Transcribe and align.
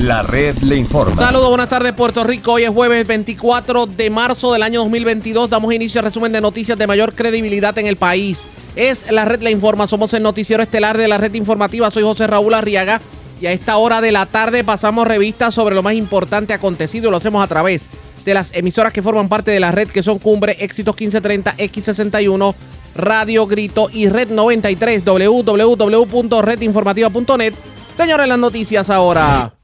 La 0.00 0.22
red 0.22 0.56
le 0.60 0.76
informa. 0.76 1.14
Saludos, 1.14 1.50
buenas 1.50 1.68
tardes 1.68 1.92
Puerto 1.92 2.24
Rico. 2.24 2.52
Hoy 2.52 2.62
es 2.62 2.70
jueves 2.70 3.06
24 3.06 3.84
de 3.84 4.08
marzo 4.08 4.54
del 4.54 4.62
año 4.62 4.80
2022. 4.80 5.50
Damos 5.50 5.74
inicio 5.74 5.98
al 5.98 6.06
resumen 6.06 6.32
de 6.32 6.40
noticias 6.40 6.78
de 6.78 6.86
mayor 6.86 7.14
credibilidad 7.14 7.76
en 7.76 7.84
el 7.84 7.96
país. 7.96 8.46
Es 8.76 9.12
la 9.12 9.26
red 9.26 9.42
le 9.42 9.50
informa. 9.50 9.86
Somos 9.86 10.14
el 10.14 10.22
noticiero 10.22 10.62
estelar 10.62 10.96
de 10.96 11.06
la 11.06 11.18
red 11.18 11.34
informativa. 11.34 11.90
Soy 11.90 12.02
José 12.02 12.26
Raúl 12.26 12.54
Arriaga. 12.54 12.98
Y 13.42 13.46
a 13.46 13.52
esta 13.52 13.76
hora 13.76 14.00
de 14.00 14.10
la 14.10 14.24
tarde 14.24 14.64
pasamos 14.64 15.06
revistas 15.06 15.52
sobre 15.52 15.74
lo 15.74 15.82
más 15.82 15.92
importante 15.92 16.54
acontecido. 16.54 17.10
Lo 17.10 17.18
hacemos 17.18 17.44
a 17.44 17.48
través 17.48 17.90
de 18.24 18.32
las 18.32 18.54
emisoras 18.54 18.94
que 18.94 19.02
forman 19.02 19.28
parte 19.28 19.50
de 19.50 19.60
la 19.60 19.70
red, 19.70 19.88
que 19.88 20.02
son 20.02 20.18
Cumbre, 20.18 20.56
Éxitos 20.60 20.98
1530, 20.98 21.58
X61, 21.58 22.54
Radio 22.94 23.46
Grito 23.46 23.90
y 23.92 24.08
Red 24.08 24.30
93, 24.30 25.04
www.redinformativa.net. 25.04 27.52
Señores, 27.98 28.28
las 28.28 28.38
noticias 28.38 28.88
ahora. 28.88 29.59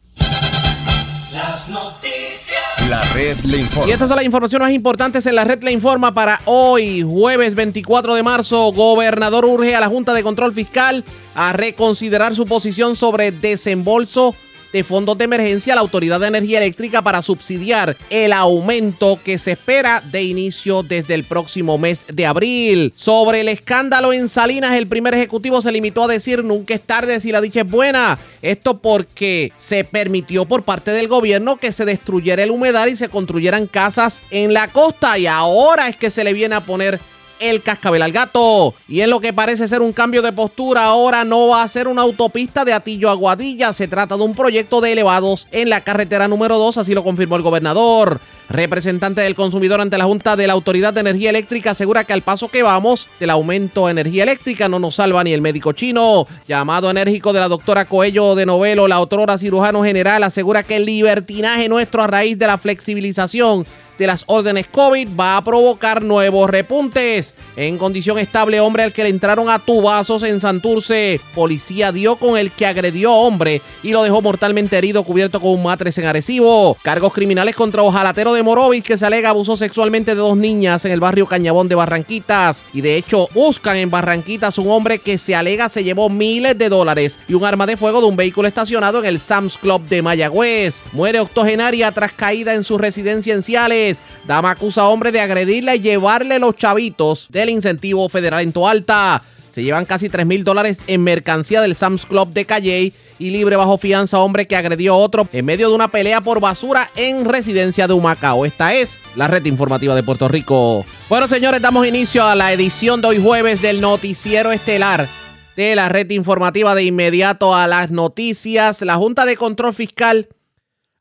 Las 1.36 1.68
noticias. 1.68 2.88
La 2.88 3.02
red 3.12 3.36
le 3.44 3.58
informa. 3.58 3.86
Y 3.86 3.92
estas 3.92 4.08
son 4.08 4.16
las 4.16 4.24
informaciones 4.24 4.68
más 4.68 4.74
importantes 4.74 5.26
en 5.26 5.34
la 5.34 5.44
red 5.44 5.62
Le 5.62 5.70
Informa 5.70 6.14
para 6.14 6.40
hoy, 6.46 7.02
jueves 7.02 7.54
24 7.54 8.14
de 8.14 8.22
marzo. 8.22 8.72
Gobernador 8.72 9.44
urge 9.44 9.76
a 9.76 9.80
la 9.80 9.88
Junta 9.88 10.14
de 10.14 10.22
Control 10.22 10.54
Fiscal 10.54 11.04
a 11.34 11.52
reconsiderar 11.52 12.34
su 12.34 12.46
posición 12.46 12.96
sobre 12.96 13.32
desembolso 13.32 14.34
de 14.76 14.84
fondos 14.84 15.16
de 15.16 15.24
emergencia 15.24 15.72
a 15.72 15.76
la 15.76 15.80
Autoridad 15.80 16.20
de 16.20 16.26
Energía 16.26 16.58
Eléctrica 16.58 17.00
para 17.00 17.22
subsidiar 17.22 17.96
el 18.10 18.30
aumento 18.34 19.18
que 19.24 19.38
se 19.38 19.52
espera 19.52 20.02
de 20.02 20.22
inicio 20.24 20.82
desde 20.82 21.14
el 21.14 21.24
próximo 21.24 21.78
mes 21.78 22.04
de 22.12 22.26
abril. 22.26 22.92
Sobre 22.94 23.40
el 23.40 23.48
escándalo 23.48 24.12
en 24.12 24.28
Salinas, 24.28 24.72
el 24.72 24.86
primer 24.86 25.14
ejecutivo 25.14 25.62
se 25.62 25.72
limitó 25.72 26.04
a 26.04 26.08
decir 26.08 26.44
nunca 26.44 26.74
es 26.74 26.82
tarde 26.82 27.20
si 27.20 27.32
la 27.32 27.40
dicha 27.40 27.62
es 27.62 27.70
buena. 27.70 28.18
Esto 28.42 28.76
porque 28.76 29.50
se 29.56 29.82
permitió 29.84 30.44
por 30.44 30.62
parte 30.62 30.90
del 30.90 31.08
gobierno 31.08 31.56
que 31.56 31.72
se 31.72 31.86
destruyera 31.86 32.42
el 32.42 32.50
humedal 32.50 32.90
y 32.90 32.96
se 32.96 33.08
construyeran 33.08 33.68
casas 33.68 34.20
en 34.30 34.52
la 34.52 34.68
costa 34.68 35.18
y 35.18 35.26
ahora 35.26 35.88
es 35.88 35.96
que 35.96 36.10
se 36.10 36.22
le 36.22 36.34
viene 36.34 36.54
a 36.54 36.60
poner 36.60 37.00
el 37.40 37.62
cascabel 37.62 38.02
al 38.02 38.12
gato. 38.12 38.74
Y 38.88 39.00
en 39.00 39.10
lo 39.10 39.20
que 39.20 39.32
parece 39.32 39.68
ser 39.68 39.82
un 39.82 39.92
cambio 39.92 40.22
de 40.22 40.32
postura, 40.32 40.84
ahora 40.84 41.24
no 41.24 41.48
va 41.48 41.62
a 41.62 41.68
ser 41.68 41.88
una 41.88 42.02
autopista 42.02 42.64
de 42.64 42.72
Atillo 42.72 43.10
a 43.10 43.14
Guadilla. 43.14 43.72
Se 43.72 43.88
trata 43.88 44.16
de 44.16 44.22
un 44.22 44.34
proyecto 44.34 44.80
de 44.80 44.92
elevados 44.92 45.48
en 45.52 45.70
la 45.70 45.82
carretera 45.82 46.28
número 46.28 46.58
2, 46.58 46.78
así 46.78 46.94
lo 46.94 47.04
confirmó 47.04 47.36
el 47.36 47.42
gobernador. 47.42 48.20
Representante 48.48 49.20
del 49.22 49.34
consumidor 49.34 49.80
ante 49.80 49.98
la 49.98 50.04
Junta 50.04 50.36
de 50.36 50.46
la 50.46 50.52
Autoridad 50.52 50.94
de 50.94 51.00
Energía 51.00 51.30
Eléctrica 51.30 51.72
asegura 51.72 52.04
que 52.04 52.12
al 52.12 52.22
paso 52.22 52.48
que 52.48 52.62
vamos 52.62 53.08
del 53.18 53.30
aumento 53.30 53.86
de 53.86 53.92
energía 53.92 54.22
eléctrica 54.22 54.68
no 54.68 54.78
nos 54.78 54.94
salva 54.94 55.24
ni 55.24 55.32
el 55.32 55.42
médico 55.42 55.72
chino. 55.72 56.26
Llamado 56.46 56.88
enérgico 56.88 57.32
de 57.32 57.40
la 57.40 57.48
doctora 57.48 57.86
Coello 57.86 58.36
de 58.36 58.46
Novelo, 58.46 58.86
la 58.86 59.00
otrora 59.00 59.36
cirujano 59.36 59.82
general, 59.82 60.22
asegura 60.22 60.62
que 60.62 60.76
el 60.76 60.86
libertinaje 60.86 61.68
nuestro 61.68 62.02
a 62.02 62.06
raíz 62.06 62.38
de 62.38 62.46
la 62.46 62.58
flexibilización 62.58 63.66
de 63.98 64.06
las 64.06 64.24
órdenes 64.26 64.66
COVID 64.66 65.08
va 65.18 65.36
a 65.36 65.44
provocar 65.44 66.02
nuevos 66.02 66.50
repuntes. 66.50 67.34
En 67.56 67.78
condición 67.78 68.18
estable, 68.18 68.60
hombre 68.60 68.82
al 68.82 68.92
que 68.92 69.02
le 69.02 69.08
entraron 69.08 69.48
a 69.48 69.58
tubazos 69.58 70.22
en 70.22 70.40
Santurce. 70.40 71.20
Policía 71.34 71.92
dio 71.92 72.16
con 72.16 72.36
el 72.36 72.50
que 72.50 72.66
agredió 72.66 73.12
hombre 73.14 73.62
y 73.82 73.92
lo 73.92 74.02
dejó 74.02 74.20
mortalmente 74.20 74.76
herido 74.76 75.04
cubierto 75.04 75.40
con 75.40 75.52
un 75.52 75.62
matres 75.62 75.96
en 75.98 76.06
Arecibo. 76.06 76.76
Cargos 76.82 77.12
criminales 77.12 77.56
contra 77.56 77.82
ojalatero 77.82 78.34
de 78.36 78.42
Morovis 78.42 78.84
que 78.84 78.96
se 78.96 79.04
alega 79.04 79.30
abusó 79.30 79.56
sexualmente 79.56 80.14
de 80.14 80.20
dos 80.20 80.36
niñas 80.36 80.84
en 80.84 80.92
el 80.92 81.00
barrio 81.00 81.26
Cañabón 81.26 81.68
de 81.68 81.74
Barranquitas. 81.74 82.62
Y 82.72 82.82
de 82.82 82.96
hecho 82.96 83.28
buscan 83.34 83.76
en 83.76 83.90
Barranquitas 83.90 84.58
un 84.58 84.70
hombre 84.70 84.98
que 84.98 85.18
se 85.18 85.34
alega 85.34 85.68
se 85.68 85.82
llevó 85.82 86.08
miles 86.08 86.56
de 86.56 86.68
dólares 86.68 87.18
y 87.26 87.34
un 87.34 87.44
arma 87.44 87.66
de 87.66 87.76
fuego 87.76 88.00
de 88.00 88.06
un 88.06 88.16
vehículo 88.16 88.46
estacionado 88.46 89.00
en 89.00 89.06
el 89.06 89.18
Sam's 89.18 89.58
Club 89.58 89.82
de 89.88 90.02
Mayagüez. 90.02 90.82
Muere 90.92 91.18
octogenaria 91.18 91.90
tras 91.90 92.12
caída 92.12 92.54
en 92.54 92.62
su 92.62 92.78
residencia 92.78 93.34
en 93.34 93.42
Ciales. 93.42 94.00
Dama 94.26 94.52
acusa 94.52 94.82
a 94.82 94.88
hombre 94.88 95.10
de 95.10 95.20
agredirla 95.20 95.74
y 95.74 95.80
llevarle 95.80 96.38
los 96.38 96.56
chavitos 96.56 97.26
del 97.30 97.50
incentivo 97.50 98.08
federal 98.08 98.42
en 98.42 98.52
Toalta. 98.52 99.22
Se 99.56 99.62
llevan 99.62 99.86
casi 99.86 100.10
3 100.10 100.26
mil 100.26 100.44
dólares 100.44 100.80
en 100.86 101.02
mercancía 101.02 101.62
del 101.62 101.74
Sam's 101.74 102.04
Club 102.04 102.30
de 102.30 102.44
Calley 102.44 102.92
y 103.18 103.30
libre 103.30 103.56
bajo 103.56 103.78
fianza 103.78 104.18
hombre 104.18 104.46
que 104.46 104.54
agredió 104.54 104.92
a 104.92 104.98
otro 104.98 105.26
en 105.32 105.46
medio 105.46 105.70
de 105.70 105.74
una 105.74 105.88
pelea 105.88 106.20
por 106.20 106.40
basura 106.40 106.90
en 106.94 107.24
residencia 107.24 107.88
de 107.88 107.94
Humacao. 107.94 108.44
Esta 108.44 108.74
es 108.74 108.98
la 109.14 109.28
red 109.28 109.46
informativa 109.46 109.94
de 109.94 110.02
Puerto 110.02 110.28
Rico. 110.28 110.84
Bueno, 111.08 111.26
señores, 111.26 111.62
damos 111.62 111.86
inicio 111.86 112.22
a 112.22 112.34
la 112.34 112.52
edición 112.52 113.00
de 113.00 113.06
hoy 113.06 113.18
jueves 113.18 113.62
del 113.62 113.80
noticiero 113.80 114.52
estelar 114.52 115.08
de 115.56 115.74
la 115.74 115.88
red 115.88 116.10
informativa 116.10 116.74
de 116.74 116.84
inmediato 116.84 117.54
a 117.54 117.66
las 117.66 117.90
noticias. 117.90 118.82
La 118.82 118.96
Junta 118.96 119.24
de 119.24 119.38
Control 119.38 119.72
Fiscal 119.72 120.28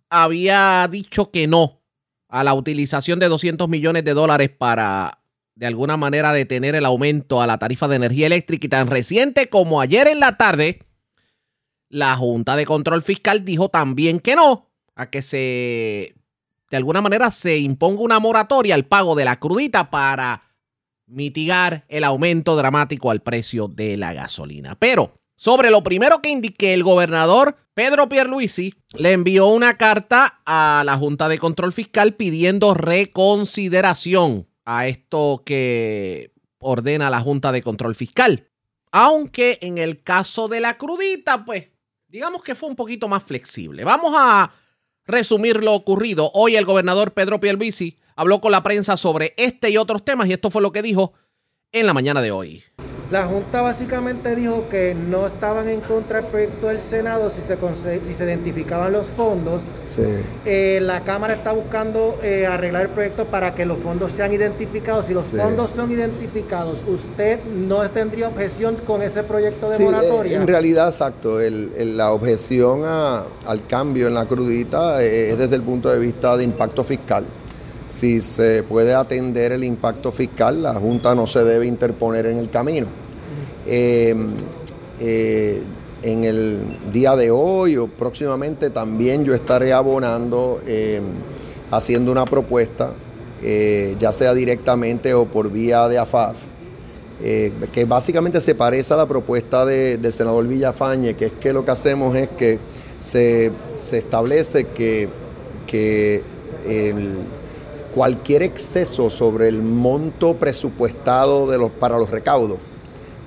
había 0.10 0.88
dicho 0.90 1.30
que 1.30 1.48
no 1.48 1.82
a 2.30 2.46
la 2.46 2.54
utilización 2.54 3.20
de 3.20 3.28
200 3.28 3.68
millones 3.68 4.06
de 4.06 4.14
dólares 4.14 4.50
para 4.58 5.20
de 5.56 5.66
alguna 5.66 5.98
manera 5.98 6.34
detener 6.34 6.76
el 6.76 6.86
aumento 6.86 7.42
a 7.42 7.48
la 7.48 7.58
tarifa 7.58 7.88
de 7.88 7.96
energía 7.96 8.28
eléctrica 8.28 8.66
y 8.66 8.70
tan 8.70 8.88
reciente 8.88 9.50
como 9.50 9.82
ayer 9.82 10.08
en 10.08 10.20
la 10.20 10.38
tarde, 10.38 10.80
la 11.90 12.16
Junta 12.16 12.56
de 12.56 12.66
Control 12.66 13.02
Fiscal 13.02 13.46
dijo 13.46 13.70
también 13.70 14.20
que 14.20 14.36
no, 14.36 14.70
a 14.96 15.10
que 15.10 15.22
se 15.22 16.16
de 16.70 16.78
alguna 16.78 17.02
manera 17.02 17.32
se 17.32 17.58
imponga 17.58 18.02
una 18.02 18.20
moratoria 18.20 18.76
al 18.76 18.86
pago 18.86 19.16
de 19.16 19.24
la 19.24 19.40
crudita 19.40 19.90
para 19.90 20.44
mitigar 21.06 21.86
el 21.88 22.04
aumento 22.04 22.56
dramático 22.56 23.12
al 23.12 23.22
precio 23.22 23.68
de 23.68 23.96
la 23.96 24.14
gasolina. 24.14 24.76
Pero 24.78 25.22
sobre 25.38 25.70
lo 25.70 25.84
primero 25.84 26.22
que 26.22 26.30
indiqué, 26.30 26.74
el 26.74 26.84
gobernador 26.84 27.56
Pedro 27.76 28.10
Pierluisi 28.10 28.74
le 28.94 29.12
envió 29.12 29.48
una 29.48 29.78
carta 29.78 30.42
a 30.46 30.84
la 30.86 30.98
Junta 30.98 31.30
de 31.30 31.40
Control 31.40 31.72
Fiscal 31.72 32.16
pidiendo 32.16 32.74
reconsideración 32.74 34.48
a 34.66 34.88
esto 34.88 35.44
que 35.46 36.34
ordena 36.60 37.10
la 37.10 37.22
Junta 37.22 37.52
de 37.52 37.62
Control 37.62 37.96
Fiscal. 37.96 38.50
Aunque 38.92 39.60
en 39.62 39.78
el 39.78 40.04
caso 40.04 40.48
de 40.48 40.60
la 40.60 40.78
crudita, 40.78 41.46
pues 41.46 41.68
digamos 42.08 42.44
que 42.44 42.56
fue 42.56 42.70
un 42.70 42.76
poquito 42.76 43.08
más 43.08 43.24
flexible. 43.24 43.84
Vamos 43.84 44.14
a 44.16 44.52
resumir 45.06 45.64
lo 45.64 45.74
ocurrido. 45.74 46.32
Hoy 46.34 46.56
el 46.56 46.66
gobernador 46.66 47.14
Pedro 47.14 47.40
Pierluisi 47.40 47.98
habló 48.16 48.42
con 48.42 48.52
la 48.52 48.64
prensa 48.64 48.98
sobre 48.98 49.34
este 49.38 49.70
y 49.70 49.78
otros 49.78 50.04
temas 50.04 50.28
y 50.28 50.34
esto 50.34 50.50
fue 50.50 50.62
lo 50.62 50.72
que 50.72 50.82
dijo 50.82 51.14
en 51.72 51.86
la 51.86 51.94
mañana 51.94 52.22
de 52.22 52.32
hoy. 52.32 52.64
La 53.16 53.28
Junta 53.28 53.62
básicamente 53.62 54.36
dijo 54.36 54.66
que 54.70 54.94
no 54.94 55.28
estaban 55.28 55.70
en 55.70 55.80
contra 55.80 56.20
del 56.20 56.30
proyecto 56.30 56.68
del 56.68 56.82
Senado 56.82 57.32
si 57.32 57.42
se, 57.48 57.56
si 58.06 58.14
se 58.14 58.26
identificaban 58.26 58.92
los 58.92 59.06
fondos. 59.16 59.62
Sí. 59.86 60.02
Eh, 60.46 60.80
la 60.82 61.00
Cámara 61.00 61.36
está 61.36 61.54
buscando 61.54 62.20
eh, 62.22 62.46
arreglar 62.46 62.82
el 62.82 62.90
proyecto 62.90 63.24
para 63.24 63.56
que 63.56 63.66
los 63.66 63.80
fondos 63.80 64.12
sean 64.12 64.34
identificados. 64.34 65.06
Si 65.06 65.14
los 65.14 65.24
Sí. 65.24 65.38
fondos 65.38 65.72
son 65.74 65.90
identificados, 65.92 66.80
¿usted 66.86 67.40
no 67.46 67.90
tendría 67.90 68.28
objeción 68.28 68.76
con 68.86 69.02
ese 69.02 69.24
proyecto 69.24 69.70
de 69.70 69.78
Sí, 69.78 69.84
eh, 69.84 69.86
moratoria? 69.86 70.36
en 70.36 70.46
realidad, 70.46 70.90
exacto. 70.90 71.40
el- 71.40 71.72
el- 71.78 71.96
la 71.96 72.12
objeción 72.12 72.82
a- 72.84 73.24
al 73.46 73.66
cambio 73.66 74.08
en 74.08 74.14
la 74.14 74.26
crudita 74.26 75.02
eh, 75.02 75.30
es 75.30 75.38
desde 75.38 75.56
el 75.56 75.62
punto 75.62 75.88
de 75.88 76.00
vista 76.00 76.36
de 76.36 76.44
impacto 76.44 76.84
fiscal. 76.84 77.24
Si 77.88 78.20
se 78.20 78.62
puede 78.64 78.94
atender 78.94 79.54
el 79.54 79.64
impacto 79.64 80.12
fiscal, 80.12 80.62
la 80.64 80.74
Junta 80.74 81.16
no 81.16 81.26
se 81.28 81.46
debe 81.46 81.66
interponer 81.66 82.26
en 82.26 82.40
el 82.40 82.50
camino. 82.50 82.88
Eh, 83.66 84.16
eh, 85.00 85.62
en 86.04 86.24
el 86.24 86.60
día 86.94 87.16
de 87.16 87.32
hoy 87.32 87.78
o 87.78 87.88
próximamente 87.88 88.70
también 88.70 89.26
yo 89.26 89.34
estaré 89.34 89.74
abonando, 89.74 90.62
eh, 90.68 91.02
haciendo 91.72 92.12
una 92.12 92.26
propuesta, 92.26 92.94
eh, 93.42 93.96
ya 94.00 94.12
sea 94.12 94.34
directamente 94.36 95.14
o 95.16 95.26
por 95.26 95.52
vía 95.52 95.88
de 95.88 95.98
AFAF, 95.98 96.36
eh, 97.24 97.52
que 97.72 97.86
básicamente 97.86 98.40
se 98.40 98.54
parece 98.54 98.94
a 98.94 98.98
la 98.98 99.08
propuesta 99.08 99.66
de- 99.66 99.98
del 99.98 100.14
senador 100.14 100.48
Villafañe, 100.48 101.16
que 101.16 101.26
es 101.26 101.32
que 101.32 101.52
lo 101.54 101.66
que 101.66 101.72
hacemos 101.72 102.16
es 102.16 102.28
que 102.30 102.60
se, 103.00 103.52
se 103.76 103.98
establece 103.98 104.66
que, 104.68 105.10
que 105.66 106.22
cualquier 107.94 108.44
exceso 108.44 109.10
sobre 109.10 109.48
el 109.48 109.62
monto 109.62 110.36
presupuestado 110.36 111.48
de 111.48 111.58
los, 111.58 111.72
para 111.72 111.98
los 111.98 112.10
recaudos, 112.12 112.58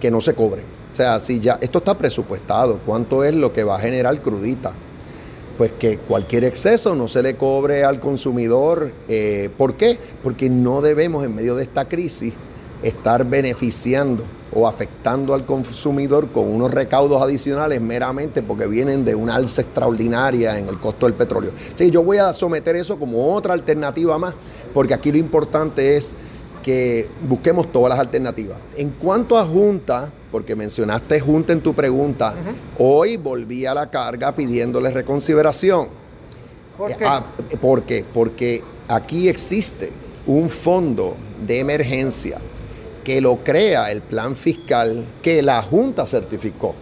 que 0.01 0.11
no 0.11 0.21
se 0.21 0.35
cobre. 0.35 0.63
O 0.93 0.97
sea, 0.97 1.21
si 1.21 1.41
ya 1.41 1.59
esto 1.61 1.79
está 1.79 1.97
presupuestado, 1.97 2.81
¿cuánto 2.85 3.23
es 3.25 3.35
lo 3.35 3.53
que 3.53 3.65
va 3.65 3.77
a 3.77 3.81
generar 3.81 4.21
crudita? 4.21 4.73
Pues 5.57 5.73
que 5.79 5.99
cualquier 5.99 6.45
exceso 6.45 6.95
no 6.95 7.09
se 7.09 7.23
le 7.23 7.37
cobre 7.37 7.85
al 7.85 8.01
consumidor. 8.01 8.93
eh, 9.09 9.51
¿Por 9.57 9.75
qué? 9.75 9.99
Porque 10.23 10.49
no 10.49 10.81
debemos 10.81 11.25
en 11.25 11.35
medio 11.35 11.55
de 11.55 11.65
esta 11.65 11.87
crisis 11.87 12.33
estar 12.83 13.25
beneficiando 13.25 14.25
o 14.53 14.67
afectando 14.67 15.35
al 15.35 15.45
consumidor 15.45 16.31
con 16.31 16.49
unos 16.49 16.73
recaudos 16.73 17.21
adicionales 17.23 17.81
meramente 17.81 18.43
porque 18.43 18.67
vienen 18.67 19.05
de 19.05 19.15
una 19.15 19.35
alza 19.35 19.63
extraordinaria 19.63 20.59
en 20.59 20.69
el 20.69 20.79
costo 20.79 21.07
del 21.07 21.15
petróleo. 21.15 21.51
Sí, 21.75 21.91
yo 21.91 22.03
voy 22.03 22.19
a 22.19 22.33
someter 22.33 22.77
eso 22.77 22.99
como 22.99 23.35
otra 23.35 23.53
alternativa 23.53 24.19
más, 24.19 24.35
porque 24.73 24.95
aquí 24.95 25.13
lo 25.13 25.19
importante 25.19 25.97
es 25.97 26.17
que 26.63 27.09
busquemos 27.29 27.71
todas 27.73 27.91
las 27.91 27.99
alternativas. 27.99 28.59
En 28.77 28.91
cuanto 28.91 29.39
a 29.39 29.45
Junta, 29.45 30.11
porque 30.31 30.55
mencionaste 30.55 31.21
Junta 31.21 31.53
en 31.53 31.61
tu 31.61 31.75
pregunta, 31.75 32.35
hoy 32.79 33.17
volví 33.17 33.67
a 33.67 33.75
la 33.75 33.91
carga 33.91 34.35
pidiéndole 34.35 34.91
reconsideración. 34.91 35.89
¿Por 36.77 36.97
qué? 36.97 37.05
Ah, 37.05 37.25
¿Por 37.61 37.83
qué? 37.83 38.05
Porque 38.13 38.63
aquí 38.89 39.29
existe 39.29 39.91
un 40.27 40.51
fondo 40.51 41.17
de 41.47 41.59
emergencia 41.59 42.39
que 43.03 43.21
lo 43.21 43.37
crea 43.37 43.91
el 43.91 44.03
plan 44.03 44.37
fiscal 44.37 45.07
que 45.23 45.43
la 45.43 45.63
Junta 45.63 46.07
certificó. 46.07 46.75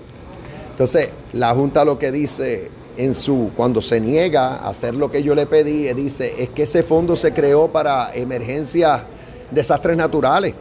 Entonces, 0.71 1.09
la 1.33 1.55
Junta 1.55 1.85
lo 1.85 1.99
que 1.99 2.11
dice 2.11 2.69
en 2.97 3.15
su, 3.15 3.53
cuando 3.57 3.81
se 3.81 4.01
niega 4.01 4.57
a 4.57 4.69
hacer 4.69 4.95
lo 4.95 5.11
que 5.11 5.23
yo 5.23 5.35
le 5.35 5.47
pedí, 5.47 5.93
dice, 5.95 6.35
es 6.39 6.49
que 6.49 6.65
ese 6.65 6.83
fondo 6.83 7.15
se 7.17 7.33
creó 7.33 7.69
para 7.69 8.13
emergencias, 8.15 9.03
desastres 9.51 9.97
naturales 9.97 10.55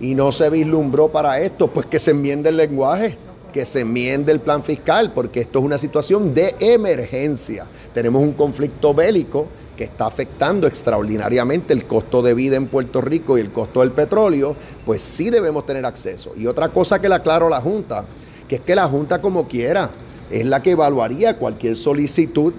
y 0.00 0.14
no 0.14 0.32
se 0.32 0.48
vislumbró 0.50 1.08
para 1.08 1.38
esto, 1.40 1.68
pues 1.68 1.86
que 1.86 1.98
se 1.98 2.12
enmiende 2.12 2.48
el 2.48 2.56
lenguaje, 2.56 3.16
que 3.52 3.66
se 3.66 3.80
enmiende 3.80 4.32
el 4.32 4.40
plan 4.40 4.64
fiscal, 4.64 5.12
porque 5.12 5.40
esto 5.40 5.58
es 5.58 5.64
una 5.64 5.78
situación 5.78 6.32
de 6.34 6.56
emergencia. 6.58 7.66
Tenemos 7.92 8.22
un 8.22 8.32
conflicto 8.32 8.94
bélico 8.94 9.46
que 9.76 9.84
está 9.84 10.06
afectando 10.06 10.66
extraordinariamente 10.66 11.72
el 11.72 11.86
costo 11.86 12.22
de 12.22 12.34
vida 12.34 12.56
en 12.56 12.66
Puerto 12.66 13.00
Rico 13.00 13.36
y 13.36 13.40
el 13.40 13.50
costo 13.50 13.80
del 13.80 13.92
petróleo, 13.92 14.56
pues 14.84 15.02
sí 15.02 15.30
debemos 15.30 15.66
tener 15.66 15.84
acceso. 15.84 16.32
Y 16.36 16.46
otra 16.46 16.68
cosa 16.68 17.00
que 17.00 17.08
le 17.08 17.14
aclaro 17.14 17.46
a 17.46 17.50
la 17.50 17.60
Junta, 17.60 18.04
que 18.48 18.56
es 18.56 18.60
que 18.62 18.74
la 18.74 18.88
Junta 18.88 19.20
como 19.20 19.48
quiera 19.48 19.90
es 20.30 20.46
la 20.46 20.62
que 20.62 20.72
evaluaría 20.72 21.36
cualquier 21.36 21.76
solicitud 21.76 22.52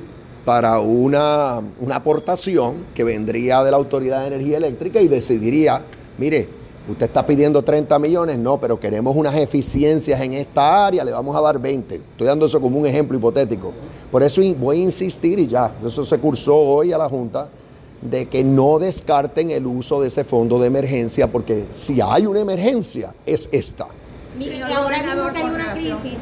para 0.46 0.80
una, 0.80 1.62
una 1.80 1.96
aportación 1.98 2.86
que 2.96 3.04
vendría 3.04 3.64
de 3.64 3.72
la 3.72 3.78
Autoridad 3.78 4.22
de 4.22 4.28
Energía 4.28 4.58
Eléctrica 4.58 5.02
y 5.02 5.08
decidiría, 5.08 5.84
mire, 6.18 6.50
usted 6.88 7.06
está 7.06 7.26
pidiendo 7.26 7.62
30 7.62 8.00
millones, 8.00 8.38
no, 8.40 8.60
pero 8.60 8.80
queremos 8.80 9.16
unas 9.16 9.36
eficiencias 9.36 10.20
en 10.22 10.34
esta 10.34 10.88
área, 10.88 11.04
le 11.04 11.12
vamos 11.12 11.36
a 11.36 11.42
dar 11.42 11.60
20. 11.60 11.96
Estoy 11.96 12.28
dando 12.28 12.48
eso 12.48 12.60
como 12.60 12.80
un 12.80 12.88
ejemplo 12.88 13.18
hipotético. 13.18 13.72
Por 14.12 14.24
eso 14.24 14.42
voy 14.58 14.80
a 14.80 14.84
insistir 14.84 15.40
y 15.40 15.48
ya, 15.48 15.76
eso 15.86 16.04
se 16.04 16.18
cursó 16.18 16.56
hoy 16.56 16.92
a 16.92 16.98
la 16.98 17.08
Junta, 17.08 17.50
de 18.02 18.26
que 18.28 18.44
no 18.44 18.80
descarten 18.80 19.52
el 19.52 19.68
uso 19.68 20.02
de 20.02 20.08
ese 20.08 20.24
fondo 20.24 20.58
de 20.58 20.68
emergencia, 20.68 21.28
porque 21.32 21.68
si 21.72 22.02
hay 22.02 22.26
una 22.26 22.40
emergencia, 22.40 23.14
es 23.28 23.48
esta. 23.52 23.86
Mire, 24.38 24.64
ahora 24.64 25.04
mismo 25.04 25.32
que 25.34 25.44
una 25.44 25.74
crisis 25.74 26.14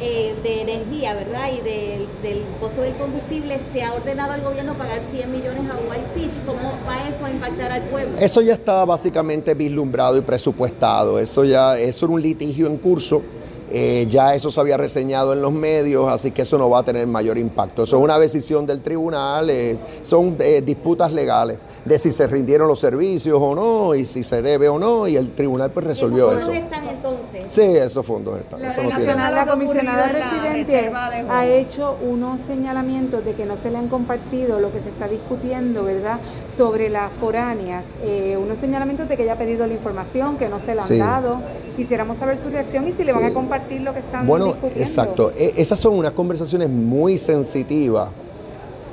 eh, 0.00 0.34
de 0.42 0.62
energía, 0.62 1.14
¿verdad? 1.14 1.50
Y 1.52 1.60
del, 1.62 2.06
del 2.22 2.42
costo 2.58 2.82
del 2.82 2.94
combustible, 2.94 3.58
se 3.72 3.82
ha 3.82 3.92
ordenado 3.92 4.32
al 4.32 4.42
gobierno 4.42 4.74
pagar 4.74 5.00
100 5.10 5.30
millones 5.30 5.62
a 5.70 5.76
Whitefish. 5.90 6.44
¿Cómo 6.46 6.72
va 6.88 7.08
eso 7.08 7.24
a 7.24 7.30
impactar 7.30 7.72
al 7.72 7.82
pueblo? 7.82 8.18
Eso 8.18 8.40
ya 8.40 8.54
estaba 8.54 8.84
básicamente 8.84 9.54
vislumbrado 9.54 10.16
y 10.16 10.20
presupuestado. 10.20 11.18
Eso 11.18 11.44
ya, 11.44 11.78
eso 11.78 12.06
era 12.06 12.14
un 12.14 12.22
litigio 12.22 12.66
en 12.66 12.76
curso. 12.78 13.22
Eh, 13.70 14.06
ya 14.08 14.34
eso 14.34 14.50
se 14.50 14.58
había 14.60 14.76
reseñado 14.76 15.32
en 15.32 15.40
los 15.42 15.52
medios, 15.52 16.08
así 16.08 16.32
que 16.32 16.42
eso 16.42 16.58
no 16.58 16.68
va 16.68 16.80
a 16.80 16.82
tener 16.82 17.06
mayor 17.06 17.38
impacto. 17.38 17.84
Eso 17.84 17.96
es 17.98 18.02
una 18.02 18.18
decisión 18.18 18.66
del 18.66 18.80
tribunal, 18.80 19.48
eh, 19.48 19.76
son 20.02 20.36
eh, 20.40 20.60
disputas 20.60 21.12
legales 21.12 21.58
de 21.84 21.98
si 21.98 22.10
se 22.10 22.26
rindieron 22.26 22.66
los 22.66 22.80
servicios 22.80 23.38
o 23.40 23.54
no, 23.54 23.94
y 23.94 24.06
si 24.06 24.24
se 24.24 24.42
debe 24.42 24.68
o 24.68 24.78
no, 24.78 25.06
y 25.06 25.16
el 25.16 25.30
tribunal 25.34 25.70
pues 25.70 25.86
resolvió 25.86 26.32
¿Esos 26.32 26.42
eso. 26.42 26.50
fondos 26.52 26.64
están 26.64 26.88
entonces? 26.88 27.44
Sí, 27.48 27.62
esos 27.62 28.04
fondos 28.04 28.40
están. 28.40 28.60
La 28.60 28.68
Eso 28.68 28.82
no 28.82 28.88
tiene. 28.88 29.04
relación- 29.04 29.34
La 29.36 29.46
comisionada 29.46 30.08
residente 30.08 30.92
ha 31.30 31.46
hecho 31.46 31.96
unos 32.02 32.40
señalamientos 32.40 33.24
de 33.24 33.34
que 33.34 33.44
no 33.46 33.56
se 33.56 33.70
le 33.70 33.78
han 33.78 33.86
compartido 33.88 34.58
lo 34.58 34.72
que 34.72 34.80
se 34.82 34.88
está 34.88 35.06
discutiendo, 35.06 35.84
¿verdad?, 35.84 36.18
sobre 36.56 36.88
las 36.90 37.12
foráneas. 37.12 37.84
Eh, 38.02 38.36
unos 38.42 38.58
señalamientos 38.58 39.08
de 39.08 39.16
que 39.16 39.22
ella 39.22 39.34
ha 39.34 39.38
pedido 39.38 39.66
la 39.66 39.74
información, 39.74 40.36
que 40.38 40.48
no 40.48 40.58
se 40.58 40.74
la 40.74 40.82
han 40.82 40.88
Sí. 40.88 40.98
dado. 40.98 41.40
Quisiéramos 41.76 42.18
saber 42.18 42.36
su 42.42 42.50
reacción 42.50 42.86
y 42.88 42.92
si 42.92 43.04
le 43.04 43.12
van 43.12 43.24
a 43.24 43.32
compartir 43.32 43.59
lo 43.80 43.92
que 43.92 44.00
están 44.00 44.26
Bueno, 44.26 44.46
discutiendo. 44.46 44.80
exacto. 44.80 45.32
E- 45.36 45.54
esas 45.56 45.78
son 45.78 45.94
unas 45.98 46.12
conversaciones 46.12 46.68
muy 46.68 47.18
sensitivas 47.18 48.08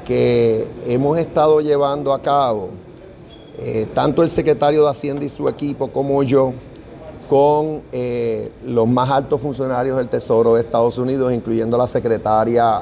que 0.05 0.67
hemos 0.85 1.17
estado 1.17 1.59
llevando 1.61 2.13
a 2.13 2.21
cabo, 2.21 2.69
eh, 3.57 3.87
tanto 3.93 4.23
el 4.23 4.29
secretario 4.29 4.83
de 4.83 4.89
Hacienda 4.89 5.25
y 5.25 5.29
su 5.29 5.49
equipo 5.49 5.89
como 5.89 6.23
yo, 6.23 6.53
con 7.29 7.81
eh, 7.91 8.51
los 8.65 8.87
más 8.87 9.09
altos 9.09 9.41
funcionarios 9.41 9.97
del 9.97 10.07
Tesoro 10.07 10.55
de 10.55 10.61
Estados 10.61 10.97
Unidos, 10.97 11.33
incluyendo 11.33 11.77
la 11.77 11.87
secretaria 11.87 12.81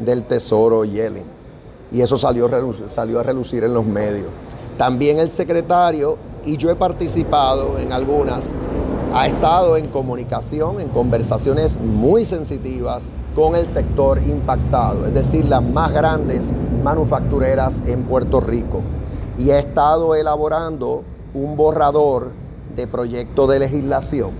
del 0.00 0.24
Tesoro, 0.24 0.84
Yellen. 0.84 1.22
Y 1.92 2.00
eso 2.00 2.18
salió, 2.18 2.50
salió 2.88 3.20
a 3.20 3.22
relucir 3.22 3.62
en 3.62 3.72
los 3.72 3.86
medios. 3.86 4.26
También 4.76 5.18
el 5.20 5.30
secretario, 5.30 6.18
y 6.44 6.56
yo 6.56 6.68
he 6.68 6.74
participado 6.74 7.78
en 7.78 7.92
algunas, 7.92 8.54
ha 9.16 9.28
estado 9.28 9.78
en 9.78 9.88
comunicación, 9.88 10.78
en 10.78 10.90
conversaciones 10.90 11.80
muy 11.80 12.26
sensitivas 12.26 13.12
con 13.34 13.56
el 13.56 13.66
sector 13.66 14.20
impactado, 14.22 15.06
es 15.06 15.14
decir, 15.14 15.46
las 15.46 15.62
más 15.62 15.90
grandes 15.94 16.52
manufactureras 16.84 17.82
en 17.86 18.02
Puerto 18.02 18.42
Rico. 18.42 18.82
Y 19.38 19.52
ha 19.52 19.58
estado 19.58 20.14
elaborando 20.14 21.02
un 21.32 21.56
borrador 21.56 22.32
de 22.74 22.86
proyecto 22.86 23.46
de 23.46 23.58
legislación. 23.58 24.32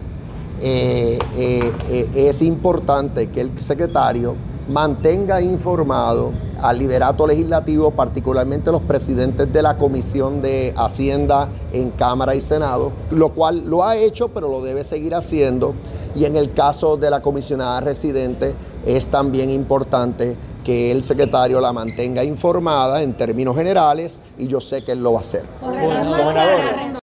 Eh, 0.61 1.19
eh, 1.37 1.73
eh, 1.89 2.11
es 2.15 2.43
importante 2.43 3.31
que 3.31 3.41
el 3.41 3.59
secretario 3.59 4.35
mantenga 4.69 5.41
informado 5.41 6.33
al 6.61 6.79
liderato 6.79 7.27
legislativo, 7.27 7.91
particularmente 7.91 8.73
los 8.73 8.83
presidentes 8.83 9.53
de 9.53 9.63
la 9.63 9.77
Comisión 9.77 10.43
de 10.43 10.75
Hacienda 10.77 11.49
en 11.73 11.91
Cámara 11.91 12.35
y 12.35 12.41
Senado, 12.41 12.93
lo 13.11 13.31
cual 13.31 13.69
lo 13.69 13.85
ha 13.85 13.97
hecho, 13.97 14.29
pero 14.29 14.49
lo 14.49 14.63
debe 14.63 14.85
seguir 14.85 15.15
haciendo. 15.15 15.75
Y 16.15 16.25
en 16.25 16.37
el 16.37 16.53
caso 16.53 16.97
de 16.97 17.11
la 17.11 17.21
comisionada 17.21 17.81
residente, 17.81 18.55
es 18.87 19.07
también 19.09 19.51
importante 19.51 20.37
que 20.65 20.91
el 20.91 21.05
secretario 21.05 21.61
la 21.61 21.73
mantenga 21.73 22.25
informada 22.25 23.03
en 23.03 23.17
términos 23.17 23.55
generales 23.55 24.21
y 24.37 24.49
yo 24.49 24.61
sé 24.61 24.83
que 24.83 24.93
él 24.93 25.03
lo 25.03 25.13
va 25.13 25.19
a 25.19 25.23
hacer. 25.23 25.45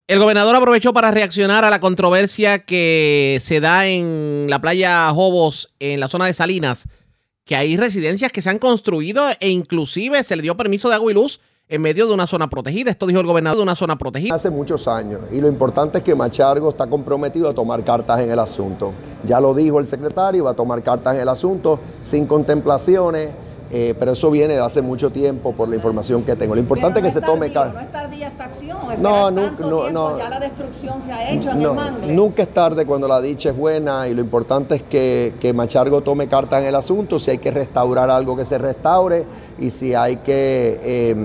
El 0.08 0.19
gobernador 0.19 0.56
aprovechó 0.56 0.93
para 0.93 1.11
reaccionar 1.11 1.65
a 1.65 1.70
la 1.70 1.79
controversia 1.79 2.65
que 2.65 3.38
se 3.41 3.61
da 3.61 3.87
en 3.87 4.47
la 4.49 4.61
playa 4.61 5.08
Jobos, 5.11 5.69
en 5.79 6.00
la 6.00 6.08
zona 6.08 6.26
de 6.26 6.35
Salinas, 6.35 6.88
que 7.44 7.56
hay 7.56 7.77
residencias 7.77 8.33
que 8.33 8.43
se 8.43 8.50
han 8.50 8.59
construido 8.59 9.29
e 9.41 9.49
inclusive 9.49 10.23
se 10.25 10.37
le 10.37 10.43
dio 10.43 10.56
permiso 10.56 10.89
de 10.89 10.94
agua 10.94 11.11
y 11.11 11.15
luz 11.15 11.41
en 11.69 11.81
medio 11.81 12.06
de 12.06 12.12
una 12.12 12.27
zona 12.27 12.50
protegida. 12.50 12.91
Esto 12.91 13.06
dijo 13.06 13.21
el 13.21 13.27
gobernador 13.27 13.56
de 13.56 13.62
una 13.62 13.75
zona 13.75 13.97
protegida. 13.97 14.35
Hace 14.35 14.50
muchos 14.50 14.87
años 14.89 15.21
y 15.33 15.41
lo 15.41 15.49
importante 15.49 15.99
es 15.99 16.05
que 16.05 16.15
Machargo 16.15 16.71
está 16.71 16.87
comprometido 16.87 17.49
a 17.49 17.55
tomar 17.55 17.83
cartas 17.83 18.21
en 18.21 18.31
el 18.31 18.39
asunto. 18.39 18.93
Ya 19.25 19.41
lo 19.41 19.55
dijo 19.55 19.81
el 19.81 19.87
secretario, 19.87 20.44
va 20.44 20.50
a 20.50 20.55
tomar 20.55 20.83
cartas 20.83 21.15
en 21.15 21.23
el 21.23 21.29
asunto 21.29 21.81
sin 21.99 22.27
contemplaciones, 22.27 23.31
eh, 23.74 23.94
pero 23.98 24.12
eso 24.12 24.30
viene 24.30 24.52
de 24.54 24.60
hace 24.60 24.82
mucho 24.82 25.10
tiempo 25.10 25.52
por 25.55 25.67
la 25.67 25.76
información 25.76 26.22
que 26.22 26.36
tengo. 26.36 26.55
Lo 26.55 26.60
importante 26.60 26.98
es 27.00 27.06
que 27.06 27.10
se 27.10 27.22
tome 27.22 27.48
No 27.48 27.81
es 27.81 27.91
tardía 27.91 28.29
esta 28.29 28.44
acción. 28.44 28.76
No, 29.00 29.31
nunca- 29.31 29.67
no, 29.67 29.91
no. 29.91 30.19
Ya 30.19 30.29
la 30.29 30.38
destrucción 30.41 31.02
se 31.02 31.10
ha 31.10 31.31
hecho 31.31 31.50
en 31.50 31.62
el 31.62 31.72
mangle. 31.72 32.12
nunca 32.12 32.43
es 32.43 32.52
tarde 32.52 32.84
cuando 32.84 33.08
la 33.08 33.20
dicha 33.22 33.48
es 33.48 33.56
buena 33.56 34.06
y 34.08 34.14
lo 34.14 34.20
importante 34.20 34.74
es 34.74 34.82
que, 34.82 35.34
que 35.41 35.55
Machargo 35.55 36.02
tome 36.02 36.29
cartas 36.29 36.60
en 36.60 36.67
el 36.69 36.74
asunto, 36.74 37.19
si 37.19 37.31
hay 37.31 37.38
que 37.38 37.50
restaurar 37.50 38.10
algo 38.10 38.36
que 38.36 38.44
se 38.44 38.58
restaure 38.58 39.24
y 39.58 39.70
si 39.70 39.94
hay 39.94 40.17
que 40.17 40.79
eh, 40.82 41.17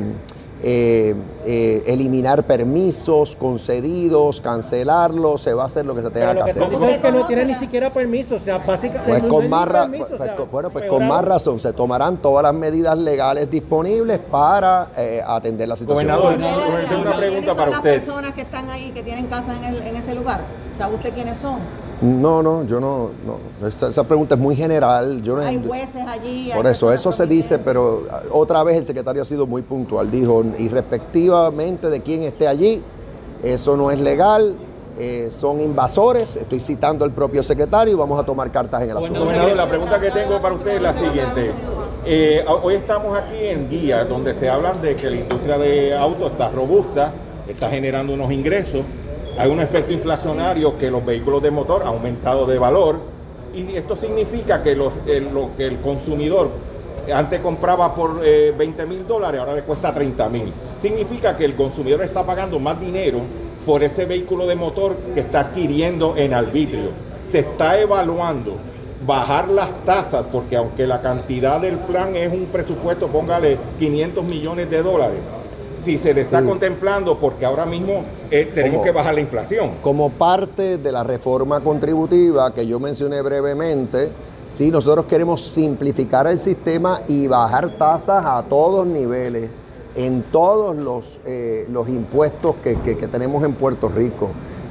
eh, 0.64 1.14
eh, 1.46 1.84
eliminar 1.86 2.44
permisos 2.44 3.36
concedidos, 3.36 4.42
cancelarlos, 4.42 5.42
se 5.42 5.54
va 5.54 5.64
a 5.64 5.66
hacer 5.68 5.86
lo 5.86 5.94
que 5.96 6.02
se 6.02 6.10
tenga 6.10 6.28
Pero 6.30 6.40
lo 6.40 6.46
que 6.46 6.52
que 6.54 6.60
hacer. 6.60 6.64
tú 6.64 6.80
dices 6.80 6.96
es 6.96 7.02
que 7.02 7.12
no 7.12 7.28
tiene 7.28 7.46
ni 7.46 7.56
siquiera 7.56 7.94
permiso, 7.94 8.36
o 8.36 8.40
sea, 8.40 8.58
básicamente 8.58 9.08
Pues 9.10 9.24
no 9.24 9.30
con 9.30 9.50
más 9.50 9.68
permiso, 9.68 10.06
o 10.06 10.08
pues 10.10 10.22
sea, 10.22 10.36
con- 10.36 10.52
bueno, 10.52 10.70
pues 10.72 10.86
con 10.90 11.08
más 11.08 11.24
razón 11.24 11.60
se 11.60 11.74
tomarán 11.74 12.18
todas 12.18 12.44
las 12.44 12.54
medidas 12.54 12.98
legales 12.98 13.50
disponibles 13.52 14.20
para 14.20 14.90
eh, 14.98 15.22
atender 15.26 15.68
la 15.68 15.76
situación. 15.76 16.08
Gobernador, 16.08 16.36
¿Quiénes 16.38 16.52
no, 16.52 16.58
son- 16.60 16.72
yo 16.82 16.88
tengo 16.88 17.02
una 17.02 17.12
quiénes 17.12 17.18
pregunta 17.20 17.48
son 17.48 17.56
para 17.58 17.70
las 17.70 17.80
usted. 17.80 18.04
personas 18.04 18.34
que 18.34 18.42
están 18.42 18.70
ahí, 18.70 18.92
que 18.92 19.04
tienen 19.04 19.28
casa 19.28 19.56
en, 19.58 19.64
el- 19.76 19.82
en 19.84 19.96
ese 19.96 20.16
lugar? 20.16 20.42
¿Sabe 20.78 20.96
usted 20.96 21.14
quiénes 21.14 21.38
son? 21.38 21.87
No, 22.02 22.44
no, 22.44 22.64
yo 22.66 22.80
no, 22.80 23.10
no. 23.26 23.68
Esta- 23.68 23.90
esa 23.90 24.04
pregunta 24.04 24.36
es 24.36 24.42
muy 24.42 24.56
general. 24.56 25.22
Yo 25.24 25.36
no, 25.36 25.42
Hay 25.42 25.62
jueces 25.66 26.06
allí. 26.08 26.52
Por 26.56 26.68
eso, 26.68 26.92
eso 26.94 27.12
se 27.12 27.26
dice, 27.26 27.58
pero 27.58 28.04
ah, 28.12 28.22
otra 28.32 28.62
vez 28.64 28.78
el 28.78 28.86
secretario 28.86 29.22
ha 29.22 29.26
sido 29.26 29.48
muy 29.48 29.64
puntual. 29.64 30.12
Dijo, 30.12 30.44
irrespectivamente 30.58 31.90
de 31.90 32.02
quién 32.02 32.24
esté 32.24 32.48
allí, 32.48 32.84
eso 33.44 33.76
no 33.76 33.90
es 33.90 34.00
legal, 34.00 34.56
eh, 35.00 35.28
son 35.32 35.60
invasores. 35.60 36.36
Estoy 36.36 36.60
citando 36.60 37.04
al 37.04 37.12
propio 37.12 37.42
secretario 37.42 37.94
y 37.94 37.98
vamos 37.98 38.20
a 38.20 38.24
tomar 38.26 38.52
cartas 38.52 38.84
en 38.84 38.92
el 38.92 38.98
asunto. 38.98 39.22
Gobernador, 39.22 39.56
la 39.56 39.68
pregunta 39.70 40.00
que 40.00 40.12
tengo 40.12 40.40
para 40.42 40.54
usted 40.56 40.76
es 40.76 40.82
la 40.82 40.94
siguiente. 40.94 41.52
Eh, 42.06 42.46
hoy 42.64 42.76
estamos 42.76 43.18
aquí 43.18 43.36
en 43.40 43.70
Guía, 43.70 44.06
donde 44.06 44.34
se 44.34 44.50
habla 44.50 44.74
de 44.74 44.96
que 44.96 45.10
la 45.10 45.18
industria 45.18 45.58
de 45.58 45.96
autos 45.98 46.32
está 46.32 46.50
robusta, 46.50 47.12
está 47.48 47.70
generando 47.70 48.14
unos 48.14 48.32
ingresos, 48.32 48.82
hay 49.38 49.50
un 49.50 49.60
efecto 49.60 49.94
inflacionario 49.94 50.78
que 50.78 50.90
los 50.90 51.06
vehículos 51.06 51.42
de 51.44 51.52
motor 51.52 51.84
han 51.84 51.90
aumentado 51.90 52.46
de 52.46 52.58
valor 52.58 53.00
y 53.54 53.76
esto 53.76 53.96
significa 53.96 54.62
que 54.62 54.72
el, 54.72 54.80
lo 55.34 55.50
que 55.56 55.66
el 55.66 55.78
consumidor 55.78 56.50
antes 57.14 57.40
compraba 57.40 57.96
por 57.96 58.22
eh, 58.24 58.54
20 58.58 58.86
mil 58.86 59.08
dólares, 59.08 59.40
ahora 59.40 59.56
le 59.56 59.64
cuesta 59.64 59.94
30 59.94 60.28
mil. 60.30 60.52
Significa 60.82 61.38
que 61.38 61.46
el 61.46 61.56
consumidor 61.56 62.04
está 62.04 62.26
pagando 62.26 62.60
más 62.60 62.80
dinero 62.80 63.20
por 63.66 63.84
ese 63.84 64.06
vehículo 64.06 64.46
de 64.46 64.56
motor 64.56 64.96
que 65.14 65.22
está 65.22 65.42
adquiriendo 65.42 66.16
en 66.18 66.34
arbitrio. 66.34 66.90
Se 67.32 67.40
está 67.40 67.80
evaluando 67.80 68.56
bajar 69.06 69.48
las 69.48 69.70
tasas, 69.86 70.26
porque 70.32 70.56
aunque 70.56 70.88
la 70.88 71.02
cantidad 71.02 71.62
del 71.62 71.78
plan 71.78 72.16
es 72.16 72.32
un 72.34 72.46
presupuesto, 72.46 73.08
póngale 73.08 73.58
500 73.80 74.24
millones 74.24 74.70
de 74.70 74.82
dólares, 74.82 75.20
si 75.88 75.98
se 75.98 76.14
le 76.14 76.20
está 76.22 76.42
Sí. 76.42 76.46
contemplando, 76.46 77.18
porque 77.18 77.46
ahora 77.46 77.66
mismo 77.66 78.04
eh, 78.30 78.52
tenemos 78.54 78.80
Como- 78.80 78.84
que 78.84 78.92
bajar 78.92 79.14
la 79.14 79.22
inflación. 79.22 79.72
Como 79.82 80.10
parte 80.10 80.78
de 80.78 80.92
la 80.92 81.02
reforma 81.04 81.62
contributiva 81.62 82.54
que 82.54 82.68
yo 82.68 82.78
mencioné 82.78 83.22
brevemente, 83.22 84.12
sí, 84.46 84.70
nosotros 84.70 85.06
queremos 85.06 85.42
simplificar 85.42 86.28
el 86.28 86.40
sistema 86.40 87.04
y 87.08 87.28
bajar 87.28 87.70
tasas 87.78 88.26
a 88.26 88.44
todos 88.44 88.86
niveles, 88.86 89.50
en 89.96 90.24
todos 90.24 90.76
los, 90.76 91.22
eh, 91.26 91.66
los 91.72 91.88
impuestos 91.88 92.56
que, 92.62 92.76
que- 92.82 92.98
que 92.98 93.08
tenemos 93.08 93.42
en 93.46 93.54
Puerto 93.54 93.88
Rico. 93.88 94.28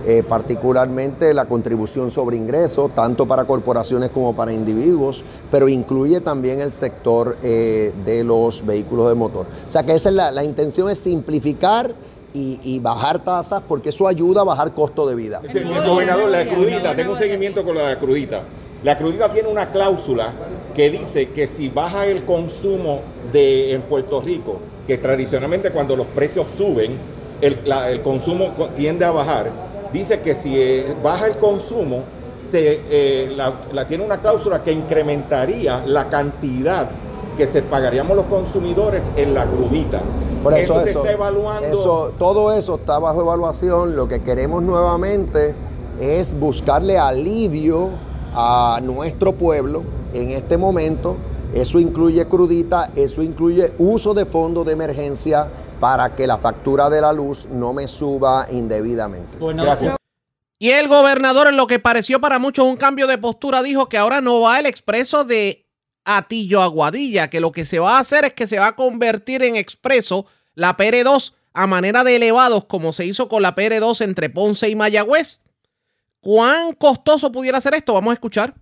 Eh, 0.07 0.23
particularmente 0.27 1.35
la 1.35 1.47
contribución 1.47 2.11
sobre 2.11 2.37
ingresos, 2.37 2.95
tanto 2.95 3.27
para 3.27 3.45
corporaciones 3.45 4.11
como 4.11 4.35
para 4.35 4.53
individuos, 4.53 5.25
pero 5.51 5.69
incluye 5.69 6.21
también 6.21 6.61
el 6.61 6.73
sector 6.73 7.37
eh, 7.43 7.93
de 8.05 8.23
los 8.25 8.65
vehículos 8.65 9.09
de 9.09 9.15
motor. 9.15 9.47
O 9.67 9.71
sea 9.71 9.83
que 9.85 9.93
esa 9.95 10.09
es 10.09 10.15
la, 10.15 10.31
la 10.31 10.45
intención 10.45 10.89
es 10.89 10.99
simplificar 10.99 11.95
y, 12.39 12.79
bajar 12.81 13.25
tasas 13.25 13.63
porque 13.67 13.89
eso 13.89 14.07
ayuda 14.07 14.43
a 14.43 14.45
bajar 14.45 14.75
costo 14.75 15.07
de 15.09 15.15
vida. 15.15 15.41
Sí, 15.51 15.57
el 15.57 15.87
gobernador, 15.87 16.29
la 16.31 16.47
crudita, 16.47 16.95
tengo 16.95 17.13
un 17.13 17.19
seguimiento 17.19 17.65
con 17.65 17.75
la 17.79 17.99
crudita. 17.99 18.43
La 18.85 18.99
crudita 18.99 19.33
tiene 19.33 19.49
una 19.49 19.73
cláusula 19.73 20.33
que 20.75 20.91
dice 20.91 21.31
que 21.31 21.47
si 21.47 21.71
baja 21.71 22.05
el 22.07 22.25
consumo 22.27 23.01
de, 23.33 23.73
en 23.73 23.81
Puerto 23.83 24.21
Rico, 24.21 24.59
que 24.87 24.99
tradicionalmente 24.99 25.71
cuando 25.71 25.97
los 25.97 26.07
precios 26.09 26.47
suben, 26.59 26.99
el, 27.41 27.57
el 27.89 28.03
consumo 28.03 28.53
co- 28.55 28.69
tiende 28.77 29.07
a 29.07 29.13
bajar, 29.13 29.51
dice 29.93 30.21
que 30.21 30.35
si 30.35 30.55
eh, 30.57 30.95
baja 31.02 31.26
el 31.26 31.37
consumo, 31.38 32.02
se, 32.50 32.81
eh, 32.90 33.33
la, 33.37 33.52
la- 33.73 33.87
tiene 33.87 34.05
una 34.05 34.19
cláusula 34.21 34.62
que 34.62 34.73
incrementaría 34.73 35.83
la 35.87 36.09
cantidad 36.09 36.88
que 37.37 37.47
se 37.47 37.61
pagaríamos 37.62 38.16
los 38.16 38.26
consumidores 38.26 39.02
en 39.16 39.35
la 39.35 39.45
crudita. 39.45 40.00
Por 40.43 40.55
eso, 40.55 40.83
se 40.85 40.90
eso, 40.90 41.00
está 41.00 41.12
evaluando. 41.12 41.69
eso- 41.69 42.12
todo 42.19 42.52
eso 42.52 42.76
está 42.76 42.99
bajo 42.99 43.21
evaluación. 43.21 43.95
Lo 43.97 44.09
que 44.09 44.23
queremos 44.23 44.62
nuevamente 44.62 45.55
es 46.00 46.38
buscarle 46.38 46.99
alivio 46.99 47.90
a 48.35 48.81
nuestro 48.83 49.33
pueblo 49.33 49.83
en 50.14 50.31
este 50.31 50.57
momento. 50.57 51.16
Eso 51.52 51.78
incluye 51.78 52.26
crudita, 52.26 52.90
eso 52.97 53.23
incluye 53.23 53.73
uso 53.78 54.14
de 54.14 54.25
fondos 54.25 54.64
de 54.66 54.73
emergencia 54.73 55.47
para 55.80 56.14
que 56.14 56.26
la 56.26 56.38
factura 56.38 56.88
de 56.88 57.00
la 57.00 57.12
luz 57.12 57.47
no 57.50 57.73
me 57.73 57.87
suba 57.87 58.47
indebidamente. 58.50 59.38
Gracias. 59.40 59.97
Y 60.59 60.71
el 60.71 60.88
gobernador, 60.88 61.49
en 61.49 61.56
lo 61.56 61.66
que 61.66 61.78
pareció 61.78 62.21
para 62.21 62.38
muchos 62.38 62.64
un 62.64 62.76
cambio 62.76 63.06
de 63.06 63.18
postura, 63.18 63.62
dijo 63.62 63.88
que 63.88 63.99
ahora 63.99 64.21
no 64.21 64.40
va 64.40 64.59
el 64.59 64.66
expreso 64.66 65.25
de 65.25 65.66
Atillo 66.04 66.62
Aguadilla, 66.62 67.28
que 67.28 67.40
lo 67.40 67.52
que 67.52 67.66
se 67.66 67.78
va 67.78 67.97
a 67.97 68.00
hacer 68.00 68.25
es 68.25 68.33
que 68.33 68.47
se 68.47 68.59
va 68.59 68.68
a 68.68 68.76
convertir 68.76 69.42
en 69.42 69.56
expreso 69.56 70.26
la 70.54 70.76
PR2 70.76 71.35
a 71.52 71.66
manera 71.66 72.04
de 72.04 72.16
elevados, 72.16 72.64
como 72.64 72.92
se 72.92 73.04
hizo 73.04 73.28
con 73.28 73.42
la 73.42 73.54
PR2 73.54 74.02
entre 74.02 74.30
Ponce 74.30 74.68
y 74.68 74.76
Mayagüez. 74.76 75.40
¿Cuán 76.21 76.73
costoso 76.73 77.30
pudiera 77.30 77.61
ser 77.61 77.75
esto? 77.75 77.92
Vamos 77.92 78.11
a 78.11 78.14
escuchar. 78.14 78.54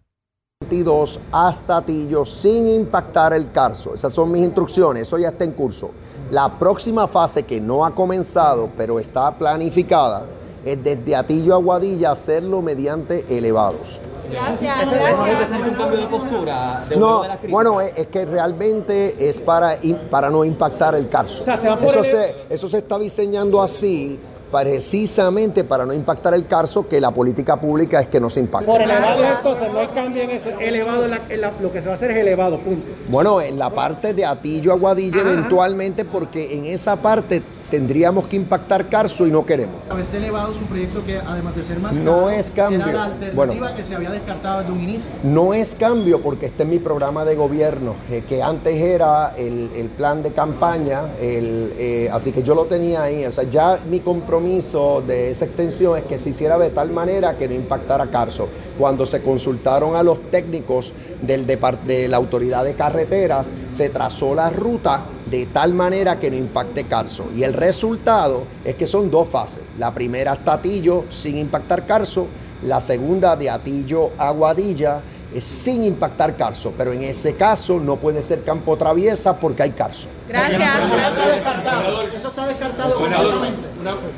22 0.61 1.21
hasta 1.31 1.79
Atillo 1.79 2.25
sin 2.25 2.67
impactar 2.69 3.33
el 3.35 3.53
Carso. 3.53 3.95
Esas 3.95 4.13
son 4.13 4.33
mis 4.33 4.43
instrucciones, 4.43 5.03
eso 5.03 5.19
ya 5.19 5.29
está 5.29 5.45
en 5.45 5.53
curso. 5.53 5.91
La 6.35 6.49
próxima 6.59 7.07
fase 7.07 7.45
que 7.45 7.61
no 7.61 7.85
ha 7.87 7.95
comenzado, 7.95 8.69
pero 8.77 8.99
está 8.99 9.31
planificada, 9.39 10.27
es 10.65 10.83
desde 10.83 11.15
Atillo 11.15 11.55
a 11.55 11.59
Guadilla 11.59 12.11
hacerlo 12.11 12.61
mediante 12.61 13.25
elevados. 13.39 14.01
Gracias, 14.29 14.83
¿Eso 14.83 14.97
no 14.97 15.25
gracias. 15.27 15.61
un 15.61 15.75
cambio 15.75 16.01
de 16.01 16.07
postura 16.09 16.85
de 16.89 16.97
No, 16.97 17.23
de 17.23 17.49
bueno, 17.49 17.81
es, 17.81 17.93
es 17.95 18.07
que 18.09 18.27
realmente 18.27 19.29
es 19.29 19.39
para, 19.41 19.77
in- 19.85 20.01
para 20.11 20.29
no 20.29 20.45
impactar 20.45 20.97
el 20.97 21.09
Carso. 21.09 21.43
O 21.43 21.45
sea, 21.45 21.57
se 21.57 21.69
eso, 21.69 22.03
se, 22.03 22.35
eso 22.51 22.67
se 22.67 22.79
está 22.79 22.99
diseñando 22.99 23.63
así 23.63 24.19
precisamente 24.55 25.65
para 25.65 25.85
no 25.85 25.93
impactar 25.93 26.35
el 26.35 26.47
Carso, 26.47 26.87
que 26.87 27.01
la 27.01 27.11
política 27.11 27.61
pública 27.61 28.01
es 28.01 28.07
que 28.07 28.21
no 28.21 28.31
se 28.31 28.41
impacte. 28.41 28.67
Por 28.67 28.81
elevado 28.81 29.25
entonces 29.25 29.73
no 29.73 29.79
hay 29.81 29.87
cambio 29.89 30.23
en 30.23 30.31
ese 30.31 30.55
elevado, 30.61 31.05
en 31.05 31.11
la- 31.11 31.21
en 31.29 31.41
la- 31.41 31.53
lo 31.61 31.73
que 31.73 31.81
se 31.81 31.87
va 31.87 31.93
a 31.93 31.97
hacer 31.97 32.11
es 32.13 32.19
elevado, 32.19 32.59
punto. 32.59 32.87
Bueno, 33.09 33.41
en 33.41 33.59
la 33.59 33.71
parte 33.71 34.15
de 34.15 34.25
Atillo 34.25 34.73
a 34.73 34.77
Guadilla 34.77 35.21
eventualmente, 35.21 36.05
porque 36.05 36.55
en 36.57 36.67
esa 36.67 36.97
parte 36.97 37.43
tendríamos 37.71 38.27
que 38.27 38.37
impactar 38.37 38.87
Carso 38.89 39.27
y 39.27 39.31
no 39.33 39.45
queremos. 39.45 39.75
Este 40.01 40.19
elevado 40.19 40.53
es 40.53 40.59
un 40.59 40.67
proyecto 40.67 41.05
que 41.05 41.19
además 41.19 41.57
de 41.57 41.63
ser 41.65 41.81
más 41.81 41.97
No 41.97 42.13
caro, 42.27 42.31
es 42.31 42.51
cambio. 42.53 42.81
era 42.83 42.93
la 42.93 43.05
alternativa 43.07 43.35
Bueno. 43.57 43.77
que 43.77 43.85
se 43.85 43.95
había 43.97 44.11
descartado 44.11 44.61
desde 44.61 44.73
un 44.73 44.81
inicio. 44.83 45.11
No 45.25 45.55
es 45.55 45.75
cambio 45.75 46.21
porque 46.21 46.47
este 46.47 46.63
es 46.63 46.69
mi 46.69 46.79
programa 46.79 47.25
de 47.25 47.35
gobierno, 47.35 47.95
eh, 48.11 48.23
que 48.29 48.43
antes 48.43 48.77
era 48.77 49.35
el, 49.37 49.71
el 49.75 49.89
plan 49.89 50.23
de 50.23 50.31
campaña, 50.33 51.15
el, 51.21 51.73
eh, 51.77 52.09
así 52.13 52.31
que 52.31 52.43
yo 52.45 52.55
lo 52.55 52.67
tenía 52.67 53.03
ahí. 53.03 53.25
O 53.25 53.33
sea, 53.33 53.45
ya 53.45 53.81
mi 53.91 53.99
compromiso 54.01 54.44
de 54.45 55.31
esa 55.31 55.47
extensión 55.47 55.97
es 55.97 56.05
que 56.05 56.19
se 56.19 56.29
hiciera 56.31 56.59
de 56.59 56.69
tal 56.69 56.91
manera 56.91 57.37
que 57.39 57.49
no 57.49 57.55
impactara 57.55 58.11
Carso. 58.11 58.49
Cuando 58.79 59.07
se 59.07 59.23
consultaron 59.23 59.97
a 59.97 60.03
los 60.03 60.31
técnicos 60.31 60.93
del 61.23 61.47
de 61.47 62.09
la 62.09 62.19
autoridad 62.19 62.63
de 62.63 62.75
carreteras, 62.75 63.55
se 63.71 63.89
trazó 63.89 64.35
la 64.35 64.51
ruta 64.51 65.07
de 65.31 65.47
tal 65.47 65.73
manera 65.73 66.21
que 66.21 66.31
no 66.31 66.37
impacte 66.37 66.85
Carso. 66.85 67.25
Y 67.35 67.43
el 67.43 67.55
resultado 67.55 68.45
es 68.65 68.75
que 68.75 68.87
son 68.87 69.11
dos 69.11 69.29
fases. 69.29 69.63
La 69.79 69.95
primera 69.95 70.33
hasta 70.33 70.55
Atillo 70.55 71.05
sin 71.09 71.39
impactar 71.39 71.87
Carso, 71.87 72.27
la 72.63 72.81
segunda 72.81 73.37
de 73.37 73.49
Atillo 73.49 74.11
a 74.19 74.31
Guadilla 74.31 75.01
es 75.35 75.45
sin 75.45 75.83
impactar 75.85 76.37
Carso, 76.37 76.73
pero 76.77 76.93
en 76.93 77.03
ese 77.03 77.35
caso 77.37 77.81
no 77.81 77.97
puede 77.97 78.23
ser 78.23 78.45
campo 78.45 78.77
traviesa 78.77 79.39
porque 79.39 79.65
hay 79.65 79.71
Carso. 79.71 80.07
Gracias. 80.29 80.61
Eso 80.63 80.97
está 80.97 81.27
descartado. 81.29 82.03
Eso 82.03 82.29
está 82.29 82.47
descartado 82.47 82.95
completamente. 82.95 83.69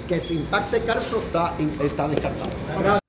Que 0.06 0.20
si 0.20 0.35
impacte 0.35 0.80
Carso 0.80 1.18
está, 1.18 1.54
está 1.82 2.08
descartado. 2.08 3.00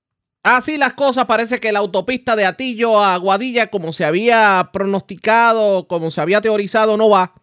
Así 0.44 0.78
las 0.78 0.94
cosas, 0.94 1.26
parece 1.26 1.60
que 1.60 1.74
la 1.74 1.80
autopista 1.80 2.38
de 2.38 2.46
Atillo 2.46 3.04
a 3.04 3.18
Guadilla, 3.18 3.68
como 3.68 3.92
se 3.92 4.06
había 4.06 4.70
pronosticado, 4.72 5.88
como 5.88 6.10
se 6.10 6.22
había 6.22 6.40
teorizado, 6.40 6.96
no 6.96 7.10
va. 7.10 7.34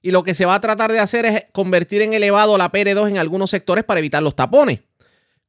Y 0.00 0.10
lo 0.10 0.22
que 0.22 0.34
se 0.34 0.46
va 0.46 0.54
a 0.54 0.60
tratar 0.60 0.90
de 0.90 1.00
hacer 1.00 1.26
es 1.26 1.46
convertir 1.52 2.00
en 2.00 2.14
elevado 2.14 2.56
la 2.56 2.72
PR2 2.72 3.10
en 3.10 3.18
algunos 3.18 3.50
sectores 3.50 3.84
para 3.84 4.00
evitar 4.00 4.22
los 4.22 4.34
tapones. 4.34 4.80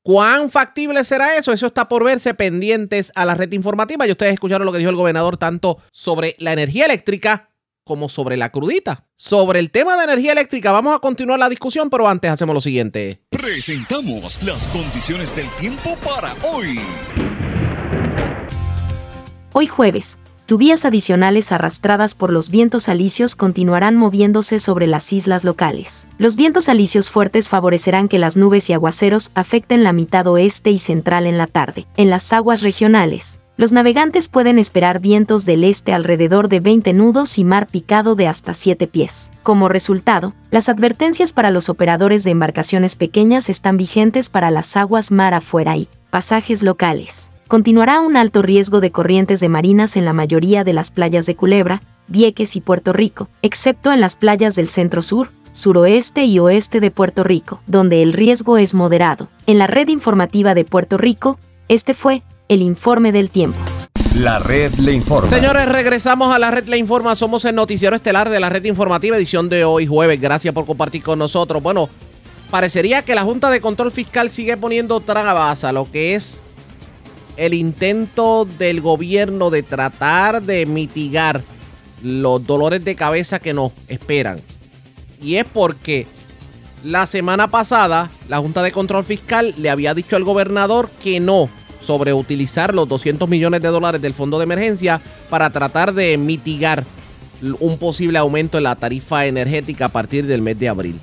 ¿Cuán 0.05 0.51
factible 0.51 1.03
será 1.03 1.35
eso? 1.35 1.51
Eso 1.51 1.65
está 1.65 1.87
por 1.87 2.03
verse 2.03 2.35
pendientes 2.35 3.11
a 3.15 3.25
la 3.25 3.33
red 3.33 3.51
informativa. 3.53 4.05
Y 4.05 4.11
ustedes 4.11 4.33
escucharon 4.33 4.63
lo 4.63 4.71
que 4.71 4.77
dijo 4.77 4.91
el 4.91 4.95
gobernador 4.95 5.37
tanto 5.37 5.79
sobre 5.91 6.35
la 6.37 6.53
energía 6.53 6.85
eléctrica 6.85 7.49
como 7.83 8.07
sobre 8.07 8.37
la 8.37 8.51
crudita. 8.51 9.07
Sobre 9.15 9.57
el 9.57 9.71
tema 9.71 9.97
de 9.97 10.03
energía 10.03 10.33
eléctrica 10.33 10.71
vamos 10.71 10.95
a 10.95 10.99
continuar 10.99 11.39
la 11.39 11.49
discusión, 11.49 11.89
pero 11.89 12.07
antes 12.07 12.29
hacemos 12.29 12.53
lo 12.53 12.61
siguiente. 12.61 13.23
Presentamos 13.31 14.43
las 14.43 14.67
condiciones 14.67 15.35
del 15.35 15.47
tiempo 15.59 15.97
para 16.05 16.35
hoy. 16.43 16.79
Hoy 19.53 19.65
jueves, 19.65 20.19
lluvias 20.47 20.85
adicionales 20.85 21.51
arrastradas 21.51 22.13
por 22.13 22.31
los 22.31 22.49
vientos 22.49 22.87
alisios 22.87 23.35
continuarán 23.35 23.95
moviéndose 23.95 24.59
sobre 24.59 24.85
las 24.85 25.11
islas 25.11 25.43
locales. 25.43 26.07
Los 26.17 26.35
vientos 26.35 26.69
alisios 26.69 27.09
fuertes 27.09 27.49
favorecerán 27.49 28.07
que 28.07 28.19
las 28.19 28.37
nubes 28.37 28.69
y 28.69 28.73
aguaceros 28.73 29.31
afecten 29.33 29.83
la 29.83 29.93
mitad 29.93 30.27
oeste 30.27 30.69
y 30.69 30.77
central 30.77 31.25
en 31.25 31.37
la 31.37 31.47
tarde. 31.47 31.87
En 31.97 32.09
las 32.09 32.31
aguas 32.31 32.61
regionales, 32.61 33.39
los 33.57 33.71
navegantes 33.71 34.27
pueden 34.27 34.59
esperar 34.59 34.99
vientos 34.99 35.45
del 35.45 35.63
este 35.63 35.93
alrededor 35.93 36.49
de 36.49 36.59
20 36.59 36.93
nudos 36.93 37.39
y 37.39 37.45
mar 37.45 37.67
picado 37.67 38.15
de 38.15 38.27
hasta 38.27 38.53
7 38.53 38.85
pies. 38.87 39.31
Como 39.43 39.69
resultado, 39.69 40.33
las 40.51 40.67
advertencias 40.67 41.31
para 41.31 41.51
los 41.51 41.69
operadores 41.69 42.23
de 42.23 42.31
embarcaciones 42.31 42.95
pequeñas 42.95 43.49
están 43.49 43.77
vigentes 43.77 44.29
para 44.29 44.51
las 44.51 44.75
aguas 44.75 45.09
mar 45.09 45.33
afuera 45.33 45.77
y 45.77 45.87
pasajes 46.09 46.63
locales. 46.63 47.31
Continuará 47.47 48.01
un 48.01 48.17
alto 48.17 48.41
riesgo 48.41 48.81
de 48.81 48.91
corrientes 48.91 49.39
de 49.39 49.49
marinas 49.49 49.97
en 49.97 50.05
la 50.05 50.13
mayoría 50.13 50.63
de 50.63 50.73
las 50.73 50.89
playas 50.89 51.27
de 51.27 51.35
Culebra, 51.35 51.83
Vieques 52.07 52.55
y 52.55 52.61
Puerto 52.61 52.91
Rico, 52.91 53.29
excepto 53.43 53.93
en 53.93 54.01
las 54.01 54.15
playas 54.15 54.55
del 54.55 54.67
centro 54.67 55.03
sur, 55.03 55.29
suroeste 55.51 56.25
y 56.25 56.39
oeste 56.39 56.79
de 56.79 56.89
Puerto 56.89 57.23
Rico, 57.23 57.61
donde 57.67 58.01
el 58.01 58.13
riesgo 58.13 58.57
es 58.57 58.73
moderado. 58.73 59.29
En 59.45 59.59
la 59.59 59.67
red 59.67 59.89
informativa 59.89 60.55
de 60.55 60.65
Puerto 60.65 60.97
Rico, 60.97 61.37
este 61.67 61.93
fue 61.93 62.23
el 62.47 62.63
informe 62.63 63.11
del 63.11 63.29
tiempo. 63.29 63.59
La 64.15 64.39
red 64.39 64.73
le 64.75 64.93
informa. 64.93 65.29
Señores, 65.29 65.67
regresamos 65.67 66.33
a 66.33 66.39
la 66.39 66.49
red 66.49 66.67
Le 66.67 66.77
Informa. 66.77 67.15
Somos 67.15 67.45
el 67.45 67.53
noticiero 67.53 67.95
estelar 67.95 68.29
de 68.29 68.39
la 68.39 68.49
red 68.49 68.63
informativa, 68.63 69.17
edición 69.17 69.49
de 69.49 69.65
hoy 69.65 69.85
jueves. 69.85 70.19
Gracias 70.19 70.53
por 70.53 70.65
compartir 70.65 71.03
con 71.03 71.19
nosotros. 71.19 71.61
Bueno, 71.61 71.89
parecería 72.49 73.03
que 73.03 73.13
la 73.13 73.23
Junta 73.23 73.51
de 73.51 73.61
Control 73.61 73.91
Fiscal 73.91 74.29
sigue 74.29 74.57
poniendo 74.57 74.99
trabas 75.01 75.63
a 75.63 75.73
lo 75.73 75.91
que 75.91 76.15
es 76.15 76.41
el 77.37 77.53
intento 77.53 78.47
del 78.57 78.81
gobierno 78.81 79.49
de 79.49 79.63
tratar 79.63 80.41
de 80.41 80.65
mitigar 80.65 81.41
los 82.03 82.45
dolores 82.45 82.83
de 82.85 82.95
cabeza 82.95 83.39
que 83.39 83.53
nos 83.53 83.71
esperan. 83.87 84.39
Y 85.21 85.35
es 85.35 85.45
porque 85.45 86.07
La 86.83 87.07
semana 87.07 87.47
pasada, 87.47 88.11
la 88.27 88.37
Junta 88.37 88.61
de 88.61 88.71
Control 88.71 89.03
Fiscal 89.03 89.55
le 89.57 89.71
había 89.71 89.95
dicho 89.95 90.15
al 90.15 90.23
gobernador 90.23 90.87
que 91.03 91.19
no 91.19 91.49
sobre 91.81 92.13
utilizar 92.13 92.75
los 92.75 92.87
200 92.87 93.27
millones 93.27 93.61
de 93.63 93.69
dólares 93.69 94.01
del 94.03 94.13
fondo 94.13 94.37
de 94.37 94.43
emergencia 94.43 95.01
para 95.29 95.49
tratar 95.49 95.95
de 95.95 96.15
mitigar 96.17 96.83
un 97.59 97.79
posible 97.79 98.19
aumento 98.19 98.57
en 98.57 98.65
la 98.65 98.75
tarifa 98.75 99.25
energética 99.25 99.85
a 99.85 99.89
partir 99.89 100.27
del 100.27 100.43
mes 100.43 100.59
de 100.59 100.69
abril. 100.69 100.99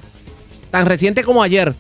Tan 0.71 0.87
reciente 0.87 1.25
como 1.25 1.43
ayer, 1.43 1.75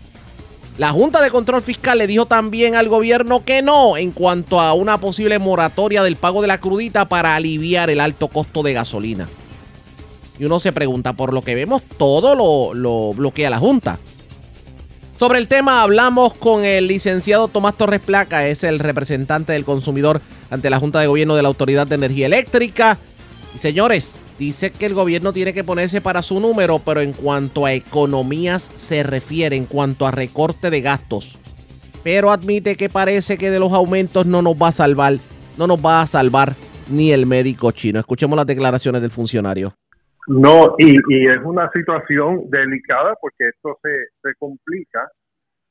la 0.78 0.90
Junta 0.90 1.20
de 1.20 1.30
Control 1.30 1.60
Fiscal 1.60 1.98
le 1.98 2.06
dijo 2.06 2.24
también 2.24 2.76
al 2.76 2.88
gobierno 2.88 3.44
que 3.44 3.60
no 3.60 3.98
en 3.98 4.10
cuanto 4.10 4.58
a 4.58 4.72
una 4.72 4.98
posible 4.98 5.38
moratoria 5.38 6.02
del 6.02 6.16
pago 6.16 6.40
de 6.40 6.48
la 6.48 6.60
crudita 6.60 7.08
para 7.08 7.36
aliviar 7.36 7.90
el 7.90 8.00
alto 8.00 8.28
costo 8.28 8.62
de 8.62 8.72
gasolina. 8.72 9.28
Y 10.38 10.46
uno 10.46 10.60
se 10.60 10.72
pregunta, 10.72 11.12
por 11.12 11.34
lo 11.34 11.42
que 11.42 11.54
vemos, 11.54 11.82
todo 11.98 12.34
lo, 12.34 12.74
lo 12.74 13.12
bloquea 13.12 13.50
la 13.50 13.58
Junta. 13.58 13.98
Sobre 15.18 15.38
el 15.38 15.46
tema 15.46 15.82
hablamos 15.82 16.32
con 16.34 16.64
el 16.64 16.88
licenciado 16.88 17.48
Tomás 17.48 17.76
Torres 17.76 18.00
Placa, 18.00 18.48
es 18.48 18.64
el 18.64 18.78
representante 18.78 19.52
del 19.52 19.66
consumidor 19.66 20.22
ante 20.50 20.70
la 20.70 20.80
Junta 20.80 21.00
de 21.00 21.06
Gobierno 21.06 21.36
de 21.36 21.42
la 21.42 21.48
Autoridad 21.48 21.86
de 21.86 21.96
Energía 21.96 22.26
Eléctrica. 22.26 22.98
Y 23.54 23.58
señores, 23.58 24.16
dice 24.42 24.72
que 24.72 24.86
el 24.86 24.94
gobierno 24.94 25.32
tiene 25.32 25.54
que 25.54 25.62
ponerse 25.62 26.00
para 26.00 26.20
su 26.20 26.40
número, 26.40 26.80
pero 26.84 27.00
en 27.00 27.12
cuanto 27.12 27.64
a 27.64 27.72
economías 27.72 28.62
se 28.62 29.04
refiere, 29.04 29.54
en 29.54 29.66
cuanto 29.66 30.04
a 30.04 30.10
recorte 30.10 30.68
de 30.68 30.80
gastos. 30.80 31.38
Pero 32.02 32.32
admite 32.32 32.74
que 32.74 32.88
parece 32.88 33.38
que 33.38 33.52
de 33.52 33.60
los 33.60 33.72
aumentos 33.72 34.26
no 34.26 34.42
nos 34.42 34.60
va 34.60 34.68
a 34.68 34.72
salvar, 34.72 35.14
no 35.56 35.68
nos 35.68 35.78
va 35.84 36.00
a 36.00 36.06
salvar 36.08 36.54
ni 36.90 37.12
el 37.12 37.24
médico 37.26 37.70
chino. 37.70 38.00
Escuchemos 38.00 38.36
las 38.36 38.46
declaraciones 38.46 39.00
del 39.00 39.12
funcionario. 39.12 39.74
No, 40.26 40.74
y, 40.76 40.90
es 41.28 41.38
una 41.44 41.70
situación 41.72 42.50
delicada 42.50 43.14
porque 43.20 43.48
esto 43.48 43.78
se, 43.80 43.90
se 44.22 44.34
complica 44.40 45.08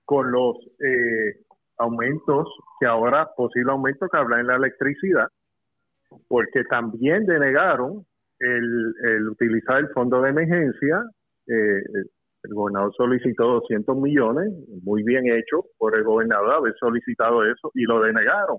con 0.05 0.31
los 0.31 0.55
eh, 0.79 1.43
aumentos 1.77 2.47
que 2.79 2.85
ahora, 2.85 3.29
posible 3.35 3.71
aumento 3.73 4.07
que 4.07 4.17
habla 4.17 4.39
en 4.39 4.47
la 4.47 4.55
electricidad, 4.55 5.27
porque 6.29 6.63
también 6.69 7.25
denegaron 7.25 8.05
el, 8.41 9.29
utilizar 9.29 9.79
el 9.79 9.89
fondo 9.89 10.21
de 10.21 10.29
emergencia. 10.29 11.03
Eh, 11.47 11.81
el 12.43 12.53
gobernador 12.53 12.91
solicitó 12.97 13.43
200 13.43 13.97
millones, 13.97 14.51
muy 14.83 15.03
bien 15.03 15.25
hecho 15.27 15.65
por 15.77 15.95
el 15.95 16.03
gobernador 16.03 16.55
haber 16.55 16.73
solicitado 16.79 17.45
eso 17.45 17.71
y 17.75 17.83
lo 17.83 18.01
denegaron. 18.01 18.57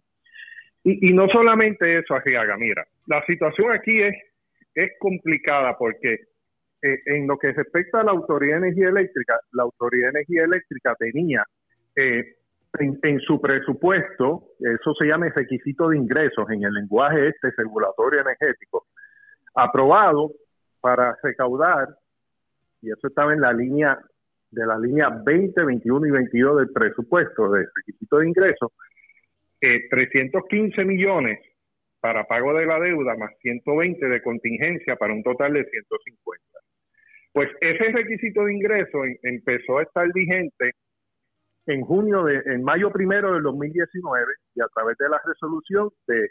Y, 0.84 1.10
y 1.10 1.12
no 1.12 1.28
solamente 1.28 1.98
eso, 1.98 2.14
Arriaga, 2.14 2.56
mira, 2.56 2.84
la 3.06 3.24
situación 3.26 3.72
aquí 3.72 4.00
es 4.00 4.14
es 4.74 4.90
complicada 4.98 5.76
porque 5.78 6.14
eh, 6.82 6.98
en 7.06 7.26
lo 7.26 7.38
que 7.38 7.52
respecta 7.52 8.00
a 8.00 8.04
la 8.04 8.12
Autoridad 8.12 8.60
de 8.60 8.68
Energía 8.68 8.88
Eléctrica, 8.88 9.38
la 9.52 9.64
Autoridad 9.64 10.06
de 10.12 10.20
Energía 10.20 10.44
Eléctrica 10.44 10.94
tenía 10.98 11.44
eh, 11.96 12.36
en, 12.78 13.20
su 13.20 13.40
presupuesto, 13.40 14.48
eso 14.58 14.94
se 14.98 15.06
llama 15.06 15.26
el 15.26 15.34
requisito 15.34 15.90
de 15.90 15.98
ingresos 15.98 16.48
en 16.50 16.64
el 16.64 16.72
lenguaje 16.72 17.28
este 17.28 17.50
regulatorio 17.56 18.20
energético, 18.20 18.86
aprobado 19.54 20.32
para 20.80 21.16
recaudar, 21.22 21.88
y 22.80 22.90
eso 22.90 23.06
estaba 23.06 23.32
en 23.32 23.40
la 23.40 23.52
línea 23.52 23.98
de 24.50 24.66
la 24.66 24.78
línea 24.78 25.08
20, 25.08 25.64
21 25.64 26.06
y 26.06 26.10
22 26.10 26.58
del 26.58 26.72
presupuesto 26.72 27.50
de 27.50 27.64
requisito 27.74 28.18
de 28.18 28.28
ingresos, 28.28 28.70
eh, 29.60 29.88
315 29.88 30.84
millones 30.84 31.40
para 32.00 32.24
pago 32.24 32.52
de 32.52 32.66
la 32.66 32.78
deuda 32.78 33.16
más 33.16 33.30
120 33.40 34.08
de 34.08 34.22
contingencia 34.22 34.96
para 34.96 35.14
un 35.14 35.22
total 35.22 35.54
de 35.54 35.64
150. 35.64 36.44
Pues 37.32 37.48
ese 37.60 37.92
requisito 37.92 38.44
de 38.44 38.54
ingreso 38.54 38.98
empezó 39.22 39.78
a 39.78 39.84
estar 39.84 40.12
vigente 40.12 40.72
en 41.66 41.80
junio 41.82 42.24
de, 42.24 42.42
en 42.44 42.62
mayo 42.62 42.90
primero 42.90 43.32
del 43.32 43.42
2019 43.44 44.26
y 44.54 44.60
a 44.60 44.66
través 44.74 44.98
de 44.98 45.08
la 45.08 45.20
resolución 45.24 45.90
de 46.06 46.28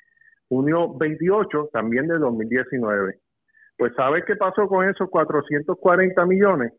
junio 0.51 0.93
28 0.97 1.69
también 1.71 2.07
del 2.07 2.19
2019. 2.19 3.15
Pues 3.77 3.93
¿sabe 3.95 4.25
qué 4.25 4.35
pasó 4.35 4.67
con 4.67 4.87
esos 4.89 5.09
440 5.09 6.25
millones? 6.25 6.73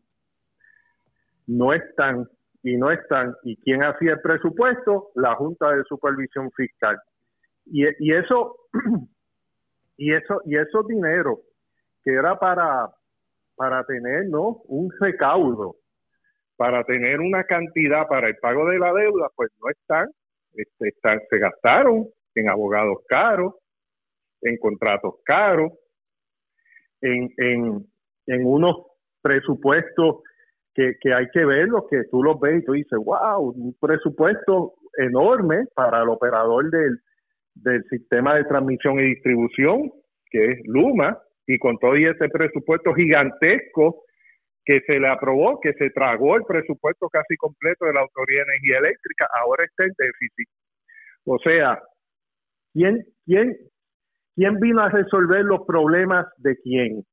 No 1.47 1.73
están 1.73 2.27
y 2.61 2.77
no 2.77 2.91
están. 2.91 3.33
¿Y 3.41 3.57
quién 3.57 3.83
hacía 3.83 4.11
el 4.11 4.21
presupuesto? 4.21 5.09
La 5.15 5.33
Junta 5.33 5.71
de 5.71 5.83
Supervisión 5.85 6.51
Fiscal. 6.51 6.99
Y, 7.65 7.85
y 7.97 8.13
eso 8.13 8.57
y 9.97 10.13
eso 10.13 10.41
y 10.45 10.55
esos 10.55 10.85
dinero 10.85 11.39
que 12.03 12.13
era 12.13 12.37
para 12.37 12.91
para 13.55 13.83
tener 13.85 14.27
no 14.27 14.61
un 14.65 14.91
recaudo 14.99 15.77
para 16.57 16.83
tener 16.83 17.21
una 17.21 17.43
cantidad 17.45 18.07
para 18.07 18.27
el 18.27 18.37
pago 18.37 18.69
de 18.69 18.79
la 18.79 18.91
deuda 18.93 19.29
pues 19.35 19.49
no 19.61 19.69
están 19.69 20.09
este, 20.53 20.89
están 20.89 21.21
se 21.29 21.37
gastaron 21.37 22.07
en 22.35 22.49
abogados 22.49 22.97
caros 23.07 23.53
en 24.43 24.57
contratos 24.57 25.15
caros 25.25 25.71
en, 27.01 27.29
en, 27.37 27.85
en 28.27 28.45
unos 28.45 28.75
presupuestos 29.21 30.21
que, 30.73 30.93
que 30.99 31.13
hay 31.13 31.27
que 31.31 31.45
verlos, 31.45 31.83
que 31.89 32.03
tú 32.09 32.23
los 32.23 32.39
ves 32.39 32.61
y 32.61 32.65
tú 32.65 32.73
dices, 32.73 32.97
wow, 33.03 33.41
un 33.41 33.75
presupuesto 33.79 34.73
enorme 34.97 35.65
para 35.75 36.01
el 36.01 36.09
operador 36.09 36.69
del, 36.71 36.99
del 37.55 37.83
sistema 37.89 38.35
de 38.35 38.45
transmisión 38.45 38.99
y 38.99 39.03
distribución, 39.03 39.91
que 40.29 40.51
es 40.51 40.59
Luma, 40.65 41.17
y 41.45 41.59
con 41.59 41.77
todo 41.77 41.95
ese 41.95 42.29
presupuesto 42.29 42.93
gigantesco 42.93 44.03
que 44.65 44.79
se 44.87 44.99
le 44.99 45.09
aprobó, 45.09 45.59
que 45.59 45.73
se 45.73 45.89
tragó 45.89 46.37
el 46.37 46.43
presupuesto 46.43 47.09
casi 47.09 47.35
completo 47.35 47.85
de 47.85 47.93
la 47.93 48.01
Autoridad 48.01 48.45
de 48.45 48.53
Energía 48.53 48.77
Eléctrica, 48.79 49.27
ahora 49.41 49.65
está 49.65 49.83
en 49.83 49.91
déficit. 49.97 50.49
O 51.25 51.37
sea, 51.39 51.81
¿quién, 52.73 53.03
quién, 53.25 53.57
quién 54.35 54.59
vino 54.59 54.81
a 54.81 54.89
resolver 54.89 55.43
los 55.43 55.61
problemas 55.65 56.27
de 56.37 56.57
quién? 56.57 57.05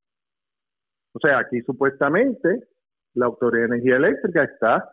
O 1.12 1.18
sea, 1.18 1.38
aquí 1.38 1.60
supuestamente 1.62 2.68
la 3.14 3.26
Autoridad 3.26 3.68
de 3.68 3.74
Energía 3.74 3.96
Eléctrica 3.96 4.44
está 4.44 4.88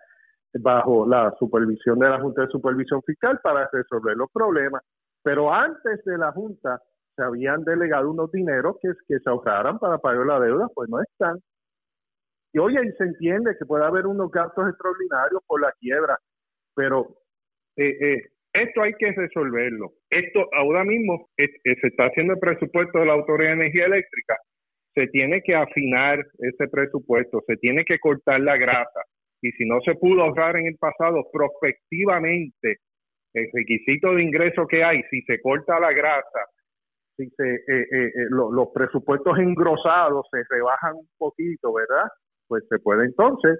bajo 0.59 1.07
la 1.07 1.33
supervisión 1.37 1.99
de 1.99 2.09
la 2.09 2.19
Junta 2.19 2.43
de 2.43 2.47
Supervisión 2.47 3.01
Fiscal 3.03 3.39
para 3.43 3.69
resolver 3.71 4.15
los 4.17 4.31
problemas. 4.31 4.81
Pero 5.23 5.53
antes 5.53 6.03
de 6.05 6.17
la 6.17 6.31
Junta 6.31 6.81
se 7.15 7.23
habían 7.23 7.63
delegado 7.63 8.11
unos 8.11 8.31
dineros 8.31 8.77
que, 8.81 8.93
se 9.07 9.29
ahorraran 9.29 9.79
para 9.79 9.97
pagar 9.97 10.25
la 10.25 10.39
deuda, 10.39 10.67
pues 10.73 10.89
no 10.89 11.01
están. 11.01 11.37
Y 12.53 12.59
oye, 12.59 12.79
se 12.97 13.03
entiende 13.03 13.55
que 13.57 13.65
puede 13.65 13.85
haber 13.85 14.07
unos 14.07 14.31
gastos 14.31 14.69
extraordinarios 14.69 15.41
por 15.45 15.61
la 15.61 15.71
quiebra, 15.79 16.17
pero 16.75 17.17
eh, 17.75 17.89
eh, 17.89 18.29
esto 18.57 18.81
hay 18.81 18.93
que 18.93 19.11
resolverlo. 19.11 19.91
Esto 20.09 20.47
ahora 20.53 20.83
mismo 20.83 21.29
eh, 21.37 21.47
se 21.63 21.87
está 21.87 22.05
haciendo 22.05 22.33
el 22.33 22.39
presupuesto 22.39 22.99
de 22.99 23.05
la 23.05 23.13
Autoridad 23.13 23.49
de 23.49 23.61
Energía 23.61 23.85
Eléctrica. 23.85 24.37
Se 24.93 25.07
tiene 25.07 25.41
que 25.41 25.55
afinar 25.55 26.19
ese 26.39 26.67
presupuesto, 26.69 27.43
se 27.45 27.55
tiene 27.57 27.85
que 27.85 27.99
cortar 27.99 28.41
la 28.41 28.57
grasa. 28.57 29.01
Y 29.41 29.51
si 29.51 29.65
no 29.65 29.79
se 29.81 29.95
pudo 29.95 30.23
ahorrar 30.23 30.57
en 30.57 30.67
el 30.67 30.77
pasado, 30.77 31.27
prospectivamente 31.31 32.77
el 33.33 33.47
requisito 33.53 34.15
de 34.15 34.23
ingreso 34.23 34.65
que 34.67 34.83
hay, 34.83 35.01
si 35.09 35.21
se 35.21 35.39
corta 35.41 35.79
la 35.79 35.93
grasa, 35.93 36.39
si 37.15 37.29
se, 37.29 37.43
eh, 37.43 37.61
eh, 37.67 38.07
eh, 38.07 38.27
los 38.29 38.69
presupuestos 38.73 39.37
engrosados 39.39 40.25
se 40.31 40.43
rebajan 40.49 40.95
un 40.95 41.07
poquito, 41.17 41.73
¿verdad? 41.73 42.07
Pues 42.47 42.63
se 42.69 42.79
puede 42.79 43.05
entonces 43.05 43.59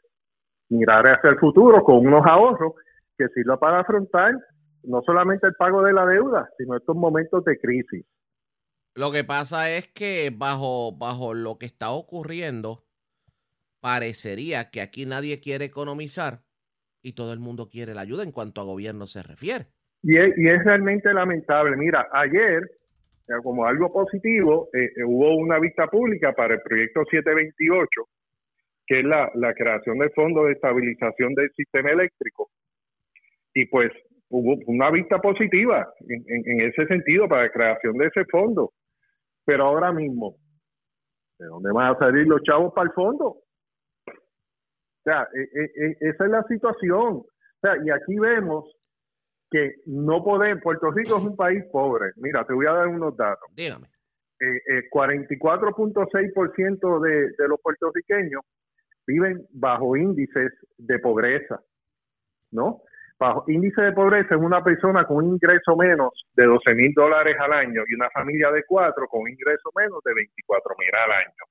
mirar 0.69 1.05
hacia 1.05 1.31
el 1.31 1.39
futuro 1.39 1.83
con 1.83 2.05
unos 2.05 2.25
ahorros 2.25 2.73
que 3.17 3.27
sirva 3.29 3.57
para 3.59 3.79
afrontar 3.79 4.33
no 4.83 5.01
solamente 5.05 5.47
el 5.47 5.55
pago 5.55 5.83
de 5.83 5.93
la 5.93 6.05
deuda, 6.05 6.49
sino 6.57 6.75
estos 6.75 6.95
momentos 6.95 7.43
de 7.43 7.57
crisis. 7.59 8.05
Lo 8.95 9.11
que 9.11 9.23
pasa 9.23 9.71
es 9.71 9.87
que 9.89 10.31
bajo, 10.35 10.91
bajo 10.97 11.33
lo 11.33 11.57
que 11.59 11.67
está 11.67 11.91
ocurriendo, 11.91 12.83
parecería 13.79 14.71
que 14.71 14.81
aquí 14.81 15.05
nadie 15.05 15.39
quiere 15.39 15.65
economizar 15.65 16.41
y 17.03 17.13
todo 17.13 17.31
el 17.31 17.39
mundo 17.39 17.69
quiere 17.69 17.93
la 17.93 18.01
ayuda 18.01 18.23
en 18.23 18.31
cuanto 18.31 18.59
a 18.59 18.65
gobierno 18.65 19.05
se 19.05 19.21
refiere. 19.21 19.67
Y 20.01 20.17
es, 20.17 20.37
y 20.37 20.47
es 20.47 20.63
realmente 20.63 21.13
lamentable. 21.13 21.77
Mira, 21.77 22.07
ayer, 22.11 22.69
como 23.43 23.65
algo 23.65 23.91
positivo, 23.91 24.69
eh, 24.73 24.85
eh, 24.85 25.03
hubo 25.05 25.35
una 25.35 25.59
vista 25.59 25.87
pública 25.87 26.33
para 26.33 26.55
el 26.55 26.61
proyecto 26.61 27.03
728, 27.09 27.89
que 28.87 28.99
es 28.99 29.05
la, 29.05 29.29
la 29.35 29.53
creación 29.53 29.99
del 29.99 30.11
Fondo 30.11 30.45
de 30.45 30.53
Estabilización 30.53 31.33
del 31.35 31.51
Sistema 31.55 31.91
Eléctrico. 31.91 32.49
Y 33.53 33.65
pues 33.65 33.91
hubo 34.29 34.55
una 34.67 34.89
vista 34.91 35.19
positiva 35.19 35.91
en, 36.07 36.23
en, 36.27 36.61
ese 36.67 36.85
sentido 36.87 37.27
para 37.27 37.43
la 37.43 37.51
creación 37.51 37.97
de 37.97 38.07
ese 38.07 38.23
fondo. 38.25 38.73
Pero 39.45 39.65
ahora 39.65 39.91
mismo, 39.91 40.37
¿de 41.39 41.47
dónde 41.47 41.71
van 41.71 41.95
a 41.95 41.99
salir 41.99 42.27
los 42.27 42.43
chavos 42.43 42.73
para 42.73 42.89
el 42.89 42.93
fondo? 42.93 43.27
O 43.27 43.43
sea, 45.03 45.27
e, 45.33 45.41
e, 45.41 45.85
e, 45.85 45.97
esa 46.09 46.25
es 46.25 46.31
la 46.31 46.43
situación. 46.43 47.17
O 47.17 47.27
sea, 47.61 47.75
y 47.83 47.89
aquí 47.89 48.19
vemos 48.19 48.71
que 49.49 49.75
no 49.85 50.23
podemos, 50.23 50.61
Puerto 50.61 50.91
Rico 50.91 51.17
es 51.17 51.23
un 51.23 51.37
país 51.37 51.63
pobre. 51.71 52.11
Mira, 52.17 52.45
te 52.45 52.53
voy 52.53 52.65
a 52.65 52.73
dar 52.73 52.87
unos 52.87 53.15
datos. 53.15 53.49
Dígame. 53.55 53.87
Eh, 54.39 54.61
eh, 54.67 54.83
44.6% 54.91 57.01
de, 57.01 57.31
de 57.37 57.47
los 57.47 57.59
puertorriqueños 57.61 58.41
viven 59.07 59.47
bajo 59.51 59.95
índices 59.95 60.51
de 60.77 60.99
pobreza, 60.99 61.63
¿no? 62.51 62.81
Bajo 63.19 63.45
índice 63.47 63.81
de 63.81 63.93
pobreza 63.93 64.35
es 64.35 64.41
una 64.41 64.63
persona 64.63 65.05
con 65.05 65.17
un 65.17 65.25
ingreso 65.33 65.75
menos 65.75 66.27
de 66.35 66.45
12 66.45 66.75
mil 66.75 66.93
dólares 66.93 67.35
al 67.39 67.51
año 67.51 67.83
y 67.87 67.95
una 67.95 68.11
familia 68.11 68.51
de 68.51 68.63
cuatro 68.63 69.07
con 69.07 69.21
un 69.21 69.29
ingreso 69.29 69.71
menos 69.75 70.03
de 70.03 70.13
24 70.13 70.75
mil 70.77 70.89
al 70.95 71.11
año. 71.11 71.43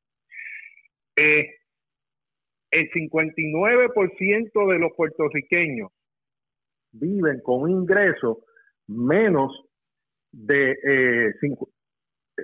Eh, 1.16 1.56
el 2.70 2.90
59% 2.90 4.72
de 4.72 4.78
los 4.78 4.92
puertorriqueños 4.96 5.90
viven 6.92 7.40
con 7.40 7.62
un 7.62 7.70
ingreso 7.70 8.44
menos 8.86 9.66
de, 10.30 10.70
eh, 10.72 11.34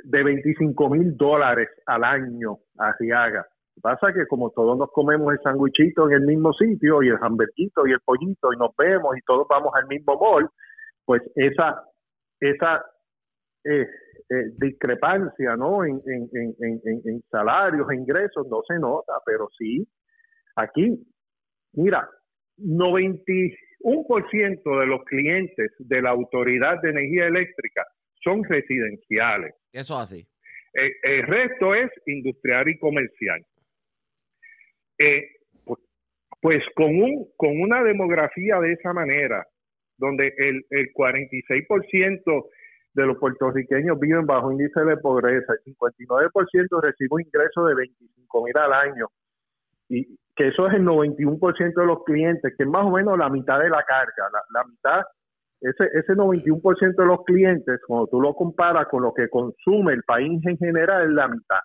de 0.05 0.23
25 0.23 0.91
mil 0.91 1.17
dólares 1.17 1.69
al 1.87 2.05
año 2.05 2.59
arriaga. 2.79 3.47
Pasa 3.81 4.13
que 4.13 4.27
como 4.27 4.51
todos 4.51 4.77
nos 4.79 4.91
comemos 4.93 5.33
el 5.33 5.41
sandwichito 5.43 6.09
en 6.09 6.15
el 6.15 6.23
mismo 6.27 6.53
sitio 6.53 7.03
y 7.03 7.09
el 7.09 7.17
hamburguito 7.21 7.87
y 7.87 7.93
el 7.93 8.01
pollito 8.05 8.53
y 8.53 8.57
nos 8.59 8.75
vemos 8.77 9.17
y 9.17 9.21
todos 9.23 9.47
vamos 9.49 9.73
al 9.75 9.87
mismo 9.87 10.19
mall, 10.21 10.49
pues 11.05 11.23
esa 11.37 11.83
esa 12.41 12.85
eh, 13.65 13.87
eh, 14.31 14.45
discrepancia 14.59 15.57
¿no? 15.57 15.85
en, 15.85 16.01
en, 16.07 16.29
en, 16.33 16.55
en, 16.61 16.81
en- 16.85 17.03
en 17.05 17.23
salarios, 17.31 17.89
e 17.91 17.95
ingresos, 17.97 18.47
no 18.49 18.61
se 18.67 18.79
nota, 18.79 19.13
pero 19.25 19.49
sí, 19.57 19.87
aquí, 20.57 20.99
mira, 21.75 22.09
91% 22.59 24.81
de 24.81 24.87
los 24.87 25.05
clientes 25.05 25.73
de 25.79 26.03
la 26.03 26.11
Autoridad 26.11 26.81
de 26.83 26.91
Energía 26.91 27.27
Eléctrica 27.27 27.87
son 28.23 28.45
residenciales. 28.45 29.55
Eso 29.73 29.99
así. 29.99 30.27
Eh, 30.75 30.91
el 31.03 31.23
resto 31.27 31.75
es 31.75 31.91
industrial 32.07 32.69
y 32.69 32.79
comercial. 32.79 33.45
Eh, 35.03 35.29
pues, 36.41 36.63
con, 36.75 36.87
un, 36.87 37.27
con 37.37 37.61
una 37.61 37.83
demografía 37.83 38.61
de 38.61 38.73
esa 38.73 38.93
manera, 38.93 39.45
donde 39.97 40.33
el, 40.37 40.65
el 40.71 40.93
46% 40.93 42.47
de 42.95 43.07
los 43.07 43.19
puertorriqueños 43.19 43.99
viven 43.99 44.27
bajo 44.27 44.53
índice 44.53 44.81
de 44.81 44.97
pobreza, 44.97 45.55
el 45.55 45.75
59% 45.75 46.83
recibe 46.83 47.09
un 47.11 47.21
ingreso 47.23 47.65
de 47.65 47.75
25 47.75 48.45
mil 48.45 48.57
al 48.59 48.73
año, 48.73 49.09
y 49.89 50.17
que 50.37 50.49
eso 50.49 50.67
es 50.69 50.75
el 50.75 50.85
91% 50.85 51.75
de 51.75 51.87
los 51.87 52.05
clientes, 52.05 52.55
que 52.57 52.65
es 52.65 52.69
más 52.69 52.85
o 52.85 52.91
menos 52.91 53.19
la 53.19 53.29
mitad 53.29 53.59
de 53.59 53.71
la 53.71 53.83
carga, 53.85 54.29
la, 54.33 54.41
la 54.61 54.65
mitad, 54.67 55.03
ese, 55.61 55.85
ese 55.95 56.13
91% 56.15 56.97
de 56.97 57.07
los 57.07 57.25
clientes, 57.25 57.81
cuando 57.87 58.09
tú 58.09 58.21
lo 58.21 58.35
comparas 58.35 58.89
con 58.89 59.03
lo 59.03 59.13
que 59.15 59.29
consume 59.29 59.93
el 59.93 60.03
país 60.03 60.41
en 60.45 60.59
general, 60.59 61.05
es 61.05 61.11
la 61.11 61.29
mitad. 61.29 61.61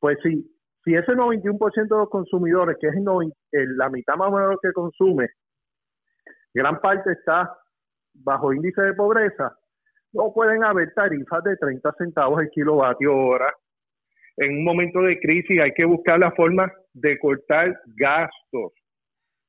Pues 0.00 0.18
sí, 0.22 0.44
si 0.84 0.94
ese 0.94 1.12
91% 1.12 1.74
de 1.74 1.96
los 1.96 2.10
consumidores, 2.10 2.76
que 2.80 2.88
es 2.88 2.94
la 3.76 3.88
mitad 3.88 4.16
más 4.16 4.28
o 4.28 4.36
menos 4.36 4.56
que 4.60 4.72
consume, 4.72 5.28
gran 6.52 6.80
parte 6.80 7.12
está 7.12 7.56
bajo 8.14 8.52
índice 8.52 8.82
de 8.82 8.94
pobreza, 8.94 9.56
no 10.12 10.32
pueden 10.34 10.64
haber 10.64 10.92
tarifas 10.92 11.42
de 11.44 11.56
30 11.56 11.92
centavos 11.98 12.42
el 12.42 12.50
kilovatio 12.50 13.16
hora. 13.16 13.52
En 14.36 14.58
un 14.58 14.64
momento 14.64 15.00
de 15.00 15.18
crisis 15.18 15.60
hay 15.62 15.72
que 15.72 15.84
buscar 15.84 16.18
la 16.18 16.32
forma 16.32 16.70
de 16.92 17.18
cortar 17.18 17.80
gastos, 17.96 18.72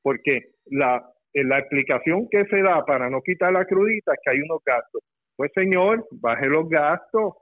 porque 0.02 0.54
la, 0.66 1.04
la 1.34 1.60
explicación 1.60 2.28
que 2.30 2.46
se 2.46 2.62
da 2.62 2.86
para 2.86 3.10
no 3.10 3.22
quitar 3.22 3.52
la 3.52 3.66
crudita 3.66 4.14
es 4.14 4.20
que 4.24 4.32
hay 4.32 4.40
unos 4.42 4.62
gastos. 4.64 5.02
Pues 5.36 5.52
señor, 5.56 6.08
baje 6.12 6.48
los 6.48 6.70
gastos, 6.70 7.34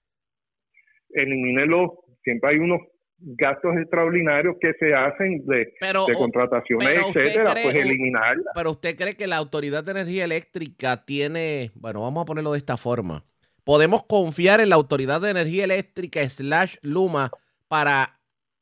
elimínelos, 1.10 1.92
siempre 2.24 2.52
hay 2.52 2.58
unos 2.58 2.82
gastos 3.24 3.76
extraordinarios 3.80 4.56
que 4.60 4.74
se 4.80 4.94
hacen 4.94 5.46
de, 5.46 5.74
Pero, 5.80 6.06
de 6.06 6.14
o- 6.16 6.18
contrataciones, 6.18 6.88
pero 6.88 7.08
etcétera, 7.08 7.52
cree- 7.54 7.64
pues 7.64 7.76
eliminarla. 7.76 8.52
Pero 8.56 8.72
usted 8.72 8.96
cree 8.98 9.16
que 9.16 9.28
la 9.28 9.38
Autoridad 9.38 9.84
de 9.84 9.92
Energía 9.92 10.26
Eléctrica 10.26 11.06
tiene, 11.06 11.72
bueno, 11.76 12.02
vamos 12.02 12.24
a 12.24 12.26
ponerlo 12.26 12.52
de 12.54 12.58
esta 12.58 12.78
forma. 12.78 13.24
Podemos 13.64 14.04
confiar 14.06 14.60
en 14.60 14.70
la 14.70 14.76
Autoridad 14.76 15.22
de 15.22 15.30
Energía 15.30 15.64
Eléctrica 15.66 16.28
slash 16.28 16.78
Luma 16.82 17.32
para 17.68 18.20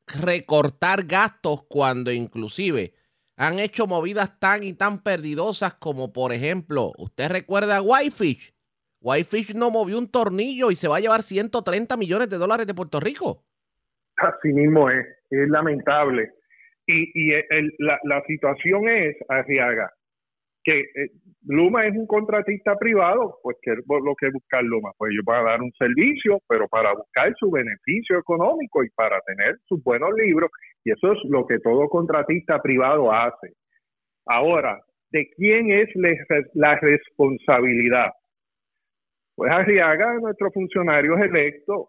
recortar 0.07 1.03
gastos 1.05 1.63
cuando 1.67 2.11
inclusive 2.11 2.93
han 3.37 3.59
hecho 3.59 3.87
movidas 3.87 4.37
tan 4.39 4.63
y 4.63 4.73
tan 4.73 5.01
perdidosas 5.01 5.75
como 5.75 6.11
por 6.11 6.33
ejemplo, 6.33 6.91
usted 6.97 7.29
recuerda 7.31 7.77
a 7.77 7.81
Whitefish. 7.81 8.53
Whitefish 9.01 9.53
no 9.53 9.71
movió 9.71 9.97
un 9.97 10.09
tornillo 10.09 10.71
y 10.71 10.75
se 10.75 10.89
va 10.89 10.97
a 10.97 10.99
llevar 10.99 11.23
130 11.23 11.95
millones 11.95 12.29
de 12.29 12.37
dólares 12.37 12.67
de 12.67 12.73
Puerto 12.73 12.99
Rico. 12.99 13.45
Así 14.21 14.53
mismo 14.53 14.89
es, 14.89 15.05
es 15.29 15.49
lamentable. 15.49 16.31
Y, 16.87 17.11
y 17.13 17.33
el- 17.49 17.73
la, 17.79 17.99
la 18.03 18.21
situación 18.23 18.89
es, 18.89 19.15
Arriaga, 19.29 19.91
que 20.63 20.81
eh, 20.81 21.11
Luma 21.47 21.85
es 21.87 21.95
un 21.95 22.07
contratista 22.07 22.75
privado, 22.77 23.39
pues 23.43 23.57
que 23.61 23.71
lo 23.71 24.15
que 24.19 24.29
busca 24.31 24.61
Luma, 24.61 24.91
pues 24.97 25.11
ellos 25.11 25.25
van 25.25 25.45
a 25.47 25.51
dar 25.51 25.61
un 25.61 25.71
servicio, 25.79 26.39
pero 26.47 26.67
para 26.67 26.93
buscar 26.93 27.33
su 27.39 27.51
beneficio 27.51 28.19
económico 28.19 28.83
y 28.83 28.89
para 28.91 29.21
tener 29.21 29.57
sus 29.67 29.81
buenos 29.83 30.11
libros, 30.15 30.51
y 30.83 30.91
eso 30.91 31.13
es 31.13 31.19
lo 31.29 31.45
que 31.47 31.59
todo 31.59 31.87
contratista 31.89 32.61
privado 32.61 33.11
hace. 33.11 33.53
Ahora, 34.27 34.81
¿de 35.11 35.29
quién 35.37 35.71
es 35.71 35.89
la 36.53 36.75
responsabilidad? 36.79 38.11
Pues 39.35 39.51
Arriaga, 39.51 40.15
nuestros 40.19 40.53
funcionarios 40.53 41.19
electos, 41.21 41.87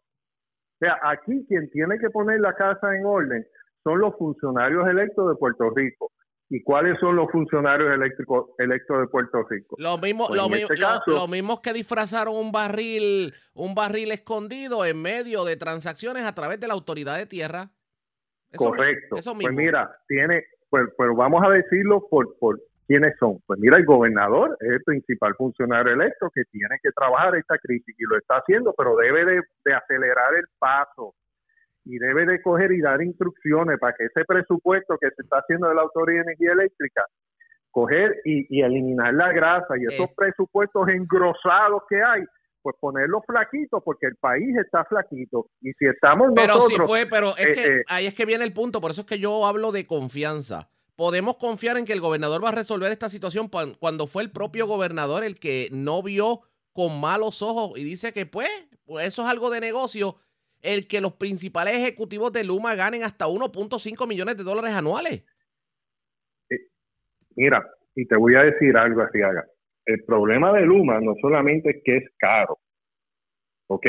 o 0.80 0.84
sea, 0.84 0.98
aquí 1.04 1.44
quien 1.46 1.68
tiene 1.70 1.98
que 1.98 2.08
poner 2.10 2.40
la 2.40 2.54
casa 2.54 2.96
en 2.96 3.04
orden 3.04 3.46
son 3.84 3.98
los 4.00 4.14
funcionarios 4.16 4.86
electos 4.88 5.28
de 5.28 5.36
Puerto 5.36 5.70
Rico. 5.74 6.10
¿Y 6.52 6.62
cuáles 6.64 6.98
son 6.98 7.14
los 7.14 7.30
funcionarios 7.30 7.92
eléctricos 7.94 8.50
electos 8.58 9.00
de 9.00 9.06
Puerto 9.06 9.46
Rico? 9.48 9.76
Lo 9.78 9.98
mismo, 9.98 10.26
Pues 10.26 10.40
lo, 10.40 10.46
este 10.56 10.76
lo- 10.76 10.86
caso- 10.88 11.02
lo 11.12 11.28
mismo 11.28 11.62
que 11.62 11.72
disfrazaron 11.72 12.34
un 12.34 12.50
barril, 12.50 13.32
un 13.54 13.74
barril 13.74 14.10
escondido 14.10 14.84
en 14.84 15.00
medio 15.00 15.44
de 15.44 15.56
transacciones 15.56 16.24
a 16.24 16.34
través 16.34 16.58
de 16.58 16.66
la 16.66 16.74
autoridad 16.74 17.18
de 17.18 17.26
tierra. 17.26 17.70
Eso- 18.50 18.64
Correcto. 18.64 19.16
eso 19.16 19.32
pues 19.40 19.54
mira, 19.54 19.96
tiene, 20.08 20.42
pues, 20.70 20.84
pues 20.96 21.10
vamos 21.16 21.40
a 21.46 21.50
decirlo 21.50 22.08
por, 22.10 22.36
por 22.38 22.60
quiénes 22.90 23.14
son. 23.20 23.38
Pues 23.46 23.61
mira, 23.61 23.76
el 23.76 23.85
gobernador 23.85 24.57
es 24.59 24.68
el 24.68 24.83
principal 24.83 25.37
funcionario 25.37 25.92
electo 25.92 26.29
que 26.35 26.42
tiene 26.50 26.76
que 26.83 26.90
trabajar 26.90 27.37
esta 27.37 27.57
crisis 27.59 27.94
y 27.96 28.03
lo 28.03 28.18
está 28.18 28.38
haciendo, 28.38 28.74
pero 28.76 28.96
debe 28.96 29.24
de, 29.24 29.42
de 29.64 29.74
acelerar 29.74 30.35
el 30.35 30.46
paso 30.59 31.14
y 31.85 31.98
debe 31.98 32.26
de 32.26 32.42
coger 32.42 32.72
y 32.72 32.81
dar 32.81 33.00
instrucciones 33.00 33.79
para 33.79 33.94
que 33.96 34.07
ese 34.07 34.24
presupuesto 34.24 34.98
que 35.00 35.07
se 35.11 35.22
está 35.22 35.38
haciendo 35.38 35.68
de 35.68 35.76
la 35.76 35.83
Autoridad 35.83 36.24
de 36.24 36.33
Energía 36.33 36.50
Eléctrica, 36.50 37.05
coger 37.70 38.22
y, 38.24 38.59
y 38.59 38.62
eliminar 38.62 39.14
la 39.14 39.33
grasa 39.33 39.79
y 39.79 39.85
esos 39.85 40.09
presupuestos 40.16 40.88
engrosados 40.88 41.83
que 41.88 42.03
hay, 42.03 42.24
pues 42.61 42.74
ponerlos 42.81 43.22
flaquitos 43.24 43.81
porque 43.85 44.09
el 44.09 44.16
país 44.16 44.57
está 44.57 44.85
flaquito 44.85 45.46
y 45.61 45.70
si 45.74 45.87
estamos 45.87 46.33
Pero 46.35 46.55
nosotros 46.55 46.81
sí 46.81 46.87
fue, 46.87 47.07
pero 47.07 47.37
es 47.37 47.46
eh, 47.46 47.53
que 47.53 47.66
eh, 47.66 47.83
ahí 47.87 48.07
es 48.07 48.14
que 48.14 48.26
viene 48.26 48.42
el 48.42 48.53
punto, 48.53 48.81
por 48.81 48.90
eso 48.90 49.03
es 49.03 49.07
que 49.07 49.20
yo 49.20 49.46
hablo 49.46 49.70
de 49.70 49.87
confianza. 49.87 50.68
Podemos 51.00 51.38
confiar 51.38 51.78
en 51.78 51.86
que 51.86 51.94
el 51.94 52.00
gobernador 52.02 52.44
va 52.44 52.50
a 52.50 52.54
resolver 52.54 52.92
esta 52.92 53.08
situación 53.08 53.48
cuan- 53.48 53.72
cuando 53.72 54.06
fue 54.06 54.22
el 54.22 54.30
propio 54.30 54.66
gobernador 54.66 55.24
el 55.24 55.40
que 55.40 55.70
no 55.72 56.02
vio 56.02 56.42
con 56.74 57.00
malos 57.00 57.40
ojos 57.40 57.78
y 57.78 57.84
dice 57.84 58.12
que 58.12 58.26
pues, 58.26 58.50
pues 58.84 59.06
eso 59.08 59.22
es 59.22 59.28
algo 59.28 59.48
de 59.48 59.60
negocio, 59.62 60.16
el 60.60 60.86
que 60.88 61.00
los 61.00 61.14
principales 61.14 61.78
ejecutivos 61.78 62.34
de 62.34 62.44
Luma 62.44 62.74
ganen 62.74 63.02
hasta 63.02 63.28
1.5 63.28 64.06
millones 64.06 64.36
de 64.36 64.42
dólares 64.44 64.72
anuales. 64.72 65.24
Mira, 67.34 67.66
y 67.94 68.04
te 68.04 68.18
voy 68.18 68.34
a 68.34 68.42
decir 68.42 68.76
algo, 68.76 69.00
Arriaga. 69.00 69.46
El 69.86 70.04
problema 70.04 70.52
de 70.52 70.66
Luma 70.66 71.00
no 71.00 71.14
solamente 71.22 71.70
es 71.70 71.82
que 71.82 71.96
es 71.96 72.04
caro, 72.18 72.58
¿ok? 73.68 73.86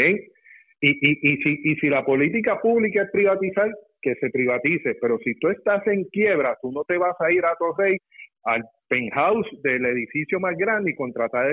Y, 0.79 0.91
y, 0.91 1.33
y, 1.33 1.37
si, 1.43 1.59
y 1.71 1.75
si 1.75 1.89
la 1.89 2.05
política 2.05 2.61
pública 2.61 3.03
es 3.03 3.11
privatizar, 3.11 3.69
que 4.01 4.15
se 4.15 4.29
privatice, 4.29 4.95
pero 5.01 5.17
si 5.23 5.33
tú 5.39 5.49
estás 5.49 5.85
en 5.87 6.05
quiebra, 6.05 6.57
tú 6.61 6.71
no 6.71 6.83
te 6.85 6.97
vas 6.97 7.15
a 7.19 7.31
ir 7.31 7.43
a 7.45 7.55
Torrey 7.57 7.97
al 8.43 8.63
penthouse 8.87 9.47
del 9.63 9.85
edificio 9.85 10.39
más 10.39 10.55
grande 10.57 10.91
y 10.91 10.95
contratar 10.95 11.45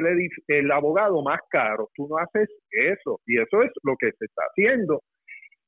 el, 0.48 0.70
abogado 0.72 1.22
más 1.22 1.40
caro. 1.50 1.90
Tú 1.94 2.08
no 2.08 2.16
haces 2.16 2.48
eso. 2.70 3.20
Y 3.26 3.38
eso 3.38 3.62
es 3.62 3.70
lo 3.82 3.94
que 3.98 4.10
se 4.18 4.24
está 4.24 4.42
haciendo 4.50 5.02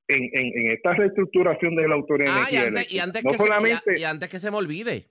en, 0.08 0.22
en, 0.32 0.66
en 0.66 0.70
esta 0.72 0.94
reestructuración 0.94 1.76
de 1.76 1.86
la 1.88 1.94
autoridad 1.94 2.34
Ah, 2.34 2.48
y 2.50 2.56
antes, 2.56 2.92
y 2.92 2.98
eléctrica. 2.98 3.02
antes 3.04 3.24
no 3.24 3.30
que 3.32 3.36
se, 3.36 3.42
y 3.42 3.44
a- 3.44 3.48
solamente 3.48 4.00
y 4.00 4.04
antes 4.04 4.28
que 4.30 4.40
se 4.40 4.50
me 4.50 4.56
olvide, 4.56 5.10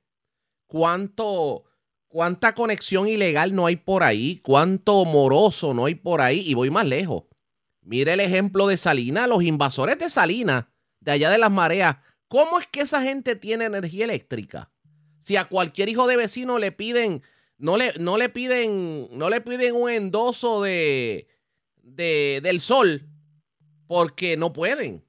¿cuánto, 0.67 1.65
¿cuánta 2.07 2.53
conexión 2.53 3.07
ilegal 3.07 3.55
no 3.55 3.65
hay 3.65 3.75
por 3.75 4.03
ahí? 4.03 4.39
¿Cuánto 4.43 5.05
moroso 5.05 5.73
no 5.73 5.85
hay 5.85 5.95
por 5.95 6.21
ahí? 6.21 6.41
Y 6.45 6.53
voy 6.53 6.69
más 6.71 6.87
lejos. 6.87 7.23
Mire 7.81 8.13
el 8.13 8.19
ejemplo 8.19 8.67
de 8.67 8.77
Salina, 8.77 9.27
los 9.27 9.43
invasores 9.43 9.97
de 9.99 10.09
Salina, 10.09 10.69
de 11.01 11.11
allá 11.11 11.31
de 11.31 11.37
las 11.37 11.51
mareas. 11.51 11.97
¿Cómo 12.27 12.59
es 12.59 12.67
que 12.67 12.81
esa 12.81 13.01
gente 13.01 13.35
tiene 13.35 13.65
energía 13.65 14.05
eléctrica? 14.05 14.69
Si 15.21 15.35
a 15.35 15.45
cualquier 15.45 15.89
hijo 15.89 16.07
de 16.07 16.17
vecino 16.17 16.59
le 16.59 16.71
piden, 16.71 17.21
no 17.57 17.77
le, 17.77 17.93
no 17.99 18.17
le 18.17 18.29
piden, 18.29 19.07
no 19.17 19.29
le 19.29 19.41
piden 19.41 19.75
un 19.75 19.89
endoso 19.89 20.61
de, 20.61 21.27
de, 21.77 22.39
del 22.43 22.59
sol, 22.59 23.01
porque 23.87 24.37
no 24.37 24.53
pueden. 24.53 25.03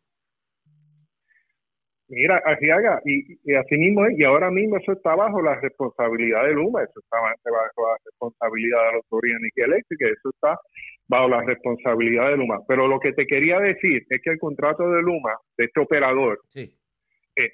Mira, 2.09 2.43
Arriaga, 2.45 3.01
y, 3.05 3.39
y 3.45 3.55
así 3.55 3.77
mismo 3.77 4.05
es, 4.05 4.19
y 4.19 4.25
ahora 4.25 4.51
mismo 4.51 4.79
eso 4.79 4.93
está 4.93 5.15
bajo 5.15 5.41
la 5.43 5.55
responsabilidad 5.61 6.43
de 6.43 6.55
Luma, 6.55 6.83
eso 6.83 6.99
está 6.99 7.19
bajo 7.21 7.89
la 7.89 7.99
responsabilidad 8.05 8.79
de 8.79 8.91
la 8.91 8.97
Autoridad 8.97 9.39
Eléctrica, 9.55 10.07
eso 10.09 10.31
está 10.31 10.59
bajo 11.11 11.29
la 11.29 11.43
responsabilidad 11.43 12.31
de 12.31 12.37
Luma. 12.37 12.61
Pero 12.69 12.87
lo 12.87 13.01
que 13.01 13.13
te 13.13 13.27
quería 13.27 13.59
decir 13.59 14.07
es 14.09 14.21
que 14.23 14.31
el 14.31 14.39
contrato 14.39 14.89
de 14.89 15.03
Luma, 15.03 15.35
de 15.59 15.65
este 15.65 15.81
operador, 15.81 16.39
eh, 16.55 16.71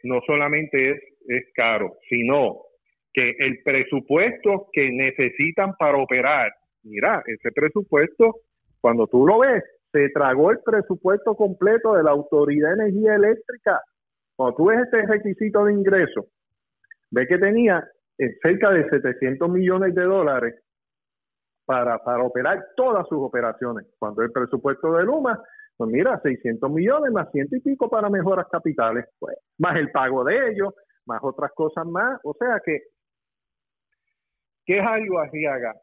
no 0.02 0.20
solamente 0.26 0.90
es, 0.90 0.98
es 1.26 1.44
caro, 1.54 1.94
sino 2.06 2.58
que 3.14 3.34
el 3.38 3.62
presupuesto 3.64 4.68
que 4.72 4.92
necesitan 4.92 5.72
para 5.78 5.96
operar, 5.96 6.52
mira, 6.82 7.22
ese 7.26 7.50
presupuesto, 7.50 8.40
cuando 8.78 9.06
tú 9.06 9.26
lo 9.26 9.38
ves, 9.38 9.64
se 9.90 10.10
tragó 10.10 10.50
el 10.50 10.58
presupuesto 10.62 11.34
completo 11.34 11.94
de 11.94 12.02
la 12.02 12.10
Autoridad 12.10 12.76
de 12.76 12.84
Energía 12.84 13.14
Eléctrica 13.14 13.80
cuando 14.36 14.54
tú 14.54 14.66
ves 14.66 14.80
este 14.84 15.06
requisito 15.06 15.64
de 15.64 15.72
ingreso, 15.72 16.26
ve 17.10 17.26
que 17.26 17.38
tenía 17.38 17.82
eh, 18.18 18.36
cerca 18.42 18.70
de 18.70 18.86
700 18.90 19.48
millones 19.48 19.94
de 19.94 20.02
dólares 20.02 20.54
para, 21.66 21.98
para 21.98 22.22
operar 22.22 22.64
todas 22.76 23.06
sus 23.08 23.18
operaciones. 23.18 23.86
Cuando 23.98 24.22
el 24.22 24.32
presupuesto 24.32 24.92
de 24.92 25.04
Luma, 25.04 25.42
pues 25.76 25.90
mira, 25.90 26.18
600 26.22 26.70
millones 26.70 27.12
más 27.12 27.30
ciento 27.32 27.56
y 27.56 27.60
pico 27.60 27.90
para 27.90 28.08
mejoras 28.08 28.46
capitales, 28.50 29.04
pues, 29.18 29.36
más 29.58 29.76
el 29.76 29.90
pago 29.90 30.24
de 30.24 30.50
ellos, 30.50 30.72
más 31.04 31.20
otras 31.22 31.50
cosas 31.54 31.84
más. 31.86 32.18
O 32.24 32.34
sea 32.38 32.60
que, 32.64 32.78
que 34.64 34.78
es 34.78 34.86
algo, 34.86 35.18
Arriaga, 35.18 35.74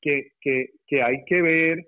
que, 0.00 0.28
que, 0.40 0.68
que 0.86 1.02
hay 1.02 1.24
que 1.26 1.42
ver, 1.42 1.78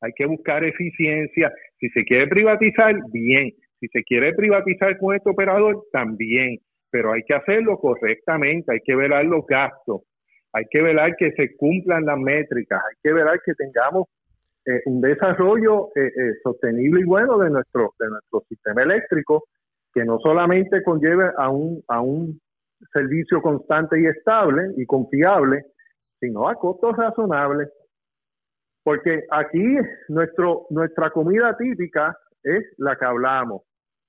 hay 0.00 0.12
que 0.16 0.26
buscar 0.26 0.64
eficiencia. 0.64 1.52
Si 1.78 1.88
se 1.90 2.04
quiere 2.04 2.26
privatizar, 2.26 2.94
bien. 3.12 3.52
Si 3.78 3.88
se 3.88 4.02
quiere 4.04 4.32
privatizar 4.32 4.98
con 4.98 5.14
este 5.14 5.30
operador, 5.30 5.84
también, 5.92 6.58
pero 6.90 7.12
hay 7.12 7.22
que 7.24 7.34
hacerlo 7.34 7.78
correctamente, 7.78 8.72
hay 8.72 8.80
que 8.82 8.96
velar 8.96 9.26
los 9.26 9.46
gastos, 9.46 10.00
hay 10.56 10.64
que 10.70 10.80
velar 10.80 11.14
que 11.16 11.32
se 11.32 11.54
cumplan 11.56 12.06
las 12.06 12.18
métricas, 12.18 12.82
hay 12.82 12.96
que 13.02 13.12
velar 13.12 13.42
que 13.44 13.52
tengamos 13.52 14.06
eh, 14.64 14.80
un 14.86 15.02
desarrollo 15.02 15.88
eh, 15.94 16.06
eh, 16.06 16.32
sostenible 16.42 17.02
y 17.02 17.04
bueno 17.04 17.36
de 17.36 17.50
nuestro, 17.50 17.92
de 17.98 18.08
nuestro 18.08 18.42
sistema 18.48 18.82
eléctrico, 18.82 19.44
que 19.92 20.02
no 20.06 20.18
solamente 20.18 20.82
conlleve 20.82 21.30
a 21.36 21.50
un, 21.50 21.82
a 21.88 22.00
un 22.00 22.40
servicio 22.90 23.42
constante 23.42 24.00
y 24.00 24.06
estable 24.06 24.72
y 24.78 24.86
confiable, 24.86 25.66
sino 26.20 26.48
a 26.48 26.54
costos 26.54 26.96
razonables. 26.96 27.68
Porque 28.82 29.24
aquí 29.30 29.76
nuestro, 30.08 30.68
nuestra 30.70 31.10
comida 31.10 31.54
típica 31.58 32.16
es 32.42 32.64
la 32.78 32.96
que 32.96 33.04
hablamos, 33.04 33.60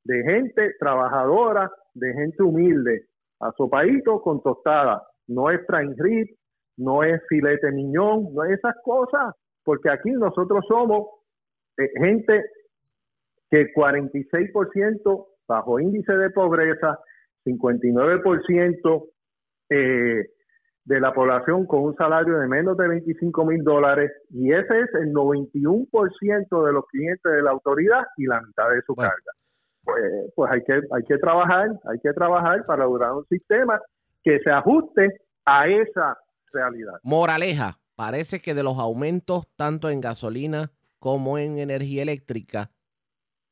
de 0.05 0.23
gente 0.23 0.75
trabajadora, 0.79 1.69
de 1.93 2.13
gente 2.13 2.41
humilde, 2.41 3.07
a 3.41 3.51
sopadito 3.51 4.21
con 4.21 4.41
tostada, 4.41 5.03
no 5.27 5.51
es 5.51 5.59
prime 5.65 5.93
no 6.77 7.03
es 7.03 7.21
filete 7.27 7.71
miñón, 7.71 8.33
no 8.33 8.43
es 8.43 8.57
esas 8.57 8.75
cosas, 8.83 9.33
porque 9.63 9.89
aquí 9.89 10.11
nosotros 10.11 10.63
somos 10.67 11.07
eh, 11.77 11.89
gente 11.99 12.45
que 13.49 13.73
46% 13.73 15.27
bajo 15.47 15.79
índice 15.79 16.13
de 16.13 16.29
pobreza, 16.29 16.99
59% 17.45 19.09
eh, 19.69 20.25
de 20.87 20.99
la 21.01 21.13
población 21.13 21.65
con 21.65 21.83
un 21.83 21.95
salario 21.95 22.39
de 22.39 22.47
menos 22.47 22.77
de 22.77 22.87
25 22.87 23.45
mil 23.45 23.63
dólares 23.63 24.11
y 24.29 24.53
ese 24.53 24.79
es 24.79 24.93
el 24.95 25.13
91% 25.13 26.65
de 26.65 26.73
los 26.73 26.85
clientes 26.87 27.31
de 27.31 27.41
la 27.41 27.51
autoridad 27.51 28.05
y 28.15 28.25
la 28.25 28.41
mitad 28.41 28.69
de 28.69 28.81
su 28.85 28.95
carga. 28.95 29.13
Pues, 29.83 30.03
pues 30.35 30.51
hay 30.51 30.63
que 30.63 30.73
hay 30.73 31.03
que 31.03 31.17
trabajar, 31.17 31.69
hay 31.89 31.99
que 31.99 32.13
trabajar 32.13 32.65
para 32.65 32.83
lograr 32.83 33.13
un 33.13 33.25
sistema 33.25 33.79
que 34.23 34.39
se 34.39 34.49
ajuste 34.49 35.09
a 35.45 35.67
esa 35.67 36.17
realidad. 36.51 36.93
Moraleja, 37.03 37.79
parece 37.95 38.41
que 38.41 38.53
de 38.53 38.63
los 38.63 38.77
aumentos 38.77 39.47
tanto 39.55 39.89
en 39.89 40.01
gasolina 40.01 40.71
como 40.99 41.37
en 41.37 41.59
energía 41.59 42.03
eléctrica 42.03 42.71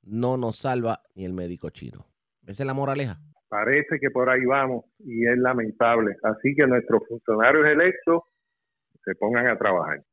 no 0.03 0.37
nos 0.37 0.57
salva 0.57 1.01
ni 1.15 1.25
el 1.25 1.33
médico 1.33 1.69
chino. 1.69 2.05
Esa 2.45 2.63
es 2.63 2.67
la 2.67 2.73
moraleja. 2.73 3.19
Parece 3.47 3.99
que 3.99 4.09
por 4.09 4.29
ahí 4.29 4.45
vamos 4.45 4.85
y 4.99 5.25
es 5.25 5.37
lamentable. 5.37 6.15
Así 6.23 6.55
que 6.55 6.67
nuestros 6.67 7.01
funcionarios 7.07 7.67
electos 7.67 8.23
se 9.03 9.15
pongan 9.15 9.47
a 9.47 9.57
trabajar. 9.57 10.03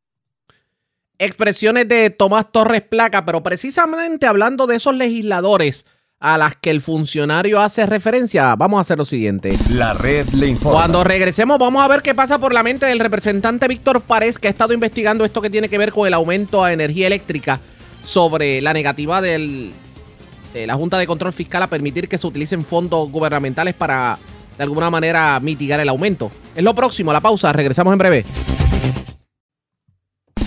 Expresiones 1.18 1.88
de 1.88 2.10
Tomás 2.10 2.50
Torres 2.50 2.82
Placa, 2.82 3.24
pero 3.24 3.42
precisamente 3.42 4.26
hablando 4.26 4.66
de 4.66 4.76
esos 4.76 4.94
legisladores 4.96 5.86
a 6.22 6.38
las 6.38 6.54
que 6.54 6.70
el 6.70 6.80
funcionario 6.80 7.60
hace 7.60 7.84
referencia, 7.84 8.54
vamos 8.54 8.78
a 8.78 8.82
hacer 8.82 8.96
lo 8.96 9.04
siguiente. 9.04 9.58
La 9.70 9.92
red 9.92 10.28
le 10.28 10.46
informa. 10.46 10.78
Cuando 10.78 11.02
regresemos 11.02 11.58
vamos 11.58 11.84
a 11.84 11.88
ver 11.88 12.00
qué 12.00 12.14
pasa 12.14 12.38
por 12.38 12.54
la 12.54 12.62
mente 12.62 12.86
del 12.86 13.00
representante 13.00 13.66
Víctor 13.66 14.00
Párez, 14.02 14.38
que 14.38 14.46
ha 14.46 14.50
estado 14.50 14.72
investigando 14.72 15.24
esto 15.24 15.42
que 15.42 15.50
tiene 15.50 15.68
que 15.68 15.78
ver 15.78 15.90
con 15.90 16.06
el 16.06 16.14
aumento 16.14 16.62
a 16.62 16.72
energía 16.72 17.08
eléctrica 17.08 17.58
sobre 18.04 18.60
la 18.60 18.72
negativa 18.72 19.20
del, 19.20 19.72
de 20.54 20.64
la 20.64 20.74
Junta 20.74 20.96
de 20.96 21.08
Control 21.08 21.32
Fiscal 21.32 21.64
a 21.64 21.66
permitir 21.66 22.08
que 22.08 22.18
se 22.18 22.26
utilicen 22.28 22.64
fondos 22.64 23.10
gubernamentales 23.10 23.74
para 23.74 24.16
de 24.56 24.62
alguna 24.62 24.90
manera 24.90 25.40
mitigar 25.40 25.80
el 25.80 25.88
aumento. 25.88 26.30
Es 26.54 26.62
lo 26.62 26.72
próximo, 26.72 27.12
la 27.12 27.20
pausa, 27.20 27.52
regresamos 27.52 27.92
en 27.92 27.98
breve. 27.98 28.24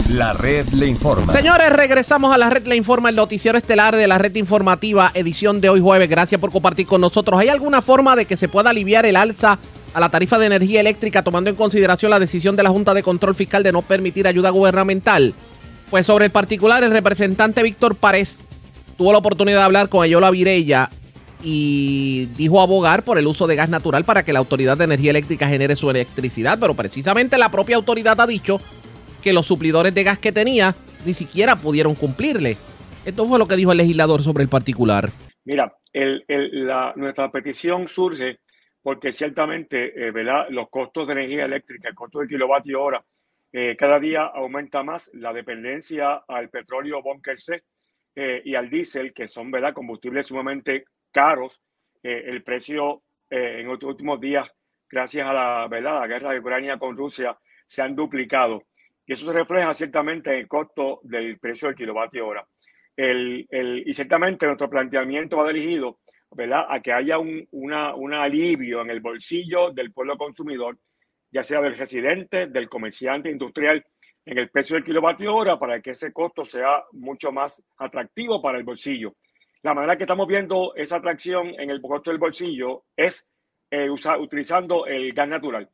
La 0.10 0.34
red 0.34 0.68
le 0.70 0.86
informa. 0.86 1.34
Señores, 1.34 1.72
regresamos 1.72 2.34
a 2.34 2.38
la 2.38 2.52
red 2.52 2.68
le 2.68 2.76
informa, 2.76 3.10
el 3.10 3.16
noticiero 3.16 3.58
estelar 3.58 3.96
de 3.96 4.08
la 4.08 4.20
red 4.20 4.36
informativa, 4.36 5.10
edición 5.16 5.62
de 5.62 5.70
hoy 5.70 5.82
jueves. 5.82 6.08
Gracias 6.08 6.40
por 6.40 6.52
compartir 6.52 6.86
con 6.86 7.02
nosotros. 7.02 7.40
¿Hay 7.40 7.50
alguna 7.50 7.82
forma 7.82 8.16
de 8.16 8.26
que 8.26 8.38
se 8.38 8.48
pueda 8.48 8.70
aliviar 8.70 9.08
el 9.08 9.16
alza 9.16 9.58
a 9.96 10.00
la 10.00 10.10
tarifa 10.10 10.38
de 10.38 10.46
energía 10.46 10.80
eléctrica 10.80 11.24
tomando 11.24 11.50
en 11.50 11.56
consideración 11.56 12.12
la 12.12 12.20
decisión 12.20 12.56
de 12.56 12.62
la 12.62 12.70
Junta 12.70 12.94
de 12.94 13.02
Control 13.02 13.34
Fiscal 13.34 13.64
de 13.64 13.72
no 13.72 13.82
permitir 13.82 14.28
ayuda 14.28 14.52
gubernamental? 14.52 15.34
Pues 15.90 16.06
sobre 16.06 16.26
el 16.26 16.32
particular, 16.32 16.84
el 16.84 16.92
representante 16.92 17.64
Víctor 17.64 17.96
Párez 17.96 18.38
tuvo 18.98 19.12
la 19.12 19.18
oportunidad 19.18 19.58
de 19.60 19.64
hablar 19.64 19.90
con 19.90 20.04
Ayola 20.04 20.30
Virella 20.30 20.88
y 21.44 22.28
dijo 22.38 22.62
abogar 22.62 23.04
por 23.04 23.18
el 23.18 23.26
uso 23.26 23.48
de 23.48 23.56
gas 23.56 23.70
natural 23.70 24.06
para 24.06 24.24
que 24.24 24.34
la 24.34 24.40
Autoridad 24.40 24.78
de 24.78 24.84
Energía 24.84 25.10
Eléctrica 25.10 25.48
genere 25.48 25.76
su 25.76 25.90
electricidad, 25.90 26.60
pero 26.60 26.76
precisamente 26.76 27.40
la 27.40 27.50
propia 27.50 27.76
autoridad 27.76 28.20
ha 28.22 28.28
dicho 28.28 28.62
que 29.26 29.34
los 29.34 29.48
suplidores 29.48 29.94
de 29.96 30.04
gas 30.04 30.20
que 30.20 30.32
tenía 30.32 30.76
ni 31.04 31.16
siquiera 31.16 31.56
pudieron 31.56 31.96
cumplirle. 31.96 32.58
Esto 33.06 33.26
fue 33.26 33.40
lo 33.40 33.48
que 33.48 33.56
dijo 33.56 33.72
el 33.72 33.80
legislador 33.80 34.22
sobre 34.22 34.44
el 34.44 34.50
particular. 34.50 35.10
Mira, 35.46 35.76
nuestra 36.96 37.32
petición 37.32 37.88
surge 37.88 38.40
porque 38.84 39.12
ciertamente 39.12 40.08
eh, 40.08 40.12
¿verdad? 40.12 40.46
los 40.52 40.70
costos 40.70 41.08
de 41.08 41.14
energía 41.14 41.46
eléctrica, 41.46 41.90
el 41.90 41.96
costo 41.96 42.20
de 42.20 42.28
kilovatio 42.28 42.84
hora, 42.84 43.04
eh, 43.52 43.76
cada 43.76 44.00
día 44.00 44.26
aumenta 44.26 44.84
más 44.84 45.10
la 45.14 45.34
dependencia 45.34 46.22
al 46.28 46.50
petróleo 46.50 47.02
bunker 47.02 47.40
C 47.40 47.64
eh, 48.16 48.44
y 48.46 48.54
al 48.54 48.70
diésel, 48.70 49.12
que 49.12 49.28
son 49.28 49.50
¿verdad? 49.50 49.74
combustibles 49.74 50.28
sumamente 50.28 50.86
caros. 51.12 51.62
Eh, 52.04 52.26
el 52.28 52.44
precio 52.44 53.02
eh, 53.32 53.62
en 53.62 53.68
los 53.68 53.82
últimos 53.82 54.22
días, 54.22 54.48
gracias 54.88 55.28
a 55.28 55.34
la, 55.34 55.68
¿verdad? 55.68 56.02
la 56.02 56.08
guerra 56.08 56.32
de 56.32 56.40
Ucrania 56.40 56.78
con 56.78 56.96
Rusia, 56.96 57.36
se 57.66 57.82
han 57.82 57.96
duplicado. 57.96 58.62
Y 59.06 59.14
eso 59.14 59.26
se 59.26 59.34
refleja 59.34 59.74
ciertamente 59.74 60.32
en 60.32 60.40
el 60.40 60.48
costo 60.48 61.00
del 61.04 61.38
precio 61.40 61.68
del 61.68 61.78
kilovatio 61.78 62.28
hora. 62.28 62.46
El, 62.96 63.46
el, 63.50 63.84
y 63.86 63.94
ciertamente 63.94 64.46
nuestro 64.46 64.70
planteamiento 64.70 65.38
va 65.38 65.52
dirigido 65.52 66.00
¿verdad? 66.32 66.66
a 66.70 66.80
que 66.80 66.94
haya 66.94 67.20
un 67.20 67.48
una, 67.52 67.94
un 67.94 68.14
alivio 68.14 68.82
en 68.82 68.90
el 68.90 69.02
bolsillo 69.02 69.72
del 69.72 69.92
pueblo 69.92 70.18
consumidor, 70.18 70.78
ya 71.32 71.44
sea 71.44 71.62
del 71.62 71.78
residente, 71.78 72.48
del 72.48 72.70
comerciante 72.70 73.30
industrial 73.30 73.86
en 74.26 74.38
el 74.40 74.50
precio 74.50 74.76
del 74.76 74.84
kilovatio 74.84 75.36
hora 75.36 75.60
para 75.60 75.82
que 75.82 75.92
ese 75.92 76.12
costo 76.12 76.44
sea 76.44 76.84
mucho 76.94 77.32
más 77.32 77.64
atractivo 77.78 78.42
para 78.42 78.58
el 78.58 78.64
bolsillo. 78.64 79.16
La 79.62 79.74
manera 79.74 79.98
que 79.98 80.04
estamos 80.04 80.28
viendo 80.28 80.74
esa 80.76 80.98
atracción 80.98 81.60
en 81.60 81.70
el 81.70 81.82
costo 81.82 82.10
del 82.10 82.20
bolsillo 82.20 82.84
es 82.96 83.28
eh, 83.72 83.90
utilizando 83.90 84.86
el 84.86 85.14
gas 85.14 85.28
natural. 85.28 85.70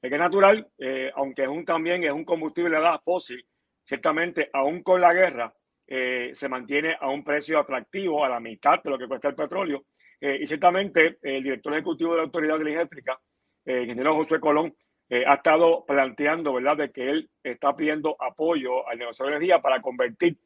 El 0.00 0.10
gas 0.10 0.20
natural, 0.20 0.66
eh, 0.78 1.10
aunque 1.14 1.42
es 1.42 1.48
un, 1.48 1.64
también 1.64 2.04
es 2.04 2.12
un 2.12 2.24
combustible 2.24 2.76
de 2.76 2.82
gas 2.82 3.00
fósil, 3.04 3.44
ciertamente 3.84 4.48
aún 4.52 4.82
con 4.82 5.00
la 5.00 5.12
guerra 5.12 5.52
eh, 5.86 6.32
se 6.34 6.48
mantiene 6.48 6.96
a 7.00 7.08
un 7.08 7.24
precio 7.24 7.58
atractivo, 7.58 8.24
a 8.24 8.28
la 8.28 8.40
mitad 8.40 8.82
de 8.82 8.90
lo 8.90 8.98
que 8.98 9.08
cuesta 9.08 9.28
el 9.28 9.34
petróleo. 9.34 9.84
y 10.20 10.46
ciertamente 10.46 11.18
el 11.22 11.44
director 11.44 11.72
ejecutivo 11.74 12.10
de 12.10 12.16
la 12.18 12.22
Autoridad 12.24 12.60
Eléctrica, 12.60 13.18
el 13.64 13.82
ingeniero 13.82 14.16
José 14.16 14.40
Colón, 14.40 14.74
eh, 15.10 15.24
ha 15.26 15.34
estado 15.34 15.84
planteando, 15.86 16.52
¿verdad?, 16.52 16.76
de 16.76 16.92
que 16.92 17.08
él 17.08 17.30
está 17.42 17.74
pidiendo 17.74 18.14
apoyo 18.20 18.86
al 18.86 18.98
negocio 18.98 19.24
de 19.24 19.32
energía 19.32 19.60
para 19.60 19.80
convertir 19.80 20.36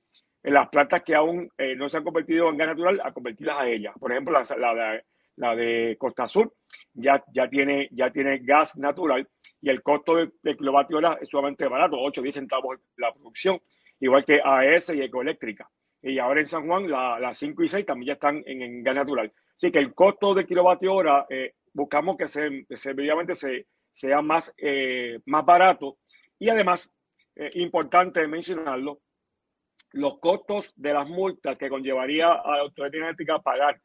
en 0.44 0.54
las 0.54 0.68
plantas 0.68 1.02
que 1.02 1.16
aún 1.16 1.50
eh, 1.58 1.74
no 1.74 1.88
se 1.88 1.96
han 1.96 2.04
convertido 2.04 2.48
en 2.48 2.56
gas 2.56 2.68
natural 2.68 3.00
a 3.02 3.12
convertirlas 3.12 3.58
a 3.58 3.68
ellas. 3.68 3.94
Por 3.98 4.12
ejemplo, 4.12 4.32
la, 4.32 4.56
la, 4.56 4.74
de, 4.74 5.04
la 5.36 5.54
de 5.54 5.96
Costa 5.98 6.26
Sur 6.26 6.52
ya, 6.92 7.22
ya, 7.32 7.48
tiene, 7.48 7.88
ya 7.92 8.10
tiene 8.10 8.38
gas 8.38 8.76
natural 8.76 9.28
y 9.60 9.70
el 9.70 9.82
costo 9.82 10.16
de, 10.16 10.30
de 10.42 10.56
kilovatio 10.56 10.98
hora 10.98 11.18
es 11.20 11.28
sumamente 11.28 11.66
barato, 11.68 11.96
8 11.98 12.20
o 12.20 12.24
10 12.24 12.34
centavos 12.34 12.78
la 12.96 13.12
producción, 13.12 13.60
igual 14.00 14.24
que 14.24 14.40
AES 14.44 14.90
y 14.90 15.02
Ecoeléctrica. 15.02 15.70
Y 16.02 16.18
ahora 16.18 16.40
en 16.40 16.48
San 16.48 16.66
Juan, 16.66 16.90
las 16.90 17.20
la 17.20 17.32
5 17.32 17.62
y 17.62 17.68
6 17.68 17.86
también 17.86 18.08
ya 18.08 18.12
están 18.14 18.42
en, 18.44 18.60
en 18.60 18.82
gas 18.82 18.96
natural. 18.96 19.32
Así 19.56 19.70
que 19.70 19.78
el 19.78 19.94
costo 19.94 20.34
de 20.34 20.44
kilovatio 20.44 20.92
hora 20.92 21.26
eh, 21.30 21.54
buscamos 21.72 22.16
que 22.16 22.26
se, 22.26 22.66
se, 22.74 23.66
sea 23.92 24.20
más, 24.20 24.52
eh, 24.58 25.20
más 25.26 25.44
barato 25.44 25.98
y 26.38 26.48
además, 26.48 26.92
eh, 27.36 27.50
importante 27.54 28.26
mencionarlo, 28.26 29.00
los 29.92 30.18
costos 30.18 30.72
de 30.74 30.92
las 30.92 31.08
multas 31.08 31.56
que 31.56 31.68
conllevaría 31.68 32.32
a 32.32 32.56
la 32.56 32.62
autoridad 32.62 32.96
energética 32.96 33.38
pagar 33.38 33.80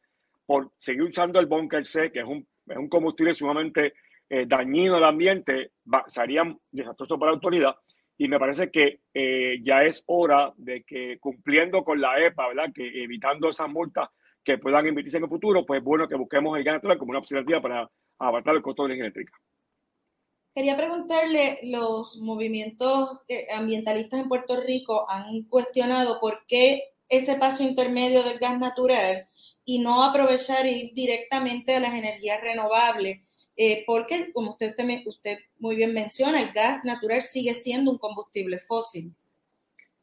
por 0.48 0.72
seguir 0.78 1.02
usando 1.02 1.38
el 1.38 1.44
bunker 1.44 1.84
C, 1.84 2.10
que 2.10 2.20
es 2.20 2.24
un, 2.24 2.48
es 2.66 2.76
un 2.78 2.88
combustible 2.88 3.34
sumamente 3.34 3.92
eh, 4.30 4.46
dañino 4.46 4.96
al 4.96 5.04
ambiente, 5.04 5.72
va, 5.84 6.06
serían 6.08 6.58
desastrosos 6.70 7.18
para 7.18 7.32
la 7.32 7.34
autoridad. 7.34 7.76
Y 8.16 8.28
me 8.28 8.38
parece 8.38 8.70
que 8.70 9.00
eh, 9.12 9.58
ya 9.62 9.84
es 9.84 10.02
hora 10.06 10.54
de 10.56 10.84
que 10.84 11.18
cumpliendo 11.20 11.84
con 11.84 12.00
la 12.00 12.18
EPA, 12.24 12.48
¿verdad? 12.48 12.72
Que 12.74 13.02
evitando 13.02 13.50
esas 13.50 13.68
multas 13.68 14.08
que 14.42 14.56
puedan 14.56 14.86
emitirse 14.86 15.18
en 15.18 15.24
el 15.24 15.28
futuro, 15.28 15.66
pues 15.66 15.84
bueno 15.84 16.08
que 16.08 16.16
busquemos 16.16 16.56
el 16.56 16.64
gas 16.64 16.76
natural 16.76 16.96
como 16.96 17.10
una 17.10 17.18
alternativa 17.18 17.60
para 17.60 17.90
abarcar 18.18 18.56
el 18.56 18.62
costo 18.62 18.84
de 18.84 18.88
la 18.88 18.94
energía 18.94 19.20
eléctrica. 19.20 19.38
Quería 20.54 20.78
preguntarle, 20.78 21.58
los 21.64 22.16
movimientos 22.22 23.20
eh, 23.28 23.48
ambientalistas 23.54 24.20
en 24.20 24.28
Puerto 24.30 24.58
Rico 24.62 25.04
han 25.10 25.42
cuestionado 25.42 26.18
por 26.20 26.46
qué 26.48 26.94
ese 27.10 27.36
paso 27.36 27.62
intermedio 27.62 28.22
del 28.22 28.38
gas 28.38 28.58
natural 28.58 29.28
y 29.68 29.80
no 29.80 30.02
aprovechar 30.02 30.64
ir 30.64 30.94
directamente 30.94 31.76
a 31.76 31.80
las 31.80 31.92
energías 31.92 32.40
renovables, 32.40 33.20
eh, 33.54 33.84
porque 33.86 34.32
como 34.32 34.52
usted, 34.52 34.74
usted 35.04 35.38
muy 35.58 35.76
bien 35.76 35.92
menciona, 35.92 36.40
el 36.40 36.52
gas 36.52 36.86
natural 36.86 37.20
sigue 37.20 37.52
siendo 37.52 37.90
un 37.90 37.98
combustible 37.98 38.60
fósil. 38.60 39.12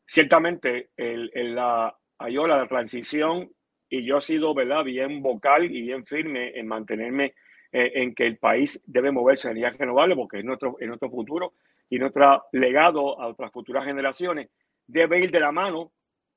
Ciertamente, 0.06 0.92
el, 0.96 1.32
el, 1.34 1.56
la, 1.56 1.98
la 2.20 2.68
transición, 2.68 3.52
y 3.90 4.06
yo 4.06 4.20
he 4.20 4.22
sido 4.22 4.54
¿verdad? 4.54 4.84
bien 4.84 5.24
vocal 5.24 5.66
y 5.66 5.82
bien 5.82 6.06
firme 6.06 6.52
en 6.60 6.68
mantenerme 6.68 7.34
eh, 7.72 7.92
en 7.96 8.14
que 8.14 8.28
el 8.28 8.38
país 8.38 8.80
debe 8.86 9.10
moverse 9.10 9.48
a 9.48 9.52
energías 9.52 9.80
renovables 9.80 10.16
porque 10.16 10.38
es 10.38 10.46
nuestro, 10.46 10.78
es 10.80 10.88
nuestro 10.88 11.10
futuro 11.10 11.54
y 11.90 11.98
nuestro 11.98 12.44
legado 12.52 13.20
a 13.20 13.30
otras 13.30 13.52
futuras 13.52 13.84
generaciones 13.84 14.48
debe 14.86 15.24
ir 15.24 15.32
de 15.32 15.40
la 15.40 15.52
mano 15.52 15.92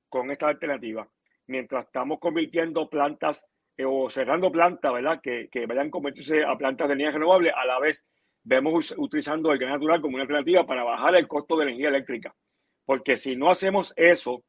con 0.08 0.30
esta 0.30 0.48
alternativa. 0.48 1.06
Mientras 1.48 1.86
estamos 1.86 2.20
convirtiendo 2.20 2.88
plantas 2.88 3.44
eh, 3.76 3.84
o 3.84 4.08
cerrando 4.10 4.52
plantas, 4.52 4.92
¿verdad? 4.92 5.20
Que, 5.20 5.48
que 5.50 5.66
vayan 5.66 5.88
a 5.88 5.90
convertirse 5.90 6.44
a 6.44 6.56
plantas 6.56 6.88
de 6.88 6.94
energía 6.94 7.12
renovable, 7.12 7.50
a 7.50 7.66
la 7.66 7.80
vez 7.80 8.04
vemos 8.42 8.94
utilizando 8.96 9.52
el 9.52 9.58
gas 9.58 9.70
natural 9.70 10.00
como 10.00 10.14
una 10.14 10.22
alternativa 10.22 10.66
para 10.66 10.84
bajar 10.84 11.16
el 11.16 11.28
costo 11.28 11.56
de 11.56 11.64
energía 11.64 11.88
eléctrica. 11.88 12.34
Porque 12.84 13.16
si 13.16 13.34
no 13.36 13.50
hacemos 13.50 13.92
eso, 13.96 14.42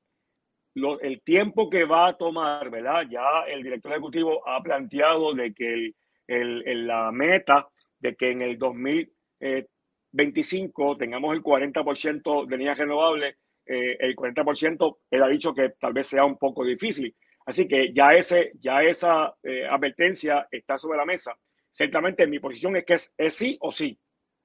lo, 0.76 1.00
el 1.02 1.22
tiempo 1.22 1.70
que 1.70 1.84
va 1.84 2.08
a 2.08 2.18
tomar, 2.18 2.70
¿verdad? 2.70 3.06
Ya 3.10 3.42
el 3.48 3.62
director 3.64 3.92
ejecutivo 3.92 4.48
ha 4.48 4.64
planteado 4.64 5.34
de 5.34 5.54
que 5.54 5.92
el, 6.28 6.64
el, 6.66 6.88
la 6.88 7.12
meta 7.12 7.68
de 8.00 8.16
que 8.16 8.32
en 8.32 8.42
el 8.42 8.58
2025 8.58 10.98
tengamos 10.98 11.34
el 11.34 11.44
40% 11.44 12.46
de 12.46 12.56
energía 12.56 12.76
renovable, 12.76 13.36
eh, 13.70 13.98
el 14.00 14.16
40% 14.16 14.98
él 15.12 15.24
ha 15.24 15.28
dicho 15.28 15.54
que 15.54 15.70
tal 15.80 15.94
vez 15.94 16.08
sea 16.08 16.26
un 16.26 16.38
poco 16.38 16.64
difícil. 16.64 17.16
Así 17.46 17.68
que 17.68 17.94
ya, 17.94 18.14
ese, 18.14 18.52
ya 18.60 18.82
esa 18.82 19.36
eh, 19.44 19.68
advertencia 19.68 20.48
está 20.52 20.78
sobre 20.78 20.98
la 20.98 21.06
mesa. 21.06 21.38
Ciertamente 21.70 22.28
mi 22.28 22.40
posición 22.40 22.76
es 22.76 22.86
que 22.86 22.96
es, 22.96 23.14
es, 23.18 23.34
sí 23.36 23.58
o 23.62 23.72
sí. 23.72 23.98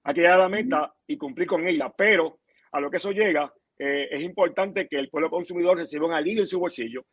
Hay 0.04 0.14
que 0.14 0.20
llegar 0.20 0.40
a 0.40 0.44
la 0.44 0.48
meta 0.48 0.94
y 1.06 1.16
cumplir 1.16 1.48
con 1.48 1.66
ella, 1.66 1.92
pero 1.96 2.40
a 2.72 2.80
lo 2.80 2.90
que 2.90 2.98
eso 2.98 3.12
llega, 3.12 3.52
eh, 3.78 4.08
es 4.10 4.22
importante 4.22 4.86
que 4.86 4.98
el 4.98 5.08
pueblo 5.08 5.30
consumidor 5.30 5.78
reciba 5.78 6.06
un 6.06 6.12
alivio 6.12 6.42
en 6.42 6.48
su 6.48 6.60
bolsillo 6.60 7.04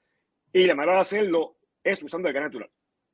y 0.51 0.65
la 0.65 0.75
manera 0.75 0.95
de 0.95 1.01
hacerlo 1.01 1.55
es 1.81 2.03
usando 2.03 2.27
el 2.27 2.33
gas 2.33 2.43
natural 2.43 2.69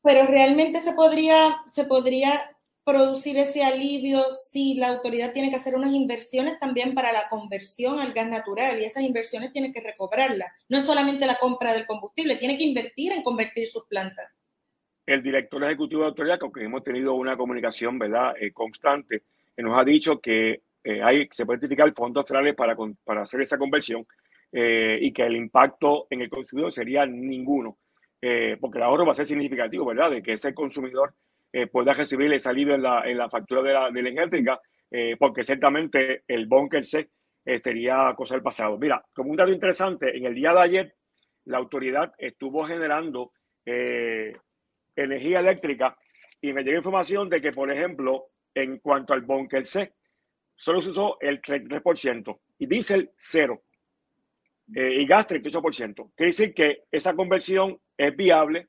pero 0.07 0.25
realmente 0.25 0.79
se 0.79 0.93
podría, 0.93 1.57
se 1.71 1.83
podría 1.83 2.56
producir 2.87 3.37
ese 3.37 3.63
alivio 3.63 4.31
si 4.31 4.75
la 4.75 4.87
autoridad 4.87 5.33
tiene 5.33 5.49
que 5.49 5.57
hacer 5.57 5.75
unas 5.75 5.91
inversiones 5.93 6.57
también 6.57 6.95
para 6.95 7.11
la 7.11 7.27
conversión 7.29 7.99
al 7.99 8.13
gas 8.13 8.29
natural 8.29 8.79
y 8.79 8.85
esas 8.85 9.03
inversiones 9.03 9.51
tiene 9.51 9.73
que 9.73 9.81
recobrarlas. 9.81 10.49
No 10.69 10.79
solamente 10.81 11.27
la 11.27 11.35
compra 11.35 11.73
del 11.73 11.85
combustible, 11.85 12.37
tiene 12.37 12.57
que 12.57 12.63
invertir 12.63 13.11
en 13.11 13.23
convertir 13.23 13.67
sus 13.67 13.85
plantas. 13.87 14.25
El 15.05 15.21
director 15.21 15.61
ejecutivo 15.65 16.01
de 16.01 16.05
la 16.05 16.09
autoridad, 16.09 16.39
con 16.39 16.51
quien 16.51 16.67
hemos 16.67 16.83
tenido 16.83 17.13
una 17.15 17.35
comunicación 17.35 17.99
¿verdad? 17.99 18.33
Eh, 18.39 18.53
constante, 18.53 19.23
nos 19.57 19.77
ha 19.77 19.83
dicho 19.83 20.21
que 20.21 20.61
eh, 20.83 21.03
hay, 21.03 21.27
se 21.31 21.45
puede 21.45 21.57
identificar 21.57 21.93
fondos 21.93 22.25
federales 22.25 22.55
para, 22.55 22.77
para 23.03 23.23
hacer 23.23 23.41
esa 23.41 23.57
conversión 23.57 24.07
eh, 24.53 24.97
y 25.01 25.11
que 25.11 25.25
el 25.25 25.35
impacto 25.35 26.07
en 26.09 26.21
el 26.21 26.29
consumidor 26.29 26.71
sería 26.71 27.05
ninguno. 27.05 27.77
Eh, 28.21 28.57
porque 28.59 28.77
el 28.79 28.83
ahorro 28.83 29.05
va 29.05 29.11
a 29.11 29.15
ser 29.15 29.25
significativo, 29.25 29.85
¿verdad? 29.85 30.11
De 30.11 30.23
que 30.23 30.33
ese 30.33 30.53
consumidor 30.53 31.13
eh, 31.51 31.67
pueda 31.67 31.93
recibir 31.93 32.31
esa 32.33 32.49
alivio 32.49 32.75
en 32.75 32.83
la, 32.83 33.09
en 33.09 33.17
la 33.17 33.29
factura 33.29 33.61
de 33.61 33.73
la, 33.73 33.91
de 33.91 34.01
la 34.01 34.09
eléctrica, 34.09 34.59
eh, 34.91 35.15
porque 35.17 35.43
ciertamente 35.43 36.23
el 36.27 36.47
bunker 36.47 36.85
C 36.85 37.09
sería 37.63 38.13
cosa 38.15 38.35
del 38.35 38.43
pasado. 38.43 38.77
Mira, 38.77 39.01
como 39.13 39.31
un 39.31 39.37
dato 39.37 39.51
interesante, 39.51 40.17
en 40.17 40.25
el 40.25 40.35
día 40.35 40.51
de 40.51 40.59
ayer 40.59 40.95
la 41.45 41.57
autoridad 41.57 42.11
estuvo 42.17 42.65
generando 42.65 43.31
energía 44.95 45.39
eléctrica 45.39 45.97
y 46.41 46.51
me 46.51 46.63
llegó 46.63 46.77
información 46.77 47.29
de 47.29 47.41
que, 47.41 47.51
por 47.51 47.71
ejemplo, 47.71 48.27
en 48.53 48.79
cuanto 48.79 49.13
al 49.13 49.21
bunker 49.21 49.65
C, 49.65 49.93
solo 50.55 50.81
se 50.81 50.89
usó 50.89 51.17
el 51.21 51.41
33% 51.41 52.39
y 52.59 52.65
diésel 52.65 53.11
cero 53.15 53.63
eh, 54.75 55.01
y 55.01 55.05
gas 55.05 55.27
38%. 55.27 56.11
Quiere 56.15 56.31
decir 56.31 56.53
que 56.53 56.83
esa 56.91 57.15
conversión 57.15 57.79
es 57.95 58.15
viable, 58.15 58.67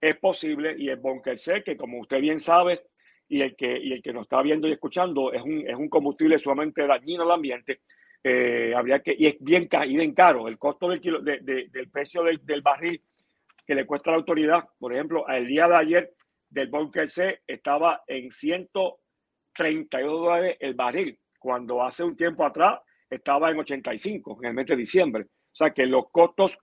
es 0.00 0.16
posible 0.18 0.74
y 0.78 0.90
es 0.90 1.00
bunker 1.00 1.36
que 1.64 1.76
como 1.76 2.00
usted 2.00 2.20
bien 2.20 2.40
sabe, 2.40 2.82
y 3.28 3.42
el 3.42 3.54
que, 3.54 3.78
y 3.78 3.92
el 3.92 4.02
que 4.02 4.12
nos 4.12 4.22
está 4.22 4.42
viendo 4.42 4.66
y 4.66 4.72
escuchando, 4.72 5.32
es 5.32 5.42
un, 5.42 5.64
es 5.66 5.76
un 5.76 5.88
combustible 5.88 6.38
sumamente 6.38 6.84
dañino 6.86 7.22
al 7.22 7.30
ambiente. 7.30 7.82
Eh, 8.22 8.74
habría 8.76 9.00
que, 9.00 9.14
y 9.16 9.26
es 9.26 9.36
bien, 9.38 9.68
y 9.86 9.96
bien 9.96 10.12
caro. 10.14 10.48
El 10.48 10.58
costo 10.58 10.88
del, 10.88 11.00
kilo, 11.00 11.20
de, 11.20 11.38
de, 11.38 11.68
del 11.70 11.88
precio 11.90 12.24
del, 12.24 12.44
del, 12.44 12.60
barril 12.60 13.00
que 13.64 13.74
le 13.74 13.86
cuesta 13.86 14.10
la 14.10 14.16
autoridad, 14.16 14.64
por 14.78 14.92
ejemplo, 14.92 15.28
el 15.28 15.46
día 15.46 15.68
de 15.68 15.76
ayer 15.76 16.12
del 16.48 16.68
bunker 16.68 17.08
C 17.08 17.42
estaba 17.46 18.02
en 18.08 18.32
132 18.32 20.20
dólares 20.20 20.56
el 20.58 20.74
barril, 20.74 21.16
cuando 21.38 21.84
hace 21.84 22.02
un 22.02 22.16
tiempo 22.16 22.44
atrás 22.44 22.80
estaba 23.08 23.50
en 23.50 23.60
85 23.60 24.38
en 24.42 24.48
el 24.48 24.54
mes 24.54 24.66
de 24.66 24.76
diciembre. 24.76 25.22
O 25.24 25.54
sea 25.54 25.70
que 25.70 25.86
los 25.86 26.10
costos 26.10 26.58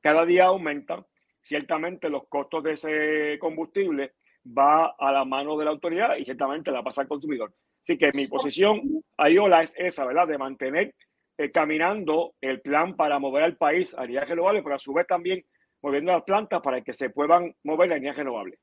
cada 0.00 0.24
día 0.24 0.46
aumentan. 0.46 1.04
Ciertamente 1.42 2.08
los 2.08 2.28
costos 2.28 2.62
de 2.62 2.72
ese 2.72 3.38
combustible 3.38 4.12
va 4.46 4.94
a 4.98 5.12
la 5.12 5.24
mano 5.24 5.56
de 5.56 5.64
la 5.64 5.70
autoridad 5.70 6.16
y 6.16 6.24
ciertamente 6.24 6.70
la 6.70 6.82
pasa 6.82 7.02
al 7.02 7.08
consumidor. 7.08 7.52
Así 7.82 7.98
que 7.98 8.12
mi 8.12 8.28
posición, 8.28 8.80
Ayola, 9.16 9.62
es 9.62 9.74
esa, 9.76 10.04
¿verdad? 10.04 10.28
De 10.28 10.38
mantener 10.38 10.94
eh, 11.38 11.50
caminando 11.50 12.34
el 12.40 12.60
plan 12.60 12.94
para 12.94 13.18
mover 13.18 13.42
al 13.42 13.56
país 13.56 13.94
a 13.94 14.04
energías 14.04 14.28
renovables, 14.28 14.62
pero 14.62 14.76
a 14.76 14.78
su 14.78 14.92
vez 14.92 15.06
también 15.06 15.44
moviendo 15.82 16.12
las 16.12 16.22
plantas 16.22 16.60
para 16.62 16.80
que 16.82 16.92
se 16.92 17.10
puedan 17.10 17.54
mover 17.64 17.88
la 17.88 17.96
energía 17.96 18.22
renovable. 18.22 18.58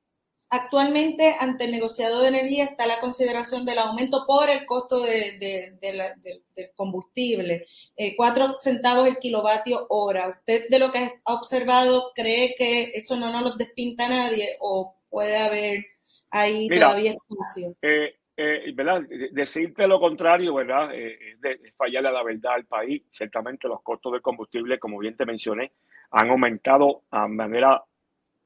Actualmente, 0.52 1.36
ante 1.40 1.66
el 1.66 1.72
negociado 1.72 2.22
de 2.22 2.30
energía 2.30 2.64
está 2.64 2.88
la 2.88 3.00
consideración 3.00 3.66
del 3.66 3.78
aumento 3.78 4.26
por 4.26 4.50
el 4.50 4.66
costo 4.66 5.00
de, 5.02 5.38
de, 5.38 5.78
de 5.80 5.94
la, 5.94 6.16
del 6.16 6.42
combustible, 6.76 7.68
eh, 7.96 8.16
cuatro 8.16 8.58
centavos 8.58 9.08
el 9.08 9.20
kilovatio 9.20 9.86
hora. 9.90 10.28
¿Usted 10.30 10.68
de 10.70 10.80
lo 10.80 10.92
que 10.92 11.22
ha 11.24 11.34
observado 11.34 12.12
cree 12.16 12.56
que 12.58 12.92
eso 12.96 13.16
no 13.16 13.32
nos 13.32 13.44
lo 13.44 13.56
despinta 13.58 14.08
a 14.08 14.10
nadie 14.10 14.58
o 14.60 14.96
puede 15.08 15.38
haber 15.38 15.86
ahí 16.32 16.68
Mira, 16.68 16.88
todavía 16.88 17.12
espacio? 17.12 17.76
Eh, 17.84 18.16
eh, 18.36 18.72
¿verdad? 18.74 19.02
Decirte 19.32 19.88
lo 19.88 20.00
contrario, 20.00 20.56
¿verdad? 20.56 20.96
Eh, 20.96 21.34
es, 21.34 21.42
de, 21.42 21.52
es 21.64 21.76
fallarle 21.76 22.10
a 22.10 22.14
la 22.14 22.24
verdad 22.24 22.54
al 22.54 22.66
país. 22.66 23.04
Ciertamente 23.12 23.68
los 23.68 23.82
costos 23.84 24.14
del 24.14 24.22
combustible, 24.22 24.80
como 24.80 24.98
bien 24.98 25.16
te 25.16 25.26
mencioné, 25.26 25.74
han 26.12 26.30
aumentado 26.30 27.04
a 27.12 27.28
manera 27.28 27.84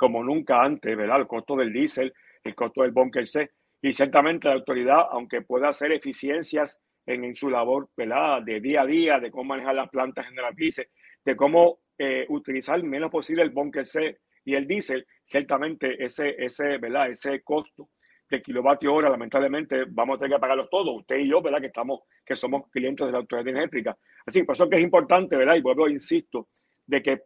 como 0.03 0.21
nunca 0.21 0.61
antes, 0.61 0.97
¿verdad? 0.97 1.21
El 1.21 1.27
costo 1.27 1.55
del 1.55 1.71
diésel, 1.71 2.13
el 2.43 2.53
costo 2.55 2.81
del 2.81 2.91
bunker 2.91 3.25
C. 3.25 3.51
Y 3.81 3.93
ciertamente 3.93 4.49
la 4.49 4.55
autoridad, 4.55 5.07
aunque 5.11 5.43
pueda 5.43 5.69
hacer 5.69 5.93
eficiencias 5.93 6.77
en, 7.05 7.23
en 7.23 7.37
su 7.37 7.49
labor, 7.49 7.87
¿verdad? 7.95 8.41
De 8.41 8.59
día 8.59 8.81
a 8.81 8.85
día, 8.85 9.19
de 9.21 9.31
cómo 9.31 9.45
manejar 9.45 9.75
las 9.75 9.89
plantas 9.89 10.27
generatrices, 10.27 10.89
de 11.23 11.35
cómo 11.37 11.79
eh, 11.97 12.25
utilizar 12.27 12.83
menos 12.83 13.09
posible 13.09 13.43
el 13.43 13.51
bunker 13.51 13.85
C 13.85 14.17
y 14.43 14.55
el 14.55 14.67
diésel, 14.67 15.07
ciertamente 15.23 16.03
ese, 16.03 16.35
ese, 16.37 16.79
¿verdad? 16.79 17.09
Ese 17.09 17.41
costo 17.41 17.87
de 18.29 18.41
kilovatio 18.41 18.93
hora, 18.93 19.09
lamentablemente, 19.09 19.85
vamos 19.87 20.17
a 20.17 20.19
tener 20.19 20.35
que 20.35 20.41
pagarlo 20.41 20.67
todos, 20.67 20.97
usted 20.97 21.15
y 21.19 21.29
yo, 21.29 21.41
¿verdad? 21.41 21.61
Que 21.61 21.67
estamos, 21.67 22.01
que 22.25 22.35
somos 22.35 22.69
clientes 22.71 23.05
de 23.05 23.13
la 23.13 23.19
autoridad 23.19 23.47
energética. 23.47 23.97
Así, 24.25 24.43
por 24.43 24.55
eso 24.55 24.69
que 24.69 24.75
es 24.75 24.81
importante, 24.81 25.37
¿verdad? 25.37 25.55
Y 25.55 25.61
vuelvo, 25.61 25.87
insisto, 25.87 26.49
de 26.85 27.01
que 27.01 27.21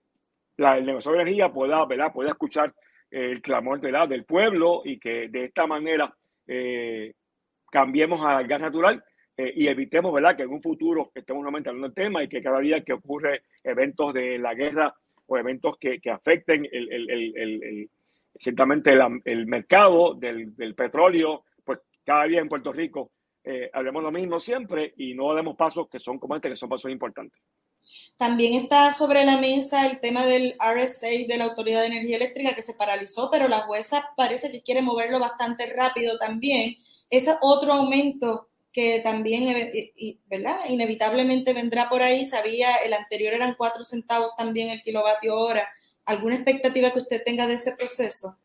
la, 0.57 0.77
el 0.77 0.85
negocio 0.85 1.11
de 1.11 1.21
energía 1.21 1.49
pueda, 1.49 1.85
¿verdad? 1.85 2.11
pueda 2.13 2.31
escuchar 2.31 2.73
el 3.09 3.41
clamor 3.41 3.79
¿verdad? 3.79 4.07
del 4.07 4.25
pueblo 4.25 4.81
y 4.83 4.99
que 4.99 5.29
de 5.29 5.45
esta 5.45 5.65
manera 5.65 6.13
eh, 6.45 7.13
cambiemos 7.71 8.25
al 8.25 8.47
gas 8.47 8.61
natural 8.61 9.03
eh, 9.37 9.53
y 9.55 9.67
evitemos 9.67 10.13
¿verdad? 10.13 10.35
que 10.35 10.43
en 10.43 10.49
un 10.49 10.61
futuro 10.61 11.11
estemos 11.13 11.41
nuevamente 11.41 11.69
hablando 11.69 11.87
del 11.87 11.95
tema 11.95 12.23
y 12.23 12.27
que 12.27 12.41
cada 12.41 12.59
día 12.59 12.83
que 12.83 12.93
ocurre 12.93 13.43
eventos 13.63 14.13
de 14.13 14.37
la 14.39 14.53
guerra 14.53 14.93
o 15.27 15.37
eventos 15.37 15.77
que, 15.79 15.99
que 15.99 16.09
afecten 16.09 16.67
el, 16.71 16.91
el, 16.91 17.09
el, 17.37 17.89
ciertamente 18.39 18.97
el 19.25 19.45
mercado 19.45 20.13
del, 20.13 20.55
del, 20.55 20.73
petróleo, 20.73 21.43
pues 21.63 21.79
cada 22.05 22.25
día 22.25 22.39
en 22.39 22.49
Puerto 22.49 22.71
Rico 22.71 23.11
eh, 23.43 23.69
hablemos 23.73 24.03
lo 24.03 24.11
mismo 24.11 24.39
siempre 24.39 24.93
y 24.97 25.13
no 25.13 25.33
demos 25.33 25.55
pasos 25.55 25.87
que 25.89 25.99
son 25.99 26.19
como 26.19 26.35
este, 26.35 26.49
que 26.49 26.55
son 26.55 26.69
pasos 26.69 26.91
importantes. 26.91 27.39
También 28.17 28.55
está 28.55 28.91
sobre 28.91 29.23
la 29.25 29.37
mesa 29.37 29.85
el 29.85 29.99
tema 29.99 30.25
del 30.25 30.55
RSA 30.59 31.27
de 31.27 31.37
la 31.37 31.45
Autoridad 31.45 31.81
de 31.81 31.87
Energía 31.87 32.17
Eléctrica 32.17 32.55
que 32.55 32.63
se 32.63 32.73
paralizó, 32.73 33.29
pero 33.31 33.47
la 33.47 33.59
jueza 33.59 34.09
parece 34.17 34.51
que 34.51 34.63
quiere 34.63 34.81
moverlo 34.81 35.19
bastante 35.19 35.71
rápido 35.75 36.17
también. 36.17 36.75
Ese 37.09 37.35
otro 37.41 37.73
aumento 37.73 38.49
que 38.73 38.99
también, 38.99 39.71
¿verdad? 40.27 40.59
Inevitablemente 40.67 41.53
vendrá 41.53 41.89
por 41.89 42.01
ahí. 42.01 42.25
Sabía, 42.25 42.75
el 42.77 42.93
anterior 42.93 43.33
eran 43.33 43.55
cuatro 43.55 43.83
centavos 43.83 44.35
también 44.35 44.69
el 44.69 44.81
kilovatio 44.81 45.35
hora. 45.35 45.67
¿Alguna 46.05 46.35
expectativa 46.35 46.91
que 46.91 46.99
usted 46.99 47.23
tenga 47.23 47.47
de 47.47 47.55
ese 47.55 47.75
proceso? 47.75 48.37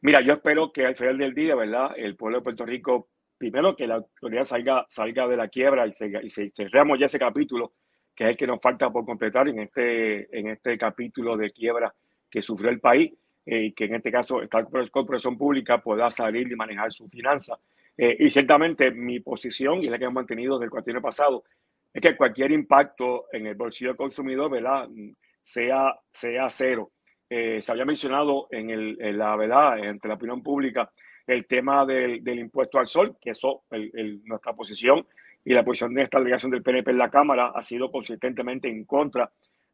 Mira, 0.00 0.20
yo 0.20 0.34
espero 0.34 0.72
que 0.72 0.86
al 0.86 0.96
final 0.96 1.18
del 1.18 1.34
día, 1.34 1.54
¿verdad? 1.54 1.90
El 1.96 2.16
pueblo 2.16 2.38
de 2.38 2.44
Puerto 2.44 2.66
Rico, 2.66 3.08
primero 3.38 3.76
que 3.76 3.86
la 3.86 3.96
autoridad 3.96 4.44
salga, 4.44 4.86
salga 4.88 5.28
de 5.28 5.36
la 5.36 5.48
quiebra 5.48 5.86
y, 5.86 5.92
y 6.22 6.30
se, 6.30 6.50
cerramos 6.54 6.98
ya 6.98 7.06
ese 7.06 7.18
capítulo 7.18 7.72
que 8.14 8.24
es 8.24 8.30
el 8.30 8.36
que 8.36 8.46
nos 8.46 8.60
falta 8.60 8.90
por 8.90 9.04
completar 9.04 9.48
en 9.48 9.60
este, 9.60 10.38
en 10.38 10.48
este 10.48 10.76
capítulo 10.76 11.36
de 11.36 11.50
quiebra 11.50 11.92
que 12.30 12.42
sufrió 12.42 12.70
el 12.70 12.80
país 12.80 13.12
eh, 13.44 13.64
y 13.64 13.72
que 13.72 13.84
en 13.84 13.96
este 13.96 14.10
caso 14.12 14.42
esta 14.42 14.64
corporación 14.64 15.36
pública 15.36 15.78
pueda 15.78 16.10
salir 16.10 16.50
y 16.50 16.56
manejar 16.56 16.92
su 16.92 17.08
finanzas. 17.08 17.58
Eh, 17.96 18.16
y 18.20 18.30
ciertamente 18.30 18.90
mi 18.90 19.20
posición, 19.20 19.82
y 19.82 19.88
la 19.88 19.98
que 19.98 20.04
hemos 20.04 20.14
mantenido 20.14 20.54
desde 20.54 20.66
el 20.66 20.70
cuatrienio 20.70 21.02
pasado, 21.02 21.44
es 21.92 22.00
que 22.00 22.16
cualquier 22.16 22.52
impacto 22.52 23.26
en 23.32 23.46
el 23.46 23.54
bolsillo 23.54 23.90
del 23.90 23.96
consumidor 23.96 24.50
¿verdad? 24.50 24.88
Sea, 25.42 25.94
sea 26.10 26.48
cero. 26.48 26.90
Eh, 27.28 27.60
se 27.60 27.72
había 27.72 27.84
mencionado 27.84 28.46
en, 28.50 28.70
el, 28.70 28.96
en, 29.00 29.18
la 29.18 29.36
verdad, 29.36 29.78
entre 29.78 30.08
la 30.08 30.14
opinión 30.14 30.42
pública, 30.42 30.90
el 31.26 31.46
tema 31.46 31.84
del, 31.84 32.22
del 32.22 32.38
impuesto 32.38 32.78
al 32.78 32.86
sol, 32.86 33.16
que 33.20 33.30
eso, 33.30 33.64
el, 33.70 33.90
el, 33.94 34.22
nuestra 34.24 34.52
posición 34.54 35.06
y 35.44 35.54
la 35.54 35.64
posición 35.64 35.94
de 35.94 36.02
esta 36.02 36.18
delegación 36.18 36.52
del 36.52 36.62
PNP 36.62 36.90
en 36.90 36.98
la 36.98 37.10
Cámara 37.10 37.52
ha 37.54 37.62
sido 37.62 37.90
consistentemente 37.90 38.68
en 38.68 38.84
contra 38.84 39.30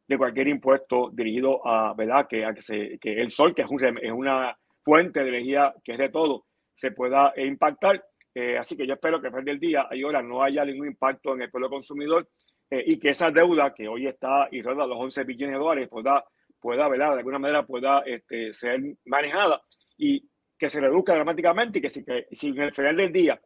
de 0.06 0.16
cualquier 0.16 0.48
impuesto 0.48 1.10
dirigido 1.12 1.66
a, 1.66 1.94
¿verdad? 1.94 2.26
Que, 2.28 2.44
a 2.44 2.54
que, 2.54 2.62
se, 2.62 2.98
que 2.98 3.20
el 3.20 3.30
sol, 3.30 3.54
que 3.54 3.62
es, 3.62 3.70
un, 3.70 3.98
es 3.98 4.12
una 4.12 4.56
fuente 4.82 5.20
de 5.20 5.28
energía 5.28 5.74
que 5.84 5.92
es 5.92 5.98
de 5.98 6.08
todo, 6.08 6.46
se 6.74 6.92
pueda 6.92 7.32
impactar. 7.36 8.02
Eh, 8.34 8.56
así 8.56 8.76
que 8.76 8.86
yo 8.86 8.94
espero 8.94 9.20
que 9.20 9.26
al 9.26 9.32
final 9.32 9.44
del 9.44 9.60
día, 9.60 9.86
ahora 10.02 10.22
no 10.22 10.42
haya 10.42 10.64
ningún 10.64 10.86
impacto 10.86 11.34
en 11.34 11.42
el 11.42 11.50
pueblo 11.50 11.68
consumidor 11.68 12.26
eh, 12.70 12.84
y 12.86 12.98
que 12.98 13.10
esa 13.10 13.30
deuda 13.30 13.74
que 13.74 13.88
hoy 13.88 14.06
está 14.06 14.48
y 14.50 14.62
roda 14.62 14.86
los 14.86 14.98
11 14.98 15.24
billones 15.24 15.54
de 15.54 15.58
dólares 15.58 15.88
pueda, 15.90 16.24
pueda 16.60 16.88
¿verdad? 16.88 17.12
de 17.12 17.18
alguna 17.18 17.38
manera 17.38 17.66
pueda 17.66 18.00
este, 18.06 18.54
ser 18.54 18.80
manejada 19.04 19.60
y 19.98 20.22
que 20.58 20.68
se 20.68 20.80
reduzca 20.80 21.14
dramáticamente 21.14 21.78
y 21.78 21.82
que 21.82 21.90
si, 21.90 22.04
que 22.04 22.26
si 22.30 22.48
en 22.48 22.60
el 22.60 22.74
final 22.74 22.96
del 22.96 23.12
día 23.12 23.40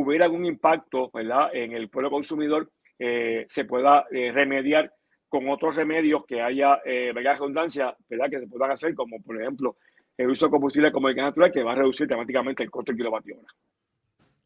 hubiera 0.00 0.26
algún 0.26 0.46
impacto 0.46 1.10
¿verdad? 1.12 1.50
en 1.52 1.72
el 1.72 1.88
pueblo 1.88 2.10
consumidor, 2.10 2.70
eh, 2.98 3.44
se 3.48 3.64
pueda 3.64 4.06
eh, 4.10 4.32
remediar 4.32 4.92
con 5.28 5.48
otros 5.48 5.76
remedios 5.76 6.24
que 6.26 6.40
haya, 6.40 6.80
eh, 6.84 7.12
¿verdad? 7.14 7.34
redundancia, 7.34 7.96
¿verdad? 8.08 8.30
que 8.30 8.40
se 8.40 8.46
puedan 8.46 8.70
hacer, 8.70 8.94
como 8.94 9.20
por 9.22 9.40
ejemplo 9.40 9.76
el 10.16 10.30
uso 10.30 10.46
de 10.46 10.50
combustible 10.50 10.90
como 10.90 11.08
el 11.08 11.14
gas 11.14 11.26
natural, 11.26 11.52
que 11.52 11.62
va 11.62 11.72
a 11.72 11.76
reducir 11.76 12.08
dramáticamente 12.08 12.64
el 12.64 12.70
costo 12.70 12.90
del 12.90 12.98
kilovatio 12.98 13.36
hora. 13.38 13.48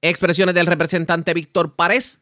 Expresiones 0.03 0.55
del 0.55 0.67
representante 0.67 1.33
Víctor 1.33 1.75
Párez. 1.75 2.19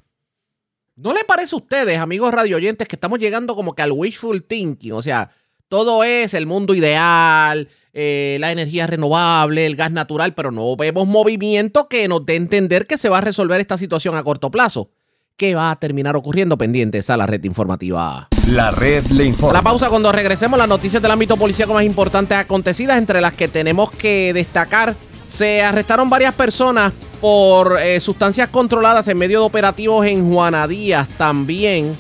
¿No 0.95 1.13
le 1.13 1.25
parece 1.25 1.57
a 1.57 1.59
ustedes, 1.59 1.99
amigos 1.99 2.33
radio 2.33 2.57
oyentes, 2.57 2.87
que 2.87 2.95
estamos 2.95 3.19
llegando 3.19 3.57
como 3.57 3.75
que 3.75 3.83
al 3.83 3.91
wishful 3.91 4.45
thinking? 4.45 4.93
O 4.93 5.03
sea, 5.03 5.31
todo 5.67 6.05
es 6.05 6.35
el 6.35 6.47
mundo 6.47 6.75
ideal, 6.75 7.69
eh, 7.93 8.37
la 8.41 8.53
energía 8.53 8.87
renovable, 8.87 9.67
el 9.67 9.77
gas 9.77 9.91
natural, 9.91 10.35
pero 10.35 10.51
no 10.51 10.77
vemos 10.77 11.07
movimiento 11.07 11.89
que 11.89 12.07
nos 12.07 12.25
dé 12.25 12.37
entender 12.37 12.87
que 12.87 12.97
se 12.97 13.09
va 13.09 13.19
a 13.19 13.23
resolver 13.23 13.61
esta 13.61 13.79
situación 13.79 14.17
a 14.17 14.23
corto 14.23 14.51
plazo. 14.51 14.91
¿Qué 15.37 15.55
va 15.55 15.71
a 15.71 15.77
terminar 15.77 16.17
ocurriendo 16.17 16.59
pendientes 16.59 17.09
a 17.09 17.17
la 17.17 17.27
red 17.27 17.43
informativa? 17.45 18.29
La 18.49 18.71
red 18.71 19.07
le 19.07 19.25
informa. 19.25 19.55
La 19.55 19.63
pausa 19.63 19.89
cuando 19.89 20.13
regresemos, 20.13 20.59
las 20.59 20.69
noticias 20.69 21.03
del 21.03 21.11
ámbito 21.11 21.37
policíaco 21.37 21.73
más 21.73 21.85
importantes 21.85 22.37
acontecidas, 22.37 22.99
entre 22.99 23.21
las 23.21 23.33
que 23.33 23.49
tenemos 23.49 23.91
que 23.91 24.33
destacar. 24.35 24.95
Se 25.27 25.63
arrestaron 25.63 26.11
varias 26.11 26.35
personas 26.35 26.93
por 27.21 27.79
eh, 27.81 28.01
sustancias 28.01 28.51
controladas 28.51 29.09
en 29.09 29.17
medio 29.17 29.41
de 29.41 29.47
operativos 29.47 30.05
en 30.07 30.31
Juana 30.31 30.69
Díaz. 30.69 31.09
También 31.17 31.97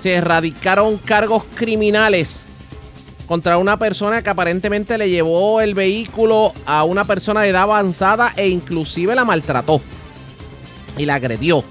se 0.00 0.14
erradicaron 0.14 0.96
cargos 0.98 1.44
criminales 1.54 2.44
contra 3.30 3.58
una 3.58 3.78
persona 3.78 4.22
que 4.22 4.30
aparentemente 4.30 4.98
le 4.98 5.08
llevó 5.08 5.60
el 5.60 5.72
vehículo 5.72 6.52
a 6.66 6.82
una 6.82 7.04
persona 7.04 7.42
de 7.42 7.50
edad 7.50 7.62
avanzada 7.62 8.32
e 8.34 8.48
inclusive 8.48 9.14
la 9.14 9.24
maltrató 9.24 9.80
y 10.98 11.06
la 11.06 11.14
agredió. 11.14 11.62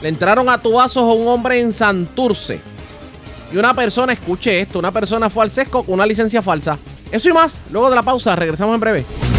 Le 0.00 0.08
entraron 0.08 0.48
a 0.48 0.62
tubazos 0.62 1.02
a 1.02 1.12
un 1.12 1.28
hombre 1.28 1.60
en 1.60 1.74
Santurce. 1.74 2.58
Y 3.52 3.58
una 3.58 3.74
persona, 3.74 4.14
escuche 4.14 4.60
esto, 4.60 4.78
una 4.78 4.92
persona 4.92 5.28
fue 5.28 5.44
al 5.44 5.50
sesco 5.50 5.82
con 5.82 5.92
una 5.92 6.06
licencia 6.06 6.40
falsa. 6.40 6.78
Eso 7.10 7.28
y 7.28 7.34
más, 7.34 7.60
luego 7.70 7.90
de 7.90 7.96
la 7.96 8.02
pausa, 8.02 8.34
regresamos 8.34 8.72
en 8.72 8.80
breve. 8.80 9.31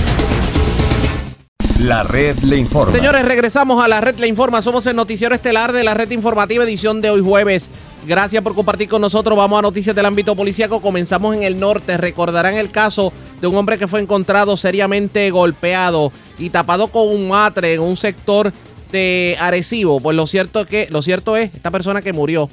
La 1.83 2.01
red 2.01 2.37
le 2.39 2.55
informa. 2.55 2.93
Señores, 2.93 3.25
regresamos 3.25 3.83
a 3.83 3.89
la 3.89 3.99
red 3.99 4.17
le 4.17 4.29
informa. 4.29 4.61
Somos 4.61 4.85
el 4.85 4.95
noticiero 4.95 5.35
estelar 5.35 5.73
de 5.73 5.83
la 5.83 5.93
red 5.93 6.09
informativa 6.11 6.63
edición 6.63 7.01
de 7.01 7.09
hoy 7.09 7.21
jueves. 7.21 7.67
Gracias 8.07 8.41
por 8.41 8.55
compartir 8.55 8.87
con 8.87 9.01
nosotros. 9.01 9.37
Vamos 9.37 9.59
a 9.59 9.61
noticias 9.63 9.93
del 9.93 10.05
ámbito 10.05 10.33
policíaco. 10.33 10.81
Comenzamos 10.81 11.35
en 11.35 11.43
el 11.43 11.59
norte. 11.59 11.97
Recordarán 11.97 12.53
el 12.53 12.71
caso 12.71 13.11
de 13.41 13.47
un 13.47 13.57
hombre 13.57 13.77
que 13.77 13.89
fue 13.89 13.99
encontrado 13.99 14.55
seriamente 14.55 15.29
golpeado 15.29 16.13
y 16.39 16.51
tapado 16.51 16.87
con 16.87 17.09
un 17.09 17.27
matre 17.27 17.73
en 17.73 17.81
un 17.81 17.97
sector 17.97 18.53
de 18.89 19.35
Arecibo. 19.41 19.99
Pues 19.99 20.15
lo 20.15 20.25
cierto, 20.25 20.65
que, 20.65 20.87
lo 20.89 21.01
cierto 21.01 21.35
es, 21.35 21.53
esta 21.53 21.69
persona 21.69 22.01
que 22.01 22.13
murió, 22.13 22.49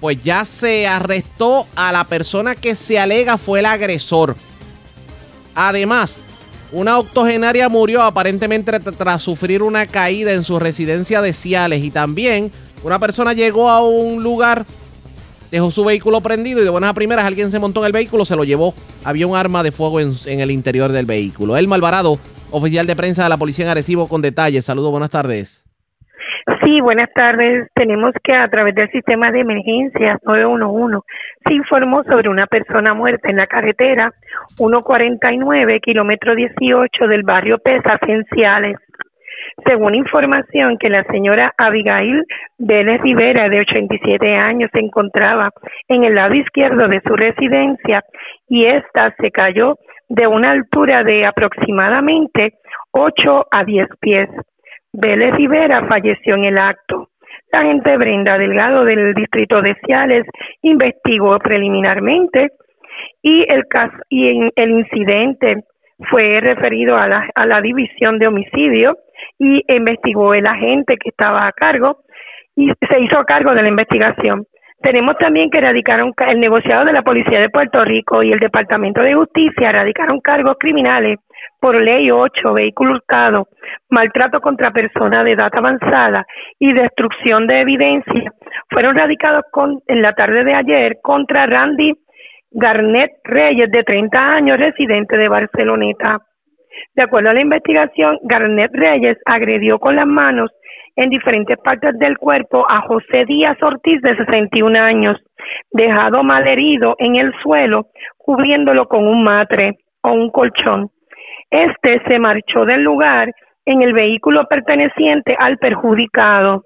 pues 0.00 0.22
ya 0.22 0.44
se 0.44 0.86
arrestó 0.86 1.66
a 1.74 1.90
la 1.90 2.04
persona 2.04 2.54
que 2.54 2.76
se 2.76 3.00
alega 3.00 3.36
fue 3.36 3.58
el 3.58 3.66
agresor. 3.66 4.36
Además, 5.56 6.18
una 6.74 6.98
octogenaria 6.98 7.68
murió 7.68 8.02
aparentemente 8.02 8.80
tras 8.80 9.22
sufrir 9.22 9.62
una 9.62 9.86
caída 9.86 10.32
en 10.32 10.42
su 10.42 10.58
residencia 10.58 11.22
de 11.22 11.32
Ciales 11.32 11.84
y 11.84 11.90
también 11.92 12.50
una 12.82 12.98
persona 12.98 13.32
llegó 13.32 13.70
a 13.70 13.80
un 13.80 14.24
lugar, 14.24 14.66
dejó 15.52 15.70
su 15.70 15.84
vehículo 15.84 16.20
prendido 16.20 16.60
y 16.60 16.64
de 16.64 16.70
buenas 16.70 16.90
a 16.90 16.94
primeras 16.94 17.24
alguien 17.24 17.52
se 17.52 17.60
montó 17.60 17.80
en 17.80 17.86
el 17.86 17.92
vehículo, 17.92 18.24
se 18.24 18.34
lo 18.34 18.42
llevó. 18.42 18.74
Había 19.04 19.28
un 19.28 19.36
arma 19.36 19.62
de 19.62 19.70
fuego 19.70 20.00
en, 20.00 20.16
el 20.26 20.50
interior 20.50 20.90
del 20.90 21.06
vehículo. 21.06 21.56
El 21.56 21.68
Malvarado, 21.68 22.18
oficial 22.50 22.86
de 22.88 22.96
prensa 22.96 23.22
de 23.22 23.28
la 23.28 23.36
policía 23.36 23.66
en 23.66 23.70
Arecibo 23.70 24.08
con 24.08 24.20
detalles. 24.20 24.64
Saludos, 24.64 24.90
buenas 24.90 25.10
tardes. 25.10 25.63
Sí, 26.62 26.80
buenas 26.82 27.10
tardes. 27.14 27.70
Tenemos 27.74 28.12
que 28.22 28.34
a 28.34 28.48
través 28.48 28.74
del 28.74 28.90
sistema 28.90 29.30
de 29.30 29.40
emergencias 29.40 30.18
911 30.24 30.98
se 31.46 31.54
informó 31.54 32.04
sobre 32.04 32.28
una 32.28 32.46
persona 32.46 32.92
muerta 32.92 33.30
en 33.30 33.36
la 33.36 33.46
carretera 33.46 34.12
149, 34.56 35.80
kilómetro 35.80 36.34
18 36.34 37.06
del 37.06 37.22
barrio 37.22 37.58
Pesa, 37.58 37.98
Cienciales. 38.04 38.76
Según 39.66 39.94
información 39.94 40.76
que 40.78 40.90
la 40.90 41.04
señora 41.04 41.54
Abigail 41.56 42.22
Vélez 42.58 43.00
Rivera, 43.00 43.48
de 43.48 43.60
87 43.60 44.34
años, 44.34 44.70
se 44.72 44.80
encontraba 44.80 45.50
en 45.88 46.04
el 46.04 46.14
lado 46.14 46.34
izquierdo 46.34 46.88
de 46.88 47.00
su 47.06 47.16
residencia 47.16 48.02
y 48.48 48.66
ésta 48.66 49.14
se 49.18 49.30
cayó 49.30 49.78
de 50.10 50.26
una 50.26 50.50
altura 50.50 51.02
de 51.04 51.24
aproximadamente 51.24 52.54
8 52.90 53.46
a 53.50 53.64
10 53.64 53.88
pies. 54.00 54.28
Vélez 54.96 55.34
Rivera 55.34 55.86
falleció 55.88 56.36
en 56.36 56.44
el 56.44 56.56
acto. 56.56 57.08
La 57.50 57.60
agente 57.60 57.96
Brenda 57.96 58.38
Delgado 58.38 58.84
del 58.84 59.12
distrito 59.14 59.60
de 59.60 59.74
Ciales 59.84 60.24
investigó 60.62 61.36
preliminarmente 61.40 62.50
y 63.20 63.44
el 63.52 63.66
caso 63.66 63.96
y 64.08 64.50
el 64.54 64.70
incidente 64.70 65.64
fue 66.10 66.40
referido 66.40 66.96
a 66.96 67.08
la, 67.08 67.28
a 67.34 67.46
la 67.46 67.60
división 67.60 68.20
de 68.20 68.28
homicidio 68.28 68.98
y 69.36 69.64
investigó 69.66 70.32
el 70.32 70.46
agente 70.46 70.96
que 70.96 71.08
estaba 71.08 71.44
a 71.44 71.52
cargo 71.52 72.04
y 72.54 72.68
se 72.88 73.00
hizo 73.00 73.24
cargo 73.24 73.52
de 73.52 73.62
la 73.62 73.68
investigación. 73.68 74.46
Tenemos 74.80 75.16
también 75.18 75.50
que 75.50 75.60
radicaron 75.60 76.12
el 76.28 76.38
negociado 76.38 76.84
de 76.84 76.92
la 76.92 77.02
Policía 77.02 77.40
de 77.40 77.50
Puerto 77.50 77.82
Rico 77.84 78.22
y 78.22 78.30
el 78.30 78.38
Departamento 78.38 79.00
de 79.00 79.14
Justicia 79.14 79.72
radicaron 79.72 80.20
cargos 80.20 80.56
criminales 80.60 81.18
por 81.64 81.82
ley 81.82 82.10
8, 82.10 82.52
vehículo 82.52 82.96
hurtado, 82.96 83.48
maltrato 83.88 84.38
contra 84.38 84.70
personas 84.70 85.24
de 85.24 85.32
edad 85.32 85.48
avanzada 85.50 86.26
y 86.58 86.74
destrucción 86.74 87.46
de 87.46 87.60
evidencia. 87.60 88.32
Fueron 88.68 88.94
radicados 88.94 89.44
con, 89.50 89.80
en 89.86 90.02
la 90.02 90.12
tarde 90.12 90.44
de 90.44 90.52
ayer 90.52 90.98
contra 91.02 91.46
Randy 91.46 91.94
Garnet 92.50 93.12
Reyes, 93.24 93.70
de 93.70 93.82
30 93.82 94.18
años, 94.18 94.58
residente 94.58 95.16
de 95.16 95.26
Barceloneta. 95.26 96.18
De 96.94 97.02
acuerdo 97.02 97.30
a 97.30 97.32
la 97.32 97.40
investigación, 97.40 98.18
Garnet 98.24 98.70
Reyes 98.74 99.16
agredió 99.24 99.78
con 99.78 99.96
las 99.96 100.06
manos 100.06 100.50
en 100.96 101.08
diferentes 101.08 101.56
partes 101.64 101.98
del 101.98 102.18
cuerpo 102.18 102.66
a 102.70 102.82
José 102.82 103.24
Díaz 103.26 103.56
Ortiz, 103.62 104.02
de 104.02 104.14
61 104.14 104.78
años, 104.78 105.16
dejado 105.70 106.24
mal 106.24 106.46
herido 106.46 106.94
en 106.98 107.16
el 107.16 107.32
suelo, 107.42 107.86
cubriéndolo 108.18 108.86
con 108.86 109.08
un 109.08 109.24
matre. 109.24 109.78
o 110.06 110.12
un 110.12 110.28
colchón. 110.30 110.90
Este 111.50 112.02
se 112.08 112.18
marchó 112.18 112.64
del 112.64 112.82
lugar 112.82 113.32
en 113.64 113.82
el 113.82 113.92
vehículo 113.92 114.46
perteneciente 114.46 115.36
al 115.38 115.58
perjudicado. 115.58 116.64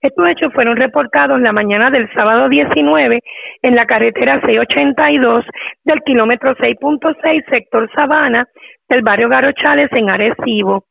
Estos 0.00 0.28
hechos 0.28 0.52
fueron 0.52 0.76
reportados 0.76 1.40
la 1.40 1.52
mañana 1.52 1.90
del 1.90 2.12
sábado 2.12 2.48
19 2.48 3.20
en 3.62 3.74
la 3.74 3.86
carretera 3.86 4.40
682 4.44 5.44
del 5.84 6.02
kilómetro 6.02 6.54
6.6 6.56 7.44
sector 7.50 7.90
Sabana 7.94 8.46
del 8.88 9.02
barrio 9.02 9.28
Garochales 9.28 9.88
en 9.92 10.10
Arecibo. 10.10 10.84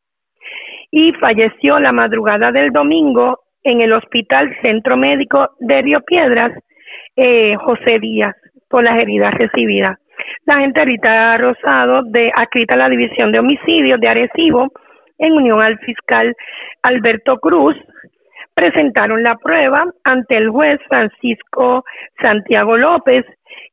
Y 0.90 1.12
falleció 1.12 1.78
la 1.78 1.92
madrugada 1.92 2.50
del 2.50 2.70
domingo 2.70 3.40
en 3.62 3.80
el 3.80 3.92
Hospital 3.92 4.54
Centro 4.62 4.96
Médico 4.96 5.50
de 5.58 5.82
Río 5.82 6.00
Piedras, 6.02 6.52
eh, 7.16 7.56
José 7.56 7.98
Díaz, 7.98 8.34
por 8.68 8.84
las 8.84 9.00
heridas 9.00 9.32
recibidas. 9.34 9.98
La 10.46 10.58
gente 10.60 10.84
Rita 10.84 11.36
Rosado, 11.38 12.02
de, 12.04 12.30
adscrita 12.34 12.74
a 12.74 12.78
la 12.78 12.88
División 12.88 13.32
de 13.32 13.38
Homicidios 13.38 14.00
de 14.00 14.08
Arecibo, 14.08 14.68
en 15.18 15.32
unión 15.32 15.62
al 15.62 15.78
fiscal 15.78 16.34
Alberto 16.82 17.38
Cruz, 17.38 17.76
presentaron 18.54 19.22
la 19.22 19.36
prueba 19.36 19.84
ante 20.04 20.36
el 20.36 20.48
juez 20.50 20.80
Francisco 20.88 21.84
Santiago 22.22 22.76
López, 22.76 23.24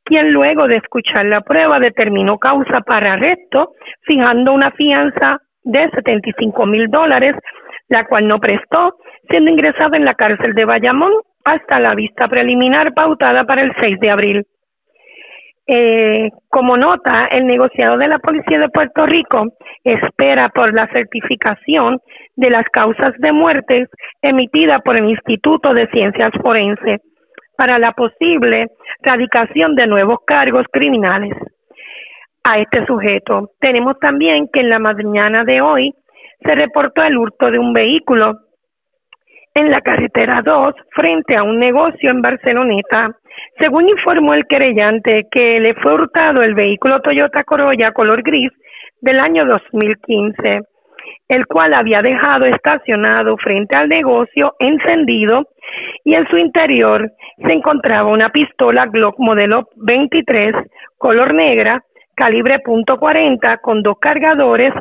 quien 0.04 0.32
luego 0.32 0.66
de 0.66 0.76
escuchar 0.76 1.26
la 1.26 1.40
prueba 1.40 1.78
determinó 1.78 2.38
causa 2.38 2.80
para 2.80 3.14
arresto, 3.14 3.74
fijando 4.02 4.52
una 4.52 4.70
fianza 4.72 5.38
de 5.62 5.88
75 5.90 6.66
mil 6.66 6.88
dólares, 6.88 7.36
la 7.88 8.06
cual 8.06 8.26
no 8.26 8.38
prestó, 8.38 8.96
siendo 9.30 9.50
ingresado 9.50 9.94
en 9.94 10.04
la 10.04 10.14
cárcel 10.14 10.54
de 10.54 10.64
Bayamón 10.64 11.12
hasta 11.44 11.80
la 11.80 11.94
vista 11.94 12.28
preliminar 12.28 12.92
pautada 12.94 13.44
para 13.44 13.62
el 13.62 13.72
6 13.80 14.00
de 14.00 14.10
abril. 14.10 14.46
Eh, 15.66 16.30
como 16.48 16.76
nota, 16.76 17.26
el 17.30 17.46
negociado 17.46 17.96
de 17.96 18.08
la 18.08 18.18
Policía 18.18 18.58
de 18.58 18.68
Puerto 18.68 19.06
Rico 19.06 19.44
espera 19.84 20.48
por 20.48 20.74
la 20.74 20.88
certificación 20.88 22.00
de 22.34 22.50
las 22.50 22.64
causas 22.72 23.12
de 23.18 23.32
muertes 23.32 23.88
emitida 24.20 24.80
por 24.80 24.96
el 24.96 25.08
Instituto 25.08 25.72
de 25.72 25.88
Ciencias 25.88 26.32
Forenses 26.42 27.00
para 27.56 27.78
la 27.78 27.92
posible 27.92 28.70
radicación 29.02 29.76
de 29.76 29.86
nuevos 29.86 30.18
cargos 30.26 30.66
criminales 30.72 31.36
a 32.42 32.58
este 32.58 32.84
sujeto. 32.86 33.50
Tenemos 33.60 33.98
también 34.00 34.48
que 34.52 34.62
en 34.62 34.68
la 34.68 34.80
mañana 34.80 35.44
de 35.44 35.60
hoy 35.60 35.94
se 36.44 36.54
reportó 36.54 37.02
el 37.04 37.16
hurto 37.16 37.50
de 37.50 37.58
un 37.58 37.72
vehículo 37.72 38.34
en 39.54 39.70
la 39.70 39.80
carretera 39.80 40.40
2 40.44 40.74
frente 40.90 41.36
a 41.36 41.42
un 41.42 41.58
negocio 41.58 42.10
en 42.10 42.22
Barceloneta. 42.22 43.16
Según 43.58 43.88
informó 43.88 44.34
el 44.34 44.46
querellante 44.46 45.26
que 45.30 45.60
le 45.60 45.74
fue 45.74 45.94
hurtado 45.94 46.42
el 46.42 46.54
vehículo 46.54 47.00
Toyota 47.00 47.44
Corolla 47.44 47.92
color 47.92 48.22
gris 48.22 48.50
del 49.00 49.20
año 49.20 49.44
2015, 49.46 50.60
el 51.28 51.46
cual 51.46 51.74
había 51.74 52.00
dejado 52.02 52.44
estacionado 52.46 53.36
frente 53.36 53.76
al 53.76 53.88
negocio 53.88 54.54
encendido 54.58 55.48
y 56.04 56.16
en 56.16 56.26
su 56.28 56.36
interior 56.36 57.10
se 57.44 57.52
encontraba 57.52 58.10
una 58.10 58.30
pistola 58.30 58.86
Glock 58.86 59.18
modelo 59.18 59.68
23 59.76 60.54
color 60.98 61.34
negra 61.34 61.82
calibre 62.14 62.58
.40 62.62 63.60
con 63.60 63.82
dos 63.82 63.96
cargadores 63.98 64.72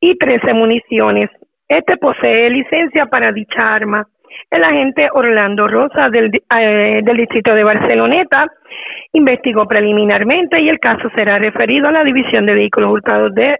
y 0.00 0.16
13 0.16 0.52
municiones. 0.54 1.26
Este 1.68 1.96
posee 1.96 2.50
licencia 2.50 3.06
para 3.06 3.32
dicha 3.32 3.74
arma. 3.74 4.06
El 4.50 4.64
agente 4.64 5.08
Orlando 5.12 5.66
Rosa 5.66 6.10
del, 6.10 6.30
eh, 6.34 7.00
del 7.02 7.16
distrito 7.16 7.54
de 7.54 7.64
Barceloneta 7.64 8.46
investigó 9.12 9.66
preliminarmente 9.66 10.60
y 10.60 10.68
el 10.68 10.78
caso 10.78 11.08
será 11.16 11.38
referido 11.38 11.88
a 11.88 11.92
la 11.92 12.04
División 12.04 12.44
de 12.46 12.54
Vehículos 12.54 12.92
Hurtados 12.92 13.34
de 13.34 13.56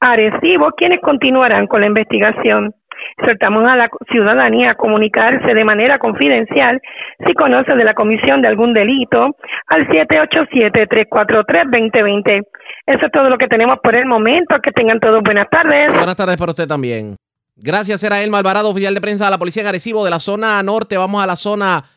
Arecibo, 0.00 0.70
quienes 0.76 1.00
continuarán 1.00 1.66
con 1.66 1.80
la 1.80 1.88
investigación. 1.88 2.72
Exhortamos 3.18 3.68
a 3.68 3.76
la 3.76 3.90
ciudadanía 4.10 4.70
a 4.70 4.74
comunicarse 4.74 5.52
de 5.54 5.64
manera 5.64 5.98
confidencial 5.98 6.80
si 7.26 7.34
conoce 7.34 7.74
de 7.74 7.84
la 7.84 7.92
comisión 7.94 8.40
de 8.42 8.48
algún 8.48 8.72
delito 8.72 9.36
al 9.66 9.88
787-343-2020. 9.88 12.42
Eso 12.86 13.06
es 13.06 13.12
todo 13.12 13.28
lo 13.28 13.36
que 13.38 13.48
tenemos 13.48 13.78
por 13.82 13.98
el 13.98 14.06
momento. 14.06 14.60
Que 14.62 14.70
tengan 14.72 15.00
todos 15.00 15.22
buenas 15.22 15.50
tardes. 15.50 15.92
Buenas 15.92 16.16
tardes 16.16 16.36
para 16.36 16.52
usted 16.52 16.66
también. 16.66 17.16
Gracias, 17.58 18.02
era 18.02 18.22
Elma 18.22 18.38
Alvarado, 18.38 18.68
oficial 18.68 18.94
de 18.94 19.00
prensa 19.00 19.24
de 19.24 19.30
la 19.30 19.38
Policía 19.38 19.62
en 19.62 19.68
Arecibo, 19.68 20.04
de 20.04 20.10
la 20.10 20.20
zona 20.20 20.62
norte. 20.62 20.98
Vamos 20.98 21.22
a 21.22 21.26
la 21.26 21.36
zona 21.36 21.90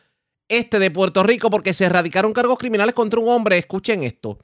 este 0.48 0.78
de 0.78 0.90
Puerto 0.90 1.22
Rico 1.22 1.50
porque 1.50 1.74
se 1.74 1.84
erradicaron 1.84 2.32
cargos 2.32 2.58
criminales 2.58 2.94
contra 2.94 3.20
un 3.20 3.28
hombre. 3.28 3.58
Escuchen 3.58 4.02
esto. 4.02 4.38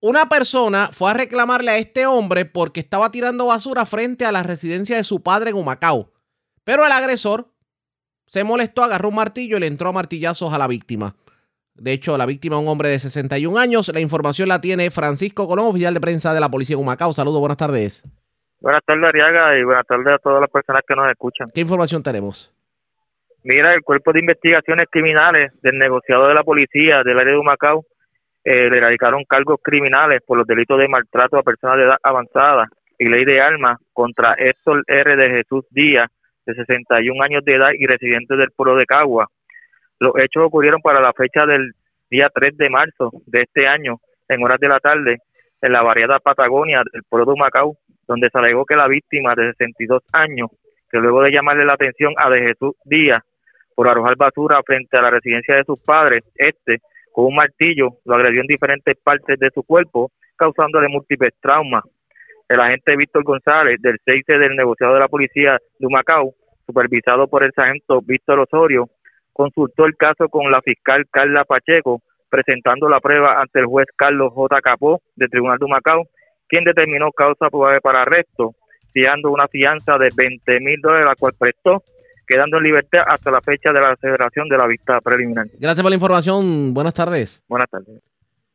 Una 0.00 0.28
persona 0.28 0.90
fue 0.92 1.10
a 1.10 1.14
reclamarle 1.14 1.72
a 1.72 1.78
este 1.78 2.06
hombre 2.06 2.44
porque 2.44 2.78
estaba 2.78 3.10
tirando 3.10 3.46
basura 3.46 3.86
frente 3.86 4.24
a 4.24 4.30
la 4.30 4.44
residencia 4.44 4.96
de 4.96 5.02
su 5.02 5.20
padre 5.20 5.50
en 5.50 5.56
Humacao. 5.56 6.12
Pero 6.62 6.86
el 6.86 6.92
agresor 6.92 7.52
se 8.26 8.44
molestó, 8.44 8.84
agarró 8.84 9.08
un 9.08 9.16
martillo 9.16 9.56
y 9.56 9.60
le 9.60 9.66
entró 9.66 9.88
a 9.88 9.92
martillazos 9.92 10.52
a 10.52 10.58
la 10.58 10.68
víctima. 10.68 11.16
De 11.74 11.92
hecho, 11.92 12.16
la 12.16 12.26
víctima 12.26 12.56
es 12.56 12.62
un 12.62 12.68
hombre 12.68 12.88
de 12.88 13.00
61 13.00 13.58
años. 13.58 13.88
La 13.88 14.00
información 14.00 14.48
la 14.48 14.60
tiene 14.60 14.92
Francisco 14.92 15.48
Colón, 15.48 15.66
oficial 15.66 15.92
de 15.92 16.00
prensa 16.00 16.32
de 16.32 16.40
la 16.40 16.48
policía 16.48 16.76
de 16.76 16.82
Humacao. 16.82 17.12
Saludos, 17.12 17.40
buenas 17.40 17.56
tardes. 17.56 18.04
Buenas 18.64 18.82
tardes, 18.86 19.04
Ariaga, 19.06 19.58
y 19.58 19.62
buenas 19.62 19.86
tardes 19.86 20.06
a 20.14 20.16
todas 20.16 20.40
las 20.40 20.48
personas 20.48 20.80
que 20.88 20.94
nos 20.96 21.10
escuchan. 21.10 21.50
¿Qué 21.54 21.60
información 21.60 22.02
tenemos? 22.02 22.50
Mira, 23.42 23.74
el 23.74 23.82
Cuerpo 23.82 24.10
de 24.10 24.20
Investigaciones 24.20 24.86
Criminales 24.90 25.52
del 25.60 25.76
negociado 25.76 26.28
de 26.28 26.32
la 26.32 26.42
policía 26.42 27.02
del 27.04 27.18
área 27.18 27.34
de 27.34 27.38
Humacao 27.38 27.84
eh, 28.42 28.70
le 28.70 28.80
radicaron 28.80 29.22
cargos 29.28 29.60
criminales 29.62 30.22
por 30.26 30.38
los 30.38 30.46
delitos 30.46 30.78
de 30.78 30.88
maltrato 30.88 31.36
a 31.36 31.42
personas 31.42 31.76
de 31.76 31.82
edad 31.82 31.98
avanzada 32.02 32.68
y 32.98 33.04
ley 33.04 33.26
de 33.26 33.38
armas 33.38 33.76
contra 33.92 34.34
Héctor 34.38 34.82
R. 34.86 35.14
de 35.14 35.28
Jesús 35.28 35.66
Díaz, 35.68 36.08
de 36.46 36.54
61 36.54 37.22
años 37.22 37.44
de 37.44 37.56
edad 37.56 37.68
y 37.78 37.84
residente 37.86 38.34
del 38.34 38.50
pueblo 38.56 38.76
de 38.76 38.86
Cagua. 38.86 39.28
Los 39.98 40.12
hechos 40.16 40.42
ocurrieron 40.42 40.80
para 40.80 41.02
la 41.02 41.12
fecha 41.12 41.44
del 41.44 41.72
día 42.10 42.30
3 42.34 42.56
de 42.56 42.70
marzo 42.70 43.10
de 43.26 43.42
este 43.42 43.66
año, 43.66 43.98
en 44.26 44.42
horas 44.42 44.58
de 44.58 44.68
la 44.68 44.80
tarde, 44.80 45.18
en 45.60 45.70
la 45.70 45.82
variada 45.82 46.18
Patagonia 46.18 46.82
del 46.90 47.02
pueblo 47.02 47.26
de 47.26 47.32
Humacao, 47.32 47.76
donde 48.06 48.28
se 48.30 48.38
alegó 48.38 48.64
que 48.64 48.76
la 48.76 48.88
víctima 48.88 49.34
de 49.36 49.52
62 49.52 50.02
años, 50.12 50.50
que 50.90 50.98
luego 50.98 51.22
de 51.22 51.32
llamarle 51.32 51.64
la 51.64 51.74
atención 51.74 52.12
a 52.16 52.30
De 52.30 52.38
Jesús 52.38 52.74
Díaz 52.84 53.22
por 53.74 53.88
arrojar 53.88 54.16
basura 54.16 54.62
frente 54.64 54.96
a 54.96 55.02
la 55.02 55.10
residencia 55.10 55.56
de 55.56 55.64
sus 55.64 55.78
padres, 55.80 56.22
este, 56.36 56.78
con 57.12 57.26
un 57.26 57.34
martillo, 57.34 57.98
lo 58.04 58.14
agredió 58.14 58.40
en 58.40 58.46
diferentes 58.46 58.96
partes 59.02 59.38
de 59.38 59.50
su 59.52 59.62
cuerpo, 59.62 60.10
causándole 60.36 60.88
múltiples 60.88 61.32
traumas. 61.40 61.84
El 62.48 62.60
agente 62.60 62.96
Víctor 62.96 63.24
González, 63.24 63.80
del 63.80 63.98
6 64.04 64.24
del 64.26 64.56
negociado 64.56 64.94
de 64.94 65.00
la 65.00 65.08
policía 65.08 65.58
de 65.78 65.86
Humacao, 65.86 66.34
supervisado 66.66 67.26
por 67.28 67.44
el 67.44 67.52
sargento 67.52 68.00
Víctor 68.02 68.40
Osorio, 68.40 68.88
consultó 69.32 69.86
el 69.86 69.96
caso 69.96 70.28
con 70.28 70.50
la 70.50 70.60
fiscal 70.62 71.04
Carla 71.10 71.44
Pacheco, 71.44 72.02
presentando 72.30 72.88
la 72.88 73.00
prueba 73.00 73.40
ante 73.40 73.60
el 73.60 73.66
juez 73.66 73.86
Carlos 73.96 74.32
J. 74.32 74.60
Capó 74.60 75.00
del 75.16 75.30
Tribunal 75.30 75.58
de 75.58 75.64
Humacao 75.64 76.08
quien 76.48 76.64
determinó 76.64 77.10
causa 77.12 77.48
probable 77.50 77.80
para 77.80 78.02
arresto, 78.02 78.54
fiando 78.92 79.30
una 79.30 79.48
fianza 79.48 79.98
de 79.98 80.10
20 80.14 80.60
mil 80.60 80.80
dólares, 80.80 81.06
la 81.08 81.16
cual 81.16 81.34
prestó, 81.38 81.82
quedando 82.26 82.58
en 82.58 82.64
libertad 82.64 83.02
hasta 83.06 83.30
la 83.30 83.40
fecha 83.40 83.72
de 83.72 83.80
la 83.80 83.96
celebración 83.96 84.48
de 84.48 84.56
la 84.56 84.66
vista 84.66 85.00
preliminar. 85.00 85.46
Gracias 85.58 85.82
por 85.82 85.90
la 85.90 85.96
información. 85.96 86.72
Buenas 86.72 86.94
tardes. 86.94 87.42
Buenas 87.48 87.68
tardes. 87.70 88.00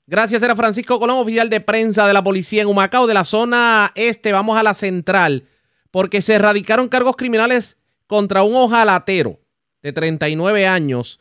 Gracias, 0.08 0.42
era 0.42 0.56
Francisco 0.56 0.98
Colón, 0.98 1.18
oficial 1.18 1.52
de 1.52 1.62
prensa 1.62 2.08
de 2.08 2.14
la 2.14 2.24
policía 2.24 2.64
en 2.64 2.68
Humacao, 2.68 3.06
de 3.06 3.14
la 3.14 3.24
zona 3.24 3.92
este. 3.94 4.32
Vamos 4.32 4.58
a 4.58 4.64
la 4.64 4.74
central, 4.74 5.44
porque 5.92 6.24
se 6.24 6.34
erradicaron 6.34 6.90
cargos 6.90 7.16
criminales 7.16 7.78
contra 8.08 8.42
un 8.42 8.56
ojalatero 8.56 9.38
de 9.84 9.94
39 9.94 10.66
años 10.66 11.20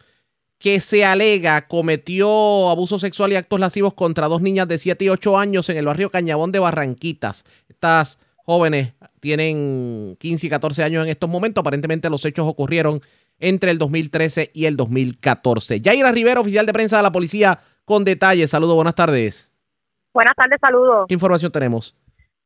que 0.59 0.81
se 0.81 1.05
alega 1.05 1.69
cometió 1.69 2.69
abuso 2.69 2.99
sexual 2.99 3.33
y 3.33 3.37
actos 3.37 3.61
lascivos 3.61 3.95
contra 3.95 4.27
dos 4.27 4.43
niñas 4.43 4.67
de 4.69 4.79
7 4.79 5.05
y 5.05 5.09
8 5.09 5.39
años 5.39 5.69
en 5.71 5.77
el 5.77 5.87
barrio 5.87 6.11
Cañabón 6.11 6.53
de 6.53 6.59
Barranquitas. 6.59 7.45
Estas 7.69 8.19
jóvenes 8.37 8.95
tienen 9.21 10.17
15 10.19 10.47
y 10.47 10.51
14 10.51 10.83
años 10.83 11.05
en 11.05 11.11
estos 11.11 11.31
momentos. 11.31 11.63
Aparentemente 11.63 12.11
los 12.11 12.25
hechos 12.25 12.47
ocurrieron 12.47 13.01
entre 13.39 13.71
el 13.71 13.79
2013 13.79 14.51
y 14.53 14.67
el 14.67 14.77
2014. 14.77 15.81
Yaira 15.81 16.11
Rivera, 16.11 16.41
oficial 16.41 16.67
de 16.67 16.73
prensa 16.73 16.97
de 16.97 17.05
la 17.05 17.13
policía, 17.13 17.61
con 17.85 18.05
detalles. 18.05 18.51
Saludos, 18.51 18.75
buenas 18.75 18.97
tardes. 18.97 19.53
Buenas 20.13 20.35
tardes, 20.35 20.59
saludos. 20.61 21.07
¿Qué 21.07 21.15
información 21.15 21.53
tenemos? 21.53 21.95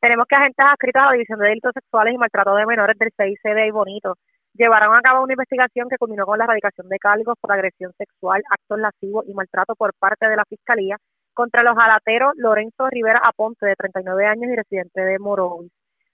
Tenemos 0.00 0.26
que 0.28 0.34
agentes 0.34 0.66
adscritos 0.68 1.00
a 1.00 1.06
la 1.06 1.12
División 1.12 1.38
de 1.38 1.48
Delitos 1.48 1.72
Sexuales 1.72 2.14
y 2.14 2.18
Maltrato 2.18 2.54
de 2.56 2.66
Menores 2.66 2.98
del 2.98 3.10
CICD 3.16 3.68
y 3.68 3.70
Bonito 3.70 4.18
llevaron 4.54 4.94
a 4.94 5.00
cabo 5.00 5.24
una 5.24 5.32
investigación 5.32 5.88
que 5.88 5.96
culminó 5.98 6.26
con 6.26 6.38
la 6.38 6.44
erradicación 6.44 6.88
de 6.88 6.98
cargos 6.98 7.36
por 7.40 7.52
agresión 7.52 7.92
sexual, 7.96 8.42
actos 8.50 8.78
lascivos 8.78 9.26
y 9.26 9.34
maltrato 9.34 9.74
por 9.74 9.92
parte 9.98 10.28
de 10.28 10.36
la 10.36 10.44
Fiscalía 10.44 10.96
contra 11.34 11.62
los 11.62 11.76
jalateros 11.76 12.32
Lorenzo 12.36 12.88
Rivera 12.90 13.20
Aponte, 13.24 13.66
de 13.66 13.74
39 13.76 14.26
años 14.26 14.50
y 14.52 14.56
residente 14.56 15.00
de 15.00 15.18
Morovis. 15.18 15.72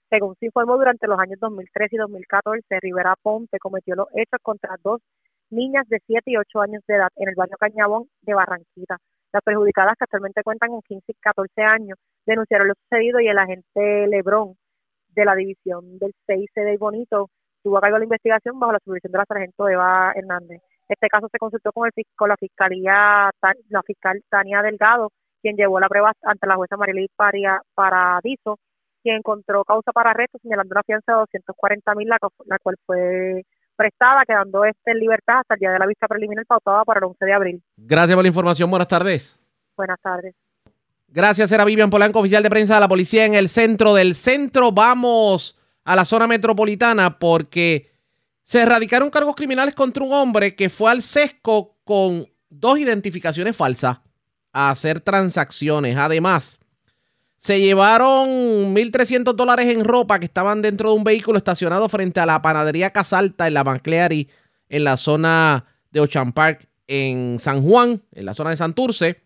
Según 0.09 0.35
se 0.39 0.47
informó, 0.47 0.77
durante 0.77 1.07
los 1.07 1.19
años 1.19 1.39
2013 1.39 1.95
y 1.95 1.99
2014, 1.99 2.79
Rivera 2.81 3.11
Aponte 3.11 3.59
cometió 3.59 3.95
los 3.95 4.07
hechos 4.15 4.39
contra 4.41 4.75
dos 4.83 5.01
niñas 5.51 5.87
de 5.87 5.99
7 6.05 6.31
y 6.31 6.37
8 6.37 6.61
años 6.61 6.83
de 6.87 6.95
edad 6.95 7.09
en 7.15 7.29
el 7.29 7.35
barrio 7.35 7.57
Cañabón 7.59 8.05
de 8.21 8.33
Barranquita. 8.33 8.97
Las 9.31 9.43
perjudicadas, 9.43 9.95
que 9.97 10.05
actualmente 10.05 10.41
cuentan 10.43 10.69
con 10.69 10.81
15 10.81 11.11
y 11.11 11.13
14 11.19 11.61
años, 11.61 11.97
denunciaron 12.25 12.69
lo 12.69 12.73
sucedido 12.75 13.19
y 13.19 13.27
el 13.27 13.37
agente 13.37 14.07
Lebrón 14.07 14.55
de 15.09 15.25
la 15.25 15.35
división 15.35 15.99
del 15.99 16.13
6 16.25 16.49
de 16.55 16.77
Bonito 16.77 17.29
tuvo 17.63 17.77
a 17.77 17.81
cargo 17.81 17.95
de 17.95 17.99
la 17.99 18.05
investigación 18.05 18.59
bajo 18.59 18.73
la 18.73 18.79
supervisión 18.79 19.11
de 19.11 19.17
la 19.17 19.25
sargento 19.25 19.69
Eva 19.69 20.11
Hernández. 20.15 20.61
Este 20.87 21.07
caso 21.07 21.27
se 21.31 21.37
consultó 21.37 21.71
con, 21.71 21.85
el, 21.85 21.91
fis- 21.93 22.07
con 22.15 22.29
la 22.29 22.37
fiscalía, 22.37 23.29
la 23.69 23.83
fiscal 23.83 24.21
Tania 24.29 24.61
Delgado, 24.61 25.11
quien 25.41 25.55
llevó 25.55 25.79
la 25.79 25.87
prueba 25.87 26.13
ante 26.23 26.47
la 26.47 26.55
jueza 26.55 26.75
Paria- 27.15 27.61
Paradiso, 27.75 28.57
quien 29.03 29.17
encontró 29.17 29.63
causa 29.63 29.91
para 29.91 30.11
arresto 30.11 30.37
señalando 30.41 30.73
una 30.73 30.83
fianza 30.83 31.11
de 31.13 31.17
240 31.19 31.95
mil, 31.95 32.07
la, 32.09 32.17
la 32.45 32.57
cual 32.59 32.75
fue 32.85 33.43
prestada, 33.75 34.23
quedando 34.27 34.65
este 34.65 34.91
en 34.91 34.99
libertad 34.99 35.39
hasta 35.39 35.53
el 35.53 35.59
día 35.59 35.71
de 35.71 35.79
la 35.79 35.85
vista 35.85 36.07
preliminar 36.07 36.45
pautada 36.45 36.83
para 36.83 36.97
el 36.99 37.05
11 37.05 37.25
de 37.25 37.33
abril. 37.33 37.63
Gracias 37.77 38.15
por 38.15 38.23
la 38.23 38.27
información. 38.27 38.69
Buenas 38.69 38.87
tardes. 38.89 39.39
Buenas 39.77 39.99
tardes. 40.01 40.35
Gracias, 41.07 41.51
era 41.51 41.65
Vivian 41.65 41.89
Polanco, 41.89 42.19
oficial 42.19 42.43
de 42.43 42.49
prensa 42.49 42.75
de 42.75 42.81
la 42.81 42.87
policía 42.87 43.25
en 43.25 43.33
el 43.35 43.47
centro 43.49 43.93
del 43.93 44.15
centro. 44.15 44.71
Vamos 44.71 45.58
a 45.89 45.95
la 45.95 46.05
zona 46.05 46.27
metropolitana 46.27 47.17
porque 47.17 47.91
se 48.43 48.61
erradicaron 48.61 49.09
cargos 49.09 49.35
criminales 49.35 49.73
contra 49.73 50.03
un 50.03 50.13
hombre 50.13 50.55
que 50.55 50.69
fue 50.69 50.91
al 50.91 51.01
sesco 51.01 51.77
con 51.83 52.27
dos 52.47 52.77
identificaciones 52.77 53.57
falsas 53.57 53.97
a 54.53 54.69
hacer 54.69 55.01
transacciones. 55.01 55.97
Además, 55.97 56.59
se 57.39 57.59
llevaron 57.59 58.29
1.300 58.75 59.33
dólares 59.33 59.65
en 59.73 59.83
ropa 59.83 60.19
que 60.19 60.25
estaban 60.25 60.61
dentro 60.61 60.91
de 60.91 60.97
un 60.97 61.03
vehículo 61.03 61.39
estacionado 61.39 61.89
frente 61.89 62.19
a 62.19 62.27
la 62.27 62.39
panadería 62.43 62.91
Casalta 62.91 63.47
en 63.47 63.55
la 63.55 63.63
Macleary, 63.63 64.29
en 64.67 64.83
la 64.83 64.95
zona 64.95 65.65
de 65.89 66.01
Ocean 66.01 66.33
Park, 66.33 66.69
en 66.85 67.39
San 67.39 67.63
Juan, 67.63 68.03
en 68.11 68.25
la 68.25 68.35
zona 68.35 68.51
de 68.51 68.57
Santurce. 68.57 69.23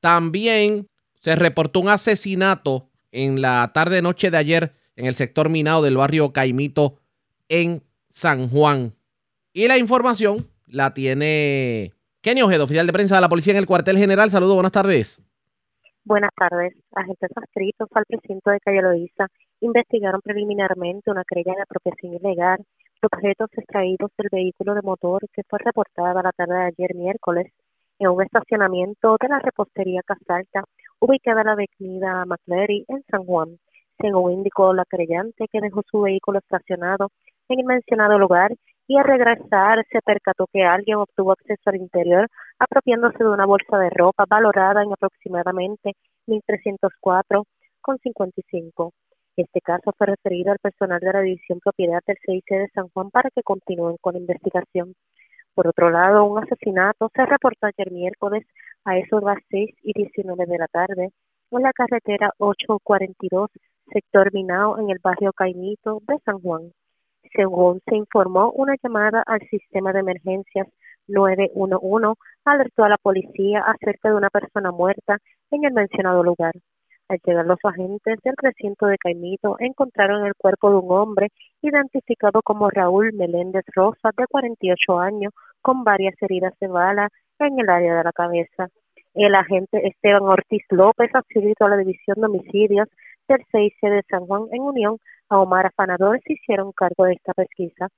También 0.00 0.88
se 1.22 1.36
reportó 1.36 1.80
un 1.80 1.90
asesinato 1.90 2.88
en 3.12 3.42
la 3.42 3.72
tarde-noche 3.74 4.30
de 4.30 4.38
ayer 4.38 4.79
en 5.00 5.06
el 5.06 5.14
sector 5.14 5.48
minado 5.48 5.82
del 5.82 5.96
barrio 5.96 6.32
Caimito 6.32 6.96
en 7.48 7.82
San 8.08 8.48
Juan. 8.48 8.92
Y 9.52 9.66
la 9.66 9.78
información 9.78 10.46
la 10.66 10.92
tiene 10.92 11.92
Kenny 12.20 12.42
Ojedo, 12.42 12.64
oficial 12.64 12.86
de 12.86 12.92
prensa 12.92 13.14
de 13.14 13.22
la 13.22 13.28
policía 13.28 13.52
en 13.52 13.58
el 13.58 13.66
cuartel 13.66 13.96
general. 13.96 14.30
Saludos, 14.30 14.54
buenas 14.54 14.72
tardes. 14.72 15.22
Buenas 16.04 16.30
tardes. 16.36 16.74
Agentes 16.92 17.30
adscritos 17.34 17.88
al 17.94 18.04
precinto 18.06 18.50
de 18.50 18.60
Calle 18.60 18.82
Loíza 18.82 19.26
investigaron 19.60 20.20
preliminarmente 20.22 21.10
una 21.10 21.24
querella 21.24 21.54
de 21.56 21.62
apropiación 21.62 22.14
ilegal 22.14 22.58
de 22.58 23.08
objetos 23.10 23.48
extraídos 23.56 24.10
del 24.18 24.28
vehículo 24.30 24.74
de 24.74 24.82
motor 24.82 25.22
que 25.32 25.42
fue 25.48 25.58
reportada 25.64 26.22
la 26.22 26.32
tarde 26.32 26.54
de 26.54 26.72
ayer 26.76 26.94
miércoles 26.94 27.52
en 27.98 28.08
un 28.08 28.22
estacionamiento 28.22 29.16
de 29.20 29.28
la 29.28 29.38
repostería 29.38 30.02
Casalta 30.02 30.64
ubicada 31.00 31.40
en 31.40 31.46
la 31.46 31.52
avenida 31.52 32.24
McCleary 32.26 32.84
en 32.88 33.02
San 33.10 33.24
Juan. 33.24 33.58
Según 34.00 34.32
indicó 34.32 34.72
la 34.72 34.84
creyente 34.84 35.46
que 35.52 35.60
dejó 35.60 35.82
su 35.90 36.00
vehículo 36.00 36.38
estacionado 36.38 37.10
en 37.48 37.58
el 37.60 37.66
mencionado 37.66 38.18
lugar 38.18 38.52
y 38.86 38.96
al 38.96 39.04
regresar 39.04 39.84
se 39.90 40.00
percató 40.02 40.46
que 40.52 40.64
alguien 40.64 40.96
obtuvo 40.96 41.32
acceso 41.32 41.70
al 41.70 41.76
interior 41.76 42.28
apropiándose 42.58 43.18
de 43.18 43.28
una 43.28 43.46
bolsa 43.46 43.78
de 43.78 43.90
ropa 43.90 44.24
valorada 44.28 44.82
en 44.82 44.92
aproximadamente 44.92 45.92
1.304,55. 46.26 48.90
Este 49.36 49.60
caso 49.60 49.92
fue 49.96 50.08
referido 50.08 50.50
al 50.52 50.58
personal 50.58 50.98
de 51.00 51.12
la 51.12 51.20
División 51.20 51.60
Propiedad 51.60 52.00
del 52.06 52.16
CIC 52.24 52.44
de 52.48 52.68
San 52.74 52.88
Juan 52.88 53.10
para 53.10 53.30
que 53.30 53.42
continúen 53.42 53.96
con 54.00 54.14
la 54.14 54.20
investigación. 54.20 54.94
Por 55.54 55.68
otro 55.68 55.90
lado, 55.90 56.24
un 56.24 56.42
asesinato 56.42 57.10
se 57.14 57.26
reportó 57.26 57.66
ayer 57.66 57.92
miércoles 57.92 58.46
a 58.84 58.96
eso 58.98 59.20
de 59.20 59.26
las 59.26 59.38
6 59.50 59.70
y 59.82 59.92
19 59.92 60.46
de 60.46 60.58
la 60.58 60.66
tarde 60.68 61.10
en 61.50 61.62
la 61.62 61.72
carretera 61.72 62.30
842, 62.38 63.50
sector 63.92 64.32
Minao, 64.32 64.78
en 64.78 64.90
el 64.90 64.98
barrio 65.02 65.32
Caimito 65.32 66.00
de 66.06 66.18
San 66.24 66.40
Juan. 66.40 66.72
Según 67.34 67.80
se 67.88 67.96
informó, 67.96 68.50
una 68.52 68.76
llamada 68.82 69.22
al 69.26 69.40
sistema 69.48 69.92
de 69.92 70.00
emergencias 70.00 70.68
911 71.08 72.18
alertó 72.44 72.84
a 72.84 72.88
la 72.88 72.98
policía 72.98 73.60
acerca 73.60 74.10
de 74.10 74.14
una 74.14 74.30
persona 74.30 74.70
muerta 74.70 75.18
en 75.50 75.64
el 75.64 75.72
mencionado 75.72 76.22
lugar. 76.22 76.52
Al 77.08 77.18
llegar 77.24 77.44
los 77.46 77.58
agentes 77.64 78.18
del 78.22 78.34
recinto 78.40 78.86
de 78.86 78.96
Caimito 78.96 79.56
encontraron 79.58 80.24
el 80.26 80.34
cuerpo 80.36 80.70
de 80.70 80.76
un 80.76 80.92
hombre 80.92 81.28
identificado 81.60 82.40
como 82.42 82.70
Raúl 82.70 83.12
Meléndez 83.12 83.64
Rosa, 83.74 84.10
de 84.16 84.26
48 84.28 84.98
años, 85.00 85.32
con 85.60 85.82
varias 85.82 86.14
heridas 86.20 86.54
de 86.60 86.68
bala 86.68 87.08
en 87.40 87.58
el 87.58 87.68
área 87.68 87.96
de 87.96 88.04
la 88.04 88.12
cabeza. 88.12 88.68
El 89.14 89.34
agente 89.34 89.86
Esteban 89.88 90.22
Ortiz 90.22 90.62
López, 90.70 91.10
adscrito 91.12 91.64
a 91.64 91.68
la 91.68 91.76
División 91.76 92.16
de 92.20 92.26
Homicidios 92.26 92.88
del 93.28 93.44
CIC 93.50 93.80
de 93.82 94.02
San 94.08 94.26
Juan, 94.26 94.44
en 94.52 94.62
unión 94.62 94.98
a 95.28 95.38
Omar 95.40 95.66
Afanador, 95.66 96.20
se 96.24 96.34
hicieron 96.34 96.72
cargo 96.72 97.04
de 97.04 97.14
esta 97.14 97.34
pesquisa. 97.34 97.88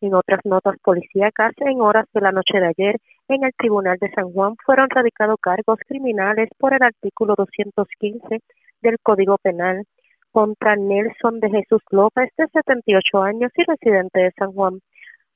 En 0.00 0.14
otras 0.14 0.40
notas 0.44 0.76
policíacas, 0.82 1.52
en 1.58 1.80
horas 1.80 2.06
de 2.14 2.20
la 2.20 2.32
noche 2.32 2.58
de 2.58 2.68
ayer, 2.68 2.96
en 3.28 3.44
el 3.44 3.52
Tribunal 3.58 3.98
de 3.98 4.10
San 4.12 4.32
Juan 4.32 4.54
fueron 4.64 4.88
radicados 4.88 5.36
cargos 5.42 5.78
criminales 5.86 6.48
por 6.56 6.72
el 6.72 6.82
artículo 6.82 7.34
215 7.36 8.40
del 8.80 8.96
Código 9.02 9.36
Penal 9.38 9.84
contra 10.30 10.76
Nelson 10.76 11.40
de 11.40 11.50
Jesús 11.50 11.82
López, 11.90 12.30
de 12.38 12.46
78 12.46 13.22
años 13.22 13.50
y 13.56 13.64
residente 13.64 14.20
de 14.20 14.32
San 14.38 14.52
Juan. 14.52 14.80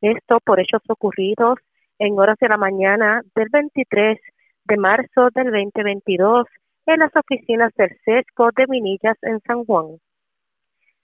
Esto 0.01 0.39
por 0.45 0.61
hechos 0.61 0.83
ocurridos 0.89 1.59
en 1.99 2.19
horas 2.19 2.39
de 2.41 2.49
la 2.49 2.57
mañana 2.57 3.23
del 3.35 3.49
23 3.51 4.19
de 4.67 4.77
marzo 4.79 5.29
del 5.35 5.51
2022 5.51 6.47
en 6.87 6.99
las 6.99 7.15
oficinas 7.15 7.71
del 7.77 7.91
SESCO 8.05 8.51
de 8.57 8.67
Minillas 8.67 9.17
en 9.23 9.41
San 9.41 9.65
Juan. 9.65 9.99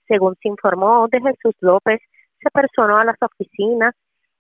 Según 0.08 0.34
se 0.42 0.48
informó, 0.48 1.06
de 1.08 1.20
Jesús 1.20 1.54
López 1.60 2.00
se 2.42 2.50
personó 2.50 2.96
a 2.98 3.04
las 3.04 3.16
oficinas 3.20 3.94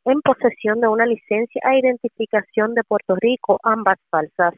en 0.06 0.22
posesión 0.22 0.80
de 0.80 0.88
una 0.88 1.04
licencia 1.04 1.60
e 1.64 1.78
identificación 1.80 2.74
de 2.74 2.82
Puerto 2.82 3.14
Rico, 3.16 3.58
ambas 3.62 3.98
falsas. 4.10 4.54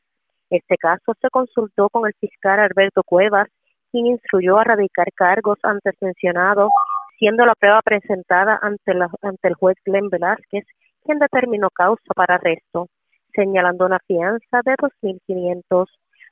Este 0.48 0.76
caso 0.76 1.14
se 1.20 1.28
consultó 1.30 1.88
con 1.88 2.06
el 2.06 2.14
fiscal 2.20 2.60
Alberto 2.60 3.02
Cuevas, 3.02 3.48
quien 3.90 4.06
instruyó 4.06 4.58
a 4.58 4.64
radicar 4.64 5.08
cargos 5.14 5.58
antes 5.64 5.94
mencionados, 6.00 6.70
siendo 7.18 7.44
la 7.44 7.54
prueba 7.56 7.82
presentada 7.82 8.58
ante, 8.62 8.92
ante 9.22 9.48
el 9.48 9.54
juez 9.54 9.76
Glenn 9.84 10.08
Velázquez, 10.08 10.64
quien 11.04 11.18
determinó 11.18 11.68
causa 11.70 12.14
para 12.14 12.36
arresto, 12.36 12.86
señalando 13.34 13.86
una 13.86 13.98
fianza 14.06 14.60
de 14.64 14.74
2.500, 14.76 15.86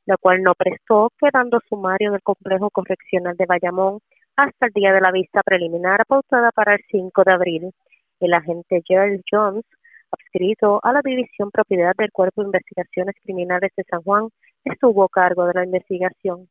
la 0.07 0.17
cual 0.17 0.43
no 0.43 0.55
prestó, 0.55 1.11
quedando 1.19 1.61
sumario 1.69 2.09
en 2.09 2.15
el 2.15 2.23
complejo 2.23 2.71
correccional 2.71 3.37
de 3.37 3.47
Bayamón 3.47 4.01
hasta 4.37 4.67
el 4.67 4.73
día 4.73 4.93
de 4.93 5.01
la 5.01 5.13
vista 5.13 5.43
preliminar 5.45 6.05
pautada 6.07 6.51
para 6.53 6.75
el 6.75 6.81
5 6.91 7.23
de 7.25 7.33
abril. 7.33 7.71
El 8.21 8.35
agente 8.35 8.83
Gerald 8.87 9.23
Jones, 9.31 9.65
adscrito 10.11 10.81
a 10.83 10.93
la 10.93 11.01
División 11.05 11.51
Propiedad 11.51 11.93
del 11.97 12.11
Cuerpo 12.11 12.43
de 12.43 12.49
Investigaciones 12.49 13.15
Criminales 13.23 13.71
de 13.77 13.85
San 13.85 14.03
Juan, 14.03 14.29
estuvo 14.65 15.05
a 15.05 15.09
cargo 15.09 15.47
de 15.47 15.55
la 15.55 15.65
investigación. 15.65 16.49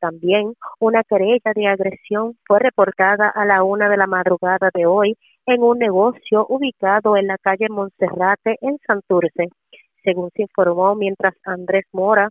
También 0.00 0.54
una 0.80 1.02
querella 1.02 1.52
de 1.54 1.66
agresión 1.66 2.36
fue 2.46 2.58
reportada 2.58 3.30
a 3.30 3.44
la 3.46 3.62
una 3.62 3.88
de 3.88 3.96
la 3.96 4.06
madrugada 4.06 4.70
de 4.74 4.84
hoy 4.84 5.16
en 5.46 5.62
un 5.62 5.78
negocio 5.78 6.46
ubicado 6.48 7.16
en 7.16 7.26
la 7.26 7.38
calle 7.38 7.68
Monserrate 7.70 8.56
en 8.60 8.78
Santurce. 8.86 9.48
Según 10.04 10.30
se 10.34 10.42
informó, 10.42 10.94
mientras 10.94 11.34
Andrés 11.44 11.86
Mora 11.92 12.28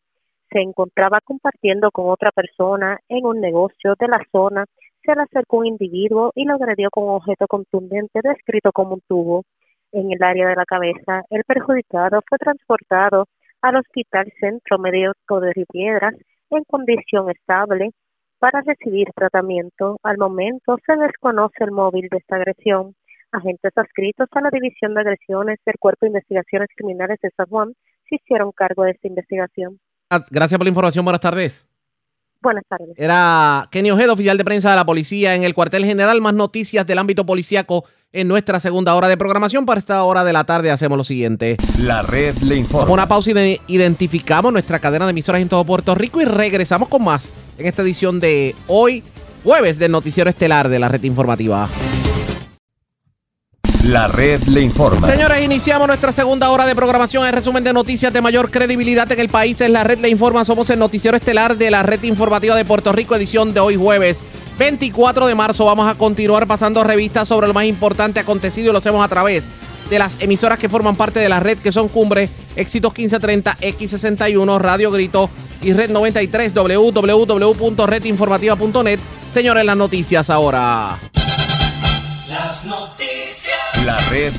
se 0.51 0.59
encontraba 0.59 1.19
compartiendo 1.21 1.91
con 1.91 2.09
otra 2.09 2.32
persona 2.32 2.99
en 3.09 3.26
un 3.26 3.41
negocio 3.41 3.95
de 3.99 4.07
la 4.07 4.21
zona, 4.32 4.65
se 5.03 5.15
le 5.15 5.24
acercó 5.24 5.57
un 5.57 5.65
individuo 5.65 6.32
y 6.36 6.45
lo 6.45 6.53
agredió 6.53 6.89
con 6.91 7.05
un 7.05 7.15
objeto 7.15 7.47
contundente 7.47 8.19
descrito 8.24 8.71
como 8.71 8.93
un 8.95 9.01
tubo 9.07 9.43
en 9.91 10.11
el 10.11 10.24
área 10.24 10.47
de 10.47 10.55
la 10.55 10.65
cabeza. 10.65 11.24
El 11.30 11.43
perjudicado 11.43 12.21
fue 12.30 12.38
transportado 12.38 13.26
al 13.61 13.78
Hospital 13.78 14.32
Centro 14.39 14.78
Médico 14.78 15.39
de 15.39 15.53
Ripiedras 15.53 16.13
en 16.51 16.63
condición 16.65 17.30
estable 17.30 17.91
para 18.39 18.61
recibir 18.61 19.07
tratamiento. 19.15 19.97
Al 20.03 20.17
momento 20.17 20.78
se 20.86 20.95
desconoce 20.97 21.63
el 21.63 21.71
móvil 21.71 22.07
de 22.09 22.17
esta 22.17 22.36
agresión. 22.36 22.93
Agentes 23.34 23.71
adscritos 23.75 24.27
a 24.31 24.41
la 24.41 24.49
División 24.51 24.93
de 24.93 25.01
Agresiones 25.01 25.59
del 25.65 25.75
Cuerpo 25.79 26.05
de 26.05 26.09
Investigaciones 26.09 26.69
Criminales 26.75 27.19
de 27.21 27.31
San 27.36 27.47
Juan 27.47 27.73
se 28.07 28.15
hicieron 28.15 28.51
cargo 28.51 28.84
de 28.84 28.91
esta 28.91 29.07
investigación. 29.07 29.79
Gracias 30.29 30.57
por 30.57 30.65
la 30.65 30.69
información. 30.69 31.03
Buenas 31.03 31.21
tardes. 31.21 31.67
Buenas 32.41 32.63
tardes. 32.69 32.89
Era 32.97 33.67
Kenny 33.71 33.89
Ojedo, 33.89 34.13
oficial 34.13 34.38
de 34.38 34.43
prensa 34.43 34.69
de 34.69 34.75
la 34.75 34.86
policía 34.86 35.34
en 35.34 35.43
el 35.43 35.53
cuartel 35.53 35.86
general. 35.86 36.21
Más 36.21 36.34
noticias 36.34 36.86
del 36.86 36.99
ámbito 36.99 37.25
policíaco 37.25 37.86
en 38.11 38.27
nuestra 38.27 38.59
segunda 38.59 38.93
hora 38.95 39.07
de 39.07 39.17
programación. 39.17 39.65
Para 39.65 39.79
esta 39.79 40.03
hora 40.03 40.23
de 40.25 40.34
la 40.34 40.43
tarde 40.43 40.69
hacemos 40.69 40.97
lo 40.97 41.03
siguiente. 41.05 41.57
La 41.79 42.01
red 42.03 42.36
le 42.39 42.57
informa. 42.57 42.91
Una 42.93 43.07
pausa 43.07 43.31
y 43.31 43.34
de- 43.34 43.61
identificamos 43.67 44.51
nuestra 44.51 44.77
cadena 44.79 45.05
de 45.05 45.11
emisoras 45.11 45.41
en 45.41 45.49
todo 45.49 45.63
Puerto 45.65 45.95
Rico 45.95 46.21
y 46.21 46.25
regresamos 46.25 46.89
con 46.89 47.03
más 47.03 47.31
en 47.57 47.65
esta 47.65 47.81
edición 47.81 48.19
de 48.19 48.53
hoy, 48.67 49.03
jueves 49.43 49.79
del 49.79 49.91
noticiero 49.93 50.29
estelar 50.29 50.67
de 50.67 50.79
la 50.79 50.89
red 50.89 51.01
informativa. 51.03 51.67
La 53.84 54.07
red 54.07 54.41
le 54.43 54.61
informa. 54.61 55.09
Señores, 55.09 55.43
iniciamos 55.43 55.88
nuestra 55.88 56.13
segunda 56.13 56.49
hora 56.51 56.65
de 56.65 56.73
programación. 56.73 57.25
El 57.25 57.34
resumen 57.34 57.65
de 57.65 57.73
noticias 57.73 58.13
de 58.13 58.21
mayor 58.21 58.49
credibilidad 58.49 59.11
en 59.11 59.19
el 59.19 59.27
país 59.27 59.59
es 59.59 59.69
La 59.69 59.84
Red 59.84 59.99
Le 59.99 60.07
Informa. 60.07 60.45
Somos 60.45 60.69
el 60.69 60.79
noticiero 60.79 61.17
estelar 61.17 61.57
de 61.57 61.69
la 61.69 61.84
Red 61.84 62.03
Informativa 62.03 62.55
de 62.55 62.63
Puerto 62.63 62.93
Rico, 62.93 63.13
edición 63.13 63.53
de 63.53 63.59
hoy 63.59 63.75
jueves 63.75 64.23
24 64.57 65.27
de 65.27 65.36
marzo. 65.36 65.65
Vamos 65.65 65.91
a 65.91 65.95
continuar 65.95 66.47
pasando 66.47 66.81
revistas 66.86 67.27
sobre 67.27 67.47
lo 67.47 67.53
más 67.53 67.65
importante 67.65 68.21
acontecido 68.21 68.69
y 68.69 68.71
lo 68.71 68.77
hacemos 68.77 69.03
a 69.03 69.09
través 69.09 69.49
de 69.89 69.99
las 69.99 70.15
emisoras 70.21 70.59
que 70.59 70.69
forman 70.69 70.95
parte 70.95 71.19
de 71.19 71.27
la 71.27 71.41
red, 71.41 71.57
que 71.57 71.73
son 71.73 71.89
Cumbre, 71.89 72.29
Éxitos 72.55 72.93
1530, 72.93 73.57
X61, 73.59 74.59
Radio 74.59 74.91
Grito 74.91 75.29
y 75.61 75.73
Red 75.73 75.89
93, 75.89 76.53
www.redinformativa.net. 76.53 78.99
Señores, 79.34 79.65
las 79.65 79.75
noticias 79.75 80.29
ahora. 80.29 80.97
Las 82.29 82.65
noticias. 82.65 83.32
La 83.86 83.99
red. 84.09 84.31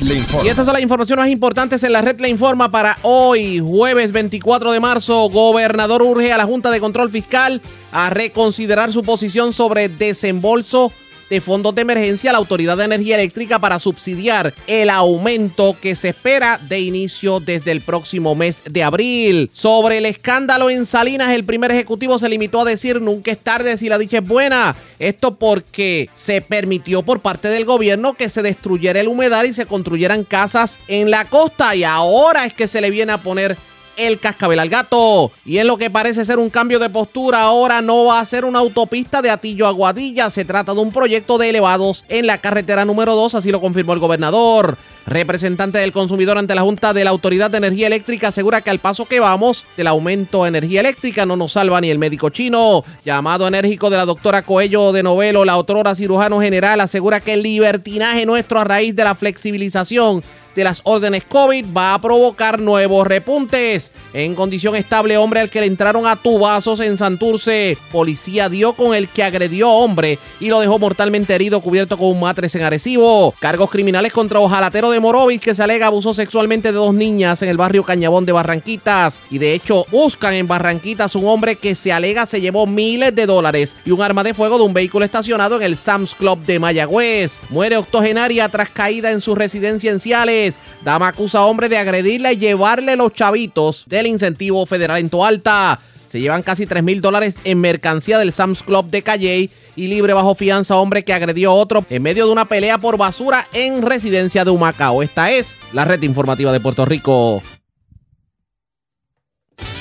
Y 0.42 0.48
estas 0.48 0.64
son 0.64 0.72
las 0.72 0.82
informaciones 0.82 1.24
más 1.24 1.30
importantes 1.30 1.82
en 1.82 1.92
la 1.92 2.00
red 2.00 2.18
le 2.18 2.30
informa 2.30 2.70
para 2.70 2.96
hoy, 3.02 3.58
jueves 3.58 4.10
24 4.10 4.72
de 4.72 4.80
marzo. 4.80 5.28
Gobernador 5.28 6.02
urge 6.02 6.32
a 6.32 6.38
la 6.38 6.46
Junta 6.46 6.70
de 6.70 6.80
Control 6.80 7.10
Fiscal 7.10 7.60
a 7.92 8.08
reconsiderar 8.08 8.90
su 8.90 9.02
posición 9.02 9.52
sobre 9.52 9.90
desembolso 9.90 10.90
de 11.30 11.40
fondos 11.40 11.74
de 11.74 11.82
emergencia 11.82 12.30
a 12.30 12.32
la 12.32 12.38
Autoridad 12.38 12.76
de 12.76 12.84
Energía 12.84 13.16
Eléctrica 13.16 13.58
para 13.58 13.78
subsidiar 13.78 14.54
el 14.66 14.90
aumento 14.90 15.76
que 15.80 15.96
se 15.96 16.10
espera 16.10 16.58
de 16.58 16.80
inicio 16.80 17.40
desde 17.40 17.72
el 17.72 17.80
próximo 17.80 18.34
mes 18.34 18.62
de 18.70 18.82
abril. 18.82 19.50
Sobre 19.52 19.98
el 19.98 20.06
escándalo 20.06 20.70
en 20.70 20.86
Salinas, 20.86 21.30
el 21.30 21.44
primer 21.44 21.70
ejecutivo 21.70 22.18
se 22.18 22.28
limitó 22.28 22.60
a 22.60 22.64
decir 22.64 23.00
nunca 23.00 23.30
es 23.30 23.38
tarde 23.38 23.76
si 23.76 23.88
la 23.88 23.98
dicha 23.98 24.18
es 24.18 24.28
buena. 24.28 24.74
Esto 24.98 25.36
porque 25.36 26.08
se 26.14 26.40
permitió 26.40 27.02
por 27.02 27.20
parte 27.20 27.48
del 27.48 27.64
gobierno 27.64 28.14
que 28.14 28.28
se 28.28 28.42
destruyera 28.42 29.00
el 29.00 29.08
humedal 29.08 29.46
y 29.46 29.54
se 29.54 29.66
construyeran 29.66 30.24
casas 30.24 30.78
en 30.88 31.10
la 31.10 31.24
costa 31.24 31.74
y 31.74 31.84
ahora 31.84 32.46
es 32.46 32.54
que 32.54 32.68
se 32.68 32.80
le 32.80 32.90
viene 32.90 33.12
a 33.12 33.18
poner 33.18 33.56
el 33.96 34.18
cascabel 34.18 34.58
al 34.58 34.68
gato. 34.68 35.30
Y 35.44 35.58
en 35.58 35.66
lo 35.66 35.76
que 35.76 35.90
parece 35.90 36.24
ser 36.24 36.38
un 36.38 36.50
cambio 36.50 36.78
de 36.78 36.90
postura, 36.90 37.42
ahora 37.42 37.82
no 37.82 38.06
va 38.06 38.20
a 38.20 38.24
ser 38.24 38.44
una 38.44 38.58
autopista 38.58 39.22
de 39.22 39.30
Atillo 39.30 39.66
a 39.66 39.72
Guadilla. 39.72 40.30
Se 40.30 40.44
trata 40.44 40.74
de 40.74 40.80
un 40.80 40.92
proyecto 40.92 41.38
de 41.38 41.50
elevados 41.50 42.04
en 42.08 42.26
la 42.26 42.38
carretera 42.38 42.84
número 42.84 43.14
2, 43.14 43.34
así 43.34 43.50
lo 43.50 43.60
confirmó 43.60 43.92
el 43.92 43.98
gobernador. 43.98 44.76
Representante 45.06 45.78
del 45.78 45.92
consumidor 45.92 46.38
ante 46.38 46.54
la 46.54 46.62
Junta 46.62 46.94
de 46.94 47.04
la 47.04 47.10
Autoridad 47.10 47.50
de 47.50 47.58
Energía 47.58 47.88
Eléctrica 47.88 48.28
asegura 48.28 48.62
que 48.62 48.70
al 48.70 48.78
paso 48.78 49.04
que 49.04 49.20
vamos 49.20 49.64
del 49.76 49.86
aumento 49.86 50.42
de 50.42 50.48
energía 50.48 50.80
eléctrica 50.80 51.26
no 51.26 51.36
nos 51.36 51.52
salva 51.52 51.80
ni 51.82 51.90
el 51.90 51.98
médico 51.98 52.30
chino. 52.30 52.82
Llamado 53.04 53.46
enérgico 53.46 53.90
de 53.90 53.98
la 53.98 54.06
doctora 54.06 54.42
Coello 54.42 54.92
de 54.92 55.02
Novelo, 55.02 55.44
la 55.44 55.58
otrora 55.58 55.94
cirujano 55.94 56.40
general, 56.40 56.80
asegura 56.80 57.20
que 57.20 57.34
el 57.34 57.42
libertinaje 57.42 58.24
nuestro 58.24 58.60
a 58.60 58.64
raíz 58.64 58.96
de 58.96 59.04
la 59.04 59.14
flexibilización 59.14 60.22
de 60.54 60.64
las 60.64 60.80
órdenes 60.84 61.24
COVID 61.24 61.66
va 61.76 61.94
a 61.94 62.00
provocar 62.00 62.60
nuevos 62.60 63.06
repuntes. 63.06 63.90
En 64.12 64.34
condición 64.34 64.76
estable, 64.76 65.16
hombre 65.16 65.40
al 65.40 65.50
que 65.50 65.60
le 65.60 65.66
entraron 65.66 66.06
a 66.06 66.16
tubazos 66.16 66.80
en 66.80 66.96
Santurce. 66.96 67.76
Policía 67.90 68.48
dio 68.48 68.72
con 68.72 68.94
el 68.94 69.08
que 69.08 69.22
agredió 69.22 69.68
a 69.68 69.74
hombre 69.74 70.18
y 70.40 70.48
lo 70.48 70.60
dejó 70.60 70.78
mortalmente 70.78 71.34
herido 71.34 71.60
cubierto 71.60 71.98
con 71.98 72.08
un 72.08 72.20
matres 72.20 72.54
en 72.54 72.62
Arecibo. 72.62 73.34
Cargos 73.40 73.70
criminales 73.70 74.12
contra 74.12 74.40
ojalatero 74.40 74.90
de 74.90 75.00
Morovis 75.00 75.40
que 75.40 75.54
se 75.54 75.62
alega 75.62 75.86
abusó 75.86 76.14
sexualmente 76.14 76.68
de 76.68 76.78
dos 76.78 76.94
niñas 76.94 77.42
en 77.42 77.48
el 77.48 77.56
barrio 77.56 77.84
Cañabón 77.84 78.26
de 78.26 78.32
Barranquitas. 78.32 79.20
Y 79.30 79.38
de 79.38 79.54
hecho 79.54 79.84
buscan 79.90 80.34
en 80.34 80.46
Barranquitas 80.46 81.14
un 81.14 81.26
hombre 81.26 81.56
que 81.56 81.74
se 81.74 81.92
alega 81.92 82.26
se 82.26 82.40
llevó 82.40 82.66
miles 82.66 83.14
de 83.14 83.26
dólares 83.26 83.76
y 83.84 83.90
un 83.90 84.02
arma 84.02 84.22
de 84.22 84.34
fuego 84.34 84.58
de 84.58 84.64
un 84.64 84.74
vehículo 84.74 85.04
estacionado 85.04 85.56
en 85.56 85.62
el 85.62 85.76
Sam's 85.76 86.14
Club 86.14 86.40
de 86.44 86.58
Mayagüez. 86.58 87.40
Muere 87.50 87.76
octogenaria 87.76 88.48
tras 88.48 88.70
caída 88.70 89.10
en 89.10 89.20
su 89.20 89.34
residencia 89.34 89.90
en 89.90 90.00
Ciales. 90.00 90.43
Dama 90.82 91.08
acusa 91.08 91.38
a 91.38 91.44
hombre 91.44 91.68
de 91.68 91.78
agredirle 91.78 92.32
y 92.32 92.36
llevarle 92.36 92.96
los 92.96 93.12
chavitos 93.12 93.84
del 93.86 94.06
incentivo 94.06 94.66
federal 94.66 94.98
en 94.98 95.10
Toalta. 95.10 95.78
Se 96.08 96.20
llevan 96.20 96.42
casi 96.42 96.66
3 96.66 96.82
mil 96.82 97.00
dólares 97.00 97.36
en 97.44 97.60
mercancía 97.60 98.18
del 98.18 98.32
Sam's 98.32 98.62
Club 98.62 98.88
de 98.88 99.02
Calley 99.02 99.50
y 99.74 99.88
libre 99.88 100.12
bajo 100.12 100.34
fianza 100.34 100.76
hombre 100.76 101.04
que 101.04 101.12
agredió 101.12 101.50
a 101.50 101.54
otro 101.54 101.84
en 101.90 102.02
medio 102.02 102.26
de 102.26 102.32
una 102.32 102.44
pelea 102.44 102.78
por 102.78 102.96
basura 102.96 103.48
en 103.52 103.82
residencia 103.82 104.44
de 104.44 104.50
Humacao. 104.50 105.02
Esta 105.02 105.32
es 105.32 105.56
la 105.72 105.84
red 105.84 106.02
informativa 106.02 106.52
de 106.52 106.60
Puerto 106.60 106.84
Rico. 106.84 107.42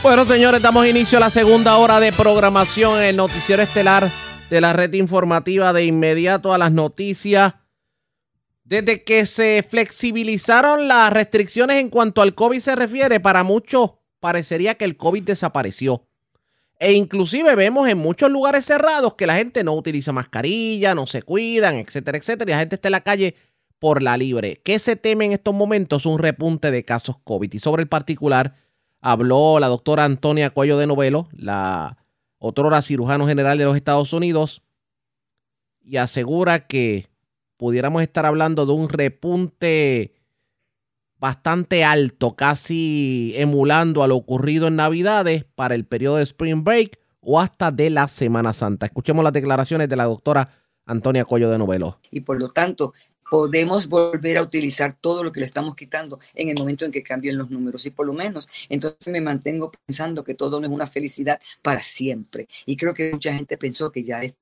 Bueno, 0.02 0.26
señores, 0.26 0.62
damos 0.62 0.86
inicio 0.88 1.18
a 1.18 1.22
la 1.22 1.30
segunda 1.30 1.78
hora 1.78 2.00
de 2.00 2.12
programación 2.12 2.98
en 2.98 3.06
el 3.06 3.16
noticiero 3.16 3.62
estelar 3.62 4.10
de 4.50 4.60
la 4.60 4.74
red 4.74 4.94
informativa 4.94 5.72
de 5.72 5.86
inmediato 5.86 6.54
a 6.54 6.58
las 6.58 6.72
noticias. 6.72 7.54
Desde 8.64 9.04
que 9.04 9.26
se 9.26 9.66
flexibilizaron 9.68 10.88
las 10.88 11.12
restricciones 11.12 11.78
en 11.78 11.90
cuanto 11.90 12.22
al 12.22 12.34
COVID 12.34 12.60
se 12.60 12.76
refiere, 12.76 13.20
para 13.20 13.44
muchos 13.44 13.92
parecería 14.20 14.76
que 14.76 14.86
el 14.86 14.96
COVID 14.96 15.24
desapareció. 15.24 16.06
E 16.80 16.94
inclusive 16.94 17.56
vemos 17.56 17.88
en 17.88 17.98
muchos 17.98 18.32
lugares 18.32 18.66
cerrados 18.66 19.16
que 19.16 19.28
la 19.28 19.36
gente 19.36 19.64
no 19.64 19.74
utiliza 19.74 20.12
mascarilla, 20.12 20.96
no 20.96 21.08
se 21.08 21.22
cuidan, 21.22 21.76
etcétera, 21.76 22.18
etcétera. 22.18 22.50
Y 22.50 22.54
la 22.54 22.60
gente 22.60 22.76
está 22.76 22.88
en 22.88 22.94
la 22.94 23.02
calle 23.02 23.36
por 23.80 24.02
la 24.02 24.18
libre. 24.18 24.62
¿Qué 24.64 24.80
se 24.80 24.96
teme 24.96 25.26
en 25.26 25.34
estos 25.34 25.54
momentos? 25.54 26.06
Un 26.06 26.20
repunte 26.20 26.72
de 26.72 26.86
casos 26.86 27.18
COVID. 27.24 27.54
Y 27.54 27.60
sobre 27.60 27.84
el 27.84 27.90
particular 27.90 28.56
habló 29.02 29.60
la 29.60 29.68
doctora 29.68 30.06
Antonia 30.06 30.50
Cuello 30.52 30.78
de 30.78 30.88
Novelo, 30.88 31.28
la 31.34 31.98
otrora 32.38 32.82
cirujano 32.82 33.28
general 33.28 33.58
de 33.58 33.66
los 33.66 33.76
Estados 33.76 34.14
Unidos, 34.14 34.62
y 35.82 35.98
asegura 35.98 36.66
que 36.68 37.08
pudiéramos 37.64 38.02
estar 38.02 38.26
hablando 38.26 38.66
de 38.66 38.74
un 38.74 38.90
repunte 38.90 40.12
bastante 41.18 41.86
alto, 41.86 42.36
casi 42.36 43.32
emulando 43.38 44.04
a 44.04 44.08
lo 44.08 44.18
ocurrido 44.18 44.68
en 44.68 44.76
Navidades 44.76 45.46
para 45.46 45.74
el 45.74 45.86
periodo 45.86 46.18
de 46.18 46.24
Spring 46.24 46.66
Break 46.66 47.00
o 47.22 47.40
hasta 47.40 47.72
de 47.72 47.90
la 47.90 48.10
Semana 48.10 48.52
Santa. 48.52 48.86
Escuchemos 48.86 49.24
las 49.24 49.32
declaraciones 49.32 49.88
de 49.88 49.96
la 49.96 50.04
doctora 50.04 50.50
Antonia 50.86 51.24
Coyo 51.24 51.50
de 51.50 51.58
Novelo. 51.58 52.02
Y 52.12 52.20
por 52.20 52.38
lo 52.38 52.50
tanto, 52.50 52.94
podemos 53.32 53.88
volver 53.88 54.40
a 54.40 54.42
utilizar 54.42 54.92
todo 54.92 55.24
lo 55.24 55.32
que 55.32 55.40
le 55.40 55.46
estamos 55.46 55.78
quitando 55.78 56.20
en 56.34 56.50
el 56.50 56.56
momento 56.60 56.84
en 56.84 56.92
que 56.92 57.02
cambien 57.02 57.38
los 57.38 57.50
números. 57.50 57.86
Y 57.86 57.92
por 57.92 58.06
lo 58.06 58.12
menos, 58.12 58.50
entonces 58.68 59.08
me 59.08 59.22
mantengo 59.22 59.72
pensando 59.72 60.26
que 60.26 60.34
todo 60.34 60.60
no 60.60 60.68
es 60.68 60.74
una 60.74 60.86
felicidad 60.86 61.40
para 61.62 61.82
siempre. 61.82 62.50
Y 62.66 62.76
creo 62.76 62.94
que 62.94 63.14
mucha 63.14 63.34
gente 63.34 63.58
pensó 63.58 63.90
que 63.90 64.04
ya 64.04 64.22
es 64.22 64.36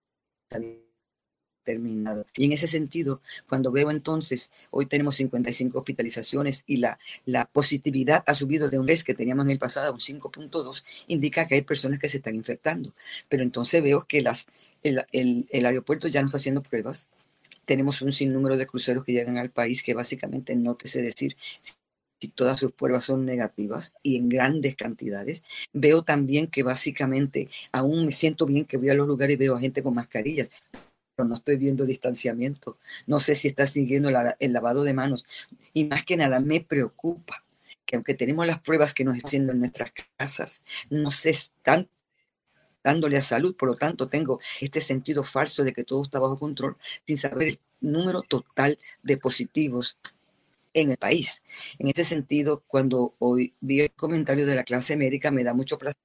terminado. 1.63 2.25
Y 2.35 2.45
en 2.45 2.53
ese 2.53 2.67
sentido, 2.67 3.21
cuando 3.47 3.71
veo 3.71 3.91
entonces, 3.91 4.51
hoy 4.69 4.85
tenemos 4.85 5.15
55 5.15 5.77
hospitalizaciones 5.79 6.63
y 6.67 6.77
la, 6.77 6.99
la 7.25 7.45
positividad 7.45 8.23
ha 8.25 8.33
subido 8.33 8.69
de 8.69 8.79
un 8.79 8.85
mes 8.85 9.03
que 9.03 9.13
teníamos 9.13 9.45
en 9.45 9.51
el 9.51 9.59
pasado, 9.59 9.93
un 9.93 9.99
5.2, 9.99 10.85
indica 11.07 11.47
que 11.47 11.55
hay 11.55 11.61
personas 11.61 11.99
que 11.99 12.07
se 12.07 12.17
están 12.17 12.35
infectando. 12.35 12.93
Pero 13.29 13.43
entonces 13.43 13.81
veo 13.83 14.05
que 14.05 14.21
las, 14.21 14.47
el, 14.83 15.03
el, 15.11 15.47
el 15.49 15.65
aeropuerto 15.65 16.07
ya 16.07 16.21
no 16.21 16.27
está 16.27 16.37
haciendo 16.37 16.63
pruebas. 16.63 17.09
Tenemos 17.65 18.01
un 18.01 18.11
sinnúmero 18.11 18.57
de 18.57 18.67
cruceros 18.67 19.03
que 19.03 19.13
llegan 19.13 19.37
al 19.37 19.51
país 19.51 19.83
que 19.83 19.93
básicamente 19.93 20.55
no 20.55 20.75
te 20.75 20.87
sé 20.87 21.01
decir 21.01 21.35
si 22.21 22.27
todas 22.27 22.59
sus 22.59 22.71
pruebas 22.71 23.05
son 23.05 23.25
negativas 23.25 23.95
y 24.03 24.15
en 24.15 24.29
grandes 24.29 24.75
cantidades. 24.75 25.43
Veo 25.73 26.03
también 26.03 26.47
que 26.47 26.63
básicamente 26.63 27.49
aún 27.71 28.05
me 28.05 28.11
siento 28.11 28.45
bien 28.45 28.65
que 28.65 28.77
voy 28.77 28.89
a 28.89 28.93
los 28.93 29.07
lugares 29.07 29.33
y 29.35 29.37
veo 29.37 29.55
a 29.55 29.59
gente 29.59 29.81
con 29.81 29.95
mascarillas, 29.95 30.51
no 31.17 31.35
estoy 31.35 31.57
viendo 31.57 31.85
distanciamiento. 31.85 32.77
No 33.07 33.19
sé 33.19 33.35
si 33.35 33.49
está 33.49 33.67
siguiendo 33.67 34.09
el 34.39 34.53
lavado 34.53 34.83
de 34.83 34.93
manos. 34.93 35.25
Y 35.73 35.85
más 35.85 36.03
que 36.03 36.17
nada 36.17 36.39
me 36.39 36.61
preocupa 36.61 37.43
que 37.85 37.95
aunque 37.95 38.13
tenemos 38.13 38.47
las 38.47 38.61
pruebas 38.61 38.93
que 38.93 39.03
nos 39.03 39.17
están 39.17 39.49
en 39.49 39.59
nuestras 39.59 39.91
casas, 40.17 40.63
no 40.89 41.11
se 41.11 41.31
están 41.31 41.89
dándole 42.83 43.17
a 43.17 43.21
salud. 43.21 43.55
Por 43.55 43.69
lo 43.69 43.75
tanto, 43.75 44.07
tengo 44.07 44.39
este 44.59 44.81
sentido 44.81 45.23
falso 45.23 45.63
de 45.63 45.73
que 45.73 45.83
todo 45.83 46.03
está 46.03 46.19
bajo 46.19 46.37
control 46.37 46.77
sin 47.05 47.17
saber 47.17 47.47
el 47.49 47.59
número 47.81 48.21
total 48.21 48.77
de 49.03 49.17
positivos 49.17 49.99
en 50.73 50.91
el 50.91 50.97
país. 50.97 51.43
En 51.79 51.89
ese 51.89 52.05
sentido, 52.05 52.63
cuando 52.65 53.13
hoy 53.19 53.53
vi 53.59 53.81
el 53.81 53.91
comentario 53.91 54.45
de 54.45 54.55
la 54.55 54.63
clase 54.63 54.95
médica, 54.95 55.29
me 55.31 55.43
da 55.43 55.53
mucho 55.53 55.77
placer 55.77 55.97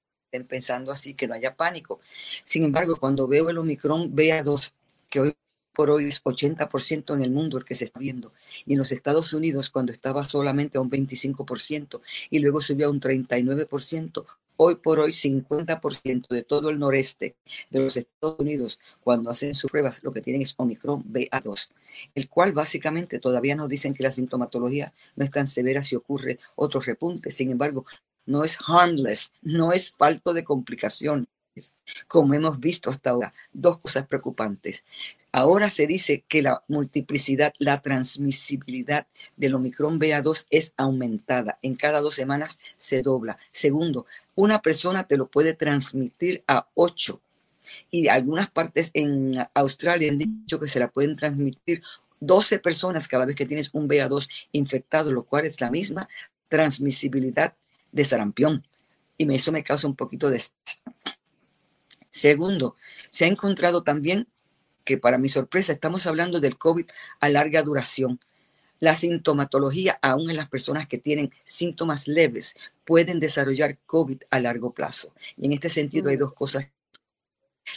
pensando 0.49 0.93
así, 0.93 1.15
que 1.15 1.29
no 1.29 1.35
haya 1.35 1.55
pánico. 1.55 2.01
Sin 2.45 2.65
embargo, 2.65 2.97
cuando 2.97 3.27
veo 3.29 3.49
el 3.49 3.59
Omicron 3.59 4.15
BA2 4.15 4.73
hoy 5.21 5.35
por 5.77 5.91
hoy 5.91 6.07
es 6.07 6.25
80% 6.25 7.15
en 7.15 7.23
el 7.23 7.31
mundo 7.31 7.59
el 7.59 7.65
que 7.65 7.75
se 7.75 7.85
está 7.85 8.01
viendo. 8.01 8.33
Y 8.65 8.73
en 8.73 8.79
los 8.79 8.93
Estados 8.93 9.35
Unidos, 9.35 9.69
cuando 9.69 9.93
estaba 9.93 10.25
solamente 10.25 10.79
a 10.79 10.81
un 10.81 10.91
25% 10.91 12.01
y 12.31 12.39
luego 12.39 12.61
subió 12.61 12.87
a 12.87 12.91
un 12.91 12.99
39%, 12.99 14.25
hoy 14.57 14.77
por 14.77 14.99
hoy 15.01 15.13
50% 15.13 16.29
de 16.29 16.43
todo 16.43 16.71
el 16.71 16.79
noreste 16.79 17.37
de 17.71 17.81
los 17.81 17.97
Estados 17.97 18.39
Unidos, 18.41 18.81
cuando 19.01 19.31
hacen 19.31 19.55
sus 19.55 19.71
pruebas, 19.71 20.03
lo 20.03 20.13
que 20.13 20.23
tienen 20.23 20.43
es 20.43 20.55
Omicron 20.57 21.05
BA2, 21.05 21.69
el 22.15 22.29
cual 22.29 22.53
básicamente 22.53 23.19
todavía 23.19 23.55
nos 23.55 23.69
dicen 23.69 23.93
que 23.93 24.03
la 24.03 24.11
sintomatología 24.11 24.93
no 25.15 25.25
es 25.25 25.31
tan 25.31 25.47
severa 25.47 25.83
si 25.83 25.95
ocurre 25.95 26.39
otro 26.55 26.81
repunte. 26.81 27.31
Sin 27.31 27.51
embargo, 27.51 27.85
no 28.25 28.45
es 28.45 28.59
harmless, 28.67 29.33
no 29.43 29.73
es 29.73 29.93
falto 29.93 30.33
de 30.33 30.43
complicación, 30.43 31.29
como 32.07 32.35
hemos 32.35 32.59
visto 32.61 32.91
hasta 32.91 33.11
ahora. 33.11 33.33
Dos 33.53 33.79
cosas 33.79 34.07
preocupantes. 34.07 34.85
Ahora 35.33 35.69
se 35.69 35.87
dice 35.87 36.25
que 36.29 36.43
la 36.43 36.63
multiplicidad, 36.69 37.53
la 37.59 37.83
transmisibilidad 37.83 39.07
del 39.37 39.55
Omicron 39.55 40.01
BA2 40.01 40.47
es 40.51 40.73
aumentada. 40.77 41.59
En 41.63 41.77
cada 41.77 42.01
dos 42.01 42.15
semanas 42.15 42.59
se 42.77 43.03
dobla. 43.03 43.39
Segundo, 43.51 44.07
una 44.35 44.63
persona 44.63 45.05
te 45.05 45.17
lo 45.17 45.29
puede 45.29 45.55
transmitir 45.55 46.43
a 46.47 46.69
ocho. 46.75 47.21
Y 47.91 48.09
algunas 48.09 48.49
partes 48.51 48.91
en 48.95 49.35
Australia 49.55 50.11
han 50.11 50.19
dicho 50.19 50.61
que 50.61 50.69
se 50.69 50.79
la 50.79 50.89
pueden 50.89 51.17
transmitir 51.17 51.83
12 52.21 52.61
personas 52.61 53.09
cada 53.09 53.27
vez 53.27 53.37
que 53.37 53.47
tienes 53.47 53.71
un 53.73 53.89
BA2 53.89 54.29
infectado, 54.53 55.13
lo 55.13 55.25
cual 55.25 55.47
es 55.47 55.61
la 55.61 55.71
misma 55.71 56.09
transmisibilidad 56.49 57.55
de 57.93 58.05
sarampión. 58.05 58.65
Y 59.19 59.33
eso 59.35 59.53
me 59.53 59.65
causa 59.65 59.87
un 59.87 59.97
poquito 59.97 60.31
de... 60.31 60.43
Segundo, 62.17 62.77
se 63.11 63.27
ha 63.27 63.29
encontrado 63.29 63.83
también 63.83 64.27
que 64.85 64.97
para 64.97 65.19
mi 65.19 65.29
sorpresa 65.29 65.75
estamos 65.75 66.07
hablando 66.07 66.41
del 66.41 66.57
COVID 66.57 66.87
a 67.21 67.29
larga 67.29 67.63
duración. 67.63 68.21
La 68.81 68.95
sintomatología, 68.95 69.99
aún 70.01 70.31
en 70.31 70.37
las 70.37 70.49
personas 70.49 70.87
que 70.89 70.97
tienen 70.97 71.31
síntomas 71.45 72.09
leves, 72.09 72.57
pueden 72.87 73.21
desarrollar 73.21 73.77
COVID 73.85 74.23
a 74.31 74.41
largo 74.41 74.73
plazo. 74.73 75.13
Y 75.37 75.45
en 75.45 75.53
este 75.53 75.69
sentido 75.69 76.09
hay 76.09 76.17
dos 76.17 76.33
cosas. 76.33 76.71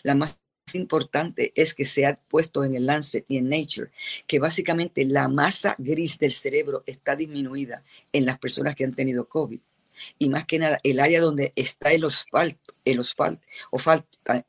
La 0.04 0.16
más 0.16 0.40
importante 0.74 1.52
es 1.54 1.74
que 1.74 1.84
se 1.84 2.06
ha 2.06 2.16
puesto 2.16 2.64
en 2.64 2.76
el 2.76 2.86
Lancet 2.86 3.26
y 3.28 3.40
en 3.40 3.50
Nature 3.50 3.92
que 4.26 4.40
básicamente 4.40 5.04
la 5.04 5.28
masa 5.28 5.76
gris 5.78 6.18
del 6.18 6.32
cerebro 6.32 6.84
está 6.86 7.18
disminuida 7.18 7.84
en 8.14 8.26
las 8.26 8.40
personas 8.40 8.74
que 8.76 8.86
han 8.86 8.94
tenido 8.94 9.28
COVID. 9.28 9.60
Y 10.18 10.30
más 10.30 10.46
que 10.46 10.60
nada, 10.60 10.80
el 10.84 11.00
área 11.00 11.22
donde 11.22 11.54
está 11.56 11.92
el 11.92 12.06
asfalto, 12.06 12.74
el 12.86 13.00
asfalto, 13.00 13.48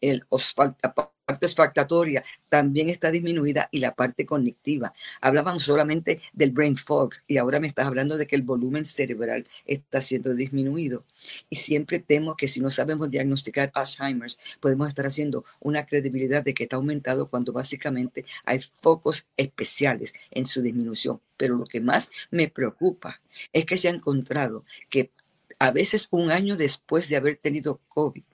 el 0.01 0.25
asfalto, 0.31 0.95
parte 1.31 1.47
olfactoria 1.47 2.25
también 2.49 2.89
está 2.89 3.11
disminuida 3.11 3.69
y 3.71 3.79
la 3.79 3.95
parte 3.95 4.27
cognitiva. 4.27 4.93
Hablaban 5.21 5.61
solamente 5.61 6.21
del 6.33 6.51
brain 6.51 6.77
fog 6.77 7.11
y 7.29 7.37
ahora 7.37 7.61
me 7.61 7.69
estás 7.69 7.87
hablando 7.87 8.17
de 8.17 8.27
que 8.27 8.35
el 8.35 8.43
volumen 8.43 8.85
cerebral 8.85 9.47
está 9.65 10.01
siendo 10.01 10.35
disminuido. 10.35 11.05
Y 11.49 11.57
siempre 11.57 12.01
temo 12.01 12.37
que 12.37 12.49
si 12.49 12.61
no 12.61 12.71
sabemos 12.71 13.11
diagnosticar 13.11 13.71
Alzheimer's, 13.75 14.41
podemos 14.59 14.89
estar 14.89 15.07
haciendo 15.07 15.45
una 15.61 15.87
credibilidad 15.87 16.43
de 16.43 16.55
que 16.55 16.65
está 16.65 16.77
aumentado 16.77 17.29
cuando 17.29 17.53
básicamente 17.53 18.25
hay 18.45 18.59
focos 18.61 19.29
especiales 19.37 20.15
en 20.33 20.47
su 20.47 20.63
disminución. 20.63 21.21
Pero 21.37 21.57
lo 21.57 21.65
que 21.65 21.81
más 21.81 22.11
me 22.31 22.49
preocupa 22.49 23.21
es 23.53 23.65
que 23.65 23.79
se 23.79 23.89
ha 23.89 23.93
encontrado 23.93 24.65
que 24.91 25.13
a 25.61 25.71
veces 25.71 26.09
un 26.11 26.31
año 26.33 26.57
después 26.57 27.09
de 27.09 27.17
haber 27.17 27.37
tenido 27.37 27.81
COVID, 27.89 28.25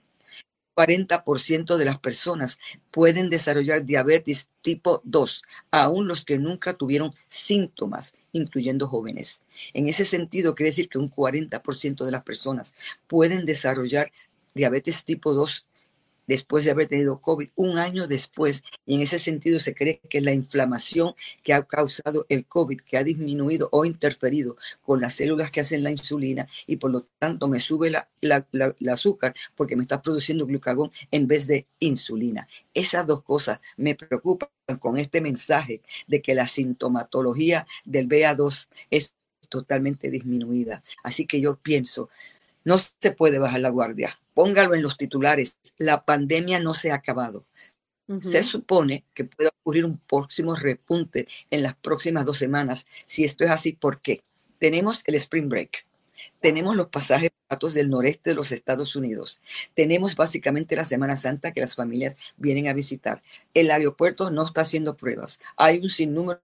40% 0.77 1.77
de 1.77 1.85
las 1.85 1.99
personas 1.99 2.59
pueden 2.93 3.31
desarrollar 3.31 3.85
diabetes 3.85 4.49
tipo 4.63 5.01
2, 5.05 5.43
aún 5.71 6.07
los 6.07 6.25
que 6.25 6.39
nunca 6.39 6.75
tuvieron 6.75 7.13
síntomas, 7.27 8.15
incluyendo 8.33 8.87
jóvenes. 8.87 9.43
En 9.75 9.89
ese 9.89 10.05
sentido, 10.05 10.55
quiere 10.55 10.71
decir 10.71 10.89
que 10.89 10.99
un 10.99 11.11
40% 11.11 12.05
de 12.05 12.11
las 12.11 12.23
personas 12.23 12.75
pueden 13.09 13.45
desarrollar 13.45 14.13
diabetes 14.55 15.05
tipo 15.05 15.33
2 15.33 15.67
después 16.27 16.65
de 16.65 16.71
haber 16.71 16.89
tenido 16.89 17.21
COVID, 17.21 17.51
un 17.55 17.79
año 17.79 18.07
después, 18.07 18.65
y 18.85 18.95
en 18.95 19.03
ese 19.03 19.19
sentido 19.19 19.61
se 19.61 19.75
cree 19.75 20.01
que 20.09 20.21
la 20.21 20.33
inflamación 20.33 21.15
que 21.43 21.53
ha 21.53 21.63
causado 21.63 22.27
el 22.29 22.47
COVID, 22.47 22.81
que 22.81 22.99
ha 22.99 23.05
disminuido 23.05 23.69
o 23.73 23.85
interferido 23.85 24.57
con 24.83 25.01
las 25.01 25.15
células 25.15 25.51
que 25.51 25.61
hacen 25.61 25.83
la 25.83 25.91
insulina 25.91 26.47
y 26.67 26.77
por 26.77 26.91
lo 26.91 27.07
tanto 27.19 27.49
me 27.49 27.61
sube 27.61 27.91
la, 27.91 28.09
azúcar 28.91 29.35
porque 29.55 29.77
me 29.77 29.83
está 29.83 30.03
produciendo 30.03 30.47
glucagón 30.47 30.91
en 31.11 31.27
vez 31.27 31.47
de 31.47 31.67
insulina. 31.81 32.49
Esas 32.75 33.07
dos 33.07 33.23
cosas 33.23 33.61
me 33.77 33.95
preocupan 33.95 34.49
con 34.79 34.99
este 34.99 35.21
mensaje 35.21 35.83
de 36.07 36.23
que 36.23 36.35
la 36.35 36.47
sintomatología 36.47 37.67
del 37.85 38.09
BA2 38.09 38.69
es 38.91 39.15
totalmente 39.49 40.11
disminuida. 40.11 40.83
Así 41.03 41.27
que 41.27 41.41
yo 41.41 41.57
pienso, 41.57 42.11
no 42.65 42.79
se 42.79 43.13
puede 43.13 43.39
bajar 43.39 43.61
la 43.61 43.71
guardia 43.71 44.19
póngalo 44.37 44.75
en 44.75 44.83
los 44.83 44.99
titulares, 44.99 45.57
la 45.79 46.05
pandemia 46.05 46.61
no 46.61 46.75
se 46.75 46.93
ha 46.93 46.97
acabado. 46.97 47.47
Se 48.21 48.43
supone 48.43 49.03
que 49.15 49.25
puede 49.25 49.49
ocurrir 49.49 49.87
un 49.87 49.97
próximo 49.97 50.55
repunte 50.55 51.27
en 51.51 51.63
las 51.63 51.75
próximas 51.75 52.27
dos 52.27 52.37
semanas. 52.37 52.87
Si 53.07 53.25
esto 53.25 53.45
es 53.45 53.51
así, 53.51 53.73
¿por 53.73 54.03
qué? 54.03 54.23
Tenemos 54.59 55.03
el 55.07 55.15
Spring 55.15 55.49
Break. 55.49 55.87
Tenemos 56.43 56.77
los 56.77 56.89
pasajes 56.89 57.31
baratos 57.49 57.73
del 57.73 57.89
noreste 57.89 58.31
de 58.31 58.37
los 58.37 58.53
Estados 58.53 58.95
Unidos. 58.95 59.41
Tenemos 59.75 60.15
básicamente 60.15 60.77
la 60.77 60.85
Semana 60.85 61.17
Santa 61.17 61.53
que 61.53 61.63
las 61.63 61.75
familias 61.75 62.17
vienen 62.37 62.69
a 62.69 62.75
visitar. 62.75 63.23
El 63.55 63.71
aeropuerto 63.71 64.31
no 64.31 64.45
está 64.45 64.61
haciendo 64.61 64.99
pruebas. 64.99 65.41
Hay 65.57 65.79
un 65.79 65.89
sinnúmero 65.89 66.43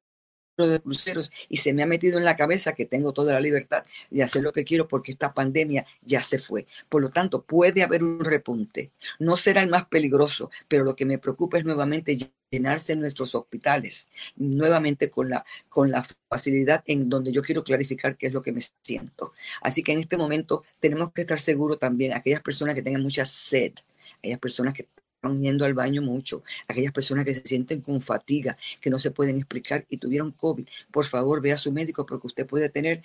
de 0.69 0.81
cruceros 0.81 1.31
y 1.49 1.59
se 1.59 1.73
me 1.73 1.83
ha 1.83 1.87
metido 1.87 2.19
en 2.19 2.25
la 2.25 2.37
cabeza 2.37 2.75
que 2.75 2.87
tengo 2.87 3.13
toda 3.13 3.35
la 3.35 3.41
libertad 3.41 3.85
de 4.11 4.23
hacer 4.23 4.43
lo 4.43 4.53
que 4.53 4.65
quiero 4.65 4.89
porque 4.89 5.13
esta 5.13 5.33
pandemia 5.33 5.87
ya 6.03 6.23
se 6.23 6.39
fue. 6.39 6.67
Por 6.89 7.03
lo 7.03 7.11
tanto, 7.11 7.43
puede 7.43 7.83
haber 7.83 8.03
un 8.03 8.25
repunte. 8.25 8.93
No 9.19 9.37
será 9.37 9.63
el 9.63 9.71
más 9.71 9.87
peligroso, 9.87 10.51
pero 10.69 10.85
lo 10.85 10.97
que 10.97 11.07
me 11.07 11.19
preocupa 11.19 11.59
es 11.59 11.65
nuevamente 11.65 12.17
llenarse 12.51 12.95
nuestros 12.97 13.35
hospitales, 13.35 14.09
nuevamente 14.37 15.11
con 15.11 15.31
la, 15.31 15.45
con 15.69 15.91
la 15.91 16.07
facilidad 16.29 16.83
en 16.87 17.09
donde 17.09 17.33
yo 17.33 17.43
quiero 17.43 17.65
clarificar 17.65 18.17
qué 18.17 18.27
es 18.27 18.33
lo 18.33 18.43
que 18.43 18.53
me 18.53 18.61
siento. 18.83 19.33
Así 19.63 19.83
que 19.83 19.93
en 19.93 20.01
este 20.01 20.19
momento 20.19 20.63
tenemos 20.79 21.13
que 21.13 21.23
estar 21.23 21.41
seguros 21.41 21.79
también, 21.79 22.13
aquellas 22.13 22.43
personas 22.43 22.75
que 22.75 22.83
tengan 22.83 23.03
mucha 23.03 23.25
sed, 23.25 23.73
aquellas 24.19 24.39
personas 24.39 24.75
que 24.75 24.87
yendo 25.31 25.65
al 25.65 25.75
baño 25.75 26.03
mucho, 26.03 26.43
aquellas 26.69 26.93
personas 26.93 27.25
que 27.25 27.35
se 27.35 27.43
sienten 27.43 27.81
con 27.81 28.01
fatiga, 28.01 28.57
que 28.81 28.91
no 28.91 28.99
se 28.99 29.11
pueden 29.11 29.37
explicar 29.37 29.85
y 29.89 29.99
tuvieron 29.99 30.33
COVID, 30.33 30.67
por 30.91 31.07
favor 31.07 31.41
vea 31.41 31.55
a 31.55 31.59
su 31.59 31.73
médico 31.73 32.05
porque 32.05 32.27
usted 32.27 32.47
puede 32.47 32.69
tener 32.69 33.03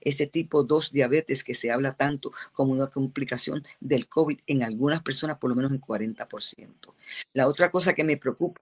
ese 0.00 0.26
tipo 0.26 0.64
2 0.64 0.92
diabetes 0.92 1.44
que 1.44 1.54
se 1.54 1.70
habla 1.70 1.94
tanto 1.94 2.32
como 2.52 2.72
una 2.72 2.88
complicación 2.88 3.64
del 3.80 4.06
COVID 4.06 4.38
en 4.46 4.62
algunas 4.62 5.02
personas, 5.02 5.38
por 5.38 5.50
lo 5.50 5.56
menos 5.56 5.72
en 5.72 5.80
40%. 5.80 6.94
La 7.32 7.48
otra 7.48 7.70
cosa 7.70 7.94
que 7.94 8.04
me 8.04 8.16
preocupa 8.16 8.60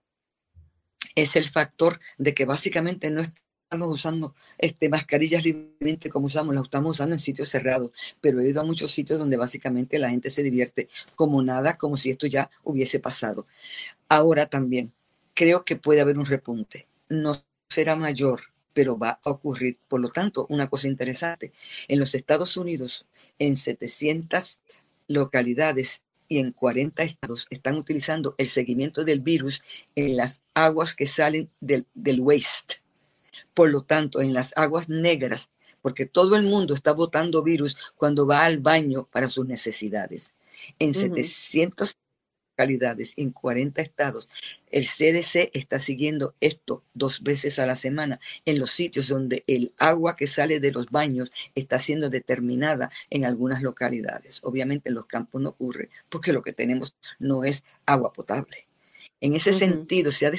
es 1.15 1.35
el 1.35 1.49
factor 1.49 1.99
de 2.17 2.33
que 2.33 2.45
básicamente 2.45 3.09
no 3.09 3.21
usando 3.71 4.33
este, 4.57 4.89
mascarillas 4.89 5.43
libremente 5.43 6.09
como 6.09 6.27
usamos, 6.27 6.55
las 6.55 6.63
estamos 6.63 6.95
usando 6.95 7.15
en 7.15 7.19
sitios 7.19 7.49
cerrados, 7.49 7.91
pero 8.21 8.39
he 8.39 8.49
ido 8.49 8.61
a 8.61 8.63
muchos 8.63 8.91
sitios 8.91 9.19
donde 9.19 9.37
básicamente 9.37 9.99
la 9.99 10.09
gente 10.09 10.29
se 10.29 10.43
divierte 10.43 10.87
como 11.15 11.41
nada, 11.41 11.77
como 11.77 11.97
si 11.97 12.09
esto 12.09 12.27
ya 12.27 12.49
hubiese 12.63 12.99
pasado. 12.99 13.45
Ahora 14.07 14.47
también, 14.47 14.93
creo 15.33 15.65
que 15.65 15.75
puede 15.75 16.01
haber 16.01 16.17
un 16.17 16.25
repunte. 16.25 16.87
No 17.09 17.43
será 17.69 17.95
mayor, 17.95 18.41
pero 18.73 18.97
va 18.97 19.19
a 19.23 19.29
ocurrir. 19.31 19.77
Por 19.87 19.99
lo 19.99 20.09
tanto, 20.09 20.45
una 20.49 20.69
cosa 20.69 20.87
interesante, 20.87 21.51
en 21.87 21.99
los 21.99 22.15
Estados 22.15 22.55
Unidos, 22.57 23.05
en 23.37 23.55
700 23.55 24.61
localidades 25.07 26.01
y 26.29 26.39
en 26.39 26.51
40 26.51 27.03
estados 27.03 27.47
están 27.49 27.77
utilizando 27.77 28.35
el 28.37 28.47
seguimiento 28.47 29.05
del 29.05 29.21
virus 29.21 29.63
en 29.95 30.17
las 30.17 30.41
aguas 30.53 30.93
que 30.93 31.05
salen 31.05 31.49
del, 31.61 31.85
del 31.93 32.19
waste 32.19 32.86
por 33.53 33.69
lo 33.69 33.83
tanto, 33.83 34.21
en 34.21 34.33
las 34.33 34.53
aguas 34.57 34.89
negras, 34.89 35.49
porque 35.81 36.05
todo 36.05 36.35
el 36.35 36.43
mundo 36.43 36.73
está 36.73 36.91
botando 36.91 37.43
virus 37.43 37.77
cuando 37.95 38.25
va 38.25 38.45
al 38.45 38.59
baño 38.59 39.07
para 39.11 39.27
sus 39.27 39.47
necesidades. 39.47 40.33
En 40.79 40.93
700 40.93 41.95
localidades, 42.57 43.17
en 43.17 43.31
40 43.31 43.81
estados, 43.81 44.27
el 44.71 44.85
CDC 44.85 45.51
está 45.53 45.77
siguiendo 45.77 46.33
esto 46.41 46.83
dos 46.95 47.21
veces 47.21 47.59
a 47.59 47.67
la 47.67 47.75
semana 47.75 48.19
en 48.45 48.57
los 48.57 48.71
sitios 48.71 49.07
donde 49.07 49.43
el 49.45 49.73
agua 49.77 50.15
que 50.15 50.25
sale 50.25 50.59
de 50.59 50.71
los 50.71 50.89
baños 50.89 51.31
está 51.53 51.77
siendo 51.77 52.09
determinada 52.09 52.89
en 53.11 53.25
algunas 53.25 53.61
localidades. 53.61 54.39
Obviamente 54.43 54.89
en 54.89 54.95
los 54.95 55.05
campos 55.05 55.41
no 55.41 55.49
ocurre 55.49 55.89
porque 56.09 56.33
lo 56.33 56.41
que 56.41 56.53
tenemos 56.53 56.95
no 57.19 57.43
es 57.43 57.63
agua 57.85 58.11
potable. 58.11 58.65
En 59.21 59.35
ese 59.35 59.53
sentido, 59.53 60.11
se 60.11 60.25
ha 60.25 60.31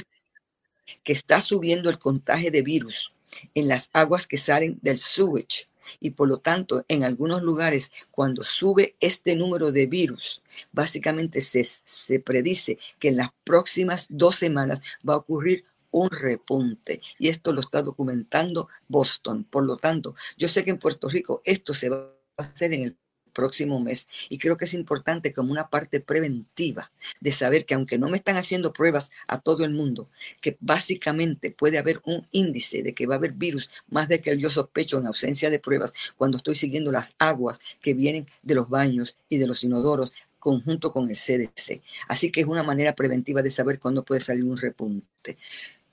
que 1.05 1.13
está 1.13 1.41
subiendo 1.41 1.91
el 1.91 1.99
contagio 1.99 2.51
de 2.51 2.63
virus 2.63 3.13
en 3.55 3.69
las 3.69 3.91
aguas 3.93 4.27
que 4.27 4.37
salen 4.37 4.79
del 4.83 4.99
sewage. 4.99 5.69
Y 6.01 6.11
por 6.11 6.29
lo 6.29 6.39
tanto, 6.39 6.85
en 6.89 7.05
algunos 7.05 7.43
lugares, 7.43 7.93
cuando 8.11 8.43
sube 8.43 8.97
este 9.01 9.35
número 9.37 9.73
de 9.73 9.87
virus, 9.87 10.43
básicamente 10.73 11.41
se, 11.41 11.65
se 11.65 12.21
predice 12.21 12.79
que 12.99 13.09
en 13.09 13.17
las 13.17 13.31
próximas 13.45 14.07
dos 14.11 14.37
semanas 14.37 14.83
va 15.09 15.15
a 15.15 15.19
ocurrir 15.19 15.65
un 15.91 16.11
repunte. 16.11 17.01
Y 17.19 17.29
esto 17.29 17.53
lo 17.53 17.61
está 17.61 17.83
documentando 17.83 18.69
Boston. 18.89 19.45
Por 19.45 19.65
lo 19.65 19.77
tanto, 19.77 20.15
yo 20.37 20.49
sé 20.49 20.65
que 20.65 20.71
en 20.71 20.79
Puerto 20.79 21.09
Rico 21.09 21.41
esto 21.45 21.73
se 21.73 21.89
va 21.89 22.11
a 22.37 22.43
hacer 22.43 22.75
en 22.75 22.83
el 22.83 22.97
próximo 23.39 23.79
mes. 23.79 24.09
Y 24.29 24.39
creo 24.39 24.57
que 24.57 24.65
es 24.65 24.75
importante 24.75 25.33
como 25.33 25.53
una 25.53 25.69
parte 25.69 26.01
preventiva 26.01 26.91
de 27.21 27.31
saber 27.31 27.67
que 27.67 27.75
aunque 27.75 27.97
no 27.97 28.09
me 28.09 28.17
están 28.17 28.37
haciendo 28.37 28.73
pruebas 28.73 29.13
a 29.29 29.39
todo 29.39 29.65
el 29.65 29.71
mundo, 29.71 30.09
que 30.41 30.57
básicamente 30.59 31.53
puede 31.53 31.79
haber 31.79 32.01
un 32.05 32.27
índice 32.33 32.83
de 32.83 32.95
que 32.95 33.07
va 33.07 33.15
a 33.15 33.19
haber 33.19 33.35
virus 33.35 33.71
más 33.91 34.09
de 34.09 34.21
que 34.21 34.37
yo 34.37 34.51
sospecho 34.51 34.99
en 34.99 35.07
ausencia 35.07 35.51
de 35.51 35.61
pruebas 35.61 35.95
cuando 36.17 36.39
estoy 36.39 36.57
siguiendo 36.57 36.91
las 36.91 37.15
aguas 37.21 37.61
que 37.81 37.95
vienen 37.95 38.27
de 38.43 38.57
los 38.57 38.69
baños 38.69 39.17
y 39.29 39.39
de 39.39 39.47
los 39.47 39.63
inodoros 39.63 40.13
conjunto 40.41 40.93
con 40.93 41.09
el 41.09 41.17
CDC. 41.17 41.81
Así 42.09 42.33
que 42.33 42.41
es 42.41 42.47
una 42.49 42.65
manera 42.65 42.97
preventiva 42.97 43.41
de 43.41 43.51
saber 43.51 43.79
cuándo 43.79 44.05
puede 44.05 44.21
salir 44.21 44.43
un 44.43 44.57
repunte. 44.57 45.37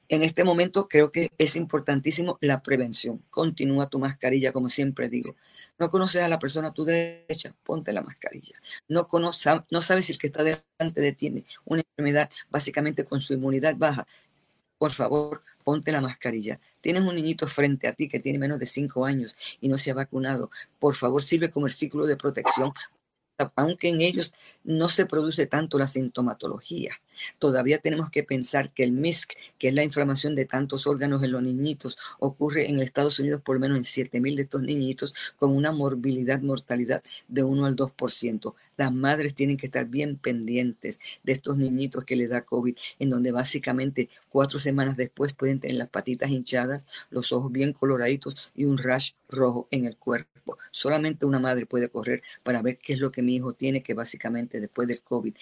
En 0.08 0.24
este 0.24 0.44
momento 0.44 0.88
creo 0.88 1.12
que 1.12 1.32
es 1.38 1.56
importantísimo 1.56 2.40
la 2.42 2.62
prevención. 2.62 3.22
Continúa 3.30 3.90
tu 3.90 4.00
mascarilla, 4.00 4.52
como 4.52 4.70
siempre 4.70 5.10
digo. 5.10 5.36
No 5.78 5.92
conoces 5.92 6.22
a 6.22 6.28
la 6.30 6.40
persona 6.40 6.70
a 6.70 6.74
tu 6.74 6.86
derecha, 6.86 7.54
ponte 7.64 7.92
la 7.92 8.02
mascarilla. 8.02 8.56
No, 8.88 9.08
no 9.12 9.82
sabes 9.82 10.06
si 10.06 10.14
el 10.14 10.20
que 10.20 10.28
está 10.28 10.44
delante 10.44 11.02
de 11.02 11.12
ti 11.12 11.18
tiene 11.18 11.46
una 11.66 11.82
enfermedad 11.82 12.30
básicamente 12.50 13.04
con 13.04 13.20
su 13.20 13.34
inmunidad 13.34 13.76
baja. 13.76 14.08
Por 14.78 14.94
favor, 14.94 15.42
ponte 15.64 15.92
la 15.92 16.02
mascarilla. 16.02 16.60
Tienes 16.82 17.04
un 17.04 17.16
niñito 17.16 17.48
frente 17.48 17.88
a 17.88 17.94
ti 17.94 18.08
que 18.08 18.20
tiene 18.20 18.40
menos 18.40 18.60
de 18.60 18.66
5 18.66 19.06
años 19.06 19.36
y 19.60 19.68
no 19.68 19.78
se 19.78 19.92
ha 19.92 19.94
vacunado. 19.94 20.50
Por 20.80 20.96
favor, 20.96 21.24
sirve 21.24 21.50
como 21.50 21.66
el 21.66 21.72
círculo 21.72 22.06
de 22.06 22.18
protección 22.18 22.74
aunque 23.56 23.90
en 23.90 24.02
ellos 24.02 24.34
no 24.64 24.90
se 24.90 25.06
produce 25.06 25.46
tanto 25.46 25.78
la 25.78 25.88
sintomatología. 25.88 26.94
Todavía 27.40 27.80
tenemos 27.80 28.10
que 28.10 28.24
pensar 28.24 28.72
que 28.72 28.84
el 28.84 28.92
MISC, 28.92 29.34
que 29.58 29.70
es 29.70 29.74
la 29.74 29.84
inflamación 29.84 30.36
de 30.36 30.46
tantos 30.46 30.88
órganos 30.88 31.24
en 31.24 31.32
los 31.32 31.42
niñitos, 31.42 31.98
ocurre 32.20 32.70
en 32.70 32.80
Estados 32.80 33.20
Unidos 33.20 33.42
por 33.42 33.56
lo 33.56 33.62
menos 33.62 33.78
en 33.78 34.06
7.000 34.10 34.36
de 34.36 34.42
estos 34.42 34.62
niñitos 34.62 35.14
con 35.38 35.56
una 35.56 35.72
morbilidad, 35.72 36.42
mortalidad 36.42 37.04
de 37.28 37.44
1 37.44 37.66
al 37.66 37.76
2%. 37.76 38.54
Las 38.78 38.94
madres 38.94 39.34
tienen 39.36 39.58
que 39.58 39.68
estar 39.68 39.86
bien 39.86 40.18
pendientes 40.18 41.00
de 41.24 41.34
estos 41.34 41.58
niñitos 41.58 42.04
que 42.04 42.16
les 42.16 42.30
da 42.30 42.42
COVID, 42.42 42.76
en 43.00 43.10
donde 43.10 43.32
básicamente 43.32 44.10
cuatro 44.30 44.60
semanas 44.60 44.98
después 44.98 45.34
pueden 45.34 45.60
tener 45.60 45.78
las 45.78 45.90
patitas 45.90 46.30
hinchadas, 46.30 46.88
los 47.10 47.32
ojos 47.32 47.52
bien 47.52 47.74
coloraditos 47.74 48.36
y 48.56 48.66
un 48.66 48.78
rash 48.78 49.12
rojo 49.30 49.68
en 49.72 49.86
el 49.86 49.98
cuerpo. 49.98 50.58
Solamente 50.72 51.26
una 51.26 51.40
madre 51.40 51.66
puede 51.66 51.90
correr 51.90 52.22
para 52.44 52.62
ver 52.62 52.78
qué 52.78 52.94
es 52.94 53.00
lo 53.00 53.12
que 53.12 53.22
mi 53.22 53.36
hijo 53.36 53.54
tiene, 53.54 53.82
que 53.82 53.94
básicamente 53.94 54.60
después 54.60 54.88
del 54.88 55.02
COVID 55.02 55.34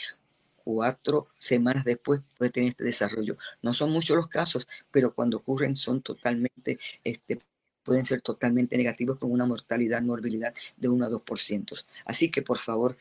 cuatro 0.64 1.28
semanas 1.38 1.84
después 1.84 2.22
puede 2.38 2.52
tener 2.52 2.70
este 2.70 2.84
desarrollo. 2.84 3.36
No 3.62 3.74
son 3.74 3.92
muchos 3.92 4.16
los 4.16 4.28
casos, 4.28 4.68
pero 4.92 5.14
cuando 5.14 5.38
ocurren 5.38 5.76
son 5.76 6.02
totalmente, 6.02 6.80
este, 7.04 7.40
pueden 7.84 8.06
ser 8.06 8.22
totalmente 8.22 8.78
negativos 8.78 9.20
con 9.20 9.32
una 9.32 9.46
mortalidad, 9.46 10.02
morbilidad 10.02 10.54
de 10.78 10.90
1 10.90 11.06
a 11.06 11.10
2%. 11.10 11.86
Así 12.06 12.30
que 12.30 12.42
por 12.42 12.58
favor, 12.58 12.98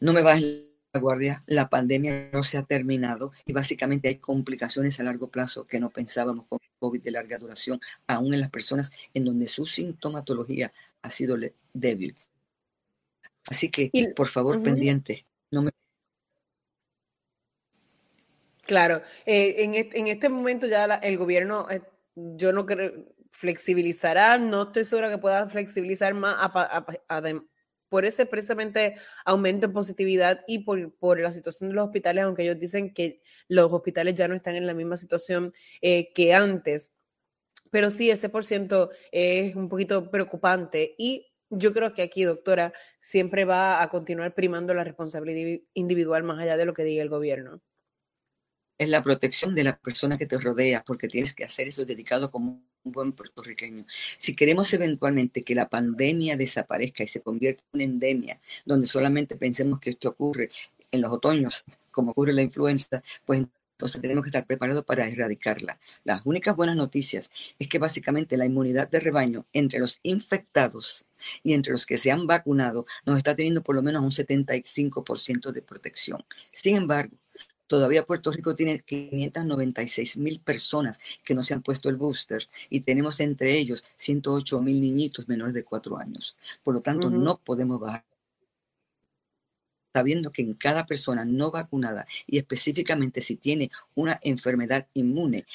no 0.00 0.12
me 0.12 0.22
bajen 0.22 0.66
la 0.92 1.00
guardia, 1.00 1.42
la 1.46 1.68
pandemia 1.68 2.30
no 2.32 2.42
se 2.42 2.58
ha 2.58 2.62
terminado 2.62 3.32
y 3.44 3.52
básicamente 3.52 4.08
hay 4.08 4.16
complicaciones 4.16 4.98
a 4.98 5.04
largo 5.04 5.28
plazo 5.28 5.66
que 5.66 5.80
no 5.80 5.90
pensábamos 5.90 6.46
con 6.48 6.58
COVID 6.78 7.02
de 7.02 7.10
larga 7.10 7.38
duración, 7.38 7.80
aún 8.06 8.34
en 8.34 8.40
las 8.40 8.50
personas 8.50 8.92
en 9.14 9.24
donde 9.24 9.46
su 9.46 9.66
sintomatología 9.66 10.72
ha 11.02 11.10
sido 11.10 11.36
débil. 11.72 12.16
Así 13.48 13.70
que, 13.70 13.90
por 14.16 14.28
favor, 14.28 14.62
pendiente, 14.62 15.24
no 15.50 15.62
me 15.62 15.70
Claro, 18.62 19.02
eh, 19.24 19.54
en, 19.58 19.74
en, 19.76 20.06
este 20.08 20.28
momento 20.28 20.66
ya 20.66 20.86
el 20.86 21.16
gobierno, 21.16 21.70
eh, 21.70 21.82
yo 22.16 22.52
no 22.52 22.66
creo, 22.66 22.92
flexibilizará, 23.30 24.38
no 24.38 24.64
estoy 24.64 24.84
segura 24.84 25.10
que 25.10 25.18
pueda 25.18 25.48
flexibilizar 25.48 26.14
más 26.14 26.36
por 27.88 28.04
ese 28.04 28.26
precisamente 28.26 28.96
aumento 29.24 29.66
en 29.66 29.72
positividad 29.72 30.44
y 30.46 30.60
por, 30.60 30.94
por, 30.96 31.20
la 31.20 31.32
situación 31.32 31.70
de 31.70 31.76
los 31.76 31.86
hospitales, 31.86 32.24
aunque 32.24 32.42
ellos 32.42 32.58
dicen 32.58 32.92
que 32.92 33.22
los 33.48 33.72
hospitales 33.72 34.14
ya 34.14 34.28
no 34.28 34.34
están 34.34 34.56
en 34.56 34.66
la 34.66 34.74
misma 34.74 34.96
situación 34.96 35.52
eh, 35.80 36.12
que 36.12 36.34
antes. 36.34 36.90
Pero 37.70 37.90
sí, 37.90 38.10
ese 38.10 38.28
por 38.28 38.44
ciento 38.44 38.90
es 39.12 39.54
un 39.54 39.68
poquito 39.68 40.10
preocupante 40.10 40.94
y 40.98 41.26
yo 41.48 41.72
creo 41.72 41.94
que 41.94 42.02
aquí, 42.02 42.24
doctora, 42.24 42.72
siempre 43.00 43.44
va 43.44 43.82
a 43.82 43.88
continuar 43.88 44.34
primando 44.34 44.74
la 44.74 44.84
responsabilidad 44.84 45.60
individual 45.74 46.24
más 46.24 46.40
allá 46.40 46.56
de 46.56 46.64
lo 46.64 46.74
que 46.74 46.84
diga 46.84 47.02
el 47.02 47.08
gobierno 47.08 47.60
es 48.78 48.88
la 48.88 49.02
protección 49.02 49.54
de 49.54 49.64
la 49.64 49.78
persona 49.78 50.18
que 50.18 50.26
te 50.26 50.38
rodea, 50.38 50.84
porque 50.84 51.08
tienes 51.08 51.34
que 51.34 51.44
hacer 51.44 51.68
eso 51.68 51.84
dedicado 51.84 52.30
como 52.30 52.62
un 52.86 52.92
buen 52.92 53.12
puertorriqueño. 53.12 53.84
Si 54.16 54.34
queremos 54.34 54.72
eventualmente 54.72 55.42
que 55.42 55.54
la 55.54 55.68
pandemia 55.68 56.36
desaparezca 56.36 57.02
y 57.02 57.08
se 57.08 57.20
convierta 57.20 57.62
en 57.62 57.74
una 57.74 57.84
endemia, 57.84 58.40
donde 58.64 58.86
solamente 58.86 59.36
pensemos 59.36 59.80
que 59.80 59.90
esto 59.90 60.10
ocurre 60.10 60.50
en 60.92 61.00
los 61.02 61.12
otoños, 61.12 61.64
como 61.90 62.12
ocurre 62.12 62.32
la 62.32 62.42
influenza, 62.42 63.02
pues 63.24 63.44
entonces 63.76 64.00
tenemos 64.00 64.22
que 64.22 64.30
estar 64.30 64.46
preparados 64.46 64.86
para 64.86 65.06
erradicarla. 65.06 65.78
Las 66.04 66.24
únicas 66.24 66.56
buenas 66.56 66.76
noticias 66.76 67.30
es 67.58 67.68
que 67.68 67.78
básicamente 67.78 68.38
la 68.38 68.46
inmunidad 68.46 68.88
de 68.88 69.00
rebaño 69.00 69.44
entre 69.52 69.80
los 69.80 69.98
infectados 70.02 71.04
y 71.42 71.52
entre 71.52 71.72
los 71.72 71.84
que 71.84 71.98
se 71.98 72.10
han 72.10 72.26
vacunado 72.26 72.86
nos 73.04 73.18
está 73.18 73.34
teniendo 73.34 73.62
por 73.62 73.74
lo 73.74 73.82
menos 73.82 74.02
un 74.02 74.10
75% 74.10 75.52
de 75.52 75.60
protección. 75.60 76.24
Sin 76.50 76.76
embargo, 76.76 77.16
Todavía 77.66 78.06
Puerto 78.06 78.30
Rico 78.30 78.54
tiene 78.54 78.80
596 78.80 80.18
mil 80.18 80.40
personas 80.40 81.00
que 81.24 81.34
no 81.34 81.42
se 81.42 81.54
han 81.54 81.62
puesto 81.62 81.88
el 81.88 81.96
booster 81.96 82.46
y 82.70 82.80
tenemos 82.80 83.20
entre 83.20 83.58
ellos 83.58 83.84
108 83.96 84.60
mil 84.60 84.80
niñitos 84.80 85.28
menores 85.28 85.54
de 85.54 85.64
4 85.64 85.98
años. 85.98 86.36
Por 86.62 86.74
lo 86.74 86.80
tanto, 86.80 87.10
no 87.10 87.38
podemos 87.38 87.80
bajar 87.80 88.04
sabiendo 89.96 90.30
que 90.30 90.42
en 90.42 90.52
cada 90.52 90.84
persona 90.84 91.24
no 91.24 91.50
vacunada 91.50 92.06
y 92.26 92.36
específicamente 92.36 93.22
si 93.22 93.36
tiene 93.36 93.70
una 93.94 94.20
enfermedad 94.22 94.86
inmune, 94.92 95.46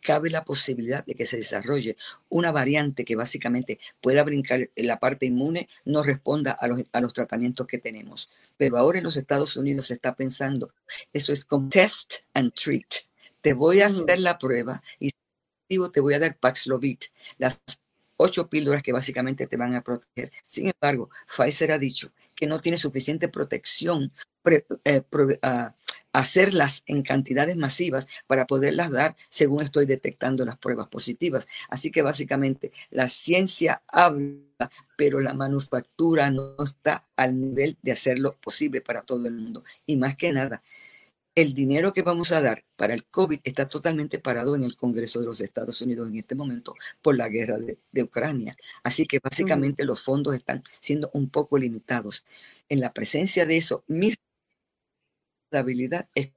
cabe 0.00 0.30
la 0.30 0.44
posibilidad 0.44 1.04
de 1.04 1.14
que 1.14 1.26
se 1.26 1.36
desarrolle 1.36 1.96
una 2.28 2.52
variante 2.52 3.04
que 3.04 3.16
básicamente 3.16 3.78
pueda 4.00 4.22
brincar 4.22 4.70
en 4.74 4.86
la 4.86 4.98
parte 4.98 5.26
inmune, 5.26 5.68
no 5.84 6.02
responda 6.02 6.52
a 6.52 6.68
los, 6.68 6.82
a 6.92 7.00
los 7.00 7.12
tratamientos 7.12 7.66
que 7.66 7.78
tenemos. 7.78 8.28
Pero 8.56 8.78
ahora 8.78 8.98
en 8.98 9.04
los 9.04 9.16
Estados 9.16 9.56
Unidos 9.56 9.86
se 9.88 9.94
está 9.94 10.14
pensando, 10.14 10.72
eso 11.12 11.32
es 11.32 11.44
como 11.44 11.68
test 11.68 12.14
and 12.34 12.52
treat. 12.52 13.06
Te 13.40 13.52
voy 13.52 13.80
a 13.80 13.86
hacer 13.86 14.18
la 14.18 14.38
prueba 14.38 14.82
y 14.98 15.10
te 15.68 16.00
voy 16.00 16.14
a 16.14 16.18
dar 16.18 16.36
Paxlovid, 16.36 16.98
las 17.38 17.60
ocho 18.16 18.48
píldoras 18.48 18.82
que 18.82 18.92
básicamente 18.92 19.46
te 19.46 19.56
van 19.56 19.74
a 19.74 19.82
proteger. 19.82 20.32
Sin 20.46 20.68
embargo, 20.68 21.10
Pfizer 21.26 21.72
ha 21.72 21.78
dicho 21.78 22.12
que 22.34 22.46
no 22.46 22.60
tiene 22.60 22.78
suficiente 22.78 23.28
protección 23.28 24.12
eh, 24.84 25.02
ah, 25.42 25.74
hacerlas 26.18 26.82
en 26.86 27.02
cantidades 27.02 27.56
masivas 27.56 28.08
para 28.26 28.46
poderlas 28.46 28.90
dar 28.90 29.16
según 29.28 29.62
estoy 29.62 29.84
detectando 29.84 30.44
las 30.44 30.56
pruebas 30.56 30.88
positivas. 30.88 31.46
Así 31.68 31.90
que 31.90 32.00
básicamente 32.00 32.72
la 32.90 33.06
ciencia 33.06 33.82
habla, 33.86 34.70
pero 34.96 35.20
la 35.20 35.34
manufactura 35.34 36.30
no 36.30 36.56
está 36.62 37.04
al 37.16 37.38
nivel 37.38 37.76
de 37.82 37.92
hacerlo 37.92 38.36
posible 38.42 38.80
para 38.80 39.02
todo 39.02 39.26
el 39.26 39.34
mundo. 39.34 39.62
Y 39.84 39.96
más 39.96 40.16
que 40.16 40.32
nada, 40.32 40.62
el 41.34 41.52
dinero 41.52 41.92
que 41.92 42.00
vamos 42.00 42.32
a 42.32 42.40
dar 42.40 42.62
para 42.76 42.94
el 42.94 43.04
COVID 43.04 43.40
está 43.44 43.68
totalmente 43.68 44.18
parado 44.18 44.56
en 44.56 44.64
el 44.64 44.74
Congreso 44.74 45.20
de 45.20 45.26
los 45.26 45.42
Estados 45.42 45.82
Unidos 45.82 46.08
en 46.08 46.16
este 46.16 46.34
momento 46.34 46.74
por 47.02 47.14
la 47.14 47.28
guerra 47.28 47.58
de, 47.58 48.02
Ucrania. 48.02 48.56
Así 48.82 49.04
que 49.04 49.18
básicamente 49.18 49.84
los 49.84 50.02
fondos 50.02 50.34
están 50.34 50.64
siendo 50.80 51.10
un 51.12 51.28
poco 51.28 51.58
limitados. 51.58 52.24
En 52.70 52.80
la 52.80 52.94
presencia 52.94 53.44
de 53.44 53.58
eso, 53.58 53.84
mi 53.86 54.14
habilidad 55.52 56.08
es 56.14 56.30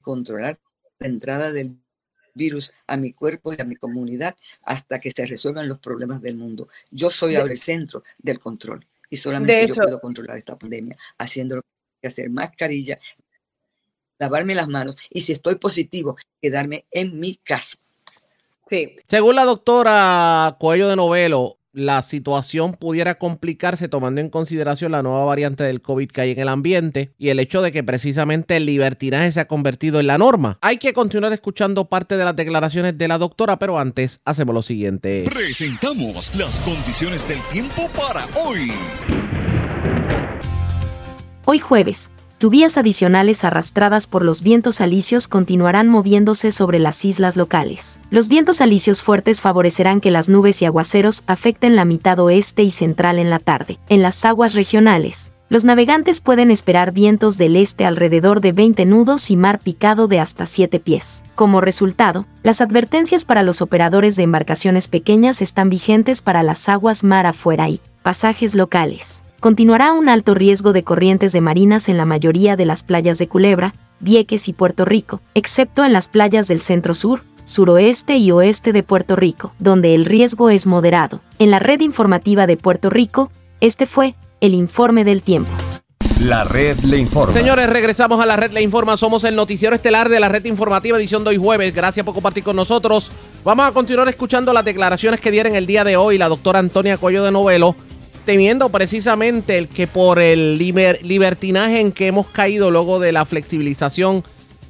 controlar 0.00 0.58
la 0.98 1.06
entrada 1.06 1.52
del 1.52 1.76
virus 2.34 2.72
a 2.86 2.96
mi 2.96 3.12
cuerpo 3.12 3.52
y 3.52 3.60
a 3.60 3.64
mi 3.64 3.76
comunidad 3.76 4.36
hasta 4.62 5.00
que 5.00 5.10
se 5.10 5.26
resuelvan 5.26 5.68
los 5.68 5.78
problemas 5.78 6.22
del 6.22 6.36
mundo. 6.36 6.68
Yo 6.90 7.10
soy 7.10 7.36
ahora 7.36 7.52
el 7.52 7.58
centro 7.58 8.02
del 8.18 8.38
control 8.38 8.86
y 9.08 9.16
solamente 9.16 9.66
yo 9.66 9.74
puedo 9.74 10.00
controlar 10.00 10.38
esta 10.38 10.58
pandemia 10.58 10.96
haciendo 11.18 11.56
lo 11.56 11.62
que 12.00 12.08
hacer 12.08 12.30
mascarilla, 12.30 12.98
lavarme 14.18 14.54
las 14.54 14.68
manos 14.68 14.96
y 15.10 15.22
si 15.22 15.32
estoy 15.32 15.56
positivo, 15.56 16.16
quedarme 16.40 16.86
en 16.90 17.18
mi 17.18 17.36
casa. 17.36 17.78
Sí. 18.68 18.96
Según 19.08 19.34
la 19.34 19.44
doctora 19.44 20.56
Cuello 20.60 20.88
de 20.88 20.94
Novelo, 20.94 21.58
la 21.72 22.02
situación 22.02 22.74
pudiera 22.74 23.16
complicarse 23.16 23.88
tomando 23.88 24.20
en 24.20 24.30
consideración 24.30 24.92
la 24.92 25.02
nueva 25.02 25.24
variante 25.24 25.64
del 25.64 25.82
COVID 25.82 26.10
que 26.10 26.20
hay 26.20 26.30
en 26.32 26.40
el 26.40 26.48
ambiente 26.48 27.12
y 27.18 27.28
el 27.28 27.38
hecho 27.38 27.62
de 27.62 27.72
que 27.72 27.84
precisamente 27.84 28.56
el 28.56 28.66
libertinaje 28.66 29.32
se 29.32 29.40
ha 29.40 29.48
convertido 29.48 30.00
en 30.00 30.06
la 30.06 30.18
norma. 30.18 30.58
Hay 30.62 30.78
que 30.78 30.92
continuar 30.92 31.32
escuchando 31.32 31.88
parte 31.88 32.16
de 32.16 32.24
las 32.24 32.36
declaraciones 32.36 32.98
de 32.98 33.08
la 33.08 33.18
doctora, 33.18 33.58
pero 33.58 33.78
antes 33.78 34.20
hacemos 34.24 34.54
lo 34.54 34.62
siguiente. 34.62 35.24
Presentamos 35.32 36.34
las 36.34 36.58
condiciones 36.60 37.26
del 37.28 37.40
tiempo 37.52 37.88
para 37.96 38.26
hoy. 38.36 38.72
Hoy 41.46 41.58
jueves 41.58 42.10
Tuvías 42.40 42.78
adicionales 42.78 43.44
arrastradas 43.44 44.06
por 44.06 44.24
los 44.24 44.40
vientos 44.42 44.80
alisios 44.80 45.28
continuarán 45.28 45.90
moviéndose 45.90 46.52
sobre 46.52 46.78
las 46.78 47.04
islas 47.04 47.36
locales. 47.36 48.00
Los 48.08 48.30
vientos 48.30 48.62
alisios 48.62 49.02
fuertes 49.02 49.42
favorecerán 49.42 50.00
que 50.00 50.10
las 50.10 50.30
nubes 50.30 50.62
y 50.62 50.64
aguaceros 50.64 51.22
afecten 51.26 51.76
la 51.76 51.84
mitad 51.84 52.18
oeste 52.18 52.62
y 52.62 52.70
central 52.70 53.18
en 53.18 53.28
la 53.28 53.40
tarde. 53.40 53.78
En 53.90 54.00
las 54.00 54.24
aguas 54.24 54.54
regionales, 54.54 55.32
los 55.50 55.66
navegantes 55.66 56.22
pueden 56.22 56.50
esperar 56.50 56.92
vientos 56.92 57.36
del 57.36 57.56
este 57.56 57.84
alrededor 57.84 58.40
de 58.40 58.52
20 58.52 58.86
nudos 58.86 59.30
y 59.30 59.36
mar 59.36 59.58
picado 59.58 60.08
de 60.08 60.18
hasta 60.18 60.46
7 60.46 60.80
pies. 60.80 61.24
Como 61.34 61.60
resultado, 61.60 62.24
las 62.42 62.62
advertencias 62.62 63.26
para 63.26 63.42
los 63.42 63.60
operadores 63.60 64.16
de 64.16 64.22
embarcaciones 64.22 64.88
pequeñas 64.88 65.42
están 65.42 65.68
vigentes 65.68 66.22
para 66.22 66.42
las 66.42 66.70
aguas 66.70 67.04
mar 67.04 67.26
afuera 67.26 67.68
y 67.68 67.82
pasajes 68.02 68.54
locales. 68.54 69.24
Continuará 69.40 69.94
un 69.94 70.08
alto 70.10 70.34
riesgo 70.34 70.72
de 70.74 70.84
corrientes 70.84 71.32
de 71.32 71.40
marinas 71.40 71.88
en 71.88 71.96
la 71.96 72.04
mayoría 72.04 72.56
de 72.56 72.66
las 72.66 72.82
playas 72.84 73.18
de 73.18 73.26
Culebra, 73.26 73.74
Vieques 73.98 74.48
y 74.48 74.52
Puerto 74.52 74.84
Rico, 74.84 75.20
excepto 75.34 75.84
en 75.84 75.94
las 75.94 76.08
playas 76.08 76.46
del 76.46 76.60
centro 76.60 76.94
sur, 76.94 77.22
suroeste 77.44 78.18
y 78.18 78.30
oeste 78.30 78.72
de 78.72 78.82
Puerto 78.82 79.16
Rico, 79.16 79.52
donde 79.58 79.94
el 79.94 80.04
riesgo 80.04 80.50
es 80.50 80.66
moderado. 80.66 81.20
En 81.38 81.50
la 81.50 81.58
red 81.58 81.80
informativa 81.80 82.46
de 82.46 82.58
Puerto 82.58 82.90
Rico, 82.90 83.32
este 83.60 83.86
fue 83.86 84.14
el 84.40 84.54
informe 84.54 85.04
del 85.04 85.22
tiempo. 85.22 85.50
La 86.20 86.44
red 86.44 86.78
le 86.80 86.98
informa. 86.98 87.32
Señores, 87.32 87.68
regresamos 87.70 88.20
a 88.20 88.26
la 88.26 88.36
red 88.36 88.52
Le 88.52 88.60
Informa. 88.60 88.98
Somos 88.98 89.24
el 89.24 89.34
noticiero 89.34 89.74
estelar 89.74 90.10
de 90.10 90.20
la 90.20 90.28
red 90.28 90.44
informativa 90.44 90.98
edición 90.98 91.24
de 91.24 91.30
hoy 91.30 91.38
jueves. 91.38 91.74
Gracias 91.74 92.04
por 92.04 92.12
compartir 92.12 92.44
con 92.44 92.56
nosotros. 92.56 93.10
Vamos 93.42 93.66
a 93.66 93.72
continuar 93.72 94.06
escuchando 94.06 94.52
las 94.52 94.66
declaraciones 94.66 95.18
que 95.18 95.30
dieron 95.30 95.54
el 95.54 95.66
día 95.66 95.82
de 95.82 95.96
hoy 95.96 96.18
la 96.18 96.28
doctora 96.28 96.58
Antonia 96.58 96.98
Cuello 96.98 97.24
de 97.24 97.30
Novelo, 97.30 97.74
temiendo 98.24 98.68
precisamente 98.68 99.58
el 99.58 99.68
que 99.68 99.86
por 99.86 100.18
el 100.20 100.58
liber- 100.58 101.00
libertinaje 101.02 101.80
en 101.80 101.92
que 101.92 102.06
hemos 102.08 102.26
caído 102.28 102.70
luego 102.70 103.00
de 103.00 103.12
la 103.12 103.24
flexibilización 103.24 104.22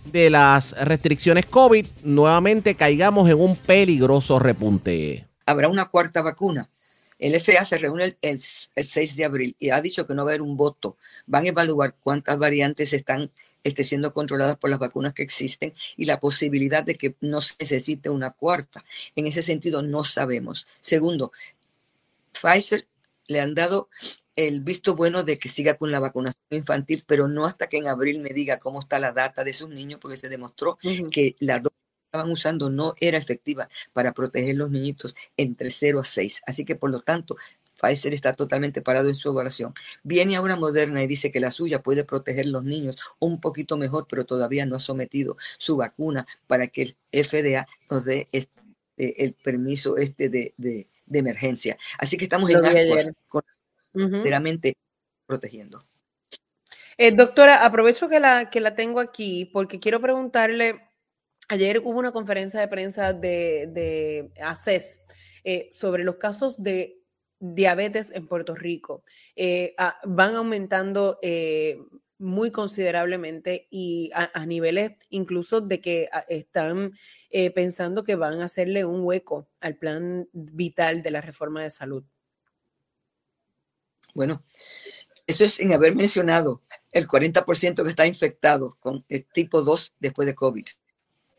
de 0.04 0.30
las 0.30 0.72
restricciones 0.72 1.46
COVID, 1.46 1.86
nuevamente 2.02 2.74
caigamos 2.74 3.28
en 3.28 3.38
un 3.38 3.56
peligroso 3.56 4.38
repunte. 4.38 5.26
habrá 5.46 5.68
una 5.68 5.88
cuarta 5.88 6.22
vacuna. 6.22 6.68
El 7.18 7.34
FDA 7.38 7.64
se 7.64 7.76
reúne 7.76 8.04
el, 8.04 8.16
el- 8.22 8.40
el 8.76 8.84
6 8.84 9.16
de 9.16 9.24
abril 9.24 9.56
y 9.58 9.70
ha 9.70 9.80
dicho 9.82 10.06
que 10.06 10.14
no 10.14 10.24
va 10.24 10.30
a 10.30 10.32
haber 10.34 10.42
un 10.42 10.56
voto. 10.56 10.96
Van 11.26 11.44
a 11.44 11.48
evaluar 11.48 11.94
cuántas 12.02 12.38
variantes 12.38 12.92
están 12.92 13.30
este, 13.62 13.84
siendo 13.84 14.14
controladas 14.14 14.56
por 14.56 14.70
las 14.70 14.78
vacunas 14.78 15.12
que 15.12 15.22
existen 15.22 15.74
y 15.98 16.06
la 16.06 16.18
posibilidad 16.18 16.82
de 16.82 16.94
que 16.94 17.14
no 17.20 17.40
se 17.42 17.54
necesite 17.60 18.08
una 18.08 18.30
cuarta. 18.30 18.84
En 19.16 19.26
ese 19.26 19.42
sentido, 19.42 19.82
no 19.82 20.02
sabemos. 20.02 20.66
Segundo, 20.80 21.30
Pfizer 22.32 22.86
le 23.30 23.40
han 23.40 23.54
dado 23.54 23.88
el 24.36 24.60
visto 24.62 24.96
bueno 24.96 25.22
de 25.24 25.38
que 25.38 25.48
siga 25.48 25.74
con 25.74 25.90
la 25.90 26.00
vacunación 26.00 26.42
infantil, 26.50 27.02
pero 27.06 27.28
no 27.28 27.46
hasta 27.46 27.68
que 27.68 27.76
en 27.78 27.88
abril 27.88 28.20
me 28.20 28.30
diga 28.30 28.58
cómo 28.58 28.80
está 28.80 28.98
la 28.98 29.12
data 29.12 29.44
de 29.44 29.52
sus 29.52 29.68
niños, 29.68 30.00
porque 30.00 30.16
se 30.16 30.28
demostró 30.28 30.78
que 31.10 31.36
la 31.40 31.58
dosis 31.60 31.76
que 31.78 32.06
estaban 32.06 32.30
usando 32.32 32.70
no 32.70 32.94
era 33.00 33.18
efectiva 33.18 33.68
para 33.92 34.12
proteger 34.12 34.56
los 34.56 34.70
niñitos 34.70 35.14
entre 35.36 35.70
0 35.70 36.00
a 36.00 36.04
6. 36.04 36.42
Así 36.46 36.64
que, 36.64 36.76
por 36.76 36.90
lo 36.90 37.00
tanto, 37.00 37.36
Pfizer 37.80 38.12
está 38.14 38.34
totalmente 38.34 38.82
parado 38.82 39.08
en 39.08 39.14
su 39.14 39.30
evaluación. 39.30 39.74
Viene 40.02 40.36
ahora 40.36 40.56
Moderna 40.56 41.02
y 41.02 41.06
dice 41.06 41.30
que 41.30 41.40
la 41.40 41.50
suya 41.50 41.82
puede 41.82 42.04
proteger 42.04 42.46
los 42.46 42.62
niños 42.64 42.96
un 43.18 43.40
poquito 43.40 43.76
mejor, 43.78 44.06
pero 44.08 44.24
todavía 44.26 44.66
no 44.66 44.76
ha 44.76 44.80
sometido 44.80 45.36
su 45.58 45.76
vacuna 45.76 46.26
para 46.46 46.66
que 46.68 46.82
el 46.82 46.96
FDA 47.12 47.66
nos 47.90 48.04
dé 48.04 48.28
este, 48.32 49.24
el 49.24 49.32
permiso 49.34 49.96
este 49.96 50.28
de, 50.28 50.54
de- 50.58 50.88
de 51.10 51.18
emergencia. 51.18 51.76
Así 51.98 52.16
que 52.16 52.24
estamos 52.24 52.50
Lo 52.50 52.64
en 52.64 52.66
ascuas, 52.66 53.10
con- 53.28 53.44
verdaderamente 53.92 54.76
protegiendo. 55.26 55.84
Eh, 56.96 57.14
doctora, 57.14 57.64
aprovecho 57.64 58.08
que 58.08 58.20
la, 58.20 58.48
que 58.50 58.60
la 58.60 58.74
tengo 58.74 59.00
aquí 59.00 59.44
porque 59.52 59.80
quiero 59.80 60.00
preguntarle, 60.00 60.80
ayer 61.48 61.80
hubo 61.80 61.98
una 61.98 62.12
conferencia 62.12 62.60
de 62.60 62.68
prensa 62.68 63.12
de, 63.12 63.68
de 63.72 64.30
ACES 64.40 65.00
eh, 65.44 65.68
sobre 65.72 66.04
los 66.04 66.16
casos 66.16 66.62
de 66.62 66.98
diabetes 67.38 68.10
en 68.14 68.28
Puerto 68.28 68.54
Rico. 68.54 69.02
Eh, 69.34 69.74
ah, 69.78 69.98
van 70.04 70.36
aumentando 70.36 71.18
muy 72.20 72.50
considerablemente 72.50 73.66
y 73.70 74.10
a, 74.14 74.30
a 74.34 74.46
niveles 74.46 74.92
incluso 75.08 75.60
de 75.60 75.80
que 75.80 76.08
ah, 76.12 76.24
están 76.28 76.92
eh, 77.30 77.50
pensando 77.50 78.04
que 78.04 78.14
van 78.14 78.40
a 78.40 78.44
hacerle 78.44 78.84
un 78.84 79.00
hueco 79.02 79.48
al 79.60 79.76
plan 79.76 80.28
vital 80.32 81.02
de 81.02 81.10
la 81.10 81.20
reforma 81.20 81.62
de 81.62 81.70
salud. 81.70 82.04
Bueno, 84.14 84.44
eso 85.26 85.44
es 85.44 85.54
sin 85.54 85.72
haber 85.72 85.94
mencionado 85.94 86.62
el 86.92 87.08
40% 87.08 87.82
que 87.82 87.88
está 87.88 88.06
infectado 88.06 88.76
con 88.80 89.04
el 89.08 89.24
tipo 89.24 89.62
2 89.62 89.94
después 89.98 90.26
de 90.26 90.34
COVID. 90.34 90.66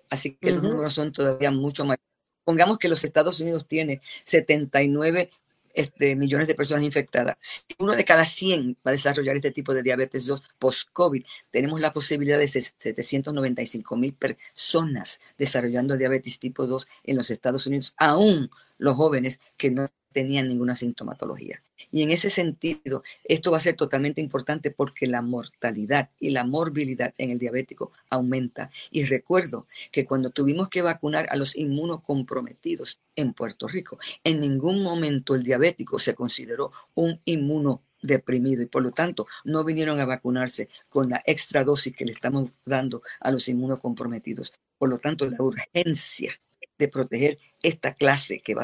Así 0.09 0.35
que 0.35 0.51
los 0.51 0.63
números 0.63 0.93
son 0.93 1.11
todavía 1.11 1.51
mucho 1.51 1.85
más. 1.85 1.97
Pongamos 2.43 2.79
que 2.79 2.89
los 2.89 3.03
Estados 3.03 3.39
Unidos 3.39 3.67
tiene 3.67 4.01
79 4.23 5.29
este, 5.73 6.15
millones 6.15 6.47
de 6.47 6.55
personas 6.55 6.83
infectadas. 6.83 7.37
Si 7.41 7.65
uno 7.79 7.95
de 7.95 8.05
cada 8.05 8.25
100 8.25 8.77
va 8.85 8.91
a 8.91 8.91
desarrollar 8.91 9.35
este 9.35 9.51
tipo 9.51 9.73
de 9.73 9.83
diabetes 9.83 10.25
2 10.25 10.43
post-COVID, 10.59 11.23
tenemos 11.51 11.79
la 11.79 11.93
posibilidad 11.93 12.37
de 12.39 12.45
ses- 12.45 12.75
795 12.77 13.95
mil 13.95 14.13
personas 14.13 15.19
desarrollando 15.37 15.97
diabetes 15.97 16.39
tipo 16.39 16.67
2 16.67 16.87
en 17.03 17.17
los 17.17 17.29
Estados 17.31 17.65
Unidos, 17.67 17.93
aún 17.97 18.49
los 18.77 18.95
jóvenes 18.95 19.39
que 19.57 19.71
no 19.71 19.87
tenían 20.11 20.47
ninguna 20.47 20.75
sintomatología. 20.75 21.61
Y 21.89 22.03
en 22.03 22.11
ese 22.11 22.29
sentido, 22.29 23.03
esto 23.23 23.51
va 23.51 23.57
a 23.57 23.61
ser 23.61 23.75
totalmente 23.75 24.21
importante 24.21 24.71
porque 24.71 25.07
la 25.07 25.21
mortalidad 25.21 26.09
y 26.19 26.29
la 26.29 26.43
morbilidad 26.43 27.13
en 27.17 27.31
el 27.31 27.39
diabético 27.39 27.91
aumenta. 28.09 28.69
Y 28.91 29.05
recuerdo 29.05 29.67
que 29.91 30.05
cuando 30.05 30.29
tuvimos 30.29 30.69
que 30.69 30.81
vacunar 30.81 31.27
a 31.29 31.35
los 31.35 31.55
inmunocomprometidos 31.55 32.99
en 33.15 33.33
Puerto 33.33 33.67
Rico, 33.67 33.97
en 34.23 34.39
ningún 34.39 34.83
momento 34.83 35.35
el 35.35 35.43
diabético 35.43 35.99
se 35.99 36.13
consideró 36.13 36.71
un 36.93 37.19
inmunodeprimido 37.25 38.61
y 38.61 38.67
por 38.67 38.83
lo 38.83 38.91
tanto 38.91 39.27
no 39.43 39.63
vinieron 39.63 39.99
a 39.99 40.05
vacunarse 40.05 40.69
con 40.89 41.09
la 41.09 41.21
extra 41.25 41.63
dosis 41.63 41.95
que 41.95 42.05
le 42.05 42.13
estamos 42.13 42.49
dando 42.65 43.01
a 43.19 43.31
los 43.31 43.47
inmunocomprometidos. 43.47 44.53
Por 44.77 44.89
lo 44.89 44.97
tanto, 44.97 45.27
la 45.27 45.41
urgencia 45.41 46.39
de 46.77 46.87
proteger 46.87 47.37
esta 47.61 47.93
clase 47.93 48.41
que 48.41 48.55
va 48.55 48.63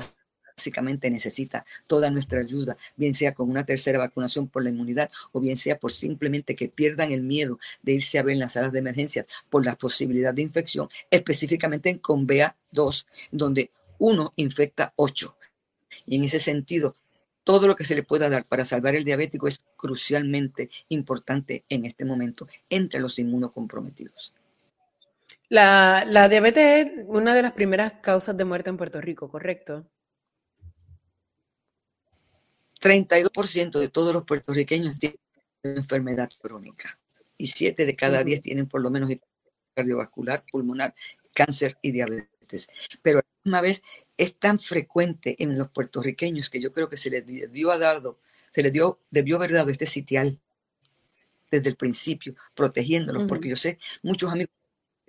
básicamente 0.58 1.12
necesita 1.12 1.64
toda 1.86 2.10
nuestra 2.10 2.40
ayuda, 2.40 2.78
bien 2.96 3.14
sea 3.14 3.34
con 3.34 3.50
una 3.50 3.64
tercera 3.64 4.00
vacunación 4.00 4.48
por 4.48 4.64
la 4.64 4.70
inmunidad 4.70 5.10
o 5.32 5.40
bien 5.40 5.56
sea 5.56 5.78
por 5.78 5.92
simplemente 5.92 6.56
que 6.56 6.68
pierdan 6.68 7.12
el 7.12 7.22
miedo 7.22 7.60
de 7.84 7.94
irse 7.94 8.18
a 8.18 8.24
ver 8.24 8.34
en 8.34 8.40
las 8.40 8.54
salas 8.54 8.72
de 8.72 8.80
emergencia 8.80 9.26
por 9.52 9.64
la 9.64 9.76
posibilidad 9.76 10.34
de 10.34 10.42
infección, 10.42 10.90
específicamente 11.12 12.00
con 12.00 12.28
BA2, 12.28 13.06
donde 13.32 13.70
uno 14.00 14.34
infecta 14.36 14.94
8. 14.96 15.38
Y 16.08 16.16
en 16.16 16.24
ese 16.24 16.40
sentido, 16.40 16.96
todo 17.44 17.68
lo 17.68 17.76
que 17.76 17.86
se 17.86 17.96
le 17.96 18.02
pueda 18.02 18.28
dar 18.28 18.44
para 18.44 18.66
salvar 18.66 18.96
el 18.96 19.04
diabético 19.04 19.48
es 19.48 19.62
crucialmente 19.76 20.70
importante 20.90 21.64
en 21.70 21.86
este 21.86 22.04
momento 22.04 22.48
entre 22.70 23.00
los 23.00 23.20
inmunocomprometidos. 23.20 24.34
La, 25.50 26.04
la 26.06 26.28
diabetes 26.28 26.88
es 26.88 27.06
una 27.08 27.36
de 27.36 27.44
las 27.44 27.54
primeras 27.54 27.94
causas 28.02 28.36
de 28.36 28.44
muerte 28.44 28.72
en 28.72 28.78
Puerto 28.78 29.00
Rico, 29.00 29.30
¿correcto? 29.30 29.86
32% 32.80 33.80
de 33.80 33.90
todos 33.90 34.14
los 34.14 34.24
puertorriqueños 34.24 35.00
tienen 35.00 35.20
enfermedad 35.64 36.30
crónica 36.40 36.98
y 37.38 37.48
7 37.48 37.86
de 37.86 37.96
cada 37.96 38.24
10 38.24 38.42
tienen 38.42 38.68
por 38.68 38.82
lo 38.82 38.90
menos 38.90 39.10
cardiovascular, 39.74 40.44
pulmonar, 40.52 40.94
cáncer 41.34 41.78
y 41.82 41.92
diabetes. 41.92 42.70
Pero 43.02 43.20
a 43.20 43.22
la 43.22 43.42
misma 43.44 43.62
vez 43.62 43.84
es 44.18 44.36
tan 44.36 44.60
frecuente 44.60 45.36
en 45.40 45.58
los 45.58 45.70
puertorriqueños 45.70 46.50
que 46.50 46.62
yo 46.62 46.74
creo 46.74 46.90
que 46.90 46.98
se 46.98 47.10
les 47.10 47.26
debió 47.26 47.72
haber 47.72 47.82
dado, 47.82 48.20
se 48.52 48.64
les 48.64 48.72
dio, 48.72 49.00
debió 49.12 49.36
haber 49.36 49.54
dado 49.54 49.70
este 49.70 49.86
sitial 49.86 50.40
desde 51.52 51.70
el 51.70 51.76
principio, 51.76 52.36
protegiéndolos, 52.56 53.28
porque 53.28 53.50
yo 53.50 53.56
sé 53.56 53.78
muchos 54.02 54.32
amigos 54.32 54.52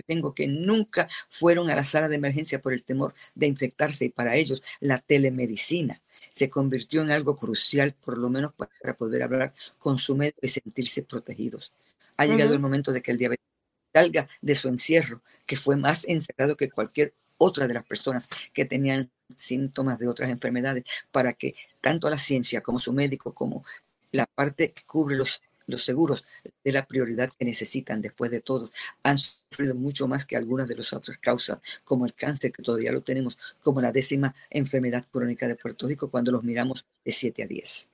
tengo 0.09 0.35
que 0.35 0.49
nunca 0.49 1.07
fueron 1.31 1.69
a 1.71 1.77
la 1.77 1.85
sala 1.85 2.09
de 2.09 2.17
emergencia 2.17 2.61
por 2.61 2.73
el 2.73 2.83
temor 2.83 3.15
de 3.35 3.47
infectarse 3.47 4.07
y 4.07 4.09
para 4.09 4.35
ellos 4.35 4.63
la 4.81 4.99
telemedicina 4.99 6.01
se 6.31 6.49
convirtió 6.49 7.03
en 7.03 7.11
algo 7.11 7.37
crucial, 7.37 7.95
por 8.05 8.17
lo 8.17 8.31
menos 8.31 8.53
para 8.55 8.97
poder 8.97 9.23
hablar 9.23 9.53
con 9.79 9.99
su 9.99 10.17
médico 10.17 10.41
y 10.43 10.49
sentirse 10.49 11.03
protegidos. 11.03 11.73
Ha 12.17 12.27
llegado 12.27 12.55
el 12.55 12.59
momento 12.59 12.91
de 12.91 13.03
que 13.03 13.13
el 13.13 13.19
diabetes 13.19 13.45
salga 13.93 14.29
de 14.41 14.55
su 14.55 14.69
encierro, 14.69 15.23
que 15.47 15.57
fue 15.57 15.77
más 15.77 16.07
encerrado 16.09 16.57
que 16.57 16.71
cualquier 16.71 17.13
otra 17.37 17.67
de 17.67 17.75
las 17.75 17.85
personas 17.85 18.29
que 18.53 18.65
tenían 18.65 19.11
síntomas 19.37 19.99
de 19.99 20.09
otras 20.09 20.31
enfermedades, 20.31 20.85
para 21.13 21.35
que 21.35 21.55
tanto 21.81 22.11
la 22.11 22.17
ciencia 22.17 22.61
como 22.61 22.79
su 22.79 22.93
médico, 22.93 23.33
como 23.33 23.65
la 24.11 24.27
parte 24.27 24.73
que 24.73 24.83
cubre 24.85 25.17
los, 25.17 25.43
los 25.69 25.85
seguros, 25.85 26.25
de 26.65 26.73
la 26.73 26.87
prioridad 26.87 27.31
que 27.39 27.45
necesitan 27.45 28.03
después 28.03 28.31
de 28.31 28.41
todo. 28.41 28.71
Han 29.05 29.19
sufrido 29.19 29.75
mucho 29.75 30.09
más 30.09 30.25
que 30.25 30.37
algunas 30.37 30.67
de 30.67 30.77
las 30.77 30.93
otras 30.93 31.19
causas, 31.19 31.59
como 31.85 32.07
el 32.07 32.15
cáncer, 32.15 32.53
que 32.53 32.63
todavía 32.63 32.91
lo 32.91 33.03
tenemos, 33.03 33.39
como 33.63 33.81
la 33.81 33.93
décima 33.93 34.35
enfermedad 34.51 35.05
crónica 35.11 35.47
de 35.47 35.57
Puerto 35.57 35.87
Rico, 35.87 36.11
cuando 36.11 36.33
los 36.33 36.43
miramos 36.43 36.87
de 37.05 37.13
7 37.13 37.45
a 37.45 37.47
10. 37.47 37.89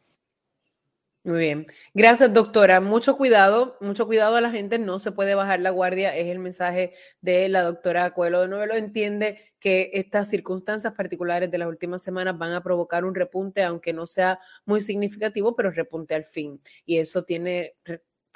Muy 1.25 1.39
bien. 1.39 1.67
Gracias, 1.95 2.35
doctora. 2.35 2.83
Mucho 2.83 3.17
cuidado, 3.17 3.79
mucho 3.81 4.05
cuidado 4.05 4.37
a 4.37 4.43
la 4.43 4.51
gente. 4.51 4.79
No 4.79 4.99
se 4.99 5.11
puede 5.11 5.35
bajar 5.35 5.59
la 5.61 5.71
guardia. 5.71 6.15
Es 6.15 6.27
el 6.27 6.39
mensaje 6.39 6.93
de 7.23 7.49
la 7.49 7.63
doctora 7.63 8.11
Cuelo 8.13 8.43
de 8.43 8.49
Novelo. 8.49 8.75
Entiende 8.75 9.41
que 9.59 9.91
estas 9.95 10.29
circunstancias 10.29 10.93
particulares 10.93 11.51
de 11.51 11.57
las 11.57 11.69
últimas 11.69 12.03
semanas 12.03 12.37
van 12.37 12.53
a 12.53 12.63
provocar 12.63 13.07
un 13.07 13.15
repunte, 13.15 13.63
aunque 13.63 13.95
no 13.95 14.07
sea 14.07 14.39
muy 14.67 14.83
significativo, 14.83 15.57
pero 15.57 15.71
repunte 15.71 16.15
al 16.15 16.27
fin. 16.27 16.61
Y 16.85 16.99
eso 16.99 17.25
tiene 17.25 17.75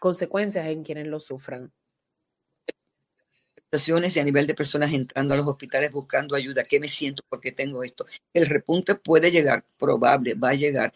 consecuencias 0.01 0.67
en 0.67 0.83
quienes 0.83 1.09
lo 1.09 1.21
sufran. 1.21 1.71
y 3.71 4.19
a 4.19 4.25
nivel 4.25 4.47
de 4.47 4.55
personas 4.55 4.95
entrando 4.95 5.35
a 5.35 5.37
los 5.37 5.47
hospitales 5.47 5.93
buscando 5.93 6.35
ayuda. 6.35 6.63
¿Qué 6.65 6.81
me 6.81 6.89
siento? 6.89 7.23
porque 7.29 7.53
tengo 7.53 7.83
esto? 7.83 8.07
El 8.33 8.47
repunte 8.47 8.95
puede 8.95 9.31
llegar, 9.31 9.63
probable, 9.79 10.33
va 10.33 10.51
a 10.51 10.55
llegar. 10.55 10.91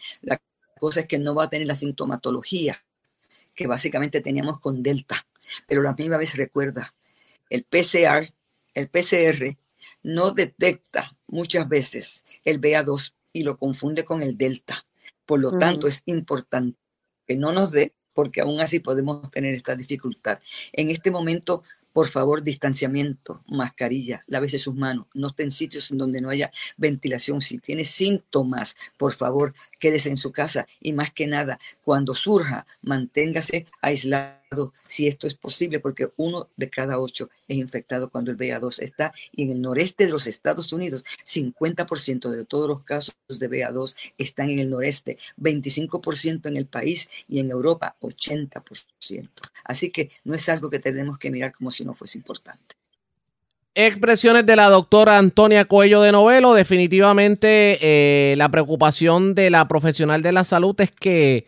Cosa 0.83 1.03
es 1.03 1.07
que 1.07 1.21
no 1.21 1.33
va 1.33 1.45
a 1.45 1.49
tener 1.49 1.69
la 1.69 1.77
sintomatología 1.77 2.77
que 3.55 3.69
básicamente 3.69 4.21
teníamos 4.21 4.59
con 4.59 4.83
Delta. 4.83 5.25
Pero 5.69 5.81
la 5.81 5.93
misma 5.93 6.17
vez 6.17 6.37
recuerda, 6.37 6.93
el 7.49 7.63
PCR, 7.63 8.35
el 8.75 8.89
PCR 8.89 9.57
no 10.03 10.33
detecta 10.33 11.17
muchas 11.29 11.69
veces 11.69 12.25
el 12.45 12.61
BA2 12.61 13.13
y 13.33 13.45
lo 13.45 13.59
confunde 13.59 14.05
con 14.05 14.23
el 14.23 14.37
Delta. 14.37 14.85
Por 15.25 15.39
lo 15.39 15.57
tanto, 15.57 15.87
es 15.87 16.03
importante 16.07 16.77
que 17.29 17.37
no 17.37 17.53
nos 17.53 17.71
dé, 17.71 17.95
porque 18.13 18.41
aún 18.41 18.59
así 18.59 18.81
podemos 18.81 19.31
tener 19.31 19.55
esta 19.55 19.77
dificultad. 19.77 20.41
En 20.73 20.91
este 20.91 21.13
momento, 21.13 21.63
por 21.93 22.09
favor, 22.09 22.43
distanciamiento, 22.43 23.43
mascarilla, 23.47 24.25
lávese 24.27 24.59
sus 24.59 24.75
manos, 24.75 25.07
no 25.15 25.29
esté 25.29 25.43
en 25.45 25.51
sitios 25.51 25.91
en 25.91 25.99
donde 25.99 26.21
no 26.21 26.31
haya 26.31 26.51
ventilación. 26.77 27.41
Si 27.41 27.59
tiene 27.59 27.85
síntomas, 27.85 28.77
por 28.97 29.13
favor, 29.13 29.55
quédese 29.79 30.11
en 30.11 30.17
su 30.17 30.33
casa 30.33 30.67
y 30.81 30.93
más 30.93 31.13
que 31.13 31.27
nada, 31.27 31.59
cuando 31.85 32.15
surja, 32.15 32.67
manténgase 32.83 33.67
aislado 33.81 34.42
si 34.87 35.07
esto 35.07 35.27
es 35.27 35.35
posible, 35.35 35.81
porque 35.81 36.11
uno 36.17 36.49
de 36.57 36.71
cada 36.71 36.99
ocho 36.99 37.31
es 37.49 37.57
infectado 37.57 38.11
cuando 38.11 38.31
el 38.31 38.37
BA2 38.37 38.81
está 38.81 39.13
y 39.33 39.45
en 39.45 39.51
el 39.51 39.61
noreste 39.61 40.07
de 40.07 40.13
los 40.13 40.27
Estados 40.27 40.73
Unidos, 40.73 41.05
50% 41.25 42.31
de 42.31 42.45
todos 42.45 42.69
los 42.69 42.83
casos 42.83 43.15
de 43.29 43.51
BA2 43.51 43.97
están 44.19 44.51
en 44.51 44.59
el 44.59 44.71
noreste, 44.71 45.19
25% 45.39 46.47
en 46.47 46.57
el 46.57 46.67
país 46.67 47.11
y 47.29 47.39
en 47.39 47.51
Europa 47.51 47.97
80%. 48.01 49.29
Así 49.65 49.91
que 49.91 50.11
no 50.25 50.35
es 50.35 50.49
algo 50.49 50.71
que 50.71 50.79
tenemos 50.79 51.19
que 51.19 51.31
mirar 51.31 51.53
como 51.53 51.71
si 51.71 51.85
no 51.85 51.95
fuese 51.95 52.19
importante. 52.19 52.77
Expresiones 53.75 54.45
de 54.45 54.55
la 54.55 54.69
doctora 54.69 55.17
Antonia 55.17 55.65
Cuello 55.65 56.03
de 56.03 56.13
Novelo. 56.13 56.53
Definitivamente 56.53 57.79
eh, 57.81 58.37
la 58.37 58.51
preocupación 58.51 59.35
de 59.35 59.49
la 59.49 59.67
profesional 59.67 60.21
de 60.21 60.33
la 60.33 60.45
salud 60.45 60.79
es 60.79 60.91
que 60.91 61.47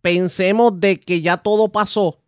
pensemos 0.00 0.78
de 0.78 1.00
que 1.00 1.20
ya 1.20 1.38
todo 1.38 1.72
pasó, 1.72 2.19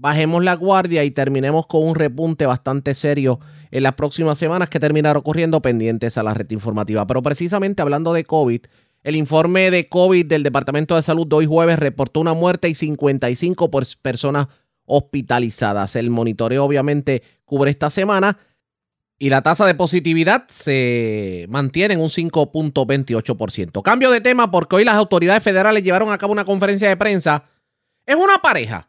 bajemos 0.00 0.44
la 0.44 0.54
guardia 0.54 1.04
y 1.04 1.10
terminemos 1.10 1.66
con 1.66 1.86
un 1.86 1.94
repunte 1.94 2.46
bastante 2.46 2.94
serio 2.94 3.40
en 3.70 3.82
las 3.82 3.94
próximas 3.94 4.38
semanas 4.38 4.68
que 4.68 4.80
terminará 4.80 5.18
ocurriendo 5.18 5.60
pendientes 5.60 6.16
a 6.16 6.22
la 6.22 6.34
red 6.34 6.50
informativa. 6.50 7.06
Pero 7.06 7.20
precisamente 7.22 7.82
hablando 7.82 8.12
de 8.12 8.24
COVID, 8.24 8.60
el 9.02 9.16
informe 9.16 9.70
de 9.70 9.86
COVID 9.88 10.26
del 10.26 10.42
Departamento 10.42 10.94
de 10.94 11.02
Salud 11.02 11.26
de 11.26 11.36
hoy 11.36 11.46
jueves 11.46 11.78
reportó 11.78 12.20
una 12.20 12.32
muerte 12.32 12.68
y 12.68 12.74
55 12.74 13.70
personas 14.00 14.46
hospitalizadas. 14.84 15.96
El 15.96 16.10
monitoreo 16.10 16.64
obviamente 16.64 17.22
cubre 17.44 17.70
esta 17.70 17.90
semana 17.90 18.38
y 19.18 19.30
la 19.30 19.42
tasa 19.42 19.66
de 19.66 19.74
positividad 19.74 20.46
se 20.48 21.46
mantiene 21.48 21.94
en 21.94 22.00
un 22.00 22.08
5.28%. 22.08 23.82
Cambio 23.82 24.12
de 24.12 24.20
tema 24.20 24.50
porque 24.50 24.76
hoy 24.76 24.84
las 24.84 24.94
autoridades 24.94 25.42
federales 25.42 25.82
llevaron 25.82 26.12
a 26.12 26.18
cabo 26.18 26.32
una 26.32 26.44
conferencia 26.44 26.88
de 26.88 26.96
prensa. 26.96 27.44
Es 28.06 28.14
una 28.14 28.38
pareja. 28.38 28.88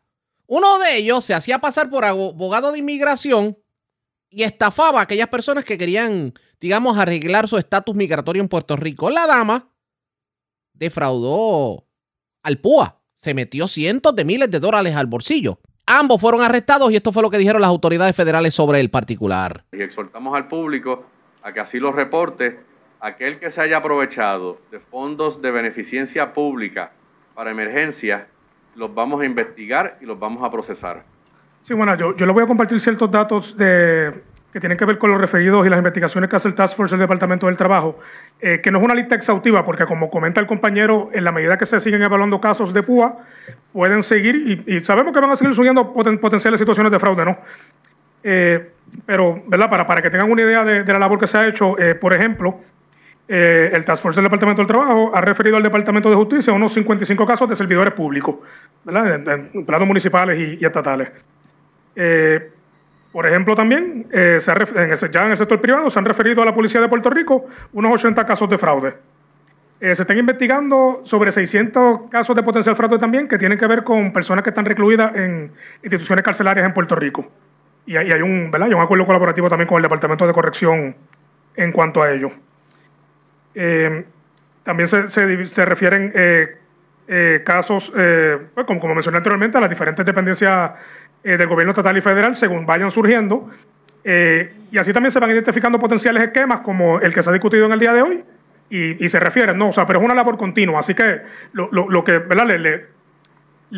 Uno 0.50 0.80
de 0.80 0.98
ellos 0.98 1.24
se 1.24 1.36
hacía 1.36 1.60
pasar 1.60 1.92
por 1.92 2.04
abogado 2.04 2.72
de 2.72 2.80
inmigración 2.80 3.56
y 4.32 4.42
estafaba 4.42 5.00
a 5.00 5.04
aquellas 5.04 5.28
personas 5.28 5.64
que 5.64 5.78
querían, 5.78 6.34
digamos, 6.60 6.98
arreglar 6.98 7.48
su 7.48 7.60
estatus 7.60 7.96
migratorio 7.96 8.42
en 8.42 8.48
Puerto 8.48 8.76
Rico. 8.76 9.12
La 9.12 9.28
dama 9.28 9.70
defraudó 10.74 11.86
al 12.42 12.58
PUA. 12.58 13.00
Se 13.14 13.36
metió 13.36 13.68
cientos 13.68 14.16
de 14.16 14.26
miles 14.26 14.50
de 14.50 14.60
dólares 14.60 14.96
al 14.96 15.06
bolsillo. 15.06 15.60
Ambos 15.86 16.20
fueron 16.20 16.42
arrestados 16.42 16.92
y 16.92 16.96
esto 16.96 17.12
fue 17.12 17.22
lo 17.22 17.30
que 17.30 17.38
dijeron 17.38 17.62
las 17.62 17.70
autoridades 17.70 18.16
federales 18.16 18.56
sobre 18.56 18.80
el 18.80 18.90
particular. 18.90 19.66
Y 19.72 19.84
exhortamos 19.84 20.36
al 20.36 20.48
público 20.48 21.06
a 21.44 21.54
que 21.54 21.60
así 21.60 21.80
lo 21.80 21.92
reporte 21.92 22.60
aquel 23.02 23.38
que 23.38 23.52
se 23.52 23.62
haya 23.62 23.78
aprovechado 23.78 24.60
de 24.72 24.80
fondos 24.80 25.44
de 25.44 25.52
beneficencia 25.52 26.34
pública 26.34 26.92
para 27.36 27.52
emergencias, 27.52 28.24
los 28.80 28.95
vamos 28.95 29.22
a 29.22 29.26
investigar 29.26 29.97
y 30.01 30.06
los 30.06 30.18
vamos 30.18 30.41
a 30.41 30.49
procesar. 30.49 31.03
Sí, 31.61 31.73
bueno, 31.73 31.95
yo, 31.95 32.15
yo 32.15 32.26
le 32.26 32.31
voy 32.31 32.43
a 32.43 32.47
compartir 32.47 32.80
ciertos 32.80 33.11
datos 33.11 33.56
de, 33.57 34.14
que 34.53 34.60
tienen 34.60 34.77
que 34.77 34.85
ver 34.85 34.97
con 34.97 35.11
los 35.11 35.19
referidos 35.19 35.68
y 35.68 35.69
las 35.69 35.77
investigaciones 35.77 36.30
que 36.30 36.35
hace 36.38 36.47
el 36.47 36.56
Task 36.56 36.77
Force 36.77 36.95
del 36.95 37.01
Departamento 37.01 37.47
del 37.47 37.57
Trabajo, 37.57 37.99
eh, 38.39 38.61
que 38.64 38.72
no 38.72 38.80
es 38.80 38.85
una 38.85 38.95
lista 38.95 39.15
exhaustiva, 39.15 39.65
porque 39.65 39.85
como 39.85 40.10
comenta 40.10 40.39
el 40.39 40.47
compañero, 40.47 41.10
en 41.14 41.26
la 41.26 41.34
medida 41.34 41.57
que 41.57 41.65
se 41.65 41.81
siguen 41.81 42.01
evaluando 42.01 42.39
casos 42.39 42.73
de 42.73 42.81
PUA, 42.81 43.18
pueden 43.73 44.01
seguir, 44.01 44.64
y, 44.65 44.80
sabemos 44.85 45.14
que 45.14 45.19
van 45.19 45.31
a 45.31 45.35
seguir 45.35 45.53
subiendo 45.53 45.93
potenciales 45.93 46.57
situaciones 46.57 46.91
de 46.91 46.99
fraude, 46.99 47.26
¿no? 47.26 47.38
Eh, 48.23 48.72
pero, 49.06 49.43
¿verdad? 49.47 49.69
Para, 49.69 49.85
para 49.85 50.01
que 50.01 50.10
tengan 50.10 50.31
una 50.31 50.41
idea 50.41 50.64
de, 50.64 50.85
la 50.85 50.99
labor 50.99 51.19
que 51.19 51.27
se 51.27 51.38
ha 51.38 51.47
hecho, 51.47 51.77
eh, 51.77 51.95
por 51.95 52.14
ejemplo, 52.14 52.60
el 53.30 53.85
Task 53.85 54.01
Force 54.01 54.18
del 54.18 54.26
Departamento 54.26 54.61
del 54.61 54.68
Trabajo 54.68 55.11
ha 55.14 55.22
referido 55.22 55.57
al 55.57 55.64
Departamento 55.64 56.10
de 56.10 56.15
Justicia 56.15 56.51
unos 56.51 56.73
55 56.73 57.26
casos 57.27 57.47
de 57.47 57.56
servidores 57.56 57.93
públicos, 57.93 58.38
¿verdad? 58.84 59.47
En, 59.53 59.65
planos 59.65 59.88
municipales 59.88 60.60
y, 60.60 60.65
estatales. 60.65 61.10
Por 63.11 63.26
ejemplo, 63.26 63.56
también 63.56 64.07
eh, 64.11 64.38
se 64.39 64.51
en 64.51 65.11
ya 65.11 65.26
en 65.26 65.31
el 65.31 65.38
sector 65.38 65.60
privado 65.60 65.89
se 65.89 65.97
han 65.97 66.06
referido 66.06 66.43
a 66.43 66.45
la 66.45 66.53
Policía 66.53 66.80
de 66.80 66.88
Puerto 66.88 67.10
Rico 67.10 67.47
unos 67.73 67.93
80 67.93 68.26
casos 68.26 68.49
de 68.49 68.57
fraude. 68.57 68.93
Eh, 69.81 69.95
se 69.95 70.03
están 70.03 70.18
investigando 70.18 71.01
sobre 71.06 71.31
600 71.31 72.01
casos 72.11 72.35
de 72.35 72.43
potencial 72.43 72.76
fraude 72.76 72.99
también 72.99 73.27
que 73.27 73.38
tienen 73.38 73.57
que 73.57 73.65
ver 73.65 73.84
con 73.84 74.14
personas 74.14 74.43
que 74.43 74.49
están 74.49 74.65
recluidas 74.65 75.15
en 75.15 75.51
instituciones 75.81 76.23
carcelarias 76.23 76.65
en 76.65 76.73
Puerto 76.73 76.95
Rico. 76.95 77.27
Y, 77.88 77.95
hay, 77.97 78.22
un, 78.22 78.51
¿verdad? 78.51 78.68
hay 78.68 78.73
un 78.76 78.81
acuerdo 78.81 79.07
colaborativo 79.07 79.49
también 79.49 79.68
con 79.68 79.77
el 79.77 79.84
Departamento 79.84 80.27
de 80.27 80.34
Corrección 80.34 80.95
en 81.56 81.72
cuanto 81.72 82.03
a 82.03 82.11
ello. 82.11 82.30
Eh, 83.61 84.06
también 84.64 84.88
se, 84.88 85.10
se, 85.10 85.65
refieren 85.65 86.14
casos, 87.44 87.91
pues, 87.91 88.65
como, 88.65 88.80
como 88.80 88.95
mencioné 88.95 89.18
anteriormente, 89.18 89.57
a 89.57 89.61
las 89.61 89.69
diferentes 89.69 90.06
dependencias 90.06 90.72
eh, 91.22 91.36
del 91.36 91.48
gobierno 91.48 91.72
estatal 91.72 91.98
y 91.98 92.02
federal 92.02 92.36
según 92.36 92.65
vayan 92.65 92.91
surgiendo. 92.91 93.49
Eh, 94.06 94.53
y 94.72 94.77
así 94.77 94.94
también 94.94 95.11
se 95.11 95.19
van 95.19 95.31
identificando 95.31 95.77
potenciales 95.77 96.23
esquemas 96.23 96.61
como 96.61 97.02
el 97.02 97.14
que 97.14 97.22
se 97.22 97.30
ha 97.30 97.34
discutido 97.34 97.65
en 97.65 97.73
el 97.73 97.80
día 97.80 97.91
de 97.91 98.02
hoy 98.02 98.23
y, 98.69 99.10
se 99.10 99.19
refieren, 99.19 99.57
¿no? 99.57 99.69
O 99.69 99.73
sea, 99.73 99.86
pero 99.86 99.99
es 99.99 100.06
una 100.06 100.14
labor 100.14 100.38
continua. 100.38 100.80
Así 100.80 100.94
que 100.94 101.23
lo, 101.52 101.69
lo, 101.72 102.03
que, 102.06 102.19
¿verdad? 102.19 102.45
Le, 102.45 102.86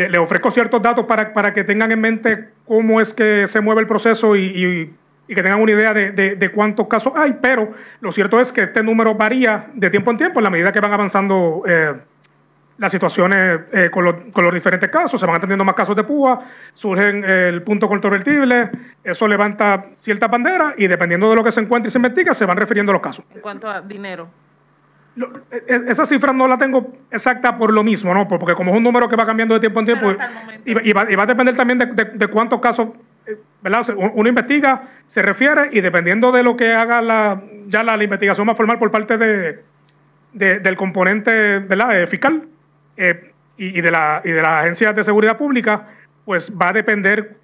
le, 0.09 0.17
ofrezco 0.19 0.51
ciertos 0.51 0.81
datos 0.83 1.05
para, 1.05 1.33
para 1.33 1.53
que 1.53 1.63
tengan 1.63 1.91
en 1.91 2.01
mente 2.01 2.49
cómo 2.65 3.01
es 3.01 3.13
que 3.13 3.47
se 3.47 3.59
mueve 3.61 3.81
el 3.81 3.87
proceso 3.87 4.35
y, 4.35 4.43
y 4.43 4.93
que 5.35 5.43
tengan 5.43 5.61
una 5.61 5.71
idea 5.71 5.93
de, 5.93 6.11
de, 6.11 6.49
cuántos 6.49 6.87
casos 6.87 7.13
hay, 7.15 7.37
pero 7.41 7.73
lo 7.99 8.11
cierto 8.11 8.39
es 8.39 8.51
que 8.51 8.63
este 8.63 8.83
número 8.83 9.15
varía 9.15 9.67
de 9.73 9.89
tiempo 9.89 10.11
en 10.11 10.17
tiempo 10.17 10.39
en 10.39 10.43
la 10.43 10.49
medida 10.49 10.71
que 10.71 10.79
van 10.79 10.93
avanzando 10.93 11.63
eh, 11.67 11.93
las 12.77 12.91
situaciones 12.91 13.61
eh, 13.71 13.89
con, 13.91 14.03
los, 14.03 14.15
con, 14.31 14.43
los, 14.43 14.53
diferentes 14.53 14.89
casos, 14.89 15.19
se 15.19 15.25
van 15.25 15.35
atendiendo 15.35 15.63
más 15.63 15.75
casos 15.75 15.95
de 15.95 16.03
púa, 16.03 16.41
surgen 16.73 17.23
el 17.23 17.61
punto 17.61 17.87
controvertible, 17.87 18.71
eso 19.03 19.27
levanta 19.27 19.85
cierta 19.99 20.27
bandera 20.27 20.73
y 20.77 20.87
dependiendo 20.87 21.29
de 21.29 21.35
lo 21.35 21.43
que 21.43 21.51
se 21.51 21.61
encuentre 21.61 21.89
y 21.89 21.91
se 21.91 21.99
investiga, 21.99 22.33
se 22.33 22.45
van 22.45 22.57
refiriendo 22.57 22.91
los 22.91 23.01
casos. 23.01 23.25
En 23.33 23.41
cuanto 23.41 23.69
a 23.69 23.81
dinero. 23.81 24.27
E, 25.15 25.57
e, 25.67 25.91
esa 25.91 26.05
cifra 26.05 26.31
no 26.31 26.47
la 26.47 26.57
tengo 26.57 26.93
exacta 27.11 27.57
por 27.57 27.73
lo 27.73 27.83
mismo, 27.83 28.13
¿no? 28.13 28.27
Porque 28.27 28.55
como 28.55 28.71
es 28.71 28.77
un 28.77 28.83
número 28.83 29.09
que 29.09 29.15
va 29.15 29.25
cambiando 29.25 29.53
de 29.53 29.59
tiempo 29.59 29.79
en 29.81 29.85
tiempo 29.85 30.11
y, 30.65 30.93
va, 30.93 31.01
a 31.01 31.25
depender 31.25 31.55
también 31.55 31.79
de, 31.79 32.27
cuántos 32.27 32.61
casos, 32.61 32.89
eh, 32.89 32.93
¿verdad? 33.61 33.85
Uno 33.95 34.27
investiga, 34.27 34.83
se 35.05 35.21
refiere 35.21 35.69
y 35.71 35.81
dependiendo 35.81 36.31
de 36.31 36.43
lo 36.43 36.55
que 36.55 36.73
haga 36.73 37.01
la, 37.01 37.41
ya 37.67 37.83
la, 37.83 38.01
investigación 38.03 38.47
más 38.47 38.57
formal 38.57 38.79
por 38.79 38.91
parte 38.91 39.17
de, 39.17 39.63
del 40.33 40.75
componente 40.77 41.59
¿verdad? 41.59 42.07
fiscal, 42.07 42.47
eh, 42.97 43.31
y, 43.57 43.81
de 43.81 43.91
la, 43.91 44.21
y 44.23 44.31
de 44.31 44.41
las 44.41 44.61
agencias 44.61 44.95
de 44.95 45.03
seguridad 45.03 45.37
pública, 45.37 45.87
pues 46.25 46.51
va 46.59 46.69
a 46.69 46.73
depender 46.73 47.37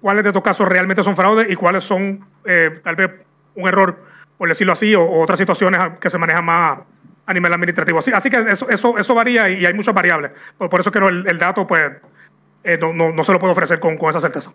cuáles 0.00 0.22
de 0.22 0.30
estos 0.30 0.42
casos 0.42 0.66
realmente 0.66 1.02
son 1.02 1.16
fraudes 1.16 1.50
y 1.50 1.56
cuáles 1.56 1.84
son 1.84 2.26
eh, 2.44 2.80
tal 2.82 2.96
vez 2.96 3.10
un 3.54 3.68
error, 3.68 4.02
por 4.38 4.48
decirlo 4.48 4.72
así, 4.72 4.94
o, 4.94 5.06
otras 5.10 5.38
situaciones 5.38 5.80
que 6.00 6.08
se 6.08 6.16
manejan 6.16 6.44
más 6.44 6.78
a 7.26 7.34
nivel 7.34 7.52
administrativo. 7.52 7.98
Así, 7.98 8.12
así 8.12 8.30
que 8.30 8.38
eso, 8.38 8.68
eso, 8.70 8.96
eso 8.98 9.14
varía 9.14 9.50
y, 9.50 9.66
hay 9.66 9.74
muchas 9.74 9.94
variables. 9.94 10.30
Por, 10.56 10.80
eso 10.80 10.90
que 10.90 10.98
el, 10.98 11.26
el 11.26 11.38
dato 11.38 11.66
pues 11.66 11.92
eh, 12.62 12.78
no, 12.80 12.92
no, 12.92 13.12
no, 13.12 13.24
se 13.24 13.32
lo 13.32 13.38
puedo 13.38 13.52
ofrecer 13.52 13.80
con, 13.80 13.96
con 13.96 14.10
esa 14.10 14.20
certeza. 14.20 14.52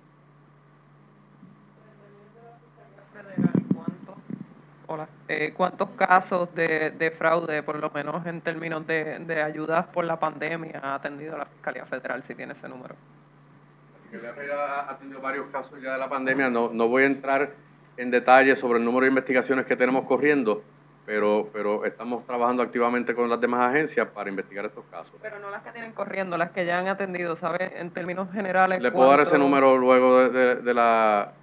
Eh, 5.32 5.54
cuántos 5.56 5.92
casos 5.92 6.50
de, 6.56 7.14
fraude, 7.16 7.62
por 7.62 7.78
lo 7.78 7.92
menos 7.92 8.26
en 8.26 8.42
términos 8.42 8.88
de, 8.88 9.20
de 9.20 9.44
ayudas 9.44 9.86
por 9.86 10.04
la 10.04 10.20
pandemia, 10.20 10.80
ha 10.82 10.96
atendido 10.96 11.38
la 11.38 11.46
Fiscalía 11.46 11.86
Federal, 11.86 12.24
si 12.24 12.34
tiene 12.34 12.54
ese 12.54 12.68
número. 12.68 12.96
La 12.96 14.10
Fiscalía 14.10 14.34
Federal 14.34 14.60
ha 14.60 14.92
atendido 14.92 15.22
varios 15.22 15.46
casos 15.52 15.80
ya 15.80 15.94
de 15.94 16.00
la 16.00 16.10
pandemia. 16.10 16.50
No, 16.50 16.72
no 16.74 16.88
voy 16.88 17.04
a 17.04 17.06
entrar 17.06 17.52
en 17.98 18.10
detalle 18.10 18.56
sobre 18.56 18.80
el 18.80 18.86
número 18.86 19.04
de 19.04 19.10
investigaciones 19.10 19.68
que 19.68 19.76
tenemos 19.76 20.06
corriendo, 20.06 20.64
pero, 21.06 21.48
pero 21.54 21.86
estamos 21.86 22.26
trabajando 22.26 22.64
activamente 22.64 23.14
con 23.14 23.30
las 23.30 23.40
demás 23.40 23.70
agencias 23.70 24.08
para 24.08 24.32
investigar 24.32 24.66
estos 24.66 24.86
casos. 24.86 25.14
Pero 25.22 25.38
no 25.38 25.52
las 25.52 25.62
que 25.62 25.70
tienen 25.70 25.92
corriendo, 25.92 26.38
las 26.38 26.50
que 26.50 26.66
ya 26.66 26.80
han 26.80 26.88
atendido, 26.88 27.36
¿sabe? 27.36 27.80
En 27.80 27.92
términos 27.92 28.32
generales. 28.32 28.82
Le 28.82 28.92
puedo 28.92 29.08
dar 29.12 29.20
ese 29.20 29.38
número 29.38 29.78
luego 29.78 30.28
de, 30.28 30.56
de, 30.56 30.74
la, 30.74 31.34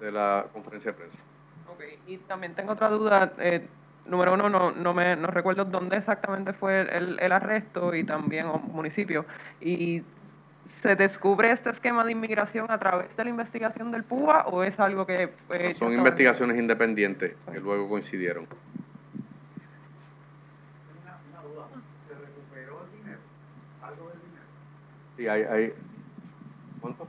de 0.00 0.10
la 0.10 0.46
conferencia 0.52 0.90
de 0.90 0.98
prensa 0.98 1.20
y 2.06 2.18
también 2.18 2.54
tengo 2.54 2.72
otra 2.72 2.88
duda. 2.88 3.32
Eh, 3.38 3.66
número 4.06 4.34
uno, 4.34 4.48
no, 4.48 4.70
no, 4.70 4.94
me, 4.94 5.16
no 5.16 5.28
recuerdo 5.28 5.64
dónde 5.64 5.96
exactamente 5.96 6.52
fue 6.52 6.82
el, 6.82 7.18
el 7.18 7.32
arresto 7.32 7.94
y 7.94 8.04
también 8.04 8.46
o 8.46 8.58
municipio. 8.58 9.26
Y 9.60 10.02
¿Se 10.82 10.94
descubre 10.96 11.50
este 11.50 11.70
esquema 11.70 12.04
de 12.04 12.12
inmigración 12.12 12.70
a 12.70 12.78
través 12.78 13.16
de 13.16 13.24
la 13.24 13.30
investigación 13.30 13.90
del 13.90 14.04
PUA 14.04 14.46
o 14.46 14.62
es 14.62 14.78
algo 14.78 15.06
que... 15.06 15.30
son 15.74 15.92
investigaciones 15.92 16.58
independientes 16.58 17.34
que 17.52 17.60
luego 17.60 17.88
coincidieron. 17.88 18.46
Sí, 25.16 25.26
hay, 25.26 25.42
hay 25.42 25.72
¿cuánto? 26.80 27.08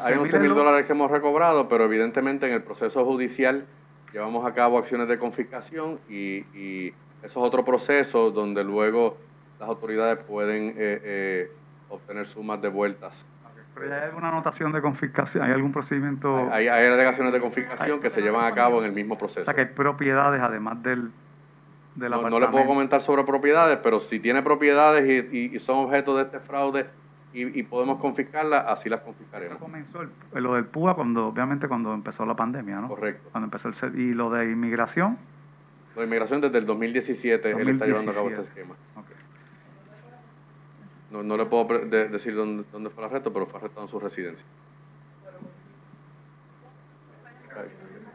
Hay 0.00 0.14
11 0.14 0.38
mil 0.38 0.54
dólares 0.54 0.86
que 0.86 0.92
hemos 0.92 1.10
recobrado, 1.10 1.68
pero 1.68 1.84
evidentemente 1.84 2.46
en 2.46 2.52
el 2.52 2.62
proceso 2.62 3.04
judicial 3.04 3.66
llevamos 4.12 4.46
a 4.46 4.54
cabo 4.54 4.78
acciones 4.78 5.08
de 5.08 5.18
confiscación 5.18 5.98
y, 6.08 6.44
y 6.56 6.94
eso 7.22 7.40
es 7.40 7.46
otro 7.46 7.64
proceso 7.64 8.30
donde 8.30 8.62
luego 8.62 9.16
las 9.58 9.68
autoridades 9.68 10.18
pueden 10.18 10.70
eh, 10.70 11.00
eh, 11.04 11.52
obtener 11.88 12.26
sumas 12.26 12.60
de 12.60 12.68
vueltas. 12.68 13.26
¿Pero 13.74 13.92
hay 13.92 14.02
alguna 14.02 14.28
anotación 14.28 14.70
de 14.72 14.80
confiscación? 14.80 15.42
¿Hay 15.42 15.50
algún 15.50 15.72
procedimiento? 15.72 16.48
Hay, 16.52 16.68
hay 16.68 16.86
alegaciones 16.86 17.32
de 17.32 17.40
confiscación 17.40 17.98
que 18.00 18.08
se 18.08 18.22
llevan 18.22 18.44
a 18.44 18.54
cabo 18.54 18.78
en 18.80 18.86
el 18.86 18.92
mismo 18.92 19.18
proceso. 19.18 19.40
O 19.40 19.44
sea, 19.44 19.54
que 19.54 19.62
hay 19.62 19.66
propiedades 19.66 20.40
además 20.40 20.80
del, 20.82 21.10
del 21.96 22.10
no, 22.12 22.30
no, 22.30 22.38
le 22.38 22.48
puedo 22.48 22.66
comentar 22.66 23.00
sobre 23.00 23.24
propiedades, 23.24 23.78
pero 23.82 23.98
si 23.98 24.20
tiene 24.20 24.42
propiedades 24.42 25.28
y, 25.32 25.56
y, 25.56 25.58
son 25.58 25.86
objeto 25.86 26.16
de 26.16 26.22
este 26.22 26.38
fraude 26.38 26.86
y, 27.34 27.58
y, 27.58 27.62
podemos 27.64 27.98
confiscarlas, 28.00 28.64
así 28.68 28.88
las 28.88 29.00
confiscaremos. 29.00 29.58
comenzó 29.58 30.00
lo 30.32 30.54
del 30.54 30.66
PUA 30.66 30.94
cuando, 30.94 31.26
obviamente, 31.26 31.66
cuando 31.66 31.92
empezó 31.92 32.24
la 32.24 32.36
pandemia, 32.36 32.76
¿no? 32.76 32.88
Correcto. 32.88 33.28
Cuando 33.32 33.46
empezó 33.46 33.68
el, 33.68 33.98
¿Y 33.98 34.14
lo 34.14 34.30
de 34.30 34.44
inmigración? 34.44 35.18
Lo 35.96 36.02
de 36.02 36.06
inmigración 36.06 36.40
desde 36.40 36.58
el 36.58 36.66
2017, 36.66 37.50
2017. 37.50 37.62
él 37.62 37.74
está 37.74 37.86
llevando 37.86 38.12
a 38.12 38.14
cabo 38.14 38.28
este 38.30 38.42
esquema. 38.42 38.76
Okay. 38.94 39.16
No, 41.10 41.24
no 41.24 41.36
le 41.36 41.46
puedo 41.46 41.64
decir 41.88 42.36
dónde, 42.36 42.64
dónde 42.70 42.90
fue 42.90 43.02
el 43.02 43.10
arresto, 43.10 43.32
pero 43.32 43.46
fue 43.46 43.58
arrestado 43.58 43.82
en 43.82 43.88
su 43.88 43.98
residencia. 43.98 44.46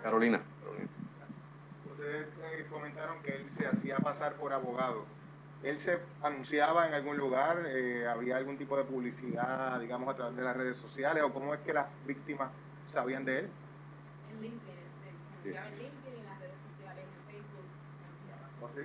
Carolina. 0.02 0.40
Ustedes 1.92 2.28
eh, 2.28 2.66
comentaron 2.70 3.22
que 3.22 3.36
él 3.36 3.50
se 3.50 3.68
hacía 3.68 3.98
pasar 3.98 4.36
por 4.36 4.54
abogado. 4.54 5.06
¿Él 5.64 5.78
se 5.80 6.00
anunciaba 6.24 6.88
en 6.88 6.94
algún 6.94 7.18
lugar? 7.18 7.66
Eh, 7.68 8.08
¿Había 8.08 8.38
algún 8.38 8.58
tipo 8.58 8.78
de 8.78 8.86
publicidad, 8.86 9.80
digamos, 9.80 10.10
a 10.10 10.16
través 10.16 10.36
de 10.38 10.44
las 10.44 10.56
redes 10.56 10.78
sociales? 10.78 11.22
¿O 11.24 11.34
cómo 11.34 11.54
es 11.54 11.60
que 11.62 11.74
las 11.74 11.88
víctimas 12.06 12.50
sabían 12.88 13.26
de 13.26 13.40
él? 13.40 13.50
En 14.32 14.42
LinkedIn, 14.42 14.62
se 15.44 15.58
anunciaba 15.58 15.68
en 15.68 15.74
LinkedIn, 15.74 16.20
en 16.20 16.26
las 16.26 16.40
redes 16.40 16.56
sociales, 16.72 17.06
en 17.06 17.34
Facebook. 17.34 17.68
¿O 18.62 18.70
sí? 18.76 18.84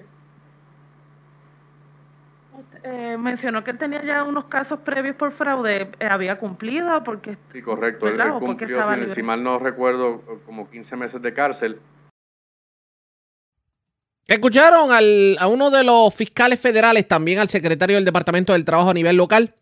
Eh, 2.82 3.16
mencionó 3.18 3.64
que 3.64 3.70
él 3.70 3.78
tenía 3.78 4.02
ya 4.05 4.24
unos 4.24 4.46
casos 4.46 4.80
previos 4.80 5.16
por 5.16 5.30
fraude. 5.30 5.92
Eh, 5.98 6.06
¿Había 6.06 6.38
cumplido? 6.38 7.02
porque 7.05 7.38
Sí, 7.52 7.62
correcto. 7.62 8.09
Él, 8.09 8.20
cumplió, 8.40 8.82
si, 9.09 9.22
mal 9.22 9.42
no 9.42 9.59
recuerdo, 9.60 10.22
como 10.44 10.68
15 10.68 10.96
meses 10.96 11.22
de 11.22 11.32
cárcel. 11.32 11.80
Escucharon 14.26 14.90
al, 14.90 15.36
a 15.38 15.48
uno 15.48 15.70
de 15.70 15.84
los 15.84 16.14
fiscales 16.14 16.59
federales, 16.59 17.06
también 17.06 17.38
al 17.38 17.48
secretario 17.48 17.96
del 17.96 18.06
Departamento 18.06 18.55
del 18.55 18.64
Trabajo 18.64 18.90
a 18.90 18.94
nivel 18.94 19.16
local. 19.16 19.55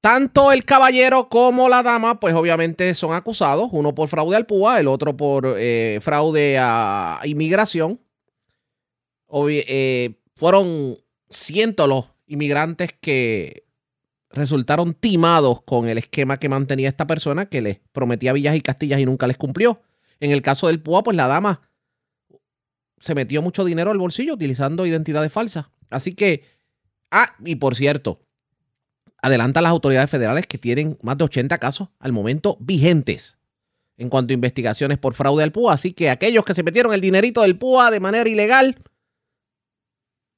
Tanto 0.00 0.52
el 0.52 0.64
caballero 0.64 1.28
como 1.28 1.68
la 1.68 1.82
dama, 1.82 2.20
pues 2.20 2.32
obviamente 2.34 2.94
son 2.94 3.14
acusados, 3.14 3.68
uno 3.72 3.96
por 3.96 4.08
fraude 4.08 4.36
al 4.36 4.46
PUA, 4.46 4.78
el 4.78 4.86
otro 4.86 5.16
por 5.16 5.56
eh, 5.58 5.98
fraude 6.00 6.56
a 6.58 7.20
inmigración. 7.24 8.00
eh, 9.50 10.14
fueron 10.36 10.96
cientos 11.28 11.88
los 11.88 12.04
inmigrantes 12.28 12.94
que 13.00 13.64
resultaron 14.30 14.94
timados 14.94 15.62
con 15.62 15.88
el 15.88 15.98
esquema 15.98 16.38
que 16.38 16.48
mantenía 16.48 16.88
esta 16.88 17.06
persona 17.06 17.46
que 17.46 17.60
les 17.60 17.80
prometía 17.92 18.32
villas 18.32 18.54
y 18.54 18.60
castillas 18.60 19.00
y 19.00 19.06
nunca 19.06 19.26
les 19.26 19.36
cumplió. 19.36 19.82
En 20.20 20.30
el 20.30 20.42
caso 20.42 20.68
del 20.68 20.80
PUA, 20.80 21.02
pues 21.02 21.16
la 21.16 21.26
dama 21.26 21.67
se 23.00 23.14
metió 23.14 23.42
mucho 23.42 23.64
dinero 23.64 23.90
al 23.90 23.98
bolsillo 23.98 24.34
utilizando 24.34 24.86
identidades 24.86 25.32
falsas. 25.32 25.66
Así 25.90 26.14
que, 26.14 26.44
ah, 27.10 27.34
y 27.44 27.56
por 27.56 27.76
cierto, 27.76 28.20
adelanta 29.22 29.60
las 29.60 29.70
autoridades 29.70 30.10
federales 30.10 30.46
que 30.46 30.58
tienen 30.58 30.98
más 31.02 31.18
de 31.18 31.24
80 31.24 31.58
casos 31.58 31.88
al 31.98 32.12
momento 32.12 32.56
vigentes 32.60 33.38
en 33.96 34.08
cuanto 34.08 34.32
a 34.32 34.34
investigaciones 34.34 34.98
por 34.98 35.14
fraude 35.14 35.42
al 35.42 35.52
PUA. 35.52 35.74
Así 35.74 35.92
que 35.92 36.10
aquellos 36.10 36.44
que 36.44 36.54
se 36.54 36.62
metieron 36.62 36.94
el 36.94 37.00
dinerito 37.00 37.42
del 37.42 37.58
PUA 37.58 37.90
de 37.90 38.00
manera 38.00 38.28
ilegal, 38.28 38.76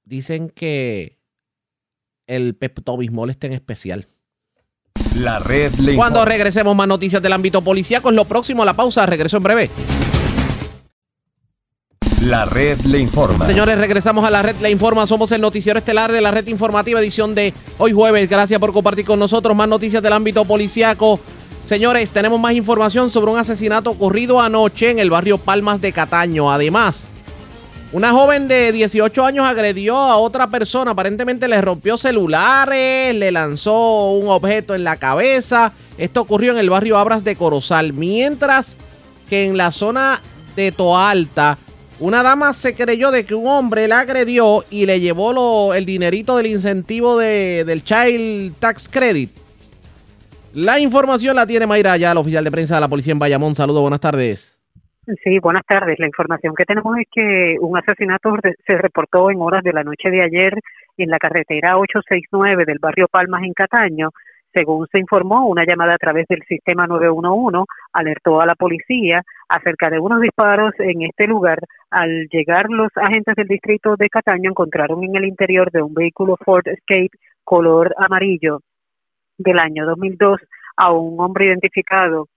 dicen 0.04 0.48
que 0.48 1.18
el 2.26 2.54
Pepto-Bismol 2.56 3.30
está 3.30 3.46
en 3.46 3.52
especial. 3.52 4.06
La 5.16 5.40
red 5.40 5.74
le 5.74 5.96
Cuando 5.96 6.24
regresemos 6.24 6.74
más 6.76 6.88
noticias 6.88 7.20
del 7.20 7.32
ámbito 7.32 7.62
policíaco, 7.62 8.10
es 8.10 8.14
lo 8.14 8.24
próximo 8.24 8.62
a 8.62 8.66
la 8.66 8.74
pausa. 8.74 9.04
Regreso 9.06 9.36
en 9.36 9.42
breve. 9.42 9.70
La 12.20 12.44
red 12.44 12.78
le 12.82 12.98
informa. 12.98 13.46
Señores, 13.46 13.78
regresamos 13.78 14.26
a 14.26 14.30
la 14.30 14.42
red 14.42 14.56
le 14.60 14.70
informa. 14.70 15.06
Somos 15.06 15.32
el 15.32 15.40
noticiero 15.40 15.78
estelar 15.78 16.12
de 16.12 16.20
la 16.20 16.30
red 16.30 16.46
informativa, 16.48 17.00
edición 17.00 17.34
de 17.34 17.54
hoy 17.78 17.92
jueves. 17.92 18.28
Gracias 18.28 18.60
por 18.60 18.74
compartir 18.74 19.06
con 19.06 19.18
nosotros 19.18 19.56
más 19.56 19.66
noticias 19.66 20.02
del 20.02 20.12
ámbito 20.12 20.44
policíaco. 20.44 21.18
Señores, 21.64 22.10
tenemos 22.10 22.38
más 22.38 22.52
información 22.52 23.08
sobre 23.08 23.30
un 23.30 23.38
asesinato 23.38 23.88
ocurrido 23.88 24.38
anoche 24.38 24.90
en 24.90 24.98
el 24.98 25.08
barrio 25.08 25.38
Palmas 25.38 25.80
de 25.80 25.92
Cataño. 25.92 26.52
Además, 26.52 27.08
una 27.90 28.10
joven 28.10 28.48
de 28.48 28.70
18 28.70 29.24
años 29.24 29.46
agredió 29.46 29.96
a 29.96 30.18
otra 30.18 30.48
persona, 30.48 30.90
aparentemente 30.90 31.48
le 31.48 31.62
rompió 31.62 31.96
celulares, 31.96 33.14
le 33.14 33.32
lanzó 33.32 34.10
un 34.10 34.28
objeto 34.28 34.74
en 34.74 34.84
la 34.84 34.96
cabeza. 34.96 35.72
Esto 35.96 36.20
ocurrió 36.20 36.52
en 36.52 36.58
el 36.58 36.68
barrio 36.68 36.98
Abras 36.98 37.24
de 37.24 37.34
Corozal, 37.34 37.94
mientras 37.94 38.76
que 39.30 39.46
en 39.46 39.56
la 39.56 39.72
zona 39.72 40.20
de 40.54 40.70
Toalta, 40.70 41.56
una 42.00 42.22
dama 42.22 42.54
se 42.54 42.74
creyó 42.74 43.10
de 43.10 43.24
que 43.24 43.34
un 43.34 43.46
hombre 43.46 43.86
la 43.86 44.00
agredió 44.00 44.64
y 44.70 44.86
le 44.86 45.00
llevó 45.00 45.32
lo, 45.32 45.74
el 45.74 45.84
dinerito 45.84 46.38
del 46.38 46.46
incentivo 46.46 47.18
de, 47.18 47.64
del 47.66 47.84
Child 47.84 48.58
Tax 48.58 48.88
Credit. 48.88 49.30
La 50.54 50.80
información 50.80 51.36
la 51.36 51.46
tiene 51.46 51.66
Mayra 51.66 51.96
ya, 51.98 52.12
el 52.12 52.18
oficial 52.18 52.42
de 52.42 52.50
prensa 52.50 52.76
de 52.76 52.80
la 52.80 52.88
policía 52.88 53.12
en 53.12 53.18
Bayamón. 53.18 53.54
Saludos, 53.54 53.82
buenas 53.82 54.00
tardes. 54.00 54.58
Sí, 55.22 55.38
buenas 55.40 55.64
tardes. 55.66 55.98
La 55.98 56.06
información 56.06 56.54
que 56.56 56.64
tenemos 56.64 56.96
es 56.98 57.06
que 57.12 57.56
un 57.60 57.76
asesinato 57.76 58.34
se 58.66 58.78
reportó 58.78 59.30
en 59.30 59.40
horas 59.40 59.62
de 59.62 59.72
la 59.72 59.84
noche 59.84 60.10
de 60.10 60.22
ayer 60.22 60.54
en 60.96 61.10
la 61.10 61.18
carretera 61.18 61.78
869 61.78 62.64
del 62.64 62.78
barrio 62.78 63.08
Palmas 63.08 63.42
en 63.42 63.52
Cataño. 63.52 64.10
Según 64.52 64.86
se 64.90 64.98
informó, 64.98 65.46
una 65.46 65.64
llamada 65.64 65.94
a 65.94 65.98
través 65.98 66.26
del 66.28 66.42
sistema 66.48 66.86
911 66.86 67.64
alertó 67.92 68.40
a 68.40 68.46
la 68.46 68.56
policía 68.56 69.22
acerca 69.48 69.90
de 69.90 70.00
unos 70.00 70.20
disparos 70.20 70.74
en 70.78 71.02
este 71.02 71.26
lugar. 71.26 71.60
Al 71.90 72.26
llegar 72.32 72.66
los 72.68 72.90
agentes 72.96 73.36
del 73.36 73.46
distrito 73.46 73.94
de 73.96 74.08
Cataño 74.08 74.50
encontraron 74.50 75.04
en 75.04 75.14
el 75.16 75.24
interior 75.24 75.70
de 75.70 75.82
un 75.82 75.94
vehículo 75.94 76.36
Ford 76.44 76.66
Escape 76.66 77.10
color 77.44 77.94
amarillo 77.96 78.60
del 79.38 79.58
año 79.58 79.86
2002 79.86 80.40
a 80.76 80.92
un 80.92 81.20
hombre 81.20 81.46
identificado 81.46 82.28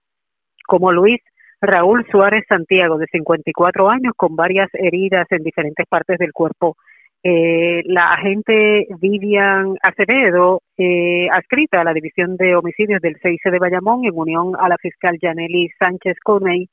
como 0.66 0.92
Luis 0.92 1.20
Raúl 1.60 2.06
Suárez 2.10 2.44
Santiago, 2.48 2.98
de 2.98 3.06
54 3.06 3.90
años, 3.90 4.12
con 4.16 4.36
varias 4.36 4.68
heridas 4.74 5.26
en 5.30 5.42
diferentes 5.42 5.86
partes 5.88 6.18
del 6.18 6.32
cuerpo. 6.32 6.76
Eh, 7.26 7.82
la 7.86 8.12
agente 8.12 8.86
Vivian 9.00 9.76
Acevedo, 9.82 10.60
eh, 10.76 11.26
adscrita 11.32 11.80
a 11.80 11.84
la 11.84 11.94
División 11.94 12.36
de 12.36 12.54
Homicidios 12.54 13.00
del 13.00 13.16
CIC 13.16 13.50
de 13.50 13.58
Bayamón, 13.58 14.04
en 14.04 14.12
unión 14.14 14.52
a 14.60 14.68
la 14.68 14.76
fiscal 14.76 15.16
Yaneli 15.18 15.70
Sánchez 15.78 16.18
Coney, 16.22 16.68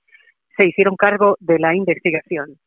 se 0.58 0.68
hicieron 0.68 0.98
cargo 0.98 1.38
de 1.40 1.58
la 1.58 1.74
investigación. 1.74 2.58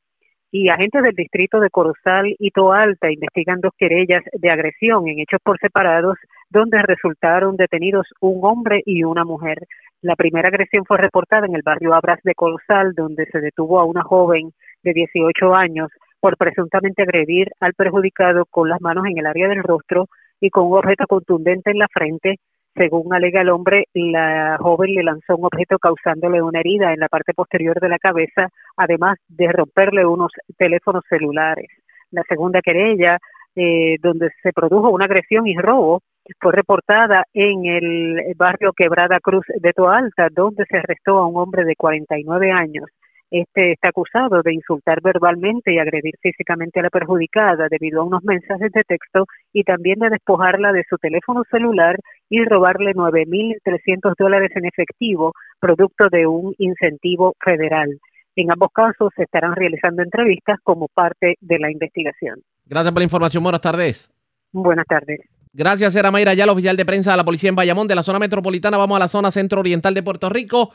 Y 0.51 0.71
agentes 0.71 1.03
del 1.03 1.15
distrito 1.15 1.61
de 1.61 1.69
Corozal 1.69 2.35
y 2.39 2.53
Toalta 2.53 3.13
investigan 3.13 3.61
dos 3.61 3.73
querellas 3.77 4.23
de 4.33 4.51
agresión 4.51 5.07
en 5.07 5.19
hechos 5.19 5.41
por 5.45 5.59
separados, 5.59 6.17
donde 6.49 6.81
resultaron 6.81 7.57
detenidos 7.57 8.07
un 8.21 8.41
hombre 8.47 8.81
y 8.87 9.05
una 9.05 9.27
mujer. 9.27 9.59
La 10.01 10.17
primera 10.17 10.49
agresión 10.49 10.87
fue 10.87 10.97
reportada 10.97 11.47
en 11.47 11.55
el 11.55 11.63
barrio 11.63 11.93
Abras 11.93 12.21
de 12.25 12.35
Colosal, 12.35 12.95
donde 12.95 13.27
se 13.27 13.41
detuvo 13.41 13.79
a 13.79 13.85
una 13.85 14.03
joven 14.05 14.53
de 14.83 14.93
18 14.95 15.55
años 15.55 15.91
por 16.25 16.39
presuntamente 16.39 17.03
agredir 17.03 17.51
al 17.61 17.75
perjudicado 17.75 18.47
con 18.47 18.71
las 18.71 18.81
manos 18.81 19.05
en 19.05 19.19
el 19.19 19.27
área 19.27 19.47
del 19.47 19.63
rostro 19.63 20.07
y 20.41 20.49
con 20.49 20.69
un 20.69 20.79
objeto 20.79 21.05
contundente 21.07 21.71
en 21.71 21.79
la 21.79 21.87
frente. 21.93 22.37
Según 22.75 23.13
alega 23.13 23.43
el 23.43 23.51
hombre, 23.51 23.89
la 23.93 24.57
joven 24.59 24.95
le 24.95 25.03
lanzó 25.03 25.37
un 25.37 25.45
objeto 25.45 25.79
causándole 25.79 26.41
una 26.41 26.61
herida 26.61 26.95
en 26.95 27.01
la 27.01 27.11
parte 27.11 27.35
posterior 27.35 27.79
de 27.79 27.91
la 27.91 27.99
cabeza, 27.99 28.49
además 28.75 29.19
de 29.29 29.53
romperle 29.53 30.07
unos 30.07 30.33
teléfonos 30.57 31.05
celulares. 31.11 31.69
La 32.11 32.23
segunda 32.27 32.63
querella, 32.63 33.19
eh, 33.55 33.97
donde 34.01 34.31
se 34.43 34.55
produjo 34.55 34.89
una 34.89 35.05
agresión 35.05 35.47
y 35.47 35.59
robo, 35.59 36.01
fue 36.41 36.53
reportada 36.53 37.25
en 37.35 37.67
el 37.67 38.35
barrio 38.35 38.73
Quebrada 38.73 39.21
Cruz 39.21 39.45
de 39.61 39.75
Toalta, 39.75 40.29
donde 40.33 40.65
se 40.71 40.79
arrestó 40.79 41.19
a 41.19 41.27
un 41.29 41.37
hombre 41.37 41.67
de 41.67 41.77
49 41.77 42.51
años. 42.51 42.87
Este 43.37 43.73
está 43.73 43.89
acusado 43.89 44.43
de 44.45 44.55
insultar 44.55 45.01
verbalmente 45.03 45.75
y 45.75 45.81
agredir 45.81 46.15
físicamente 46.23 46.79
a 46.79 46.85
la 46.85 46.89
perjudicada 46.89 47.67
debido 47.69 48.01
a 48.01 48.05
unos 48.05 48.23
mensajes 48.23 48.71
de 48.71 48.85
texto 48.85 49.27
y 49.53 49.65
también 49.65 49.99
de 49.99 50.11
despojarla 50.11 50.71
de 50.71 50.85
su 50.89 50.99
teléfono 50.99 51.43
celular 51.51 51.97
y 52.31 52.45
robarle 52.45 52.93
9.300 52.93 54.15
dólares 54.17 54.53
en 54.55 54.67
efectivo, 54.67 55.33
producto 55.59 56.07
de 56.13 56.29
un 56.29 56.55
incentivo 56.59 57.35
federal. 57.45 57.99
En 58.37 58.53
ambos 58.53 58.71
casos 58.73 59.11
se 59.17 59.25
estarán 59.25 59.57
realizando 59.57 60.05
entrevistas 60.05 60.61
como 60.63 60.87
parte 60.87 61.35
de 61.41 61.59
la 61.59 61.73
investigación. 61.73 62.41
Gracias 62.67 62.93
por 62.93 63.01
la 63.01 63.05
información. 63.05 63.43
Buenas 63.43 63.63
tardes. 63.63 64.13
Buenas 64.53 64.87
tardes. 64.87 65.19
Gracias, 65.53 65.97
era 65.97 66.13
Mayra 66.13 66.35
el 66.35 66.49
oficial 66.49 66.77
de 66.77 66.85
prensa 66.85 67.11
de 67.11 67.17
la 67.17 67.25
policía 67.25 67.49
en 67.49 67.57
Bayamón, 67.57 67.89
de 67.89 67.97
la 67.97 68.05
zona 68.05 68.21
metropolitana. 68.21 68.77
Vamos 68.77 68.95
a 68.95 69.01
la 69.01 69.09
zona 69.09 69.33
centro-oriental 69.33 69.93
de 69.93 70.05
Puerto 70.05 70.29
Rico, 70.29 70.71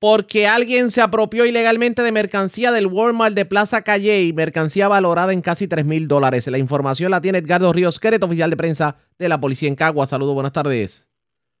porque 0.00 0.46
alguien 0.46 0.90
se 0.90 1.02
apropió 1.02 1.44
ilegalmente 1.44 2.02
de 2.02 2.10
mercancía 2.10 2.72
del 2.72 2.86
Walmart 2.86 3.34
de 3.34 3.44
Plaza 3.44 3.82
Calle 3.82 4.22
y 4.22 4.32
mercancía 4.32 4.88
valorada 4.88 5.34
en 5.34 5.42
casi 5.42 5.68
3 5.68 5.84
mil 5.84 6.08
dólares. 6.08 6.48
La 6.48 6.56
información 6.56 7.10
la 7.10 7.20
tiene 7.20 7.38
Edgardo 7.38 7.70
Ríos 7.70 8.00
Queret, 8.00 8.22
oficial 8.22 8.48
de 8.48 8.56
prensa 8.56 8.96
de 9.18 9.28
la 9.28 9.38
policía 9.38 9.68
en 9.68 9.76
Cagua. 9.76 10.06
Saludos, 10.06 10.32
buenas 10.32 10.54
tardes. 10.54 11.06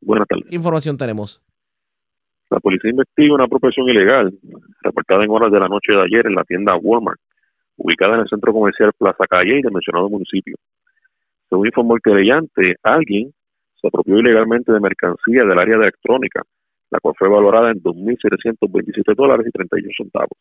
Buenas 0.00 0.26
tardes. 0.26 0.46
¿Qué 0.48 0.56
información 0.56 0.96
tenemos? 0.96 1.42
La 2.48 2.58
policía 2.60 2.90
investiga 2.90 3.34
una 3.34 3.44
apropiación 3.44 3.90
ilegal 3.90 4.32
reportada 4.80 5.22
en 5.22 5.30
horas 5.30 5.52
de 5.52 5.60
la 5.60 5.68
noche 5.68 5.92
de 5.92 6.02
ayer 6.02 6.26
en 6.26 6.34
la 6.34 6.44
tienda 6.44 6.76
Walmart, 6.80 7.20
ubicada 7.76 8.14
en 8.14 8.20
el 8.20 8.28
centro 8.28 8.54
comercial 8.54 8.90
Plaza 8.96 9.24
Calle 9.28 9.58
y 9.58 9.62
del 9.62 9.72
mencionado 9.72 10.08
municipio. 10.08 10.56
Según 11.50 11.66
informó 11.66 11.94
el 11.94 12.00
querellante, 12.02 12.76
alguien 12.82 13.32
se 13.78 13.86
apropió 13.86 14.18
ilegalmente 14.18 14.72
de 14.72 14.80
mercancía 14.80 15.44
del 15.44 15.58
área 15.58 15.76
de 15.76 15.82
electrónica, 15.82 16.42
la 16.90 17.00
cual 17.00 17.14
fue 17.18 17.28
valorada 17.28 17.70
en 17.70 17.82
2.727 17.82 19.14
dólares 19.14 19.46
y 19.48 19.50
31 19.50 19.90
centavos. 19.96 20.36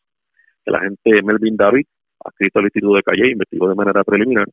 El 0.65 0.75
agente 0.75 1.23
Melvin 1.23 1.55
David, 1.55 1.85
adscrito 2.23 2.59
al 2.59 2.65
Instituto 2.65 2.95
de 2.95 3.03
Calle, 3.03 3.31
investigó 3.31 3.69
de 3.69 3.75
manera 3.75 4.03
preliminar, 4.03 4.47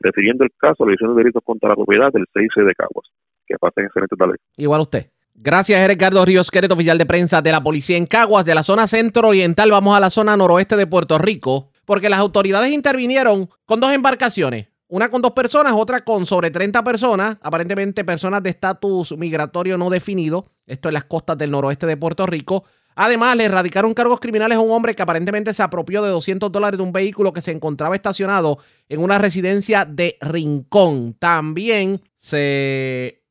refiriendo 0.00 0.44
el 0.44 0.50
caso 0.56 0.82
a 0.82 0.86
la 0.86 0.90
división 0.90 1.14
de 1.14 1.22
delitos 1.22 1.42
contra 1.44 1.68
la 1.68 1.76
propiedad 1.76 2.12
del 2.12 2.26
6C 2.34 2.66
de 2.66 2.74
Caguas. 2.74 3.08
Que 3.46 3.56
pasen 3.58 3.84
excelente 3.84 4.16
tarde. 4.16 4.36
Igual 4.56 4.82
usted. 4.82 5.06
Gracias, 5.34 5.88
Ricardo 5.88 6.24
Ríos 6.24 6.50
Quereto, 6.50 6.74
oficial 6.74 6.98
de 6.98 7.06
prensa 7.06 7.42
de 7.42 7.52
la 7.52 7.62
policía 7.62 7.96
en 7.96 8.06
Caguas, 8.06 8.44
de 8.44 8.54
la 8.54 8.62
zona 8.62 8.86
centro-oriental. 8.86 9.70
Vamos 9.70 9.96
a 9.96 10.00
la 10.00 10.10
zona 10.10 10.36
noroeste 10.36 10.76
de 10.76 10.86
Puerto 10.86 11.18
Rico, 11.18 11.70
porque 11.84 12.10
las 12.10 12.20
autoridades 12.20 12.70
intervinieron 12.70 13.48
con 13.64 13.80
dos 13.80 13.92
embarcaciones. 13.92 14.71
Una 14.92 15.08
con 15.08 15.22
dos 15.22 15.32
personas, 15.32 15.72
otra 15.72 16.04
con 16.04 16.26
sobre 16.26 16.50
30 16.50 16.84
personas, 16.84 17.38
aparentemente 17.40 18.04
personas 18.04 18.42
de 18.42 18.50
estatus 18.50 19.16
migratorio 19.16 19.78
no 19.78 19.88
definido. 19.88 20.44
Esto 20.66 20.90
en 20.90 20.92
las 20.92 21.04
costas 21.04 21.38
del 21.38 21.50
noroeste 21.50 21.86
de 21.86 21.96
Puerto 21.96 22.26
Rico. 22.26 22.64
Además, 22.94 23.34
le 23.36 23.44
erradicaron 23.44 23.94
cargos 23.94 24.20
criminales 24.20 24.58
a 24.58 24.60
un 24.60 24.70
hombre 24.70 24.94
que 24.94 25.00
aparentemente 25.00 25.54
se 25.54 25.62
apropió 25.62 26.02
de 26.02 26.10
200 26.10 26.52
dólares 26.52 26.76
de 26.76 26.84
un 26.84 26.92
vehículo 26.92 27.32
que 27.32 27.40
se 27.40 27.52
encontraba 27.52 27.94
estacionado 27.94 28.58
en 28.90 29.00
una 29.00 29.16
residencia 29.16 29.86
de 29.86 30.18
Rincón. 30.20 31.14
También 31.14 32.02
se 32.18 33.24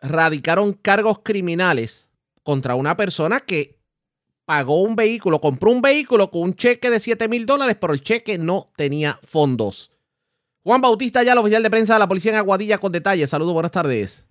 radicaron 0.00 0.72
cargos 0.72 1.20
criminales 1.20 2.10
contra 2.42 2.74
una 2.74 2.96
persona 2.96 3.38
que 3.38 3.78
pagó 4.44 4.82
un 4.82 4.96
vehículo, 4.96 5.40
compró 5.40 5.70
un 5.70 5.80
vehículo 5.80 6.28
con 6.32 6.42
un 6.42 6.54
cheque 6.56 6.90
de 6.90 6.98
7 6.98 7.28
mil 7.28 7.46
dólares, 7.46 7.76
pero 7.80 7.92
el 7.92 8.02
cheque 8.02 8.36
no 8.36 8.72
tenía 8.74 9.20
fondos. 9.22 9.92
Juan 10.68 10.82
Bautista, 10.82 11.22
ya 11.22 11.32
el 11.32 11.38
oficial 11.38 11.62
de 11.62 11.70
prensa 11.70 11.94
de 11.94 12.00
la 12.00 12.06
policía 12.06 12.30
en 12.30 12.36
Aguadilla, 12.36 12.76
con 12.76 12.92
detalles. 12.92 13.30
Saludos, 13.30 13.54
buenas 13.54 13.72
tardes. 13.72 14.28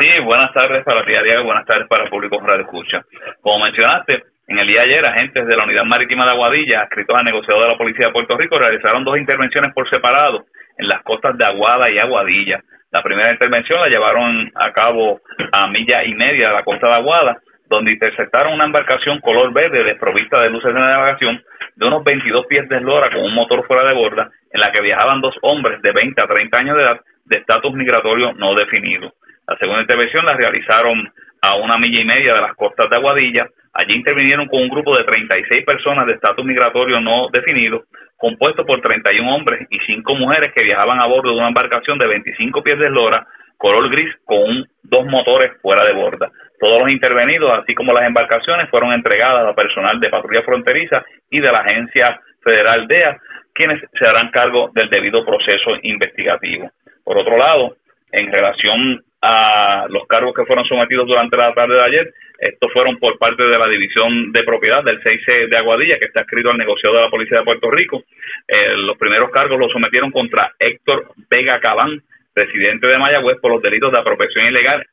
Sí, 0.00 0.08
buenas 0.24 0.50
tardes 0.54 0.82
para 0.82 1.04
ti, 1.04 1.12
Ariel, 1.14 1.44
buenas 1.44 1.66
tardes 1.66 1.86
para 1.88 2.04
el 2.04 2.08
público 2.08 2.40
Radio 2.40 2.64
Escucha. 2.64 3.04
Como 3.42 3.66
mencionaste, 3.66 4.24
en 4.46 4.58
el 4.60 4.66
día 4.66 4.80
de 4.80 4.88
ayer, 4.88 5.04
agentes 5.04 5.46
de 5.46 5.54
la 5.54 5.64
Unidad 5.64 5.84
Marítima 5.84 6.24
de 6.24 6.30
Aguadilla, 6.30 6.80
adscritos 6.80 7.14
al 7.14 7.26
negociador 7.26 7.64
de 7.64 7.72
la 7.72 7.76
Policía 7.76 8.06
de 8.06 8.12
Puerto 8.14 8.38
Rico, 8.38 8.58
realizaron 8.58 9.04
dos 9.04 9.18
intervenciones 9.18 9.74
por 9.74 9.86
separado 9.90 10.46
en 10.78 10.88
las 10.88 11.02
costas 11.02 11.36
de 11.36 11.44
Aguada 11.44 11.90
y 11.90 11.98
Aguadilla. 11.98 12.64
La 12.90 13.02
primera 13.02 13.30
intervención 13.30 13.78
la 13.78 13.92
llevaron 13.92 14.50
a 14.54 14.72
cabo 14.72 15.20
a 15.52 15.66
milla 15.66 16.02
y 16.02 16.14
media 16.14 16.48
de 16.48 16.54
la 16.54 16.64
costa 16.64 16.88
de 16.88 16.94
Aguada, 16.94 17.42
donde 17.68 17.92
interceptaron 17.92 18.54
una 18.54 18.64
embarcación 18.64 19.20
color 19.20 19.52
verde 19.52 19.84
desprovista 19.84 20.40
de 20.40 20.48
luces 20.48 20.72
de 20.72 20.80
navegación 20.80 21.44
de 21.76 21.86
unos 21.86 22.02
22 22.04 22.46
pies 22.46 22.66
de 22.70 22.76
eslora 22.78 23.10
con 23.10 23.22
un 23.22 23.34
motor 23.34 23.66
fuera 23.66 23.86
de 23.86 23.94
borda, 23.94 24.30
en 24.50 24.60
la 24.60 24.72
que 24.72 24.82
viajaban 24.82 25.20
dos 25.20 25.34
hombres 25.42 25.80
de 25.82 25.92
20 25.92 26.20
a 26.20 26.26
30 26.26 26.58
años 26.58 26.76
de 26.76 26.82
edad 26.82 27.00
de 27.24 27.38
estatus 27.38 27.72
migratorio 27.74 28.32
no 28.34 28.54
definido. 28.54 29.12
La 29.46 29.56
segunda 29.56 29.82
intervención 29.82 30.24
la 30.24 30.34
realizaron 30.34 31.12
a 31.40 31.56
una 31.56 31.78
milla 31.78 32.00
y 32.00 32.04
media 32.04 32.34
de 32.34 32.40
las 32.40 32.54
costas 32.54 32.88
de 32.90 32.96
Aguadilla. 32.96 33.46
Allí 33.72 33.94
intervinieron 33.96 34.46
con 34.48 34.62
un 34.62 34.68
grupo 34.68 34.96
de 34.96 35.04
36 35.04 35.64
personas 35.64 36.06
de 36.06 36.14
estatus 36.14 36.44
migratorio 36.44 37.00
no 37.00 37.28
definido, 37.32 37.84
compuesto 38.16 38.66
por 38.66 38.80
31 38.80 39.34
hombres 39.34 39.66
y 39.70 39.78
5 39.78 40.14
mujeres 40.16 40.52
que 40.52 40.64
viajaban 40.64 41.02
a 41.02 41.06
bordo 41.06 41.30
de 41.30 41.38
una 41.38 41.48
embarcación 41.48 41.98
de 41.98 42.08
25 42.08 42.62
pies 42.62 42.78
de 42.78 42.86
eslora, 42.86 43.26
color 43.56 43.88
gris, 43.90 44.14
con 44.24 44.66
dos 44.82 45.06
motores 45.06 45.52
fuera 45.60 45.84
de 45.84 45.92
borda. 45.92 46.30
Todos 46.58 46.80
los 46.80 46.90
intervenidos, 46.90 47.56
así 47.58 47.74
como 47.74 47.92
las 47.92 48.06
embarcaciones, 48.06 48.68
fueron 48.70 48.92
entregadas 48.92 49.46
a 49.46 49.54
personal 49.54 50.00
de 50.00 50.10
patrulla 50.10 50.42
fronteriza 50.42 51.04
y 51.30 51.40
de 51.40 51.52
la 51.52 51.60
Agencia 51.60 52.20
Federal 52.42 52.88
DEA, 52.88 53.16
quienes 53.58 53.82
se 53.92 54.08
harán 54.08 54.30
cargo 54.30 54.70
del 54.72 54.88
debido 54.88 55.24
proceso 55.24 55.72
investigativo. 55.82 56.70
Por 57.02 57.18
otro 57.18 57.36
lado, 57.36 57.76
en 58.12 58.32
relación 58.32 59.04
a 59.20 59.86
los 59.90 60.06
cargos 60.06 60.32
que 60.32 60.46
fueron 60.46 60.64
sometidos 60.64 61.08
durante 61.08 61.36
la 61.36 61.52
tarde 61.52 61.74
de 61.74 61.84
ayer, 61.84 62.14
estos 62.38 62.72
fueron 62.72 62.98
por 62.98 63.18
parte 63.18 63.42
de 63.42 63.58
la 63.58 63.66
División 63.66 64.30
de 64.30 64.44
Propiedad 64.44 64.84
del 64.84 65.02
6C 65.02 65.48
de 65.50 65.58
Aguadilla, 65.58 65.98
que 65.98 66.06
está 66.06 66.20
escrito 66.20 66.50
al 66.50 66.58
negociado 66.58 66.96
de 66.96 67.02
la 67.02 67.10
Policía 67.10 67.38
de 67.38 67.44
Puerto 67.44 67.68
Rico. 67.68 68.04
Eh, 68.46 68.76
los 68.76 68.96
primeros 68.96 69.30
cargos 69.30 69.58
los 69.58 69.72
sometieron 69.72 70.12
contra 70.12 70.52
Héctor 70.56 71.10
Vega 71.28 71.58
Cabán, 71.58 72.00
presidente 72.32 72.86
de 72.86 72.98
Mayagüez, 72.98 73.38
por 73.40 73.50
los 73.50 73.62
delitos 73.62 73.90
de 73.90 73.98
apropiación 73.98 74.46
ilegal 74.46 74.86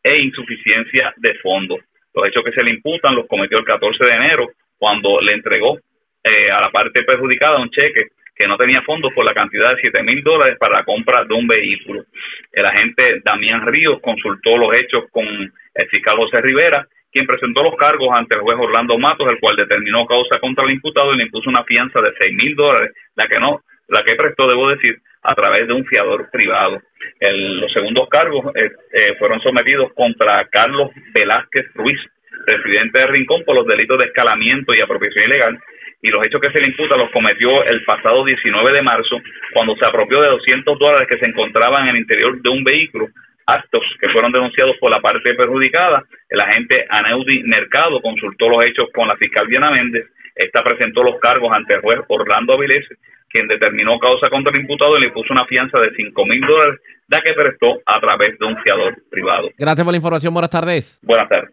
e 0.00 0.16
insuficiencia 0.20 1.12
de 1.16 1.34
fondos. 1.42 1.80
Los 2.14 2.28
hechos 2.28 2.44
que 2.44 2.52
se 2.52 2.62
le 2.62 2.70
imputan 2.70 3.16
los 3.16 3.26
cometió 3.26 3.58
el 3.58 3.64
14 3.64 4.04
de 4.04 4.14
enero, 4.14 4.50
cuando 4.78 5.20
le 5.20 5.32
entregó 5.32 5.80
eh, 6.24 6.50
a 6.50 6.60
la 6.60 6.70
parte 6.70 7.02
perjudicada 7.02 7.60
un 7.60 7.70
cheque 7.70 8.08
que 8.34 8.46
no 8.48 8.56
tenía 8.56 8.82
fondos 8.82 9.12
por 9.14 9.26
la 9.26 9.34
cantidad 9.34 9.70
de 9.70 9.80
7 9.80 10.02
mil 10.02 10.22
dólares 10.22 10.56
para 10.58 10.78
la 10.78 10.84
compra 10.84 11.24
de 11.24 11.34
un 11.34 11.46
vehículo. 11.46 12.04
El 12.50 12.66
agente 12.66 13.20
Damián 13.24 13.66
Ríos 13.66 14.00
consultó 14.00 14.56
los 14.56 14.76
hechos 14.76 15.04
con 15.10 15.26
el 15.26 15.88
fiscal 15.88 16.16
José 16.16 16.40
Rivera, 16.40 16.86
quien 17.12 17.26
presentó 17.26 17.62
los 17.62 17.76
cargos 17.76 18.08
ante 18.12 18.36
el 18.36 18.40
juez 18.40 18.56
Orlando 18.58 18.98
Matos, 18.98 19.28
el 19.28 19.38
cual 19.38 19.56
determinó 19.56 20.06
causa 20.06 20.38
contra 20.40 20.64
el 20.64 20.72
imputado 20.72 21.12
y 21.12 21.18
le 21.18 21.24
impuso 21.24 21.50
una 21.50 21.64
fianza 21.64 22.00
de 22.00 22.12
6 22.18 22.34
mil 22.42 22.56
dólares, 22.56 22.92
la 23.14 23.26
que 23.26 23.38
no, 23.38 23.60
la 23.88 24.02
que 24.02 24.14
prestó, 24.14 24.48
debo 24.48 24.70
decir, 24.70 24.98
a 25.22 25.34
través 25.34 25.68
de 25.68 25.74
un 25.74 25.84
fiador 25.84 26.28
privado. 26.30 26.80
los 27.20 27.72
segundos 27.72 28.08
cargos 28.08 28.54
eh, 28.56 28.70
eh, 28.92 29.14
fueron 29.18 29.40
sometidos 29.40 29.92
contra 29.94 30.46
Carlos 30.48 30.90
Velázquez 31.14 31.72
Ruiz, 31.74 32.00
residente 32.46 33.00
de 33.00 33.06
Rincón, 33.06 33.44
por 33.44 33.54
los 33.54 33.66
delitos 33.66 33.98
de 33.98 34.06
escalamiento 34.06 34.72
y 34.74 34.80
apropiación 34.80 35.26
ilegal, 35.26 35.60
y 36.02 36.08
los 36.10 36.26
hechos 36.26 36.40
que 36.40 36.50
se 36.50 36.60
le 36.60 36.66
imputa 36.66 36.96
los 36.96 37.10
cometió 37.10 37.64
el 37.64 37.84
pasado 37.84 38.24
19 38.24 38.72
de 38.72 38.82
marzo, 38.82 39.22
cuando 39.54 39.76
se 39.76 39.86
apropió 39.86 40.20
de 40.20 40.30
200 40.30 40.78
dólares 40.78 41.06
que 41.08 41.18
se 41.18 41.30
encontraban 41.30 41.84
en 41.84 41.94
el 41.94 42.02
interior 42.02 42.42
de 42.42 42.50
un 42.50 42.64
vehículo, 42.64 43.08
actos 43.46 43.82
que 44.00 44.08
fueron 44.08 44.32
denunciados 44.32 44.76
por 44.80 44.90
la 44.90 45.00
parte 45.00 45.34
perjudicada. 45.34 46.02
El 46.28 46.40
agente 46.40 46.86
Aneudi 46.88 47.44
Mercado 47.44 48.00
consultó 48.02 48.48
los 48.48 48.66
hechos 48.66 48.88
con 48.92 49.06
la 49.06 49.16
fiscal 49.16 49.46
Diana 49.46 49.70
Méndez. 49.70 50.06
Esta 50.34 50.64
presentó 50.64 51.04
los 51.04 51.20
cargos 51.20 51.52
ante 51.54 51.74
el 51.74 51.82
juez 51.82 52.00
Orlando 52.08 52.54
Avilés, 52.54 52.86
quien 53.28 53.46
determinó 53.46 53.98
causa 53.98 54.28
contra 54.28 54.52
el 54.52 54.60
imputado 54.60 54.98
y 54.98 55.02
le 55.02 55.10
puso 55.10 55.32
una 55.32 55.46
fianza 55.46 55.78
de 55.78 55.94
5 55.94 56.26
mil 56.26 56.40
dólares, 56.40 56.80
la 57.08 57.22
que 57.22 57.32
prestó 57.32 57.80
a 57.86 58.00
través 58.00 58.36
de 58.38 58.46
un 58.46 58.56
fiador 58.62 58.96
privado. 59.08 59.50
Gracias 59.56 59.84
por 59.84 59.92
la 59.92 59.98
información. 59.98 60.34
Buenas 60.34 60.50
tardes. 60.50 60.98
Buenas 61.02 61.28
tardes. 61.28 61.50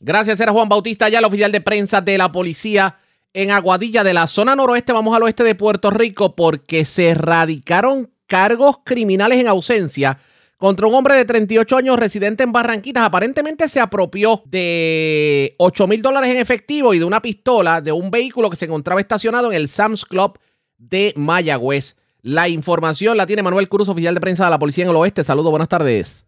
Gracias, 0.00 0.40
era 0.40 0.52
Juan 0.52 0.68
Bautista, 0.68 1.08
ya 1.08 1.20
el 1.20 1.24
oficial 1.24 1.52
de 1.52 1.60
prensa 1.60 2.00
de 2.00 2.18
la 2.18 2.30
policía 2.30 2.96
en 3.34 3.50
Aguadilla, 3.50 4.04
de 4.04 4.14
la 4.14 4.28
zona 4.28 4.54
noroeste, 4.54 4.92
vamos 4.92 5.14
al 5.14 5.24
oeste 5.24 5.42
de 5.42 5.56
Puerto 5.56 5.90
Rico, 5.90 6.36
porque 6.36 6.84
se 6.84 7.08
erradicaron 7.08 8.08
cargos 8.28 8.78
criminales 8.84 9.38
en 9.38 9.48
ausencia 9.48 10.18
contra 10.56 10.86
un 10.86 10.94
hombre 10.94 11.14
de 11.16 11.24
38 11.24 11.76
años 11.76 11.98
residente 11.98 12.44
en 12.44 12.52
Barranquitas. 12.52 13.04
Aparentemente 13.04 13.68
se 13.68 13.80
apropió 13.80 14.40
de 14.46 15.56
8 15.58 15.86
mil 15.88 16.00
dólares 16.00 16.30
en 16.30 16.38
efectivo 16.38 16.94
y 16.94 17.00
de 17.00 17.04
una 17.04 17.20
pistola 17.20 17.80
de 17.80 17.90
un 17.90 18.12
vehículo 18.12 18.50
que 18.50 18.56
se 18.56 18.66
encontraba 18.66 19.00
estacionado 19.00 19.50
en 19.50 19.56
el 19.56 19.68
Sam's 19.68 20.04
Club 20.04 20.38
de 20.78 21.12
Mayagüez. 21.16 22.00
La 22.22 22.48
información 22.48 23.16
la 23.16 23.26
tiene 23.26 23.42
Manuel 23.42 23.68
Cruz, 23.68 23.88
oficial 23.88 24.14
de 24.14 24.20
prensa 24.20 24.44
de 24.44 24.50
la 24.50 24.60
Policía 24.60 24.84
en 24.84 24.90
el 24.90 24.96
Oeste. 24.96 25.24
Saludos, 25.24 25.50
buenas 25.50 25.68
tardes. 25.68 26.24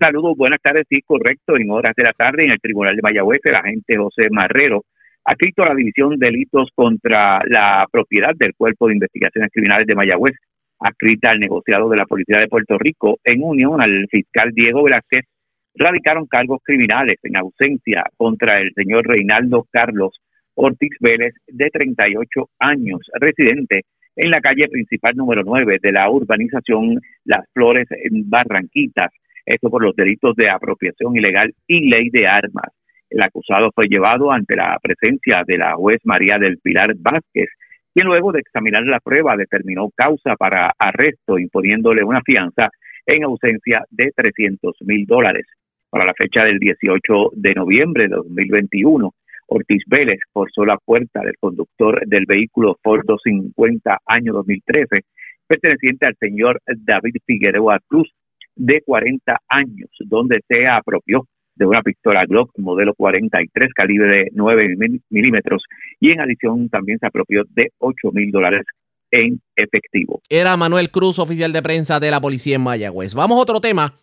Saludos, 0.00 0.34
buenas 0.36 0.60
tardes. 0.60 0.84
Sí, 0.90 1.00
correcto. 1.02 1.56
En 1.56 1.70
horas 1.70 1.94
de 1.96 2.02
la 2.02 2.12
tarde 2.12 2.44
en 2.44 2.50
el 2.50 2.60
Tribunal 2.60 2.96
de 2.96 3.02
Mayagüez, 3.02 3.40
el 3.44 3.54
agente 3.54 3.96
José 3.96 4.28
Marrero 4.30 4.84
adscrito 5.24 5.62
a 5.62 5.68
la 5.68 5.74
División 5.74 6.18
de 6.18 6.26
Delitos 6.26 6.70
contra 6.74 7.40
la 7.46 7.86
Propiedad 7.90 8.34
del 8.34 8.54
Cuerpo 8.54 8.88
de 8.88 8.94
Investigaciones 8.94 9.50
Criminales 9.52 9.86
de 9.86 9.94
Mayagüez, 9.94 10.34
adscrita 10.78 11.30
al 11.30 11.40
negociado 11.40 11.88
de 11.88 11.96
la 11.96 12.06
Policía 12.06 12.40
de 12.40 12.48
Puerto 12.48 12.76
Rico, 12.78 13.18
en 13.24 13.42
unión 13.42 13.80
al 13.80 14.06
fiscal 14.10 14.50
Diego 14.52 14.82
Velázquez, 14.82 15.24
radicaron 15.74 16.26
cargos 16.26 16.60
criminales 16.64 17.18
en 17.22 17.36
ausencia 17.36 18.04
contra 18.16 18.60
el 18.60 18.72
señor 18.74 19.06
Reinaldo 19.06 19.66
Carlos 19.70 20.20
Ortiz 20.54 20.92
Vélez, 21.00 21.34
de 21.46 21.70
38 21.70 22.50
años, 22.58 23.00
residente 23.18 23.82
en 24.16 24.30
la 24.30 24.40
calle 24.40 24.68
principal 24.68 25.16
número 25.16 25.42
9 25.44 25.78
de 25.80 25.92
la 25.92 26.10
urbanización 26.10 27.00
Las 27.24 27.46
Flores 27.54 27.86
en 27.90 28.28
Barranquitas, 28.28 29.10
esto 29.46 29.70
por 29.70 29.82
los 29.82 29.96
delitos 29.96 30.36
de 30.36 30.50
apropiación 30.50 31.16
ilegal 31.16 31.54
y 31.66 31.88
ley 31.88 32.10
de 32.10 32.26
armas. 32.26 32.70
El 33.12 33.22
acusado 33.22 33.70
fue 33.74 33.88
llevado 33.88 34.32
ante 34.32 34.56
la 34.56 34.78
presencia 34.82 35.42
de 35.46 35.58
la 35.58 35.74
juez 35.74 35.98
María 36.04 36.38
del 36.38 36.56
Pilar 36.56 36.94
Vázquez, 36.96 37.50
quien 37.92 38.06
luego 38.06 38.32
de 38.32 38.40
examinar 38.40 38.84
la 38.86 39.00
prueba 39.00 39.36
determinó 39.36 39.90
causa 39.94 40.34
para 40.36 40.72
arresto, 40.78 41.38
imponiéndole 41.38 42.02
una 42.02 42.22
fianza 42.22 42.70
en 43.04 43.24
ausencia 43.24 43.84
de 43.90 44.12
300 44.16 44.76
mil 44.86 45.04
dólares. 45.04 45.44
Para 45.90 46.06
la 46.06 46.14
fecha 46.14 46.42
del 46.44 46.58
18 46.58 47.32
de 47.34 47.52
noviembre 47.52 48.04
de 48.04 48.16
2021, 48.16 49.12
Ortiz 49.48 49.82
Vélez 49.86 50.20
forzó 50.32 50.64
la 50.64 50.78
puerta 50.78 51.20
del 51.20 51.36
conductor 51.38 52.06
del 52.06 52.24
vehículo 52.26 52.78
Ford 52.82 53.04
250 53.04 53.98
año 54.06 54.32
2013, 54.32 55.04
perteneciente 55.46 56.06
al 56.06 56.16
señor 56.18 56.62
David 56.66 57.16
Figueroa 57.26 57.78
Cruz, 57.86 58.10
de 58.56 58.80
40 58.80 59.38
años, 59.48 59.90
donde 60.00 60.40
se 60.48 60.66
apropió 60.66 61.26
de 61.54 61.66
una 61.66 61.82
pistola 61.82 62.24
Glock 62.26 62.50
modelo 62.58 62.94
43 62.94 63.72
calibre 63.74 64.08
de 64.08 64.30
9 64.32 64.76
milímetros 65.10 65.62
y 66.00 66.10
en 66.10 66.20
adición 66.20 66.68
también 66.68 66.98
se 66.98 67.06
apropió 67.06 67.42
de 67.50 67.72
8 67.78 68.10
mil 68.12 68.30
dólares 68.30 68.64
en 69.10 69.40
efectivo. 69.54 70.20
Era 70.28 70.56
Manuel 70.56 70.90
Cruz, 70.90 71.18
oficial 71.18 71.52
de 71.52 71.62
prensa 71.62 72.00
de 72.00 72.10
la 72.10 72.20
policía 72.20 72.56
en 72.56 72.62
Mayagüez. 72.62 73.14
Vamos 73.14 73.38
a 73.38 73.42
otro 73.42 73.60
tema, 73.60 73.94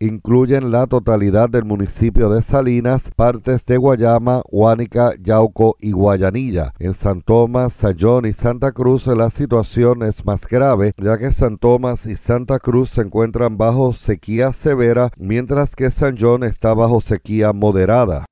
incluyen 0.00 0.70
la 0.70 0.86
totalidad 0.86 1.48
del 1.48 1.64
municipio 1.64 2.28
de 2.28 2.42
Salinas, 2.42 3.10
partes 3.14 3.64
de 3.66 3.76
Guayama, 3.76 4.42
Huánica, 4.50 5.12
Yauco 5.20 5.76
y 5.80 5.92
Guayanilla. 5.92 6.72
En 6.78 6.94
San 6.94 7.22
Tomás, 7.22 7.72
Sayón 7.72 8.26
y 8.26 8.32
Santa 8.32 8.72
Cruz 8.72 9.06
la 9.06 9.30
situación 9.30 10.02
es 10.02 10.24
más 10.24 10.46
grave, 10.46 10.92
ya 10.96 11.18
que 11.18 11.32
San 11.32 11.58
Tomás 11.58 12.06
y 12.06 12.16
Santa 12.16 12.58
Cruz 12.58 12.90
se 12.90 13.02
encuentran 13.02 13.56
bajo 13.56 13.92
sequía 13.92 14.52
severa, 14.52 15.10
mientras 15.18 15.76
que 15.76 15.90
San 15.90 16.16
John 16.18 16.44
está 16.44 16.74
bajo 16.74 17.00
sequía 17.00 17.52
moderada. 17.52 18.26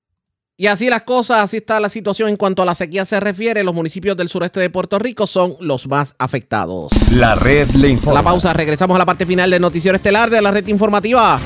Y 0.58 0.68
así 0.68 0.88
las 0.88 1.02
cosas, 1.02 1.44
así 1.44 1.58
está 1.58 1.78
la 1.80 1.90
situación 1.90 2.30
en 2.30 2.36
cuanto 2.38 2.62
a 2.62 2.64
la 2.64 2.74
sequía 2.74 3.04
se 3.04 3.20
refiere. 3.20 3.62
Los 3.62 3.74
municipios 3.74 4.16
del 4.16 4.30
sureste 4.30 4.58
de 4.58 4.70
Puerto 4.70 4.98
Rico 4.98 5.26
son 5.26 5.54
los 5.60 5.86
más 5.86 6.14
afectados. 6.18 6.92
La 7.12 7.34
red 7.34 7.68
le 7.72 7.90
informa. 7.90 8.20
La 8.20 8.24
pausa, 8.24 8.54
regresamos 8.54 8.94
a 8.94 8.98
la 8.98 9.04
parte 9.04 9.26
final 9.26 9.50
del 9.50 9.60
noticiero 9.60 9.96
estelar 9.96 10.30
de 10.30 10.40
la 10.40 10.50
red 10.50 10.66
informativa. 10.68 11.38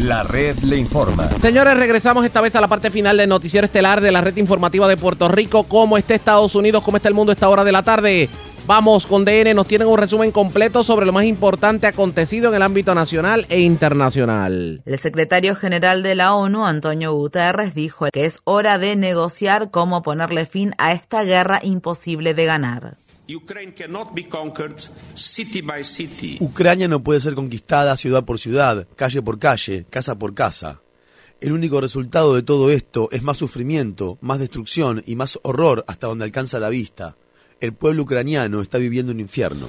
La 0.00 0.24
red 0.24 0.58
le 0.64 0.76
informa. 0.76 1.30
Señores, 1.40 1.76
regresamos 1.76 2.24
esta 2.24 2.40
vez 2.40 2.56
a 2.56 2.60
la 2.60 2.66
parte 2.66 2.90
final 2.90 3.16
del 3.16 3.28
noticiero 3.28 3.64
estelar 3.64 4.00
de 4.00 4.10
la 4.10 4.20
red 4.20 4.36
informativa 4.36 4.88
de 4.88 4.96
Puerto 4.96 5.28
Rico. 5.28 5.62
¿Cómo 5.62 5.96
está 5.96 6.16
Estados 6.16 6.56
Unidos? 6.56 6.82
¿Cómo 6.82 6.96
está 6.96 7.08
el 7.08 7.14
mundo 7.14 7.30
a 7.30 7.34
esta 7.34 7.48
hora 7.48 7.62
de 7.62 7.70
la 7.70 7.84
tarde? 7.84 8.28
Vamos 8.64 9.06
con 9.06 9.24
DN, 9.24 9.54
nos 9.54 9.66
tienen 9.66 9.88
un 9.88 9.98
resumen 9.98 10.30
completo 10.30 10.84
sobre 10.84 11.04
lo 11.04 11.12
más 11.12 11.24
importante 11.24 11.88
acontecido 11.88 12.48
en 12.48 12.54
el 12.54 12.62
ámbito 12.62 12.94
nacional 12.94 13.44
e 13.48 13.60
internacional. 13.60 14.82
El 14.86 14.98
secretario 15.00 15.56
general 15.56 16.04
de 16.04 16.14
la 16.14 16.34
ONU, 16.34 16.64
Antonio 16.64 17.12
Guterres, 17.12 17.74
dijo 17.74 18.06
que 18.12 18.24
es 18.24 18.38
hora 18.44 18.78
de 18.78 18.94
negociar 18.94 19.72
cómo 19.72 20.02
ponerle 20.02 20.46
fin 20.46 20.74
a 20.78 20.92
esta 20.92 21.24
guerra 21.24 21.58
imposible 21.64 22.34
de 22.34 22.44
ganar. 22.44 22.98
Ucrania 26.40 26.88
no 26.88 27.02
puede 27.02 27.20
ser 27.20 27.34
conquistada 27.34 27.96
ciudad 27.96 28.24
por 28.24 28.38
ciudad, 28.38 28.86
calle 28.94 29.22
por 29.22 29.40
calle, 29.40 29.86
casa 29.90 30.16
por 30.16 30.34
casa. 30.34 30.80
El 31.40 31.50
único 31.50 31.80
resultado 31.80 32.36
de 32.36 32.42
todo 32.42 32.70
esto 32.70 33.08
es 33.10 33.24
más 33.24 33.38
sufrimiento, 33.38 34.18
más 34.20 34.38
destrucción 34.38 35.02
y 35.04 35.16
más 35.16 35.40
horror 35.42 35.84
hasta 35.88 36.06
donde 36.06 36.24
alcanza 36.24 36.60
la 36.60 36.68
vista. 36.68 37.16
El 37.62 37.74
pueblo 37.74 38.02
ucraniano 38.02 38.60
está 38.60 38.76
viviendo 38.76 39.12
un 39.12 39.20
infierno. 39.20 39.68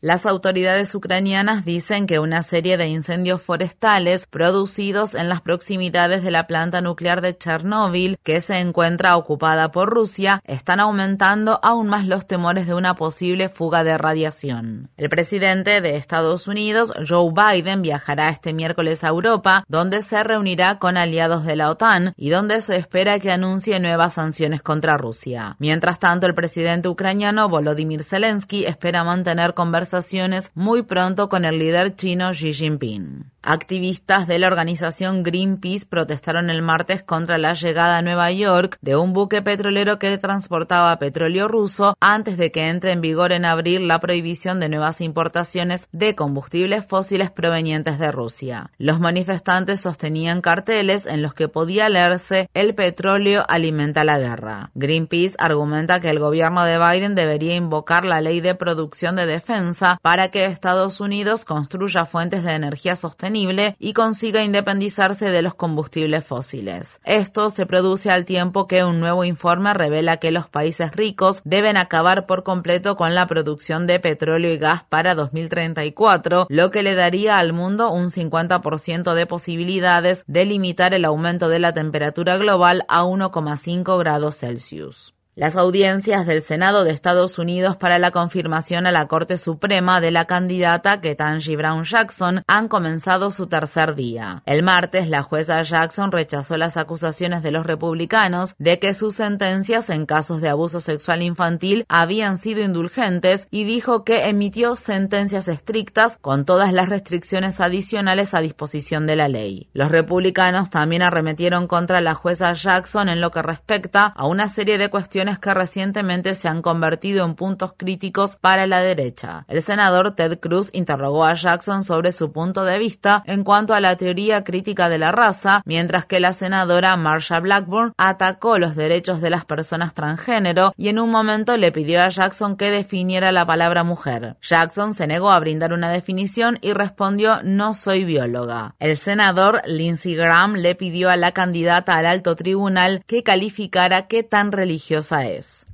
Las 0.00 0.24
autoridades 0.24 0.94
ucranianas 0.94 1.64
dicen 1.64 2.06
que 2.06 2.18
una 2.20 2.42
serie 2.42 2.76
de 2.76 2.86
incendios 2.86 3.42
forestales 3.42 4.26
producidos 4.26 5.14
en 5.14 5.28
las 5.28 5.40
proximidades 5.40 6.22
de 6.22 6.30
la 6.30 6.46
planta 6.46 6.80
nuclear 6.80 7.20
de 7.20 7.36
Chernóbil, 7.36 8.18
que 8.22 8.40
se 8.40 8.58
encuentra 8.58 9.16
ocupada 9.16 9.72
por 9.72 9.90
Rusia, 9.90 10.40
están 10.44 10.78
aumentando 10.80 11.58
aún 11.62 11.88
más 11.88 12.06
los 12.06 12.26
temores 12.26 12.66
de 12.66 12.74
una 12.74 12.94
posible 12.94 13.48
fuga 13.48 13.82
de 13.82 13.98
radiación. 13.98 14.88
El 14.96 15.08
presidente 15.08 15.80
de 15.80 15.96
Estados 15.96 16.46
Unidos, 16.46 16.92
Joe 17.06 17.32
Biden, 17.32 17.82
viajará 17.82 18.28
este 18.28 18.52
miércoles 18.52 19.02
a 19.02 19.08
Europa, 19.08 19.64
donde 19.68 20.02
se 20.02 20.22
reunirá 20.22 20.78
con 20.78 20.96
aliados 20.96 21.44
de 21.44 21.56
la 21.56 21.68
OTAN 21.68 22.14
y 22.16 22.30
donde 22.30 22.62
se 22.62 22.76
espera 22.76 23.18
que 23.18 23.32
anuncie 23.32 23.80
nuevas 23.80 24.14
sanciones 24.14 24.62
contra 24.62 24.96
Rusia. 24.96 25.56
Mientras 25.58 25.98
tanto, 25.98 26.26
el 26.26 26.34
presidente 26.34 26.88
ucraniano 26.88 27.39
Volodymyr 27.48 28.02
Zelensky 28.02 28.64
espera 28.64 29.04
mantener 29.04 29.54
conversaciones 29.54 30.50
muy 30.54 30.82
pronto 30.82 31.28
con 31.28 31.44
el 31.44 31.58
líder 31.58 31.96
chino 31.96 32.30
Xi 32.32 32.52
Jinping. 32.52 33.30
Activistas 33.42 34.26
de 34.26 34.38
la 34.38 34.48
organización 34.48 35.22
Greenpeace 35.22 35.86
protestaron 35.86 36.50
el 36.50 36.60
martes 36.60 37.02
contra 37.02 37.38
la 37.38 37.54
llegada 37.54 37.96
a 37.96 38.02
Nueva 38.02 38.30
York 38.30 38.76
de 38.82 38.96
un 38.96 39.14
buque 39.14 39.40
petrolero 39.40 39.98
que 39.98 40.18
transportaba 40.18 40.98
petróleo 40.98 41.48
ruso 41.48 41.96
antes 42.00 42.36
de 42.36 42.52
que 42.52 42.68
entre 42.68 42.92
en 42.92 43.00
vigor 43.00 43.32
en 43.32 43.46
abril 43.46 43.88
la 43.88 43.98
prohibición 43.98 44.60
de 44.60 44.68
nuevas 44.68 45.00
importaciones 45.00 45.88
de 45.90 46.14
combustibles 46.14 46.84
fósiles 46.84 47.30
provenientes 47.30 47.98
de 47.98 48.12
Rusia. 48.12 48.72
Los 48.76 49.00
manifestantes 49.00 49.80
sostenían 49.80 50.42
carteles 50.42 51.06
en 51.06 51.22
los 51.22 51.32
que 51.32 51.48
podía 51.48 51.88
leerse 51.88 52.50
el 52.52 52.74
petróleo 52.74 53.46
alimenta 53.48 54.04
la 54.04 54.18
guerra. 54.18 54.70
Greenpeace 54.74 55.36
argumenta 55.38 56.00
que 56.00 56.10
el 56.10 56.18
gobierno 56.18 56.62
de 56.64 56.78
Biden 56.78 57.14
debería 57.14 57.54
invocar 57.54 58.04
la 58.04 58.20
ley 58.20 58.42
de 58.42 58.54
producción 58.54 59.16
de 59.16 59.24
defensa 59.24 59.98
para 60.02 60.30
que 60.30 60.44
Estados 60.44 61.00
Unidos 61.00 61.46
construya 61.46 62.04
fuentes 62.04 62.44
de 62.44 62.52
energía 62.52 62.96
sostenible 62.96 63.29
y 63.78 63.92
consiga 63.92 64.42
independizarse 64.42 65.30
de 65.30 65.42
los 65.42 65.54
combustibles 65.54 66.24
fósiles. 66.24 67.00
Esto 67.04 67.50
se 67.50 67.66
produce 67.66 68.10
al 68.10 68.24
tiempo 68.24 68.66
que 68.66 68.84
un 68.84 69.00
nuevo 69.00 69.24
informe 69.24 69.72
revela 69.74 70.18
que 70.18 70.30
los 70.30 70.48
países 70.48 70.92
ricos 70.92 71.42
deben 71.44 71.76
acabar 71.76 72.26
por 72.26 72.42
completo 72.42 72.96
con 72.96 73.14
la 73.14 73.26
producción 73.26 73.86
de 73.86 74.00
petróleo 74.00 74.52
y 74.52 74.58
gas 74.58 74.82
para 74.88 75.14
2034, 75.14 76.46
lo 76.48 76.70
que 76.70 76.82
le 76.82 76.94
daría 76.94 77.38
al 77.38 77.52
mundo 77.52 77.90
un 77.90 78.10
50% 78.10 79.14
de 79.14 79.26
posibilidades 79.26 80.24
de 80.26 80.44
limitar 80.44 80.94
el 80.94 81.04
aumento 81.04 81.48
de 81.48 81.58
la 81.58 81.72
temperatura 81.72 82.36
global 82.36 82.84
a 82.88 83.04
1,5 83.04 83.98
grados 83.98 84.36
Celsius. 84.38 85.14
Las 85.36 85.54
audiencias 85.54 86.26
del 86.26 86.42
Senado 86.42 86.82
de 86.82 86.90
Estados 86.90 87.38
Unidos 87.38 87.76
para 87.76 88.00
la 88.00 88.10
confirmación 88.10 88.88
a 88.88 88.90
la 88.90 89.06
Corte 89.06 89.38
Suprema 89.38 90.00
de 90.00 90.10
la 90.10 90.24
candidata 90.24 91.00
Ketanji 91.00 91.54
Brown 91.54 91.84
Jackson 91.84 92.42
han 92.48 92.66
comenzado 92.66 93.30
su 93.30 93.46
tercer 93.46 93.94
día. 93.94 94.42
El 94.44 94.64
martes, 94.64 95.08
la 95.08 95.22
jueza 95.22 95.62
Jackson 95.62 96.10
rechazó 96.10 96.56
las 96.56 96.76
acusaciones 96.76 97.44
de 97.44 97.52
los 97.52 97.64
republicanos 97.64 98.56
de 98.58 98.80
que 98.80 98.92
sus 98.92 99.14
sentencias 99.14 99.88
en 99.88 100.04
casos 100.04 100.40
de 100.40 100.48
abuso 100.48 100.80
sexual 100.80 101.22
infantil 101.22 101.84
habían 101.88 102.36
sido 102.36 102.64
indulgentes 102.64 103.46
y 103.52 103.62
dijo 103.62 104.02
que 104.02 104.28
emitió 104.28 104.74
sentencias 104.74 105.46
estrictas 105.46 106.18
con 106.20 106.44
todas 106.44 106.72
las 106.72 106.88
restricciones 106.88 107.60
adicionales 107.60 108.34
a 108.34 108.40
disposición 108.40 109.06
de 109.06 109.14
la 109.14 109.28
ley. 109.28 109.70
Los 109.74 109.92
republicanos 109.92 110.70
también 110.70 111.02
arremetieron 111.02 111.68
contra 111.68 112.00
la 112.00 112.14
jueza 112.14 112.52
Jackson 112.52 113.08
en 113.08 113.20
lo 113.20 113.30
que 113.30 113.42
respecta 113.42 114.06
a 114.06 114.26
una 114.26 114.48
serie 114.48 114.76
de 114.76 114.88
cuestiones 114.88 115.19
que 115.20 115.52
recientemente 115.52 116.34
se 116.34 116.48
han 116.48 116.62
convertido 116.62 117.26
en 117.26 117.34
puntos 117.34 117.74
críticos 117.76 118.36
para 118.36 118.66
la 118.66 118.80
derecha. 118.80 119.44
El 119.48 119.62
senador 119.62 120.14
Ted 120.14 120.38
Cruz 120.40 120.70
interrogó 120.72 121.24
a 121.24 121.34
Jackson 121.34 121.84
sobre 121.84 122.12
su 122.12 122.32
punto 122.32 122.64
de 122.64 122.78
vista 122.78 123.22
en 123.26 123.44
cuanto 123.44 123.74
a 123.74 123.80
la 123.80 123.96
teoría 123.96 124.44
crítica 124.44 124.88
de 124.88 124.98
la 124.98 125.12
raza, 125.12 125.62
mientras 125.66 126.06
que 126.06 126.20
la 126.20 126.32
senadora 126.32 126.96
Marsha 126.96 127.38
Blackburn 127.40 127.92
atacó 127.98 128.58
los 128.58 128.76
derechos 128.76 129.20
de 129.20 129.30
las 129.30 129.44
personas 129.44 129.92
transgénero 129.92 130.72
y 130.76 130.88
en 130.88 130.98
un 130.98 131.10
momento 131.10 131.56
le 131.56 131.70
pidió 131.70 132.02
a 132.02 132.08
Jackson 132.08 132.56
que 132.56 132.70
definiera 132.70 133.30
la 133.30 133.44
palabra 133.44 133.84
mujer. 133.84 134.36
Jackson 134.40 134.94
se 134.94 135.06
negó 135.06 135.30
a 135.30 135.38
brindar 135.38 135.72
una 135.72 135.90
definición 135.90 136.58
y 136.62 136.72
respondió 136.72 137.40
no 137.42 137.74
soy 137.74 138.04
bióloga. 138.04 138.74
El 138.78 138.96
senador 138.96 139.60
Lindsey 139.66 140.14
Graham 140.14 140.54
le 140.54 140.74
pidió 140.74 141.10
a 141.10 141.16
la 141.16 141.32
candidata 141.32 141.98
al 141.98 142.06
alto 142.06 142.36
tribunal 142.36 143.02
que 143.06 143.22
calificara 143.22 144.06
qué 144.06 144.22
tan 144.22 144.52
religiosa 144.52 145.09
es. 145.12 145.66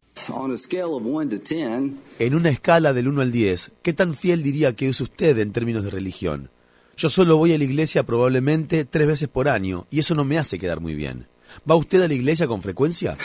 En 2.18 2.34
una 2.34 2.48
escala 2.48 2.92
del 2.92 3.08
1 3.08 3.20
al 3.20 3.32
10, 3.32 3.72
¿qué 3.82 3.92
tan 3.92 4.14
fiel 4.14 4.42
diría 4.42 4.74
que 4.74 4.88
es 4.88 5.00
usted 5.00 5.38
en 5.38 5.52
términos 5.52 5.84
de 5.84 5.90
religión? 5.90 6.50
Yo 6.96 7.10
solo 7.10 7.36
voy 7.36 7.52
a 7.52 7.58
la 7.58 7.64
iglesia 7.64 8.04
probablemente 8.04 8.86
tres 8.86 9.06
veces 9.06 9.28
por 9.28 9.48
año 9.48 9.86
y 9.90 10.00
eso 10.00 10.14
no 10.14 10.24
me 10.24 10.38
hace 10.38 10.58
quedar 10.58 10.80
muy 10.80 10.94
bien. 10.94 11.28
¿Va 11.70 11.76
usted 11.76 12.00
a 12.02 12.08
la 12.08 12.14
iglesia 12.14 12.46
con 12.46 12.62
frecuencia? 12.62 13.18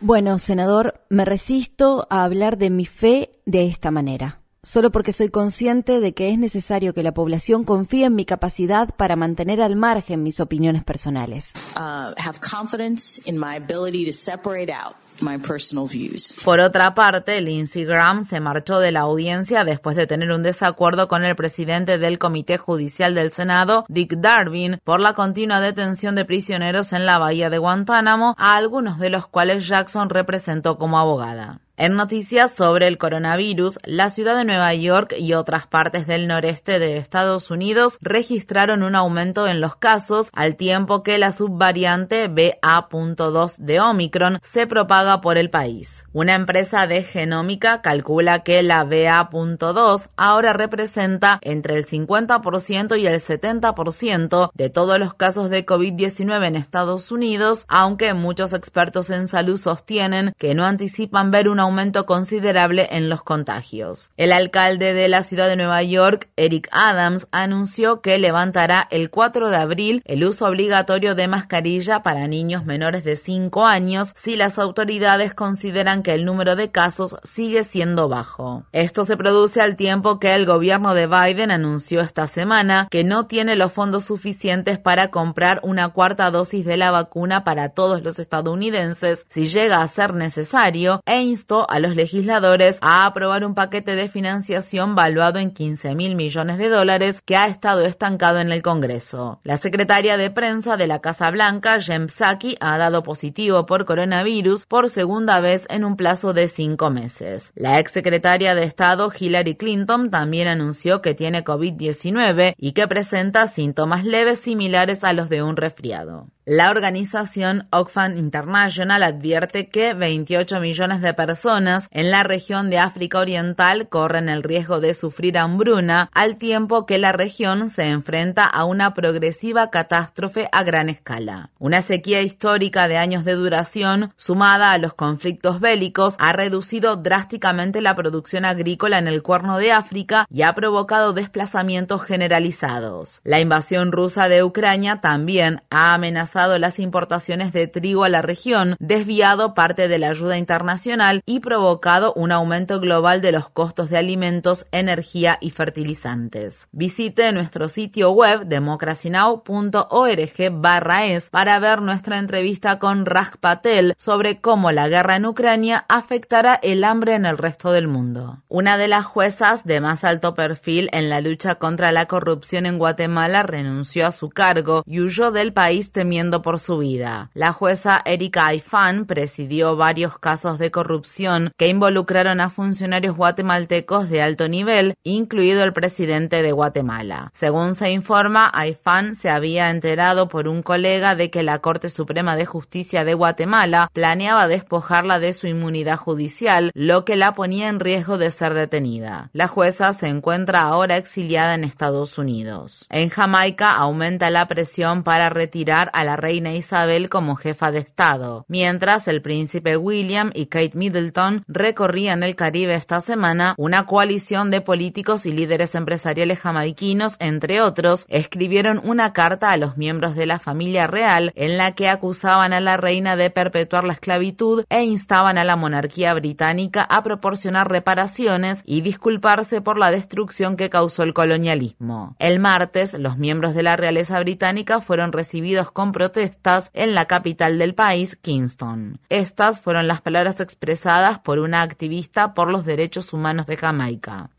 Bueno, 0.00 0.38
senador, 0.38 1.00
me 1.10 1.24
resisto 1.24 2.06
a 2.10 2.24
hablar 2.24 2.56
de 2.56 2.70
mi 2.70 2.86
fe 2.86 3.30
de 3.44 3.66
esta 3.66 3.90
manera 3.90 4.39
solo 4.62 4.90
porque 4.90 5.12
soy 5.12 5.28
consciente 5.28 6.00
de 6.00 6.14
que 6.14 6.30
es 6.30 6.38
necesario 6.38 6.94
que 6.94 7.02
la 7.02 7.14
población 7.14 7.64
confíe 7.64 8.06
en 8.06 8.14
mi 8.14 8.24
capacidad 8.24 8.94
para 8.96 9.16
mantener 9.16 9.60
al 9.62 9.76
margen 9.76 10.22
mis 10.22 10.40
opiniones 10.40 10.84
personales. 10.84 11.52
Uh, 11.76 12.12
have 12.18 12.40
confidence 12.40 13.20
in 13.24 13.38
my 13.38 13.56
ability 13.56 14.04
to 14.04 14.12
separate 14.12 14.72
out 14.72 14.96
my 15.22 15.38
personal 15.38 15.86
views. 15.86 16.36
Por 16.44 16.60
otra 16.60 16.94
parte, 16.94 17.40
Lindsey 17.40 17.84
Graham 17.84 18.24
se 18.24 18.40
marchó 18.40 18.78
de 18.78 18.92
la 18.92 19.00
audiencia 19.00 19.64
después 19.64 19.96
de 19.96 20.06
tener 20.06 20.30
un 20.32 20.42
desacuerdo 20.42 21.08
con 21.08 21.24
el 21.24 21.36
presidente 21.36 21.98
del 21.98 22.18
Comité 22.18 22.58
Judicial 22.58 23.14
del 23.14 23.30
Senado, 23.30 23.84
Dick 23.88 24.16
Darvin, 24.16 24.78
por 24.84 25.00
la 25.00 25.14
continua 25.14 25.60
detención 25.60 26.14
de 26.14 26.24
prisioneros 26.24 26.92
en 26.92 27.06
la 27.06 27.18
bahía 27.18 27.50
de 27.50 27.58
Guantánamo, 27.58 28.34
a 28.38 28.56
algunos 28.56 28.98
de 28.98 29.10
los 29.10 29.26
cuales 29.26 29.66
Jackson 29.66 30.10
representó 30.10 30.78
como 30.78 30.98
abogada. 30.98 31.60
En 31.80 31.94
noticias 31.94 32.54
sobre 32.54 32.88
el 32.88 32.98
coronavirus, 32.98 33.78
la 33.84 34.10
ciudad 34.10 34.36
de 34.36 34.44
Nueva 34.44 34.74
York 34.74 35.14
y 35.16 35.32
otras 35.32 35.66
partes 35.66 36.06
del 36.06 36.28
noreste 36.28 36.78
de 36.78 36.98
Estados 36.98 37.50
Unidos 37.50 37.96
registraron 38.02 38.82
un 38.82 38.94
aumento 38.94 39.48
en 39.48 39.62
los 39.62 39.76
casos 39.76 40.28
al 40.34 40.56
tiempo 40.56 41.02
que 41.02 41.16
la 41.16 41.32
subvariante 41.32 42.28
BA.2 42.28 43.56
de 43.56 43.80
Omicron 43.80 44.40
se 44.42 44.66
propaga 44.66 45.22
por 45.22 45.38
el 45.38 45.48
país. 45.48 46.04
Una 46.12 46.34
empresa 46.34 46.86
de 46.86 47.02
genómica 47.02 47.80
calcula 47.80 48.40
que 48.40 48.62
la 48.62 48.84
BA.2 48.84 50.10
ahora 50.18 50.52
representa 50.52 51.38
entre 51.40 51.76
el 51.76 51.86
50% 51.86 53.00
y 53.00 53.06
el 53.06 53.22
70% 53.22 54.50
de 54.52 54.68
todos 54.68 54.98
los 54.98 55.14
casos 55.14 55.48
de 55.48 55.64
COVID-19 55.64 56.46
en 56.46 56.56
Estados 56.56 57.10
Unidos, 57.10 57.64
aunque 57.68 58.12
muchos 58.12 58.52
expertos 58.52 59.08
en 59.08 59.28
salud 59.28 59.56
sostienen 59.56 60.34
que 60.36 60.54
no 60.54 60.66
anticipan 60.66 61.30
ver 61.30 61.48
un 61.48 61.58
aumento 61.58 61.69
aumento 61.70 62.04
considerable 62.04 62.88
en 62.90 63.08
los 63.08 63.22
contagios. 63.22 64.10
El 64.16 64.32
alcalde 64.32 64.92
de 64.92 65.08
la 65.08 65.22
ciudad 65.22 65.46
de 65.46 65.54
Nueva 65.54 65.82
York, 65.84 66.28
Eric 66.36 66.68
Adams, 66.72 67.28
anunció 67.30 68.00
que 68.00 68.18
levantará 68.18 68.88
el 68.90 69.10
4 69.10 69.50
de 69.50 69.56
abril 69.56 70.02
el 70.04 70.24
uso 70.24 70.46
obligatorio 70.46 71.14
de 71.14 71.28
mascarilla 71.28 72.02
para 72.02 72.26
niños 72.26 72.64
menores 72.64 73.04
de 73.04 73.14
5 73.14 73.64
años 73.66 74.12
si 74.16 74.34
las 74.36 74.58
autoridades 74.58 75.32
consideran 75.32 76.02
que 76.02 76.12
el 76.12 76.24
número 76.24 76.56
de 76.56 76.70
casos 76.72 77.16
sigue 77.22 77.62
siendo 77.62 78.08
bajo. 78.08 78.64
Esto 78.72 79.04
se 79.04 79.16
produce 79.16 79.60
al 79.60 79.76
tiempo 79.76 80.18
que 80.18 80.34
el 80.34 80.46
gobierno 80.46 80.94
de 80.94 81.06
Biden 81.06 81.52
anunció 81.52 82.00
esta 82.00 82.26
semana 82.26 82.88
que 82.90 83.04
no 83.04 83.26
tiene 83.26 83.54
los 83.54 83.72
fondos 83.72 84.04
suficientes 84.04 84.78
para 84.78 85.12
comprar 85.12 85.60
una 85.62 85.90
cuarta 85.90 86.32
dosis 86.32 86.64
de 86.64 86.76
la 86.76 86.90
vacuna 86.90 87.44
para 87.44 87.68
todos 87.68 88.02
los 88.02 88.18
estadounidenses 88.18 89.24
si 89.28 89.46
llega 89.46 89.82
a 89.82 89.88
ser 89.88 90.14
necesario 90.14 91.00
e 91.06 91.22
instó 91.22 91.59
a 91.68 91.80
los 91.80 91.96
legisladores 91.96 92.78
a 92.80 93.06
aprobar 93.06 93.44
un 93.44 93.54
paquete 93.54 93.96
de 93.96 94.08
financiación 94.08 94.94
valuado 94.94 95.38
en 95.38 95.50
15 95.50 95.94
mil 95.94 96.14
millones 96.14 96.58
de 96.58 96.68
dólares 96.68 97.20
que 97.22 97.36
ha 97.36 97.46
estado 97.46 97.84
estancado 97.84 98.38
en 98.40 98.52
el 98.52 98.62
Congreso. 98.62 99.40
La 99.44 99.56
secretaria 99.56 100.16
de 100.16 100.30
prensa 100.30 100.76
de 100.76 100.86
la 100.86 101.00
Casa 101.00 101.30
Blanca, 101.30 101.80
Jem 101.80 102.08
Psaki, 102.08 102.56
ha 102.60 102.78
dado 102.78 103.02
positivo 103.02 103.66
por 103.66 103.84
coronavirus 103.84 104.66
por 104.66 104.88
segunda 104.90 105.40
vez 105.40 105.66
en 105.70 105.84
un 105.84 105.96
plazo 105.96 106.32
de 106.32 106.48
cinco 106.48 106.90
meses. 106.90 107.52
La 107.54 107.78
exsecretaria 107.78 108.54
de 108.54 108.64
Estado, 108.64 109.10
Hillary 109.18 109.56
Clinton, 109.56 110.10
también 110.10 110.48
anunció 110.48 111.02
que 111.02 111.14
tiene 111.14 111.44
COVID-19 111.44 112.54
y 112.56 112.72
que 112.72 112.88
presenta 112.88 113.46
síntomas 113.46 114.04
leves 114.04 114.40
similares 114.40 115.04
a 115.04 115.12
los 115.12 115.28
de 115.28 115.42
un 115.42 115.56
resfriado. 115.56 116.28
La 116.46 116.70
organización 116.70 117.68
Oxfam 117.70 118.16
International 118.16 119.02
advierte 119.02 119.68
que 119.68 119.92
28 119.92 120.58
millones 120.58 121.02
de 121.02 121.12
personas 121.12 121.86
en 121.90 122.10
la 122.10 122.22
región 122.22 122.70
de 122.70 122.78
África 122.78 123.18
Oriental 123.18 123.90
corren 123.90 124.30
el 124.30 124.42
riesgo 124.42 124.80
de 124.80 124.94
sufrir 124.94 125.36
hambruna, 125.36 126.08
al 126.14 126.38
tiempo 126.38 126.86
que 126.86 126.96
la 126.96 127.12
región 127.12 127.68
se 127.68 127.88
enfrenta 127.88 128.46
a 128.46 128.64
una 128.64 128.94
progresiva 128.94 129.68
catástrofe 129.68 130.48
a 130.50 130.62
gran 130.62 130.88
escala. 130.88 131.50
Una 131.58 131.82
sequía 131.82 132.22
histórica 132.22 132.88
de 132.88 132.96
años 132.96 133.26
de 133.26 133.34
duración, 133.34 134.14
sumada 134.16 134.72
a 134.72 134.78
los 134.78 134.94
conflictos 134.94 135.60
bélicos, 135.60 136.16
ha 136.18 136.32
reducido 136.32 136.96
drásticamente 136.96 137.82
la 137.82 137.94
producción 137.94 138.46
agrícola 138.46 138.96
en 138.96 139.08
el 139.08 139.22
cuerno 139.22 139.58
de 139.58 139.72
África 139.72 140.26
y 140.30 140.40
ha 140.40 140.54
provocado 140.54 141.12
desplazamientos 141.12 142.02
generalizados. 142.02 143.20
La 143.24 143.40
invasión 143.40 143.92
rusa 143.92 144.28
de 144.28 144.42
Ucrania 144.42 145.02
también 145.02 145.62
ha 145.68 145.92
amenazado 145.92 146.29
las 146.34 146.78
importaciones 146.78 147.52
de 147.52 147.66
trigo 147.66 148.04
a 148.04 148.08
la 148.08 148.22
región, 148.22 148.76
desviado 148.78 149.52
parte 149.54 149.88
de 149.88 149.98
la 149.98 150.10
ayuda 150.10 150.38
internacional 150.38 151.22
y 151.26 151.40
provocado 151.40 152.12
un 152.14 152.30
aumento 152.30 152.78
global 152.78 153.20
de 153.20 153.32
los 153.32 153.48
costos 153.48 153.90
de 153.90 153.98
alimentos, 153.98 154.66
energía 154.70 155.38
y 155.40 155.50
fertilizantes. 155.50 156.68
Visite 156.72 157.32
nuestro 157.32 157.68
sitio 157.68 158.12
web 158.12 158.46
democracynow.org/es 158.46 161.30
para 161.30 161.58
ver 161.58 161.82
nuestra 161.82 162.18
entrevista 162.18 162.78
con 162.78 163.06
Raj 163.06 163.38
Patel 163.38 163.94
sobre 163.98 164.40
cómo 164.40 164.70
la 164.70 164.86
guerra 164.88 165.16
en 165.16 165.26
Ucrania 165.26 165.84
afectará 165.88 166.60
el 166.62 166.84
hambre 166.84 167.14
en 167.14 167.26
el 167.26 167.38
resto 167.38 167.72
del 167.72 167.88
mundo. 167.88 168.44
Una 168.48 168.76
de 168.76 168.86
las 168.88 169.04
juezas 169.04 169.64
de 169.64 169.80
más 169.80 170.04
alto 170.04 170.34
perfil 170.34 170.88
en 170.92 171.10
la 171.10 171.20
lucha 171.20 171.56
contra 171.56 171.90
la 171.92 172.06
corrupción 172.06 172.66
en 172.66 172.78
Guatemala 172.78 173.42
renunció 173.42 174.06
a 174.06 174.12
su 174.12 174.30
cargo 174.30 174.84
y 174.86 175.00
huyó 175.00 175.32
del 175.32 175.52
país 175.52 175.90
temiendo 175.90 176.19
por 176.28 176.58
su 176.58 176.78
vida. 176.78 177.30
La 177.32 177.52
jueza 177.52 178.02
Erika 178.04 178.46
Aifán 178.46 179.06
presidió 179.06 179.76
varios 179.76 180.18
casos 180.18 180.58
de 180.58 180.70
corrupción 180.70 181.52
que 181.56 181.68
involucraron 181.68 182.40
a 182.40 182.50
funcionarios 182.50 183.16
guatemaltecos 183.16 184.10
de 184.10 184.20
alto 184.20 184.48
nivel, 184.48 184.94
incluido 185.02 185.64
el 185.64 185.72
presidente 185.72 186.42
de 186.42 186.52
Guatemala. 186.52 187.30
Según 187.34 187.74
se 187.74 187.90
informa, 187.90 188.50
Aifán 188.52 189.14
se 189.14 189.30
había 189.30 189.70
enterado 189.70 190.28
por 190.28 190.46
un 190.46 190.62
colega 190.62 191.14
de 191.14 191.30
que 191.30 191.42
la 191.42 191.60
Corte 191.60 191.88
Suprema 191.88 192.36
de 192.36 192.44
Justicia 192.44 193.04
de 193.04 193.14
Guatemala 193.14 193.88
planeaba 193.92 194.48
despojarla 194.48 195.18
de 195.18 195.32
su 195.32 195.46
inmunidad 195.46 195.96
judicial, 195.96 196.70
lo 196.74 197.04
que 197.04 197.16
la 197.16 197.32
ponía 197.32 197.68
en 197.68 197.80
riesgo 197.80 198.18
de 198.18 198.30
ser 198.30 198.52
detenida. 198.54 199.30
La 199.32 199.48
jueza 199.48 199.92
se 199.92 200.08
encuentra 200.08 200.62
ahora 200.62 200.96
exiliada 200.96 201.54
en 201.54 201.64
Estados 201.64 202.18
Unidos. 202.18 202.86
En 202.90 203.08
Jamaica 203.08 203.74
aumenta 203.76 204.30
la 204.30 204.46
presión 204.48 205.02
para 205.02 205.30
retirar 205.30 205.90
a 205.92 206.04
la 206.04 206.09
reina 206.16 206.54
Isabel 206.54 207.08
como 207.08 207.36
jefa 207.36 207.70
de 207.72 207.78
Estado, 207.80 208.44
mientras 208.48 209.08
el 209.08 209.22
príncipe 209.22 209.76
William 209.76 210.30
y 210.34 210.46
Kate 210.46 210.72
Middleton 210.74 211.44
recorrían 211.48 212.22
el 212.22 212.36
Caribe 212.36 212.74
esta 212.74 213.00
semana, 213.00 213.54
una 213.58 213.86
coalición 213.86 214.50
de 214.50 214.60
políticos 214.60 215.26
y 215.26 215.32
líderes 215.32 215.74
empresariales 215.74 216.38
jamaiquinos, 216.38 217.16
entre 217.18 217.60
otros, 217.60 218.06
escribieron 218.08 218.80
una 218.84 219.12
carta 219.12 219.50
a 219.50 219.56
los 219.56 219.76
miembros 219.76 220.14
de 220.14 220.26
la 220.26 220.38
familia 220.38 220.86
real 220.86 221.32
en 221.34 221.56
la 221.56 221.72
que 221.72 221.88
acusaban 221.88 222.52
a 222.52 222.60
la 222.60 222.76
reina 222.76 223.16
de 223.16 223.30
perpetuar 223.30 223.84
la 223.84 223.94
esclavitud 223.94 224.64
e 224.68 224.82
instaban 224.82 225.38
a 225.38 225.44
la 225.44 225.56
monarquía 225.56 226.14
británica 226.14 226.82
a 226.82 227.02
proporcionar 227.02 227.70
reparaciones 227.70 228.62
y 228.64 228.80
disculparse 228.80 229.60
por 229.60 229.78
la 229.78 229.90
destrucción 229.90 230.56
que 230.56 230.70
causó 230.70 231.02
el 231.02 231.14
colonialismo. 231.14 232.16
El 232.18 232.38
martes, 232.38 232.94
los 232.98 233.18
miembros 233.18 233.54
de 233.54 233.62
la 233.62 233.76
realeza 233.76 234.18
británica 234.20 234.80
fueron 234.80 235.12
recibidos 235.12 235.70
con 235.70 235.92
protestas 236.00 236.70
en 236.72 236.94
la 236.94 237.04
capital 237.04 237.58
del 237.58 237.74
país, 237.74 238.16
Kingston. 238.16 238.98
Estas 239.10 239.60
fueron 239.60 239.86
las 239.86 240.00
palabras 240.00 240.40
expresadas 240.40 241.18
por 241.18 241.38
una 241.38 241.60
activista 241.60 242.32
por 242.32 242.50
los 242.50 242.64
derechos 242.64 243.12
humanos 243.12 243.44
de 243.44 243.58
Jamaica. 243.58 244.30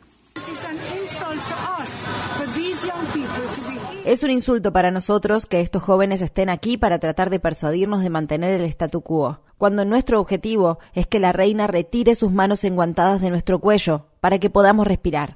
Es 4.05 4.23
un 4.23 4.31
insulto 4.31 4.73
para 4.73 4.89
nosotros 4.89 5.45
que 5.45 5.61
estos 5.61 5.83
jóvenes 5.83 6.23
estén 6.23 6.49
aquí 6.49 6.77
para 6.77 6.97
tratar 6.97 7.29
de 7.29 7.39
persuadirnos 7.39 8.01
de 8.01 8.09
mantener 8.09 8.59
el 8.59 8.65
statu 8.65 9.01
quo, 9.01 9.41
cuando 9.59 9.85
nuestro 9.85 10.19
objetivo 10.19 10.79
es 10.95 11.05
que 11.05 11.19
la 11.19 11.31
reina 11.31 11.67
retire 11.67 12.15
sus 12.15 12.31
manos 12.31 12.63
enguantadas 12.63 13.21
de 13.21 13.29
nuestro 13.29 13.59
cuello 13.59 14.07
para 14.19 14.39
que 14.39 14.49
podamos 14.49 14.87
respirar. 14.87 15.35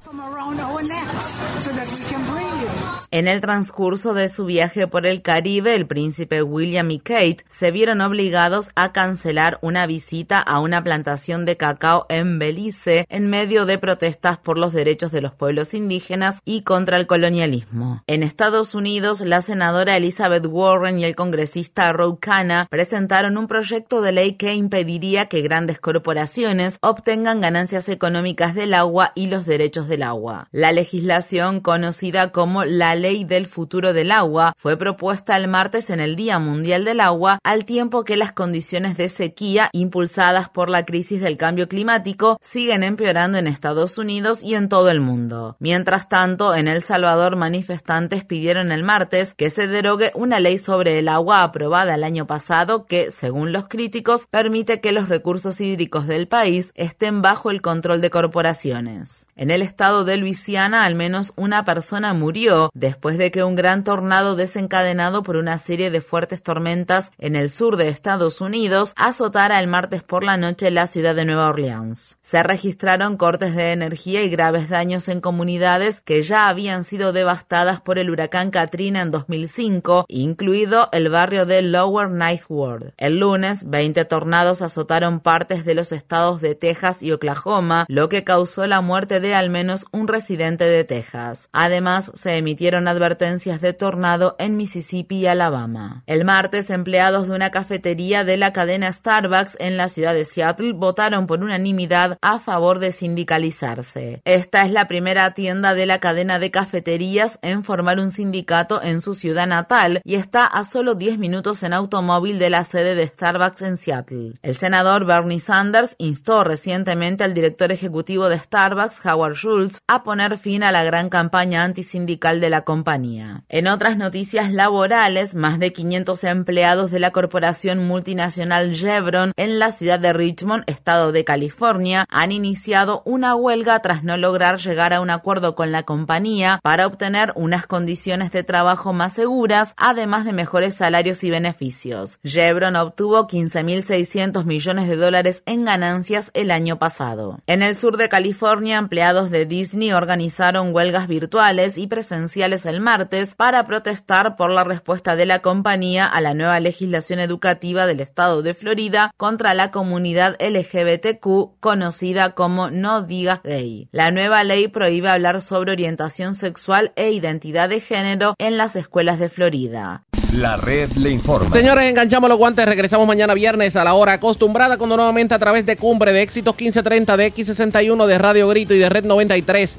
En 3.12 3.28
el 3.28 3.40
transcurso 3.40 4.14
de 4.14 4.28
su 4.28 4.46
viaje 4.46 4.88
por 4.88 5.06
el 5.06 5.22
Caribe, 5.22 5.76
el 5.76 5.86
príncipe 5.86 6.42
William 6.42 6.90
y 6.90 6.98
Kate 6.98 7.44
se 7.48 7.70
vieron 7.70 8.00
obligados 8.00 8.70
a 8.74 8.92
cancelar 8.92 9.58
una 9.62 9.86
visita 9.86 10.40
a 10.40 10.58
una 10.58 10.82
plantación 10.82 11.44
de 11.44 11.56
cacao 11.56 12.06
en 12.08 12.40
Belice 12.40 13.06
en 13.08 13.28
medio 13.28 13.64
de 13.64 13.78
protestas 13.78 14.38
por 14.38 14.58
los 14.58 14.72
derechos 14.72 15.12
de 15.12 15.20
los 15.20 15.32
pueblos 15.32 15.72
indígenas 15.72 16.40
y 16.44 16.62
contra 16.62 16.96
el 16.96 17.06
colonialismo. 17.06 18.02
En 18.08 18.24
Estados 18.24 18.74
Unidos, 18.74 19.20
la 19.20 19.40
senadora 19.40 19.96
Elizabeth 19.96 20.46
Warren 20.46 20.98
y 20.98 21.04
el 21.04 21.14
congresista 21.14 21.92
Ro 21.92 22.18
Khanna 22.20 22.66
presentaron 22.68 23.38
un 23.38 23.46
proyecto 23.46 24.02
de 24.02 24.12
ley 24.12 24.32
que 24.32 24.54
impediría 24.54 25.26
que 25.26 25.42
grandes 25.42 25.78
corporaciones 25.78 26.78
obtengan 26.82 27.40
ganancias 27.40 27.88
económicas 27.88 28.54
del 28.54 28.74
agua 28.74 29.12
y 29.14 29.28
los 29.28 29.46
derechos 29.46 29.86
del 29.86 30.02
agua. 30.02 30.48
La 30.50 30.72
legislación 30.72 31.60
conocida 31.60 32.32
como 32.32 32.64
la 32.64 32.95
Ley 33.02 33.24
del 33.24 33.46
Futuro 33.46 33.92
del 33.92 34.10
Agua 34.10 34.52
fue 34.56 34.76
propuesta 34.76 35.36
el 35.36 35.48
martes 35.48 35.90
en 35.90 36.00
el 36.00 36.16
Día 36.16 36.38
Mundial 36.38 36.84
del 36.84 37.00
Agua, 37.00 37.38
al 37.44 37.64
tiempo 37.64 38.04
que 38.04 38.16
las 38.16 38.32
condiciones 38.32 38.96
de 38.96 39.08
sequía 39.08 39.70
impulsadas 39.72 40.48
por 40.48 40.68
la 40.68 40.84
crisis 40.84 41.20
del 41.20 41.36
cambio 41.36 41.68
climático 41.68 42.38
siguen 42.40 42.82
empeorando 42.82 43.38
en 43.38 43.46
Estados 43.46 43.98
Unidos 43.98 44.42
y 44.42 44.54
en 44.54 44.68
todo 44.68 44.90
el 44.90 45.00
mundo. 45.00 45.56
Mientras 45.58 46.08
tanto, 46.08 46.54
en 46.54 46.68
El 46.68 46.82
Salvador 46.82 47.36
manifestantes 47.36 48.24
pidieron 48.24 48.72
el 48.72 48.82
martes 48.82 49.34
que 49.34 49.50
se 49.50 49.66
derogue 49.66 50.12
una 50.14 50.40
ley 50.40 50.58
sobre 50.58 50.98
el 50.98 51.08
agua 51.08 51.42
aprobada 51.42 51.94
el 51.94 52.04
año 52.04 52.26
pasado 52.26 52.86
que, 52.86 53.10
según 53.10 53.52
los 53.52 53.68
críticos, 53.68 54.26
permite 54.26 54.80
que 54.80 54.92
los 54.92 55.08
recursos 55.08 55.60
hídricos 55.60 56.06
del 56.06 56.28
país 56.28 56.72
estén 56.74 57.22
bajo 57.22 57.50
el 57.50 57.62
control 57.62 58.00
de 58.00 58.10
corporaciones. 58.10 59.26
En 59.36 59.50
el 59.50 59.62
estado 59.62 60.04
de 60.04 60.16
Luisiana, 60.16 60.84
al 60.84 60.94
menos 60.94 61.32
una 61.36 61.64
persona 61.64 62.14
murió 62.14 62.70
después 62.86 63.18
de 63.18 63.32
que 63.32 63.42
un 63.42 63.56
gran 63.56 63.82
tornado 63.82 64.36
desencadenado 64.36 65.24
por 65.24 65.36
una 65.36 65.58
serie 65.58 65.90
de 65.90 66.00
fuertes 66.00 66.40
tormentas 66.40 67.10
en 67.18 67.34
el 67.34 67.50
sur 67.50 67.76
de 67.76 67.88
Estados 67.88 68.40
Unidos 68.40 68.92
azotara 68.94 69.58
el 69.58 69.66
martes 69.66 70.04
por 70.04 70.22
la 70.22 70.36
noche 70.36 70.70
la 70.70 70.86
ciudad 70.86 71.16
de 71.16 71.24
Nueva 71.24 71.48
Orleans. 71.48 72.16
Se 72.22 72.44
registraron 72.44 73.16
cortes 73.16 73.56
de 73.56 73.72
energía 73.72 74.22
y 74.22 74.30
graves 74.30 74.68
daños 74.68 75.08
en 75.08 75.20
comunidades 75.20 76.00
que 76.00 76.22
ya 76.22 76.48
habían 76.48 76.84
sido 76.84 77.12
devastadas 77.12 77.80
por 77.80 77.98
el 77.98 78.08
huracán 78.08 78.52
Katrina 78.52 79.02
en 79.02 79.10
2005, 79.10 80.04
incluido 80.06 80.88
el 80.92 81.08
barrio 81.08 81.44
de 81.44 81.62
Lower 81.62 82.08
Ninth 82.08 82.44
Ward. 82.48 82.92
El 82.98 83.18
lunes, 83.18 83.68
20 83.68 84.04
tornados 84.04 84.62
azotaron 84.62 85.18
partes 85.18 85.64
de 85.64 85.74
los 85.74 85.90
estados 85.90 86.40
de 86.40 86.54
Texas 86.54 87.02
y 87.02 87.10
Oklahoma, 87.10 87.84
lo 87.88 88.08
que 88.08 88.22
causó 88.22 88.64
la 88.68 88.80
muerte 88.80 89.18
de 89.18 89.34
al 89.34 89.50
menos 89.50 89.86
un 89.90 90.06
residente 90.06 90.66
de 90.66 90.84
Texas. 90.84 91.48
Además, 91.52 92.12
se 92.14 92.36
emitieron 92.36 92.75
advertencias 92.84 93.60
de 93.60 93.72
tornado 93.72 94.36
en 94.38 94.56
Mississippi 94.56 95.16
y 95.16 95.26
Alabama. 95.26 96.02
El 96.06 96.24
martes, 96.24 96.70
empleados 96.70 97.28
de 97.28 97.34
una 97.34 97.50
cafetería 97.50 98.22
de 98.22 98.36
la 98.36 98.52
cadena 98.52 98.92
Starbucks 98.92 99.56
en 99.58 99.76
la 99.76 99.88
ciudad 99.88 100.14
de 100.14 100.24
Seattle 100.24 100.72
votaron 100.72 101.26
por 101.26 101.42
unanimidad 101.42 102.18
a 102.20 102.38
favor 102.38 102.78
de 102.78 102.92
sindicalizarse. 102.92 104.20
Esta 104.24 104.64
es 104.64 104.70
la 104.70 104.88
primera 104.88 105.32
tienda 105.32 105.74
de 105.74 105.86
la 105.86 106.00
cadena 106.00 106.38
de 106.38 106.50
cafeterías 106.50 107.38
en 107.42 107.64
formar 107.64 107.98
un 107.98 108.10
sindicato 108.10 108.82
en 108.82 109.00
su 109.00 109.14
ciudad 109.14 109.46
natal 109.46 110.00
y 110.04 110.16
está 110.16 110.46
a 110.46 110.64
solo 110.64 110.94
10 110.94 111.18
minutos 111.18 111.62
en 111.62 111.72
automóvil 111.72 112.38
de 112.38 112.50
la 112.50 112.64
sede 112.64 112.94
de 112.94 113.06
Starbucks 113.06 113.62
en 113.62 113.76
Seattle. 113.76 114.34
El 114.42 114.56
senador 114.56 115.04
Bernie 115.04 115.40
Sanders 115.40 115.94
instó 115.98 116.44
recientemente 116.44 117.24
al 117.24 117.34
director 117.34 117.72
ejecutivo 117.72 118.28
de 118.28 118.38
Starbucks, 118.38 119.04
Howard 119.06 119.34
Schultz, 119.34 119.80
a 119.86 120.02
poner 120.02 120.38
fin 120.38 120.62
a 120.62 120.72
la 120.72 120.84
gran 120.84 121.08
campaña 121.08 121.64
antisindical 121.64 122.40
de 122.40 122.50
la 122.50 122.62
compañía. 122.66 123.44
En 123.48 123.68
otras 123.68 123.96
noticias 123.96 124.52
laborales, 124.52 125.34
más 125.34 125.58
de 125.58 125.72
500 125.72 126.24
empleados 126.24 126.90
de 126.90 126.98
la 126.98 127.12
corporación 127.12 127.86
multinacional 127.86 128.74
Chevron 128.74 129.32
en 129.36 129.58
la 129.58 129.72
ciudad 129.72 130.00
de 130.00 130.12
Richmond, 130.12 130.64
estado 130.66 131.12
de 131.12 131.24
California, 131.24 132.04
han 132.10 132.32
iniciado 132.32 133.02
una 133.06 133.34
huelga 133.36 133.78
tras 133.78 134.02
no 134.02 134.16
lograr 134.16 134.58
llegar 134.58 134.92
a 134.92 135.00
un 135.00 135.10
acuerdo 135.10 135.54
con 135.54 135.70
la 135.72 135.84
compañía 135.84 136.58
para 136.62 136.86
obtener 136.86 137.32
unas 137.36 137.66
condiciones 137.66 138.32
de 138.32 138.42
trabajo 138.42 138.92
más 138.92 139.12
seguras, 139.14 139.72
además 139.76 140.24
de 140.24 140.32
mejores 140.32 140.74
salarios 140.74 141.22
y 141.22 141.30
beneficios. 141.30 142.18
Chevron 142.24 142.74
obtuvo 142.74 143.28
15.600 143.28 144.44
millones 144.44 144.88
de 144.88 144.96
dólares 144.96 145.44
en 145.46 145.64
ganancias 145.64 146.32
el 146.34 146.50
año 146.50 146.80
pasado. 146.80 147.38
En 147.46 147.62
el 147.62 147.76
sur 147.76 147.96
de 147.96 148.08
California, 148.08 148.78
empleados 148.78 149.30
de 149.30 149.46
Disney 149.46 149.92
organizaron 149.92 150.74
huelgas 150.74 151.06
virtuales 151.06 151.78
y 151.78 151.86
presenciales 151.86 152.55
el 152.64 152.80
martes 152.80 153.34
para 153.34 153.66
protestar 153.66 154.36
por 154.36 154.50
la 154.50 154.64
respuesta 154.64 155.16
de 155.16 155.26
la 155.26 155.40
compañía 155.40 156.06
a 156.06 156.20
la 156.20 156.32
nueva 156.32 156.58
legislación 156.60 157.18
educativa 157.18 157.86
del 157.86 158.00
estado 158.00 158.42
de 158.42 158.54
Florida 158.54 159.12
contra 159.16 159.52
la 159.52 159.70
comunidad 159.70 160.36
LGBTQ 160.40 161.60
conocida 161.60 162.30
como 162.30 162.70
No 162.70 163.02
Digas 163.02 163.42
Gay. 163.42 163.88
La 163.92 164.10
nueva 164.10 164.44
ley 164.44 164.68
prohíbe 164.68 165.10
hablar 165.10 165.42
sobre 165.42 165.72
orientación 165.72 166.34
sexual 166.34 166.92
e 166.96 167.10
identidad 167.10 167.68
de 167.68 167.80
género 167.80 168.34
en 168.38 168.56
las 168.56 168.76
escuelas 168.76 169.18
de 169.18 169.28
Florida. 169.28 170.04
La 170.32 170.56
red 170.56 170.90
le 170.92 171.10
informa. 171.10 171.54
Señores, 171.54 171.84
enganchamos 171.84 172.28
los 172.28 172.38
guantes. 172.38 172.66
Regresamos 172.66 173.06
mañana 173.06 173.32
viernes 173.34 173.76
a 173.76 173.84
la 173.84 173.94
hora 173.94 174.14
acostumbrada, 174.14 174.76
cuando 174.76 174.96
nuevamente 174.96 175.34
a 175.34 175.38
través 175.38 175.64
de 175.66 175.76
Cumbre 175.76 176.12
de 176.12 176.22
Éxitos 176.22 176.54
1530, 176.54 177.16
de 177.16 177.32
X61, 177.32 178.06
de 178.06 178.18
Radio 178.18 178.48
Grito 178.48 178.74
y 178.74 178.78
de 178.78 178.88
Red 178.88 179.04
93 179.04 179.78